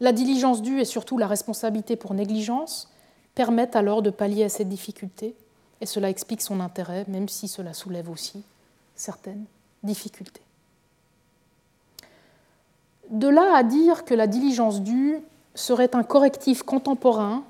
La 0.00 0.12
diligence 0.12 0.62
due 0.62 0.80
et 0.80 0.84
surtout 0.84 1.18
la 1.18 1.26
responsabilité 1.26 1.96
pour 1.96 2.14
négligence 2.14 2.90
permettent 3.34 3.76
alors 3.76 4.02
de 4.02 4.10
pallier 4.10 4.44
à 4.44 4.48
cette 4.48 4.68
difficulté, 4.68 5.34
et 5.80 5.86
cela 5.86 6.10
explique 6.10 6.42
son 6.42 6.60
intérêt, 6.60 7.04
même 7.08 7.28
si 7.28 7.48
cela 7.48 7.74
soulève 7.74 8.10
aussi 8.10 8.42
certaines 8.94 9.44
difficultés. 9.82 10.43
De 13.10 13.28
là 13.28 13.56
à 13.56 13.62
dire 13.62 14.04
que 14.04 14.14
la 14.14 14.26
diligence 14.26 14.80
due 14.80 15.20
serait 15.54 15.94
un 15.94 16.02
correctif 16.02 16.62
contemporain 16.62 17.44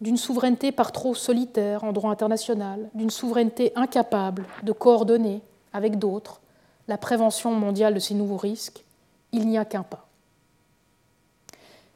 d'une 0.00 0.16
souveraineté 0.16 0.72
par 0.72 0.92
trop 0.92 1.14
solitaire 1.14 1.84
en 1.84 1.92
droit 1.92 2.10
international, 2.10 2.88
d'une 2.94 3.10
souveraineté 3.10 3.72
incapable 3.76 4.44
de 4.62 4.72
coordonner 4.72 5.40
avec 5.72 5.98
d'autres 5.98 6.40
la 6.88 6.98
prévention 6.98 7.52
mondiale 7.52 7.94
de 7.94 7.98
ces 7.98 8.14
nouveaux 8.14 8.36
risques, 8.36 8.84
il 9.32 9.48
n'y 9.48 9.58
a 9.58 9.64
qu'un 9.64 9.82
pas. 9.82 10.06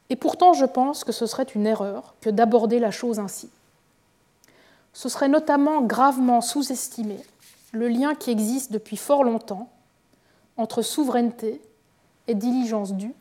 Et 0.08 0.16
pourtant, 0.16 0.52
je 0.52 0.64
pense 0.64 1.04
que 1.04 1.12
ce 1.12 1.26
serait 1.26 1.44
une 1.44 1.66
erreur 1.66 2.14
que 2.20 2.30
d'aborder 2.30 2.80
la 2.80 2.90
chose 2.90 3.20
ainsi. 3.20 3.48
Ce 4.92 5.08
serait 5.08 5.28
notamment 5.28 5.82
gravement 5.82 6.40
sous-estimer 6.40 7.20
le 7.72 7.86
lien 7.86 8.16
qui 8.16 8.30
existe 8.30 8.72
depuis 8.72 8.96
fort 8.96 9.22
longtemps 9.22 9.68
entre 10.56 10.82
souveraineté 10.82 11.60
et 12.30 12.34
diligence 12.36 12.94
due, 12.94 13.14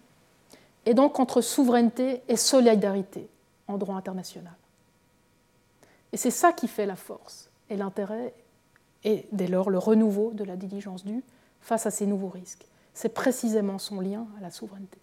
et 0.86 0.94
donc 0.94 1.20
entre 1.20 1.42
souveraineté 1.42 2.22
et 2.28 2.36
solidarité 2.36 3.28
en 3.68 3.78
droit 3.78 3.96
international. 3.96 4.54
Et 6.14 6.18
c'est 6.18 6.32
ça 6.32 6.54
qui 6.54 6.68
fait 6.68 6.86
la 6.86 6.96
force 6.96 7.50
et 7.70 7.76
l'intérêt, 7.76 8.34
et 9.04 9.28
dès 9.32 9.48
lors 9.48 9.72
le 9.72 9.80
renouveau 9.80 10.32
de 10.34 10.44
la 10.44 10.56
diligence 10.56 11.04
due 11.04 11.24
face 11.60 11.88
à 11.88 11.92
ces 11.92 12.06
nouveaux 12.06 12.30
risques. 12.30 12.66
C'est 12.94 13.14
précisément 13.14 13.80
son 13.80 14.00
lien 14.00 14.28
à 14.38 14.42
la 14.42 14.52
souveraineté. 14.52 15.00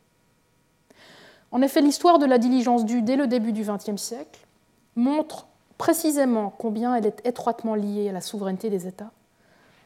En 1.51 1.63
effet, 1.63 1.81
l'histoire 1.81 2.19
de 2.19 2.27
la 2.27 2.39
diligence 2.39 2.85
due 2.85 3.03
dès 3.03 3.17
le 3.17 3.27
début 3.27 3.53
du 3.53 3.63
XXe 3.63 4.01
siècle 4.01 4.47
montre 4.95 5.47
précisément 5.79 6.55
combien 6.57 6.95
elle 6.95 7.07
est 7.07 7.27
étroitement 7.27 7.75
liée 7.75 8.09
à 8.09 8.13
la 8.13 8.21
souveraineté 8.21 8.71
des 8.71 8.87
États 8.87 9.11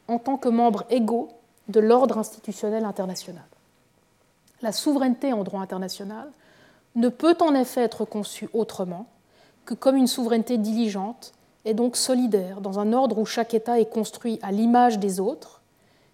en 0.08 0.18
tant 0.18 0.36
que 0.36 0.48
membres 0.48 0.84
égaux 0.90 1.28
de 1.68 1.80
l'ordre 1.80 2.18
institutionnel 2.18 2.84
international. 2.84 3.44
La 4.62 4.72
souveraineté 4.72 5.32
en 5.32 5.42
droit 5.42 5.60
international 5.60 6.30
ne 6.94 7.08
peut 7.08 7.36
en 7.40 7.54
effet 7.54 7.82
être 7.82 8.04
conçue 8.04 8.48
autrement 8.52 9.06
que 9.64 9.74
comme 9.74 9.96
une 9.96 10.06
souveraineté 10.06 10.58
diligente 10.58 11.32
et 11.64 11.74
donc 11.74 11.96
solidaire 11.96 12.60
dans 12.60 12.78
un 12.78 12.92
ordre 12.92 13.18
où 13.18 13.26
chaque 13.26 13.54
État 13.54 13.78
est 13.78 13.90
construit 13.90 14.38
à 14.42 14.50
l'image 14.50 14.98
des 14.98 15.20
autres 15.20 15.60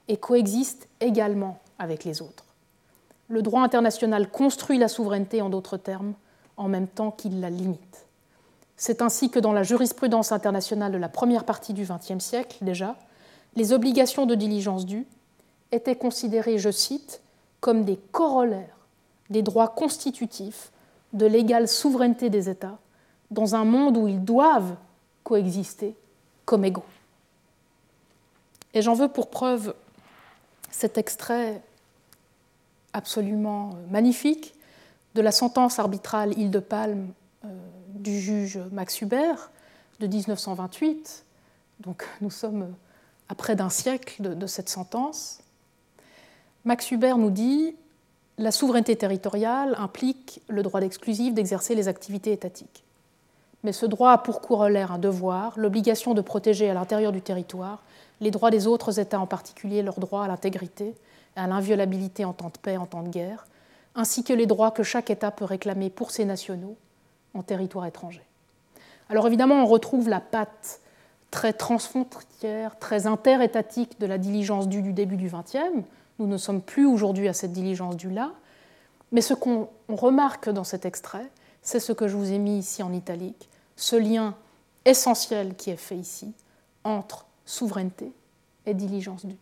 et 0.09 0.17
coexiste 0.17 0.89
également 1.01 1.59
avec 1.79 2.05
les 2.05 2.23
autres. 2.23 2.45
Le 3.29 3.43
droit 3.43 3.63
international 3.63 4.31
construit 4.31 4.79
la 4.79 4.89
souveraineté, 4.89 5.43
en 5.43 5.49
d'autres 5.49 5.77
termes, 5.77 6.15
en 6.57 6.69
même 6.69 6.87
temps 6.87 7.11
qu'il 7.11 7.41
la 7.41 7.51
limite. 7.51 8.07
C'est 8.77 9.03
ainsi 9.03 9.31
que 9.31 9.39
dans 9.39 9.53
la 9.53 9.63
jurisprudence 9.63 10.33
internationale 10.33 10.93
de 10.93 10.99
la 10.99 11.09
première 11.09 11.45
partie 11.45 11.73
du 11.73 11.85
XXe 11.85 12.23
siècle 12.23 12.59
déjà, 12.61 12.97
les 13.57 13.73
obligations 13.73 14.27
de 14.27 14.35
diligence 14.35 14.87
due 14.87 15.07
étaient 15.73 15.97
considérées, 15.97 16.59
je 16.59 16.71
cite, 16.71 17.21
comme 17.61 17.85
des 17.85 17.97
corollaires 18.13 18.77
des 19.31 19.43
droits 19.43 19.69
constitutifs 19.69 20.71
de 21.13 21.27
l'égale 21.27 21.69
souveraineté 21.69 22.31
des 22.31 22.49
États 22.49 22.79
dans 23.31 23.55
un 23.55 23.65
monde 23.65 23.97
où 23.97 24.07
ils 24.07 24.25
doivent 24.25 24.77
coexister 25.25 25.97
comme 26.45 26.65
égaux. 26.65 26.85
Et 28.75 28.83
j'en 28.83 28.95
veux 28.95 29.09
pour 29.09 29.31
preuve 29.31 29.75
cet 30.71 30.99
extrait 30.99 31.63
absolument 32.93 33.71
euh, 33.71 33.91
magnifique 33.91 34.55
de 35.15 35.23
la 35.23 35.33
sentence 35.33 35.79
arbitrale 35.79 36.39
Île 36.39 36.51
de 36.51 36.59
Palme 36.59 37.13
euh, 37.45 37.49
du 37.89 38.21
juge 38.21 38.59
Max 38.73 39.01
Hubert 39.01 39.51
de 39.99 40.07
1928. 40.07 41.25
Donc 41.81 42.07
nous 42.21 42.31
sommes 42.31 42.75
à 43.29 43.35
près 43.35 43.57
d'un 43.57 43.71
siècle 43.71 44.23
de, 44.23 44.47
cette 44.47 44.69
sentence. 44.69 45.41
Max 46.67 46.91
Hubert 46.91 47.17
nous 47.17 47.31
dit 47.31 47.77
la 48.39 48.51
souveraineté 48.51 48.97
territoriale 48.97 49.77
implique 49.79 50.43
le 50.49 50.65
droit 50.65 50.81
exclusif 50.81 51.33
d'exercer 51.33 51.77
les 51.77 51.87
activités 51.87 52.33
étatiques. 52.33 52.83
Mais 53.63 53.73
ce 53.73 53.87
droit 53.87 54.11
a 54.11 54.19
pour 54.19 54.41
corollaire 54.41 54.91
un 54.91 54.99
devoir, 54.99 55.53
l'obligation 55.57 56.13
de 56.13 56.21
protéger 56.21 56.69
à 56.69 56.75
l'intérieur 56.75 57.13
du 57.13 57.23
territoire 57.23 57.83
les 58.21 58.33
droits 58.33 58.51
des 58.51 58.67
autres 58.67 58.99
États, 58.99 59.21
en 59.21 59.27
particulier 59.27 59.83
leur 59.83 60.01
droit 60.01 60.25
à 60.25 60.29
l'intégrité, 60.29 60.95
à 61.37 61.47
l'inviolabilité 61.47 62.25
en 62.25 62.33
temps 62.33 62.51
de 62.53 62.59
paix, 62.59 62.77
en 62.77 62.87
temps 62.87 63.03
de 63.03 63.11
guerre, 63.11 63.47
ainsi 63.95 64.25
que 64.25 64.33
les 64.33 64.47
droits 64.47 64.73
que 64.73 64.83
chaque 64.83 65.09
État 65.09 65.31
peut 65.31 65.45
réclamer 65.45 65.89
pour 65.89 66.11
ses 66.11 66.25
nationaux 66.25 66.77
en 67.35 67.43
territoire 67.43 67.87
étranger. 67.87 68.23
Alors 69.09 69.29
évidemment, 69.29 69.63
on 69.63 69.67
retrouve 69.67 70.09
la 70.09 70.21
patte 70.21 70.81
très 71.31 71.53
transfrontière, 71.53 72.77
très 72.81 73.07
interétatique 73.07 74.01
de 74.01 74.07
la 74.07 74.19
diligence 74.19 74.69
due 74.69 74.83
du 74.83 74.93
début 74.93 75.17
du 75.17 75.29
XXe. 75.29 75.85
Nous 76.19 76.27
ne 76.27 76.37
sommes 76.37 76.63
plus 76.63 76.87
aujourd'hui 76.87 77.29
à 77.29 77.33
cette 77.33 77.53
diligence 77.53 77.97
due-là. 77.97 78.33
Mais 79.13 79.21
ce 79.21 79.35
qu'on 79.35 79.69
remarque 79.89 80.49
dans 80.49 80.65
cet 80.65 80.85
extrait, 80.85 81.31
c'est 81.63 81.81
ce 81.81 81.93
que 81.93 82.09
je 82.09 82.17
vous 82.17 82.33
ai 82.33 82.39
mis 82.39 82.59
ici 82.59 82.83
en 82.83 82.93
italique, 82.93 83.49
ce 83.77 83.97
lien 83.97 84.35
essentiel 84.85 85.55
qui 85.55 85.71
est 85.71 85.77
fait 85.77 85.97
ici 85.97 86.33
entre 86.85 87.27
souveraineté 87.45 88.13
et 88.67 88.75
diligence 88.75 89.27
due 89.27 89.37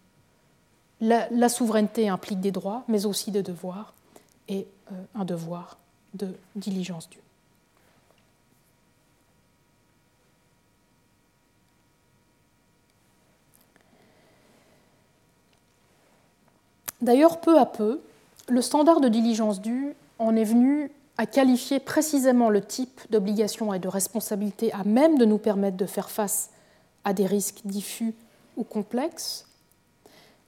la, 1.01 1.49
souveraineté 1.49 2.09
implique 2.09 2.41
des 2.41 2.51
droits, 2.51 2.85
mais 2.89 3.07
aussi 3.07 3.31
des 3.31 3.43
devoirs, 3.43 3.95
et 4.49 4.67
euh, 4.93 4.95
un 5.15 5.25
devoir 5.25 5.79
de 6.15 6.35
diligence 6.57 7.09
due. 7.09 7.19
D'ailleurs, 17.05 17.39
peu 17.39 17.59
à 17.59 17.67
peu, 17.67 18.01
le 18.49 18.63
standard 18.63 19.01
de 19.01 19.09
diligence 19.09 19.61
due 19.61 19.95
en 20.19 20.35
est 20.37 20.45
venu 20.45 20.91
à 21.19 21.27
qualifier 21.27 21.79
précisément 21.79 22.49
le 22.49 22.63
type 22.63 23.03
d'obligation 23.11 23.75
et 23.75 23.79
de 23.79 23.89
responsabilité 23.89 24.73
à 24.73 24.85
même 24.85 25.19
de 25.19 25.27
nous 25.27 25.37
permettre 25.37 25.77
de 25.77 25.85
faire 25.85 26.09
face 26.09 26.49
à 27.05 27.13
des 27.13 27.27
risques 27.27 27.61
diffus 27.67 28.15
ou 28.57 28.65
complexes, 28.65 29.47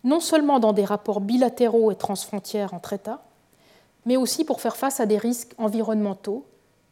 non 0.03 0.19
seulement 0.19 0.59
dans 0.59 0.73
des 0.73 0.87
rapports 0.87 1.20
bilatéraux 1.20 1.93
et 1.93 1.97
transfrontières 1.97 2.73
entre 2.73 2.95
États, 2.95 3.23
mais 4.07 4.16
aussi 4.16 4.43
pour 4.43 4.62
faire 4.62 4.78
face 4.78 4.99
à 4.99 5.05
des 5.05 5.19
risques 5.19 5.53
environnementaux, 5.59 6.47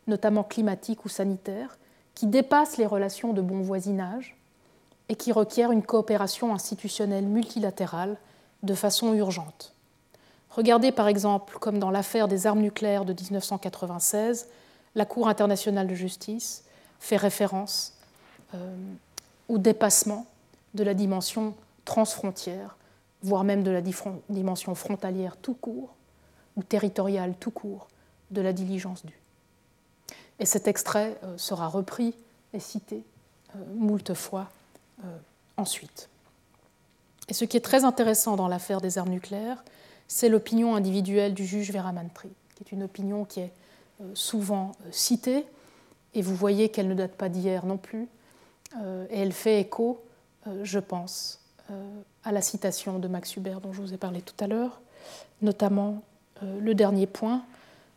notamment 0.06 0.42
climatiques 0.42 1.06
ou 1.06 1.08
sanitaires, 1.08 1.78
qui 2.14 2.26
dépassent 2.26 2.76
les 2.76 2.86
relations 2.86 3.32
de 3.32 3.40
bon 3.40 3.62
voisinage 3.62 4.36
et 5.08 5.14
qui 5.14 5.32
requièrent 5.32 5.72
une 5.72 5.82
coopération 5.82 6.52
institutionnelle 6.52 7.24
multilatérale 7.24 8.18
de 8.64 8.74
façon 8.74 9.14
urgente. 9.14 9.72
Regardez 10.50 10.92
par 10.92 11.08
exemple, 11.08 11.58
comme 11.58 11.78
dans 11.78 11.90
l'affaire 11.90 12.28
des 12.28 12.46
armes 12.46 12.60
nucléaires 12.60 13.04
de 13.04 13.12
1996, 13.12 14.48
la 14.94 15.04
Cour 15.04 15.28
internationale 15.28 15.86
de 15.86 15.94
justice 15.94 16.64
fait 17.00 17.16
référence 17.16 17.94
euh, 18.54 18.76
au 19.48 19.58
dépassement 19.58 20.26
de 20.74 20.84
la 20.84 20.94
dimension 20.94 21.54
transfrontière 21.84 22.76
voire 23.24 23.42
même 23.42 23.62
de 23.62 23.70
la 23.70 23.80
dimension 23.80 24.74
frontalière 24.74 25.36
tout 25.38 25.54
court, 25.54 25.94
ou 26.56 26.62
territoriale 26.62 27.34
tout 27.40 27.50
court, 27.50 27.88
de 28.30 28.42
la 28.42 28.52
diligence 28.52 29.04
due. 29.04 29.18
Et 30.38 30.44
cet 30.44 30.68
extrait 30.68 31.18
euh, 31.24 31.38
sera 31.38 31.66
repris 31.66 32.14
et 32.52 32.60
cité 32.60 33.02
euh, 33.56 33.58
moult 33.76 34.14
fois 34.14 34.48
ensuite. 35.56 36.08
Et 37.28 37.34
ce 37.34 37.44
qui 37.44 37.56
est 37.56 37.64
très 37.64 37.84
intéressant 37.84 38.36
dans 38.36 38.48
l'affaire 38.48 38.80
des 38.80 38.98
armes 38.98 39.10
nucléaires, 39.10 39.64
c'est 40.08 40.28
l'opinion 40.28 40.76
individuelle 40.76 41.34
du 41.34 41.46
juge 41.46 41.72
Vera 41.72 41.92
Mantri, 41.92 42.28
qui 42.54 42.64
est 42.64 42.72
une 42.72 42.82
opinion 42.82 43.24
qui 43.24 43.40
est 43.40 43.52
souvent 44.12 44.72
citée, 44.90 45.46
et 46.14 46.20
vous 46.20 46.34
voyez 46.34 46.68
qu'elle 46.68 46.88
ne 46.88 46.94
date 46.94 47.12
pas 47.12 47.28
d'hier 47.28 47.64
non 47.64 47.78
plus, 47.78 48.06
et 49.10 49.20
elle 49.20 49.32
fait 49.32 49.60
écho, 49.60 50.02
je 50.62 50.78
pense, 50.78 51.40
à 52.24 52.32
la 52.32 52.42
citation 52.42 52.98
de 52.98 53.08
Max 53.08 53.36
Hubert 53.36 53.60
dont 53.60 53.72
je 53.72 53.80
vous 53.80 53.94
ai 53.94 53.96
parlé 53.96 54.20
tout 54.20 54.34
à 54.42 54.46
l'heure, 54.46 54.80
notamment 55.42 56.02
euh, 56.42 56.58
le 56.60 56.74
dernier 56.74 57.06
point, 57.06 57.42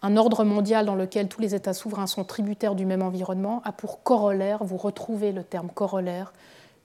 un 0.01 0.17
ordre 0.17 0.43
mondial 0.43 0.85
dans 0.85 0.95
lequel 0.95 1.27
tous 1.27 1.41
les 1.41 1.55
États 1.55 1.73
souverains 1.73 2.07
sont 2.07 2.23
tributaires 2.23 2.75
du 2.75 2.85
même 2.85 3.01
environnement 3.01 3.61
a 3.65 3.71
pour 3.71 4.03
corollaire, 4.03 4.63
vous 4.63 4.77
retrouvez 4.77 5.31
le 5.31 5.43
terme 5.43 5.69
corollaire, 5.69 6.33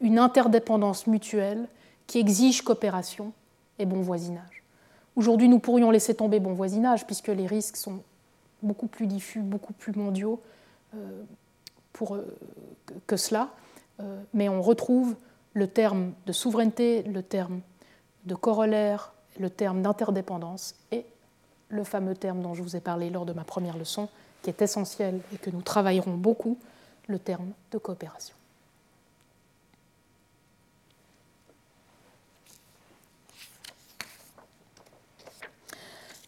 une 0.00 0.18
interdépendance 0.18 1.06
mutuelle 1.06 1.66
qui 2.06 2.18
exige 2.18 2.62
coopération 2.62 3.32
et 3.78 3.86
bon 3.86 4.00
voisinage. 4.00 4.62
Aujourd'hui, 5.16 5.48
nous 5.48 5.58
pourrions 5.58 5.90
laisser 5.90 6.14
tomber 6.14 6.40
bon 6.40 6.54
voisinage 6.54 7.06
puisque 7.06 7.28
les 7.28 7.46
risques 7.46 7.76
sont 7.76 8.02
beaucoup 8.62 8.86
plus 8.86 9.06
diffus, 9.06 9.40
beaucoup 9.40 9.72
plus 9.72 9.92
mondiaux 9.92 10.40
euh, 10.94 11.22
euh, 12.10 12.22
que 13.06 13.16
cela, 13.16 13.50
mais 14.34 14.48
on 14.48 14.60
retrouve 14.62 15.14
le 15.52 15.68
terme 15.68 16.12
de 16.26 16.32
souveraineté, 16.32 17.02
le 17.02 17.22
terme 17.22 17.60
de 18.24 18.34
corollaire, 18.34 19.12
le 19.38 19.50
terme 19.50 19.82
d'interdépendance 19.82 20.74
et 20.90 21.04
le 21.68 21.84
fameux 21.84 22.14
terme 22.14 22.42
dont 22.42 22.54
je 22.54 22.62
vous 22.62 22.76
ai 22.76 22.80
parlé 22.80 23.10
lors 23.10 23.26
de 23.26 23.32
ma 23.32 23.44
première 23.44 23.76
leçon, 23.76 24.08
qui 24.42 24.50
est 24.50 24.62
essentiel 24.62 25.20
et 25.32 25.38
que 25.38 25.50
nous 25.50 25.62
travaillerons 25.62 26.16
beaucoup, 26.16 26.58
le 27.08 27.18
terme 27.18 27.50
de 27.70 27.78
coopération. 27.78 28.34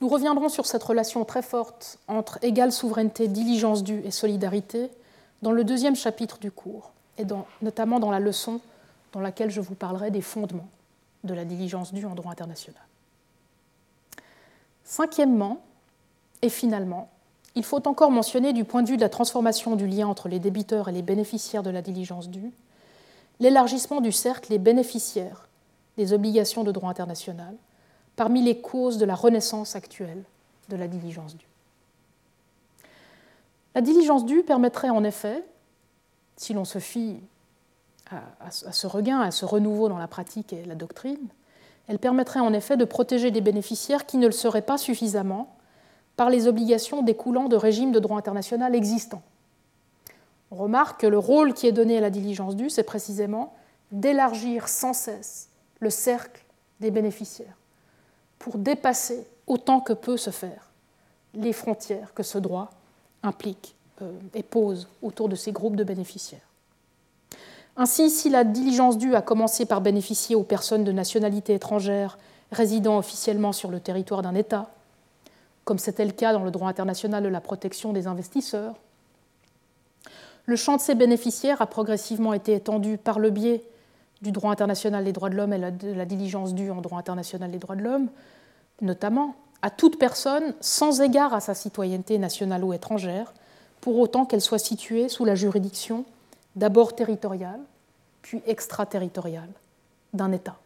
Nous 0.04 0.10
reviendrons 0.10 0.50
sur 0.50 0.66
cette 0.66 0.82
relation 0.82 1.24
très 1.24 1.40
forte 1.40 1.98
entre 2.08 2.38
égale 2.42 2.72
souveraineté, 2.72 3.26
diligence 3.26 3.82
due 3.82 4.02
et 4.04 4.10
solidarité 4.10 4.90
dans 5.40 5.50
le 5.50 5.64
deuxième 5.64 5.96
chapitre 5.96 6.36
du 6.38 6.50
cours, 6.50 6.92
et 7.16 7.24
notamment 7.62 8.00
dans 8.00 8.10
la 8.10 8.20
leçon 8.20 8.60
dans 9.14 9.20
laquelle 9.20 9.50
je 9.50 9.62
vous 9.62 9.74
parlerai 9.74 10.10
des 10.10 10.20
fondements 10.20 10.68
de 11.24 11.32
la 11.32 11.46
diligence 11.46 11.94
due 11.94 12.04
en 12.04 12.14
droit 12.14 12.32
international. 12.32 12.82
Cinquièmement, 14.84 15.62
et 16.42 16.50
finalement, 16.50 17.08
il 17.54 17.64
faut 17.64 17.88
encore 17.88 18.10
mentionner 18.10 18.52
du 18.52 18.64
point 18.64 18.82
de 18.82 18.90
vue 18.90 18.98
de 18.98 19.00
la 19.00 19.08
transformation 19.08 19.74
du 19.74 19.86
lien 19.86 20.06
entre 20.06 20.28
les 20.28 20.38
débiteurs 20.38 20.90
et 20.90 20.92
les 20.92 21.00
bénéficiaires 21.00 21.62
de 21.62 21.70
la 21.70 21.80
diligence 21.80 22.28
due, 22.28 22.52
l'élargissement 23.40 24.02
du 24.02 24.12
cercle 24.12 24.50
des 24.50 24.58
bénéficiaires 24.58 25.48
des 25.96 26.12
obligations 26.12 26.62
de 26.62 26.72
droit 26.72 26.90
international, 26.90 27.54
parmi 28.16 28.42
les 28.42 28.60
causes 28.60 28.98
de 28.98 29.04
la 29.04 29.14
renaissance 29.14 29.76
actuelle 29.76 30.22
de 30.68 30.76
la 30.76 30.88
diligence 30.88 31.36
due. 31.36 31.46
La 33.74 33.80
diligence 33.80 34.24
due 34.24 34.42
permettrait 34.42 34.90
en 34.90 35.02
effet, 35.04 35.44
si 36.36 36.54
l'on 36.54 36.64
se 36.64 36.78
fie 36.78 37.16
à, 38.10 38.50
ce 38.50 38.86
regain, 38.86 39.20
à 39.20 39.30
ce 39.30 39.44
renouveau 39.44 39.88
dans 39.88 39.98
la 39.98 40.06
pratique 40.06 40.52
et 40.52 40.64
la 40.64 40.74
doctrine, 40.74 41.28
elle 41.88 41.98
permettrait 41.98 42.40
en 42.40 42.52
effet 42.52 42.76
de 42.76 42.84
protéger 42.84 43.30
des 43.30 43.40
bénéficiaires 43.40 44.06
qui 44.06 44.16
ne 44.16 44.26
le 44.26 44.32
seraient 44.32 44.62
pas 44.62 44.78
suffisamment 44.78 45.56
par 46.16 46.30
les 46.30 46.46
obligations 46.46 47.02
découlant 47.02 47.48
de 47.48 47.56
régimes 47.56 47.92
de 47.92 47.98
droit 47.98 48.16
international 48.16 48.74
existants. 48.74 49.22
On 50.52 50.56
remarque 50.56 51.00
que 51.00 51.06
le 51.06 51.18
rôle 51.18 51.52
qui 51.52 51.66
est 51.66 51.72
donné 51.72 51.98
à 51.98 52.00
la 52.00 52.10
diligence 52.10 52.54
due, 52.54 52.70
c'est 52.70 52.84
précisément 52.84 53.54
d'élargir 53.90 54.68
sans 54.68 54.92
cesse 54.92 55.48
le 55.80 55.90
cercle 55.90 56.44
des 56.80 56.92
bénéficiaires 56.92 57.56
pour 58.38 58.58
dépasser 58.58 59.26
autant 59.46 59.80
que 59.80 59.92
peut 59.92 60.16
se 60.16 60.30
faire 60.30 60.70
les 61.34 61.52
frontières 61.52 62.14
que 62.14 62.22
ce 62.22 62.38
droit 62.38 62.70
implique 63.22 63.74
euh, 64.02 64.12
et 64.34 64.42
pose 64.42 64.88
autour 65.02 65.28
de 65.28 65.36
ces 65.36 65.52
groupes 65.52 65.76
de 65.76 65.84
bénéficiaires. 65.84 66.40
Ainsi, 67.76 68.10
si 68.10 68.30
la 68.30 68.44
diligence 68.44 68.98
due 68.98 69.16
a 69.16 69.22
commencé 69.22 69.66
par 69.66 69.80
bénéficier 69.80 70.36
aux 70.36 70.44
personnes 70.44 70.84
de 70.84 70.92
nationalité 70.92 71.54
étrangère 71.54 72.18
résidant 72.52 72.98
officiellement 72.98 73.52
sur 73.52 73.70
le 73.70 73.80
territoire 73.80 74.22
d'un 74.22 74.34
État, 74.34 74.70
comme 75.64 75.78
c'était 75.78 76.04
le 76.04 76.12
cas 76.12 76.32
dans 76.32 76.44
le 76.44 76.50
droit 76.50 76.68
international 76.68 77.22
de 77.24 77.28
la 77.28 77.40
protection 77.40 77.92
des 77.92 78.06
investisseurs, 78.06 78.74
le 80.46 80.56
champ 80.56 80.76
de 80.76 80.80
ces 80.80 80.94
bénéficiaires 80.94 81.62
a 81.62 81.66
progressivement 81.66 82.32
été 82.32 82.52
étendu 82.54 82.98
par 82.98 83.18
le 83.18 83.30
biais 83.30 83.64
du 84.24 84.32
droit 84.32 84.50
international 84.50 85.04
des 85.04 85.12
droits 85.12 85.30
de 85.30 85.36
l'homme 85.36 85.52
et 85.52 85.58
de 85.58 85.92
la 85.92 86.06
diligence 86.06 86.54
due 86.54 86.70
en 86.70 86.80
droit 86.80 86.98
international 86.98 87.50
des 87.50 87.58
droits 87.58 87.76
de 87.76 87.82
l'homme, 87.82 88.08
notamment 88.80 89.36
à 89.62 89.70
toute 89.70 89.98
personne 89.98 90.54
sans 90.60 91.00
égard 91.00 91.34
à 91.34 91.40
sa 91.40 91.54
citoyenneté 91.54 92.18
nationale 92.18 92.64
ou 92.64 92.72
étrangère, 92.72 93.32
pour 93.80 93.98
autant 93.98 94.24
qu'elle 94.24 94.40
soit 94.40 94.58
située 94.58 95.08
sous 95.08 95.26
la 95.26 95.34
juridiction 95.34 96.04
d'abord 96.56 96.96
territoriale, 96.96 97.60
puis 98.22 98.42
extraterritoriale 98.46 99.50
d'un 100.14 100.32
État. 100.32 100.56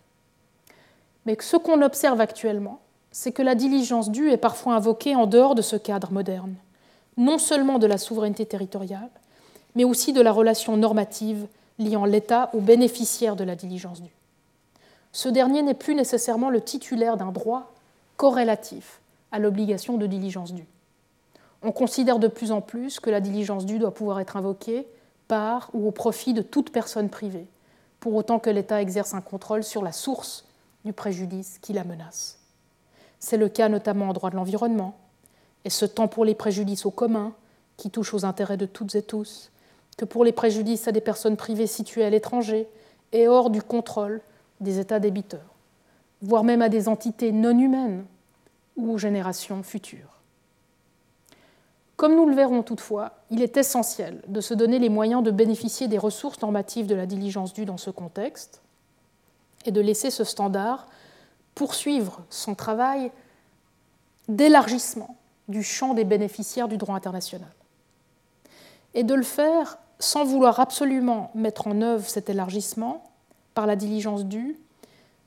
Mais 1.27 1.37
ce 1.41 1.57
qu'on 1.57 1.83
observe 1.83 2.21
actuellement, 2.21 2.79
c'est 3.11 3.33
que 3.33 3.43
la 3.43 3.57
diligence 3.57 4.11
due 4.11 4.31
est 4.31 4.37
parfois 4.37 4.75
invoquée 4.75 5.17
en 5.17 5.27
dehors 5.27 5.57
de 5.57 5.63
ce 5.63 5.75
cadre 5.75 6.13
moderne, 6.13 6.55
non 7.17 7.39
seulement 7.39 7.81
de 7.81 7.87
la 7.87 7.99
souveraineté 7.99 8.47
territoriale, 8.47 9.11
mais 9.75 9.83
aussi 9.83 10.13
de 10.13 10.21
la 10.21 10.31
relation 10.31 10.77
normative 10.77 11.47
liant 11.79 12.05
l'État 12.05 12.51
aux 12.55 12.61
bénéficiaires 12.61 13.37
de 13.37 13.45
la 13.45 13.57
diligence 13.57 14.03
due. 14.03 14.15
Ce 15.13 15.29
dernier 15.29 15.63
n'est 15.63 15.75
plus 15.75 15.95
nécessairement 15.95 16.51
le 16.51 16.61
titulaire 16.61 17.17
d'un 17.17 17.33
droit 17.33 17.73
corrélatif 18.17 19.01
à 19.33 19.39
l'obligation 19.39 19.97
de 19.97 20.07
diligence 20.07 20.53
due. 20.53 20.67
On 21.63 21.73
considère 21.73 22.19
de 22.19 22.29
plus 22.29 22.53
en 22.53 22.61
plus 22.61 23.01
que 23.01 23.11
la 23.11 23.21
diligence 23.21 23.67
due 23.67 23.79
doit 23.79 23.95
pouvoir 23.95 24.21
être 24.21 24.37
invoquée 24.37 24.87
par 25.27 25.71
ou 25.75 25.87
au 25.87 25.91
profit 25.91 26.35
de 26.35 26.43
toute 26.43 26.71
personne 26.71 27.09
privée, 27.09 27.47
pour 28.01 28.15
autant 28.15 28.39
que 28.39 28.51
l'État 28.51 28.81
exerce 28.81 29.15
un 29.15 29.21
contrôle 29.21 29.65
sur 29.65 29.83
la 29.83 29.93
source 29.93 30.47
du 30.85 30.93
préjudice 30.93 31.59
qui 31.61 31.73
la 31.73 31.85
menace. 31.85 32.39
C'est 33.19 33.37
le 33.37 33.49
cas 33.49 33.69
notamment 33.69 34.09
en 34.09 34.13
droit 34.13 34.31
de 34.31 34.37
l'environnement, 34.37 34.97
et 35.65 35.71
ce 35.71 35.85
tant 35.85 36.09
pour 36.09 36.25
les 36.25 36.35
préjudices 36.35 36.87
au 36.87 36.91
commun, 36.91 37.33
qui 37.77 37.91
touchent 37.91 38.15
aux 38.15 38.25
intérêts 38.25 38.57
de 38.57 38.67
toutes 38.67 38.95
et 38.95 39.03
tous, 39.03 39.51
que 39.99 40.07
pour 40.07 40.25
les 40.25 40.33
préjudices 40.33 40.89
à 40.89 40.93
des 40.93 41.03
personnes 41.03 41.37
privées 41.37 41.67
situées 41.67 42.05
à 42.05 42.11
l'étranger 42.11 42.67
et 43.13 43.29
hors 43.29 43.51
du 43.51 43.61
contrôle 43.61 44.23
des 44.61 44.79
États 44.79 45.01
débiteurs, 45.01 45.55
voire 46.23 46.45
même 46.45 46.63
à 46.63 46.71
des 46.71 46.89
entités 46.89 47.33
non 47.33 47.59
humaines 47.59 48.07
ou 48.77 48.93
aux 48.93 48.99
générations 48.99 49.63
futures. 49.63 50.19
Comme 51.97 52.15
nous 52.15 52.29
le 52.29 52.35
verrons 52.35 52.63
toutefois, 52.63 53.15
il 53.31 53.43
est 53.43 53.57
essentiel 53.57 54.23
de 54.29 54.41
se 54.41 54.55
donner 54.55 54.79
les 54.79 54.89
moyens 54.89 55.23
de 55.23 55.33
bénéficier 55.33 55.89
des 55.89 55.99
ressources 55.99 56.41
normatives 56.41 56.87
de 56.87 56.95
la 56.95 57.07
diligence 57.07 57.53
due 57.53 57.65
dans 57.65 57.77
ce 57.77 57.91
contexte 57.91 58.63
et 59.67 59.73
de 59.73 59.81
laisser 59.81 60.13
ce 60.13 60.23
standard 60.23 60.87
poursuivre 61.57 62.21
son 62.31 62.55
travail 62.55 63.11
d'élargissement 64.29 65.17
du 65.49 65.65
champ 65.65 65.93
des 65.93 66.05
bénéficiaires 66.05 66.69
du 66.69 66.77
droit 66.77 66.95
international. 66.95 67.51
Et 68.95 69.03
de 69.03 69.15
le 69.15 69.25
faire 69.25 69.79
sans 69.99 70.25
vouloir 70.25 70.61
absolument 70.61 71.31
mettre 71.35 71.67
en 71.67 71.81
œuvre 71.83 72.09
cet 72.09 72.31
élargissement 72.31 73.05
par 73.55 73.67
la 73.67 73.77
diligence 73.77 74.25
due 74.25 74.57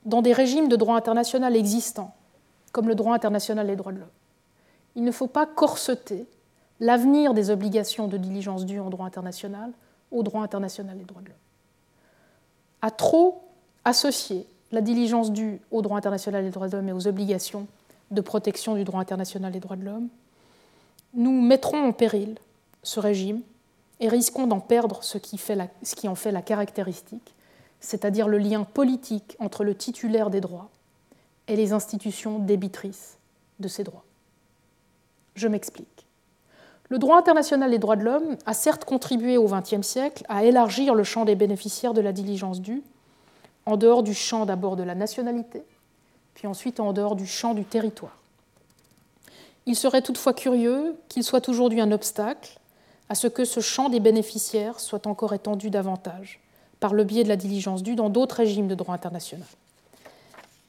dans 0.06 0.22
des 0.22 0.32
régimes 0.32 0.68
de 0.68 0.76
droit 0.76 0.96
international 0.96 1.54
existants, 1.56 2.14
comme 2.72 2.88
le 2.88 2.94
droit 2.94 3.14
international 3.14 3.66
des 3.66 3.76
droits 3.76 3.92
de 3.92 3.98
l'homme. 3.98 4.08
Il 4.96 5.04
ne 5.04 5.12
faut 5.12 5.26
pas 5.26 5.46
corseter 5.46 6.26
l'avenir 6.80 7.34
des 7.34 7.50
obligations 7.50 8.08
de 8.08 8.16
diligence 8.16 8.66
due 8.66 8.80
en 8.80 8.90
droit 8.90 9.06
international 9.06 9.72
au 10.10 10.22
droit 10.22 10.42
international 10.42 10.98
des 10.98 11.04
droits 11.04 11.22
de 11.22 11.28
l'homme. 11.28 11.36
À 12.80 12.90
trop 12.90 13.44
associer 13.84 14.46
la 14.72 14.80
diligence 14.80 15.30
due 15.30 15.60
au 15.70 15.82
droit 15.82 15.98
international 15.98 16.44
des 16.44 16.50
droits 16.50 16.68
de 16.68 16.76
l'homme 16.76 16.88
et 16.88 16.92
aux 16.92 17.06
obligations 17.06 17.66
de 18.10 18.20
protection 18.20 18.74
du 18.74 18.84
droit 18.84 19.00
international 19.00 19.52
des 19.52 19.60
droits 19.60 19.76
de 19.76 19.84
l'homme, 19.84 20.08
nous 21.14 21.40
mettrons 21.40 21.88
en 21.88 21.92
péril 21.92 22.36
ce 22.82 22.98
régime 22.98 23.42
et 24.02 24.08
risquons 24.08 24.48
d'en 24.48 24.58
perdre 24.58 24.98
ce 25.04 25.16
qui, 25.16 26.08
en 26.08 26.14
fait 26.16 26.32
la 26.32 26.42
caractéristique, 26.42 27.34
c'est-à-dire 27.78 28.26
le 28.26 28.38
lien 28.38 28.64
politique 28.64 29.36
entre 29.38 29.62
le 29.62 29.76
titulaire 29.76 30.28
des 30.28 30.40
droits 30.40 30.68
et 31.46 31.54
les 31.54 31.72
institutions 31.72 32.40
débitrices 32.40 33.16
de 33.60 33.68
ces 33.68 33.84
droits. 33.84 34.02
Je 35.36 35.46
m'explique. 35.46 36.06
Le 36.88 36.98
droit 36.98 37.16
international 37.16 37.70
des 37.70 37.78
droits 37.78 37.94
de 37.94 38.02
l'homme 38.02 38.36
a 38.44 38.54
certes 38.54 38.84
contribué 38.84 39.38
au 39.38 39.46
XXe 39.46 39.86
siècle 39.86 40.24
à 40.28 40.44
élargir 40.44 40.96
le 40.96 41.04
champ 41.04 41.24
des 41.24 41.36
bénéficiaires 41.36 41.94
de 41.94 42.00
la 42.00 42.12
diligence 42.12 42.60
due, 42.60 42.82
en 43.66 43.76
dehors 43.76 44.02
du 44.02 44.14
champ 44.14 44.46
d'abord 44.46 44.74
de 44.74 44.82
la 44.82 44.96
nationalité, 44.96 45.62
puis 46.34 46.48
ensuite 46.48 46.80
en 46.80 46.92
dehors 46.92 47.14
du 47.14 47.26
champ 47.26 47.54
du 47.54 47.64
territoire. 47.64 48.18
Il 49.66 49.76
serait 49.76 50.02
toutefois 50.02 50.34
curieux 50.34 50.96
qu'il 51.08 51.22
soit 51.22 51.48
aujourd'hui 51.48 51.80
un 51.80 51.92
obstacle 51.92 52.58
à 53.12 53.14
ce 53.14 53.26
que 53.26 53.44
ce 53.44 53.60
champ 53.60 53.90
des 53.90 54.00
bénéficiaires 54.00 54.80
soit 54.80 55.06
encore 55.06 55.34
étendu 55.34 55.68
davantage 55.68 56.40
par 56.80 56.94
le 56.94 57.04
biais 57.04 57.24
de 57.24 57.28
la 57.28 57.36
diligence 57.36 57.82
due 57.82 57.94
dans 57.94 58.08
d'autres 58.08 58.36
régimes 58.36 58.68
de 58.68 58.74
droit 58.74 58.94
international. 58.94 59.46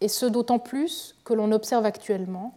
Et 0.01 0.09
ce 0.09 0.25
d'autant 0.25 0.59
plus 0.59 1.15
que 1.23 1.33
l'on 1.33 1.53
observe 1.53 1.85
actuellement 1.85 2.53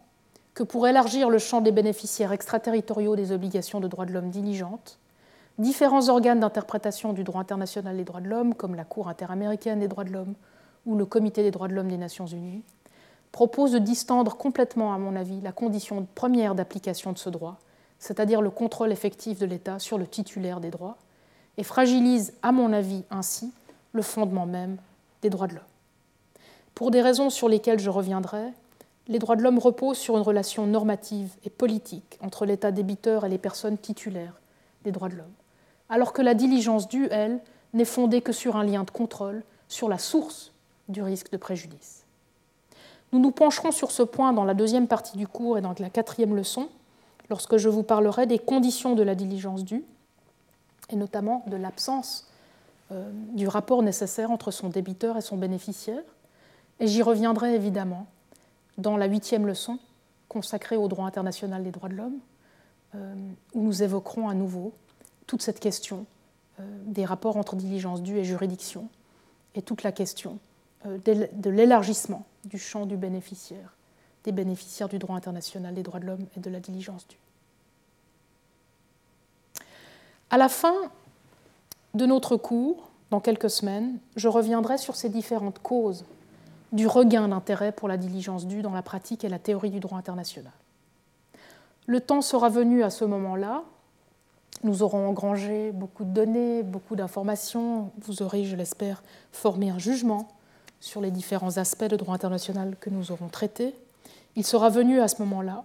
que 0.55 0.65
pour 0.65 0.89
élargir 0.89 1.31
le 1.31 1.39
champ 1.39 1.61
des 1.61 1.71
bénéficiaires 1.71 2.33
extraterritoriaux 2.33 3.15
des 3.15 3.31
obligations 3.31 3.79
de 3.79 3.87
droits 3.87 4.07
de 4.07 4.13
l'homme 4.13 4.31
diligentes, 4.31 4.99
différents 5.57 6.09
organes 6.09 6.41
d'interprétation 6.41 7.13
du 7.13 7.23
droit 7.23 7.41
international 7.41 7.97
des 7.97 8.03
droits 8.03 8.21
de 8.21 8.29
l'homme, 8.29 8.57
comme 8.57 8.75
la 8.75 8.85
Cour 8.85 9.09
interaméricaine 9.09 9.79
des 9.79 9.87
droits 9.87 10.03
de 10.03 10.11
l'homme 10.11 10.35
ou 10.85 10.97
le 10.97 11.07
Comité 11.07 11.45
des 11.45 11.53
droits 11.53 11.69
de 11.69 11.75
l'homme 11.75 11.91
des 11.91 11.97
Nations 11.97 12.27
unies, 12.27 12.65
proposent 13.31 13.71
de 13.71 13.79
distendre 13.79 14.37
complètement, 14.37 14.93
à 14.93 14.99
mon 14.99 15.15
avis, 15.15 15.41
la 15.43 15.53
condition 15.53 16.09
première 16.17 16.57
d'application 16.57 17.13
de 17.13 17.19
ce 17.19 17.31
droit 17.31 17.61
c'est-à-dire 17.99 18.43
le 18.43 18.51
contrôle 18.51 18.93
effectif 18.93 19.39
de 19.39 19.47
l'État 19.47 19.79
sur 19.79 19.99
le 19.99 20.07
titulaire 20.07 20.61
des 20.61 20.71
droits, 20.71 20.97
et 21.59 21.63
fragilise, 21.63 22.35
à 22.43 22.53
mon 22.53 22.73
avis, 22.73 23.05
ainsi 23.11 23.53
le 23.93 24.03
fondement 24.03 24.47
même 24.47 24.77
des 25.23 25.31
droits 25.31 25.47
de 25.47 25.55
l'homme. 25.55 25.65
Pour 26.75 26.91
des 26.91 27.01
raisons 27.01 27.31
sur 27.31 27.49
lesquelles 27.49 27.81
je 27.81 27.89
reviendrai, 27.89 28.53
les 29.09 29.19
droits 29.19 29.37
de 29.37 29.43
l'homme 29.43 29.59
reposent 29.59 29.99
sur 29.99 30.17
une 30.17 30.23
relation 30.23 30.67
normative 30.67 31.33
et 31.45 31.51
politique 31.51 32.19
entre 32.21 32.45
l'État 32.45 32.73
débiteur 32.73 33.25
et 33.25 33.29
les 33.29 33.39
personnes 33.39 33.79
titulaires 33.79 34.41
des 34.85 34.93
droits 34.93 35.09
de 35.09 35.17
l'homme, 35.17 35.33
alors 35.89 36.13
que 36.13 36.23
la 36.23 36.35
diligence 36.35 36.89
due, 36.89 37.09
elle, 37.11 37.41
n'est 37.73 37.85
fondée 37.85 38.21
que 38.21 38.33
sur 38.33 38.57
un 38.57 38.65
lien 38.65 38.85
de 38.85 38.91
contrôle 38.91 39.43
sur 39.69 39.89
la 39.89 39.99
source 39.99 40.53
du 40.89 41.03
risque 41.03 41.31
de 41.31 41.37
préjudice. 41.37 42.05
Nous 43.13 43.19
nous 43.19 43.31
pencherons 43.31 43.73
sur 43.73 43.91
ce 43.91 44.03
point 44.03 44.33
dans 44.33 44.45
la 44.45 44.55
deuxième 44.55 44.89
partie 44.89 45.17
du 45.17 45.27
cours 45.27 45.59
et 45.59 45.61
dans 45.61 45.75
la 45.79 45.91
quatrième 45.91 46.35
leçon, 46.35 46.69
lorsque 47.31 47.57
je 47.57 47.69
vous 47.69 47.83
parlerai 47.83 48.27
des 48.27 48.39
conditions 48.39 48.95
de 48.95 49.03
la 49.03 49.15
diligence 49.15 49.65
due, 49.65 49.85
et 50.91 50.97
notamment 50.97 51.45
de 51.47 51.57
l'absence 51.57 52.29
euh, 52.93 53.11
du 53.35 53.49
rapport 53.49 53.83
nécessaire 53.83 54.31
entre 54.31 54.51
son 54.51 54.69
débiteur 54.69 55.17
et 55.17 55.21
son 55.21 55.37
bénéficiaire. 55.37 56.03
Et 56.79 56.87
j'y 56.87 57.03
reviendrai 57.03 57.55
évidemment 57.55 58.07
dans 58.79 58.97
la 58.97 59.07
huitième 59.07 59.47
leçon 59.47 59.79
consacrée 60.29 60.77
au 60.77 60.87
droit 60.89 61.07
international 61.07 61.65
des 61.65 61.71
droits 61.71 61.89
de 61.89 61.95
l'homme, 61.95 62.19
euh, 62.95 63.15
où 63.55 63.63
nous 63.63 63.83
évoquerons 63.83 64.29
à 64.29 64.35
nouveau 64.35 64.73
toute 65.27 65.43
cette 65.43 65.61
question 65.61 66.07
euh, 66.61 66.63
des 66.85 67.05
rapports 67.05 67.37
entre 67.37 67.57
diligence 67.57 68.03
due 68.03 68.19
et 68.19 68.25
juridiction, 68.25 68.89
et 69.55 69.63
toute 69.63 69.83
la 69.83 69.93
question 69.93 70.39
de 70.85 71.51
l'élargissement 71.51 72.27
du 72.45 72.59
champ 72.59 72.87
du 72.87 72.97
bénéficiaire, 72.97 73.76
des 74.27 74.33
bénéficiaires 74.33 74.89
du 74.89 74.99
droit 74.99 75.17
international 75.17 75.73
des 75.73 75.83
droits 75.83 76.01
de 76.01 76.07
l'homme 76.07 76.27
et 76.37 76.41
de 76.41 76.51
la 76.51 76.61
diligence 76.61 77.07
due. 77.09 77.17
À 80.29 80.37
la 80.37 80.49
fin 80.49 80.75
de 81.95 82.05
notre 82.05 82.37
cours, 82.37 82.91
dans 83.11 83.21
quelques 83.21 83.49
semaines, 83.49 83.99
je 84.17 84.29
reviendrai 84.29 84.79
sur 84.79 84.97
ces 84.97 85.09
différentes 85.09 85.61
causes 85.61 86.05
du 86.73 86.89
regain 86.89 87.29
d'intérêt 87.29 87.71
pour 87.71 87.87
la 87.87 87.97
diligence 87.97 88.47
due 88.47 88.63
dans 88.63 88.73
la 88.73 88.83
pratique 88.83 89.25
et 89.25 89.29
la 89.29 89.39
théorie 89.39 89.71
du 89.71 89.79
droit 89.79 89.97
international. 89.97 90.53
Le 91.87 92.01
temps 92.01 92.21
sera 92.21 92.49
venu 92.49 92.83
à 92.83 92.91
ce 92.91 93.05
moment-là. 93.05 93.63
Nous 94.65 94.83
aurons 94.83 95.07
engrangé 95.07 95.71
beaucoup 95.71 96.05
de 96.05 96.11
données, 96.11 96.65
beaucoup 96.65 96.97
d'informations. 96.97 97.93
Vous 98.01 98.23
aurez, 98.23 98.45
je 98.45 98.57
l'espère, 98.57 99.05
formé 99.31 99.71
un 99.71 99.79
jugement 99.79 100.27
sur 100.81 101.01
les 101.01 101.13
différents 101.13 101.59
aspects 101.59 101.85
de 101.85 101.97
droit 101.97 102.17
international 102.17 102.75
que 102.81 102.91
nous 102.91 103.13
aurons 103.13 103.29
traités. 103.29 103.75
Il 104.37 104.45
sera 104.45 104.69
venu 104.69 105.01
à 105.01 105.09
ce 105.09 105.23
moment-là 105.23 105.65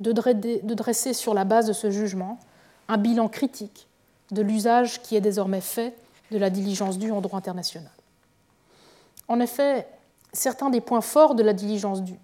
de 0.00 0.74
dresser 0.74 1.12
sur 1.12 1.34
la 1.34 1.44
base 1.44 1.66
de 1.66 1.72
ce 1.72 1.90
jugement 1.90 2.38
un 2.88 2.96
bilan 2.96 3.28
critique 3.28 3.86
de 4.30 4.42
l'usage 4.42 5.02
qui 5.02 5.16
est 5.16 5.20
désormais 5.20 5.60
fait 5.60 5.94
de 6.30 6.38
la 6.38 6.50
diligence 6.50 6.98
due 6.98 7.12
en 7.12 7.20
droit 7.20 7.38
international. 7.38 7.90
En 9.28 9.40
effet, 9.40 9.86
certains 10.32 10.70
des 10.70 10.80
points 10.80 11.00
forts 11.00 11.34
de 11.34 11.42
la 11.42 11.52
diligence 11.52 12.02
due 12.02 12.18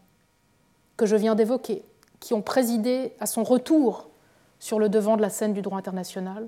que 0.97 1.07
je 1.07 1.17
viens 1.17 1.35
d'évoquer, 1.35 1.83
qui 2.19 2.35
ont 2.35 2.43
présidé 2.43 3.15
à 3.21 3.27
son 3.27 3.43
retour 3.43 4.09
sur 4.59 4.79
le 4.79 4.91
devant 4.91 5.17
de 5.17 5.23
la 5.23 5.31
scène 5.31 5.55
du 5.55 5.63
droit 5.63 5.79
international, 5.79 6.47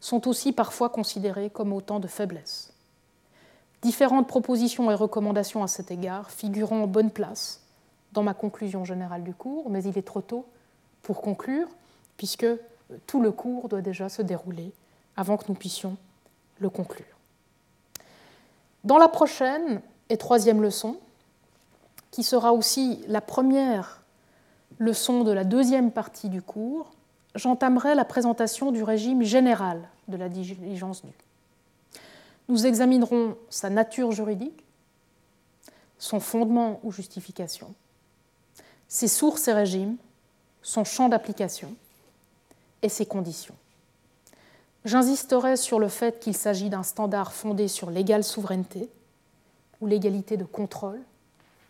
sont 0.00 0.28
aussi 0.28 0.52
parfois 0.52 0.88
considérés 0.88 1.50
comme 1.50 1.72
autant 1.72 1.98
de 1.98 2.06
faiblesses. 2.06 2.72
Différentes 3.82 4.28
propositions 4.28 4.90
et 4.90 4.94
recommandations 4.94 5.64
à 5.64 5.68
cet 5.68 5.90
égard 5.90 6.30
figureront 6.30 6.84
en 6.84 6.86
bonne 6.86 7.10
place 7.10 7.60
dans 8.12 8.22
ma 8.22 8.34
conclusion 8.34 8.84
générale 8.84 9.22
du 9.22 9.34
cours, 9.34 9.70
mais 9.70 9.82
il 9.84 9.98
est 9.98 10.06
trop 10.06 10.20
tôt 10.20 10.46
pour 11.02 11.20
conclure, 11.20 11.68
puisque 12.16 12.46
tout 13.06 13.20
le 13.20 13.32
cours 13.32 13.68
doit 13.68 13.82
déjà 13.82 14.08
se 14.08 14.22
dérouler 14.22 14.72
avant 15.16 15.36
que 15.36 15.44
nous 15.48 15.54
puissions 15.54 15.96
le 16.58 16.70
conclure. 16.70 17.06
Dans 18.84 18.98
la 18.98 19.08
prochaine 19.08 19.80
et 20.08 20.16
troisième 20.16 20.62
leçon, 20.62 20.98
qui 22.10 22.22
sera 22.22 22.52
aussi 22.52 23.04
la 23.06 23.20
première 23.20 24.02
leçon 24.78 25.24
de 25.24 25.32
la 25.32 25.44
deuxième 25.44 25.90
partie 25.90 26.28
du 26.28 26.40
cours, 26.40 26.90
j'entamerai 27.34 27.94
la 27.94 28.04
présentation 28.04 28.72
du 28.72 28.82
régime 28.82 29.22
général 29.22 29.88
de 30.08 30.16
la 30.16 30.28
diligence 30.28 31.04
due. 31.04 31.12
Nous 32.48 32.66
examinerons 32.66 33.36
sa 33.50 33.68
nature 33.68 34.12
juridique, 34.12 34.64
son 35.98 36.20
fondement 36.20 36.80
ou 36.82 36.92
justification, 36.92 37.74
ses 38.88 39.08
sources 39.08 39.48
et 39.48 39.52
régimes, 39.52 39.96
son 40.62 40.84
champ 40.84 41.08
d'application 41.08 41.74
et 42.82 42.88
ses 42.88 43.06
conditions. 43.06 43.54
J'insisterai 44.84 45.56
sur 45.56 45.78
le 45.78 45.88
fait 45.88 46.20
qu'il 46.20 46.34
s'agit 46.34 46.70
d'un 46.70 46.82
standard 46.82 47.32
fondé 47.32 47.68
sur 47.68 47.90
l'égale 47.90 48.24
souveraineté 48.24 48.88
ou 49.80 49.86
l'égalité 49.86 50.36
de 50.36 50.44
contrôle 50.44 51.00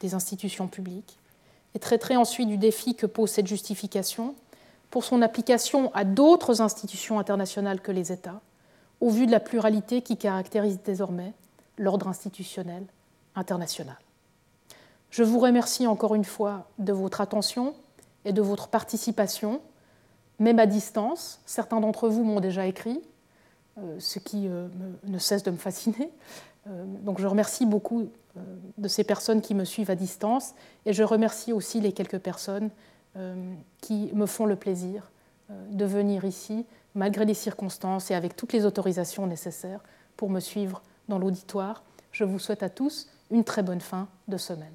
des 0.00 0.14
institutions 0.14 0.68
publiques 0.68 1.18
et 1.74 1.78
traiterai 1.78 2.16
ensuite 2.16 2.48
du 2.48 2.56
défi 2.56 2.94
que 2.94 3.06
pose 3.06 3.30
cette 3.30 3.46
justification 3.46 4.34
pour 4.90 5.04
son 5.04 5.20
application 5.20 5.92
à 5.94 6.04
d'autres 6.04 6.60
institutions 6.60 7.18
internationales 7.18 7.80
que 7.80 7.92
les 7.92 8.12
États, 8.12 8.40
au 9.00 9.10
vu 9.10 9.26
de 9.26 9.32
la 9.32 9.40
pluralité 9.40 10.02
qui 10.02 10.16
caractérise 10.16 10.80
désormais 10.84 11.32
l'ordre 11.76 12.08
institutionnel 12.08 12.84
international. 13.34 13.98
Je 15.10 15.22
vous 15.22 15.38
remercie 15.38 15.86
encore 15.86 16.14
une 16.14 16.24
fois 16.24 16.68
de 16.78 16.92
votre 16.92 17.20
attention 17.20 17.74
et 18.24 18.32
de 18.32 18.42
votre 18.42 18.68
participation 18.68 19.60
même 20.38 20.58
à 20.58 20.66
distance. 20.66 21.40
Certains 21.46 21.80
d'entre 21.80 22.08
vous 22.08 22.24
m'ont 22.24 22.40
déjà 22.40 22.66
écrit, 22.66 23.00
euh, 23.78 23.96
ce 23.98 24.18
qui 24.18 24.48
euh, 24.48 24.68
ne 25.04 25.18
cesse 25.18 25.42
de 25.42 25.50
me 25.50 25.56
fasciner. 25.56 26.10
Euh, 26.66 26.84
donc 27.02 27.20
je 27.20 27.26
remercie 27.26 27.66
beaucoup 27.66 28.08
de 28.76 28.86
ces 28.86 29.02
personnes 29.02 29.40
qui 29.40 29.52
me 29.52 29.64
suivent 29.64 29.90
à 29.90 29.96
distance 29.96 30.54
et 30.86 30.92
je 30.92 31.02
remercie 31.02 31.52
aussi 31.52 31.80
les 31.80 31.92
quelques 31.92 32.18
personnes 32.18 32.70
qui 33.80 34.12
me 34.12 34.26
font 34.26 34.46
le 34.46 34.54
plaisir 34.54 35.10
de 35.48 35.84
venir 35.84 36.24
ici, 36.24 36.64
malgré 36.94 37.24
les 37.24 37.34
circonstances 37.34 38.12
et 38.12 38.14
avec 38.14 38.36
toutes 38.36 38.52
les 38.52 38.64
autorisations 38.64 39.26
nécessaires 39.26 39.80
pour 40.16 40.30
me 40.30 40.38
suivre 40.38 40.82
dans 41.08 41.18
l'auditoire. 41.18 41.82
Je 42.12 42.22
vous 42.22 42.38
souhaite 42.38 42.62
à 42.62 42.68
tous 42.68 43.08
une 43.32 43.42
très 43.42 43.64
bonne 43.64 43.80
fin 43.80 44.06
de 44.28 44.36
semaine. 44.36 44.74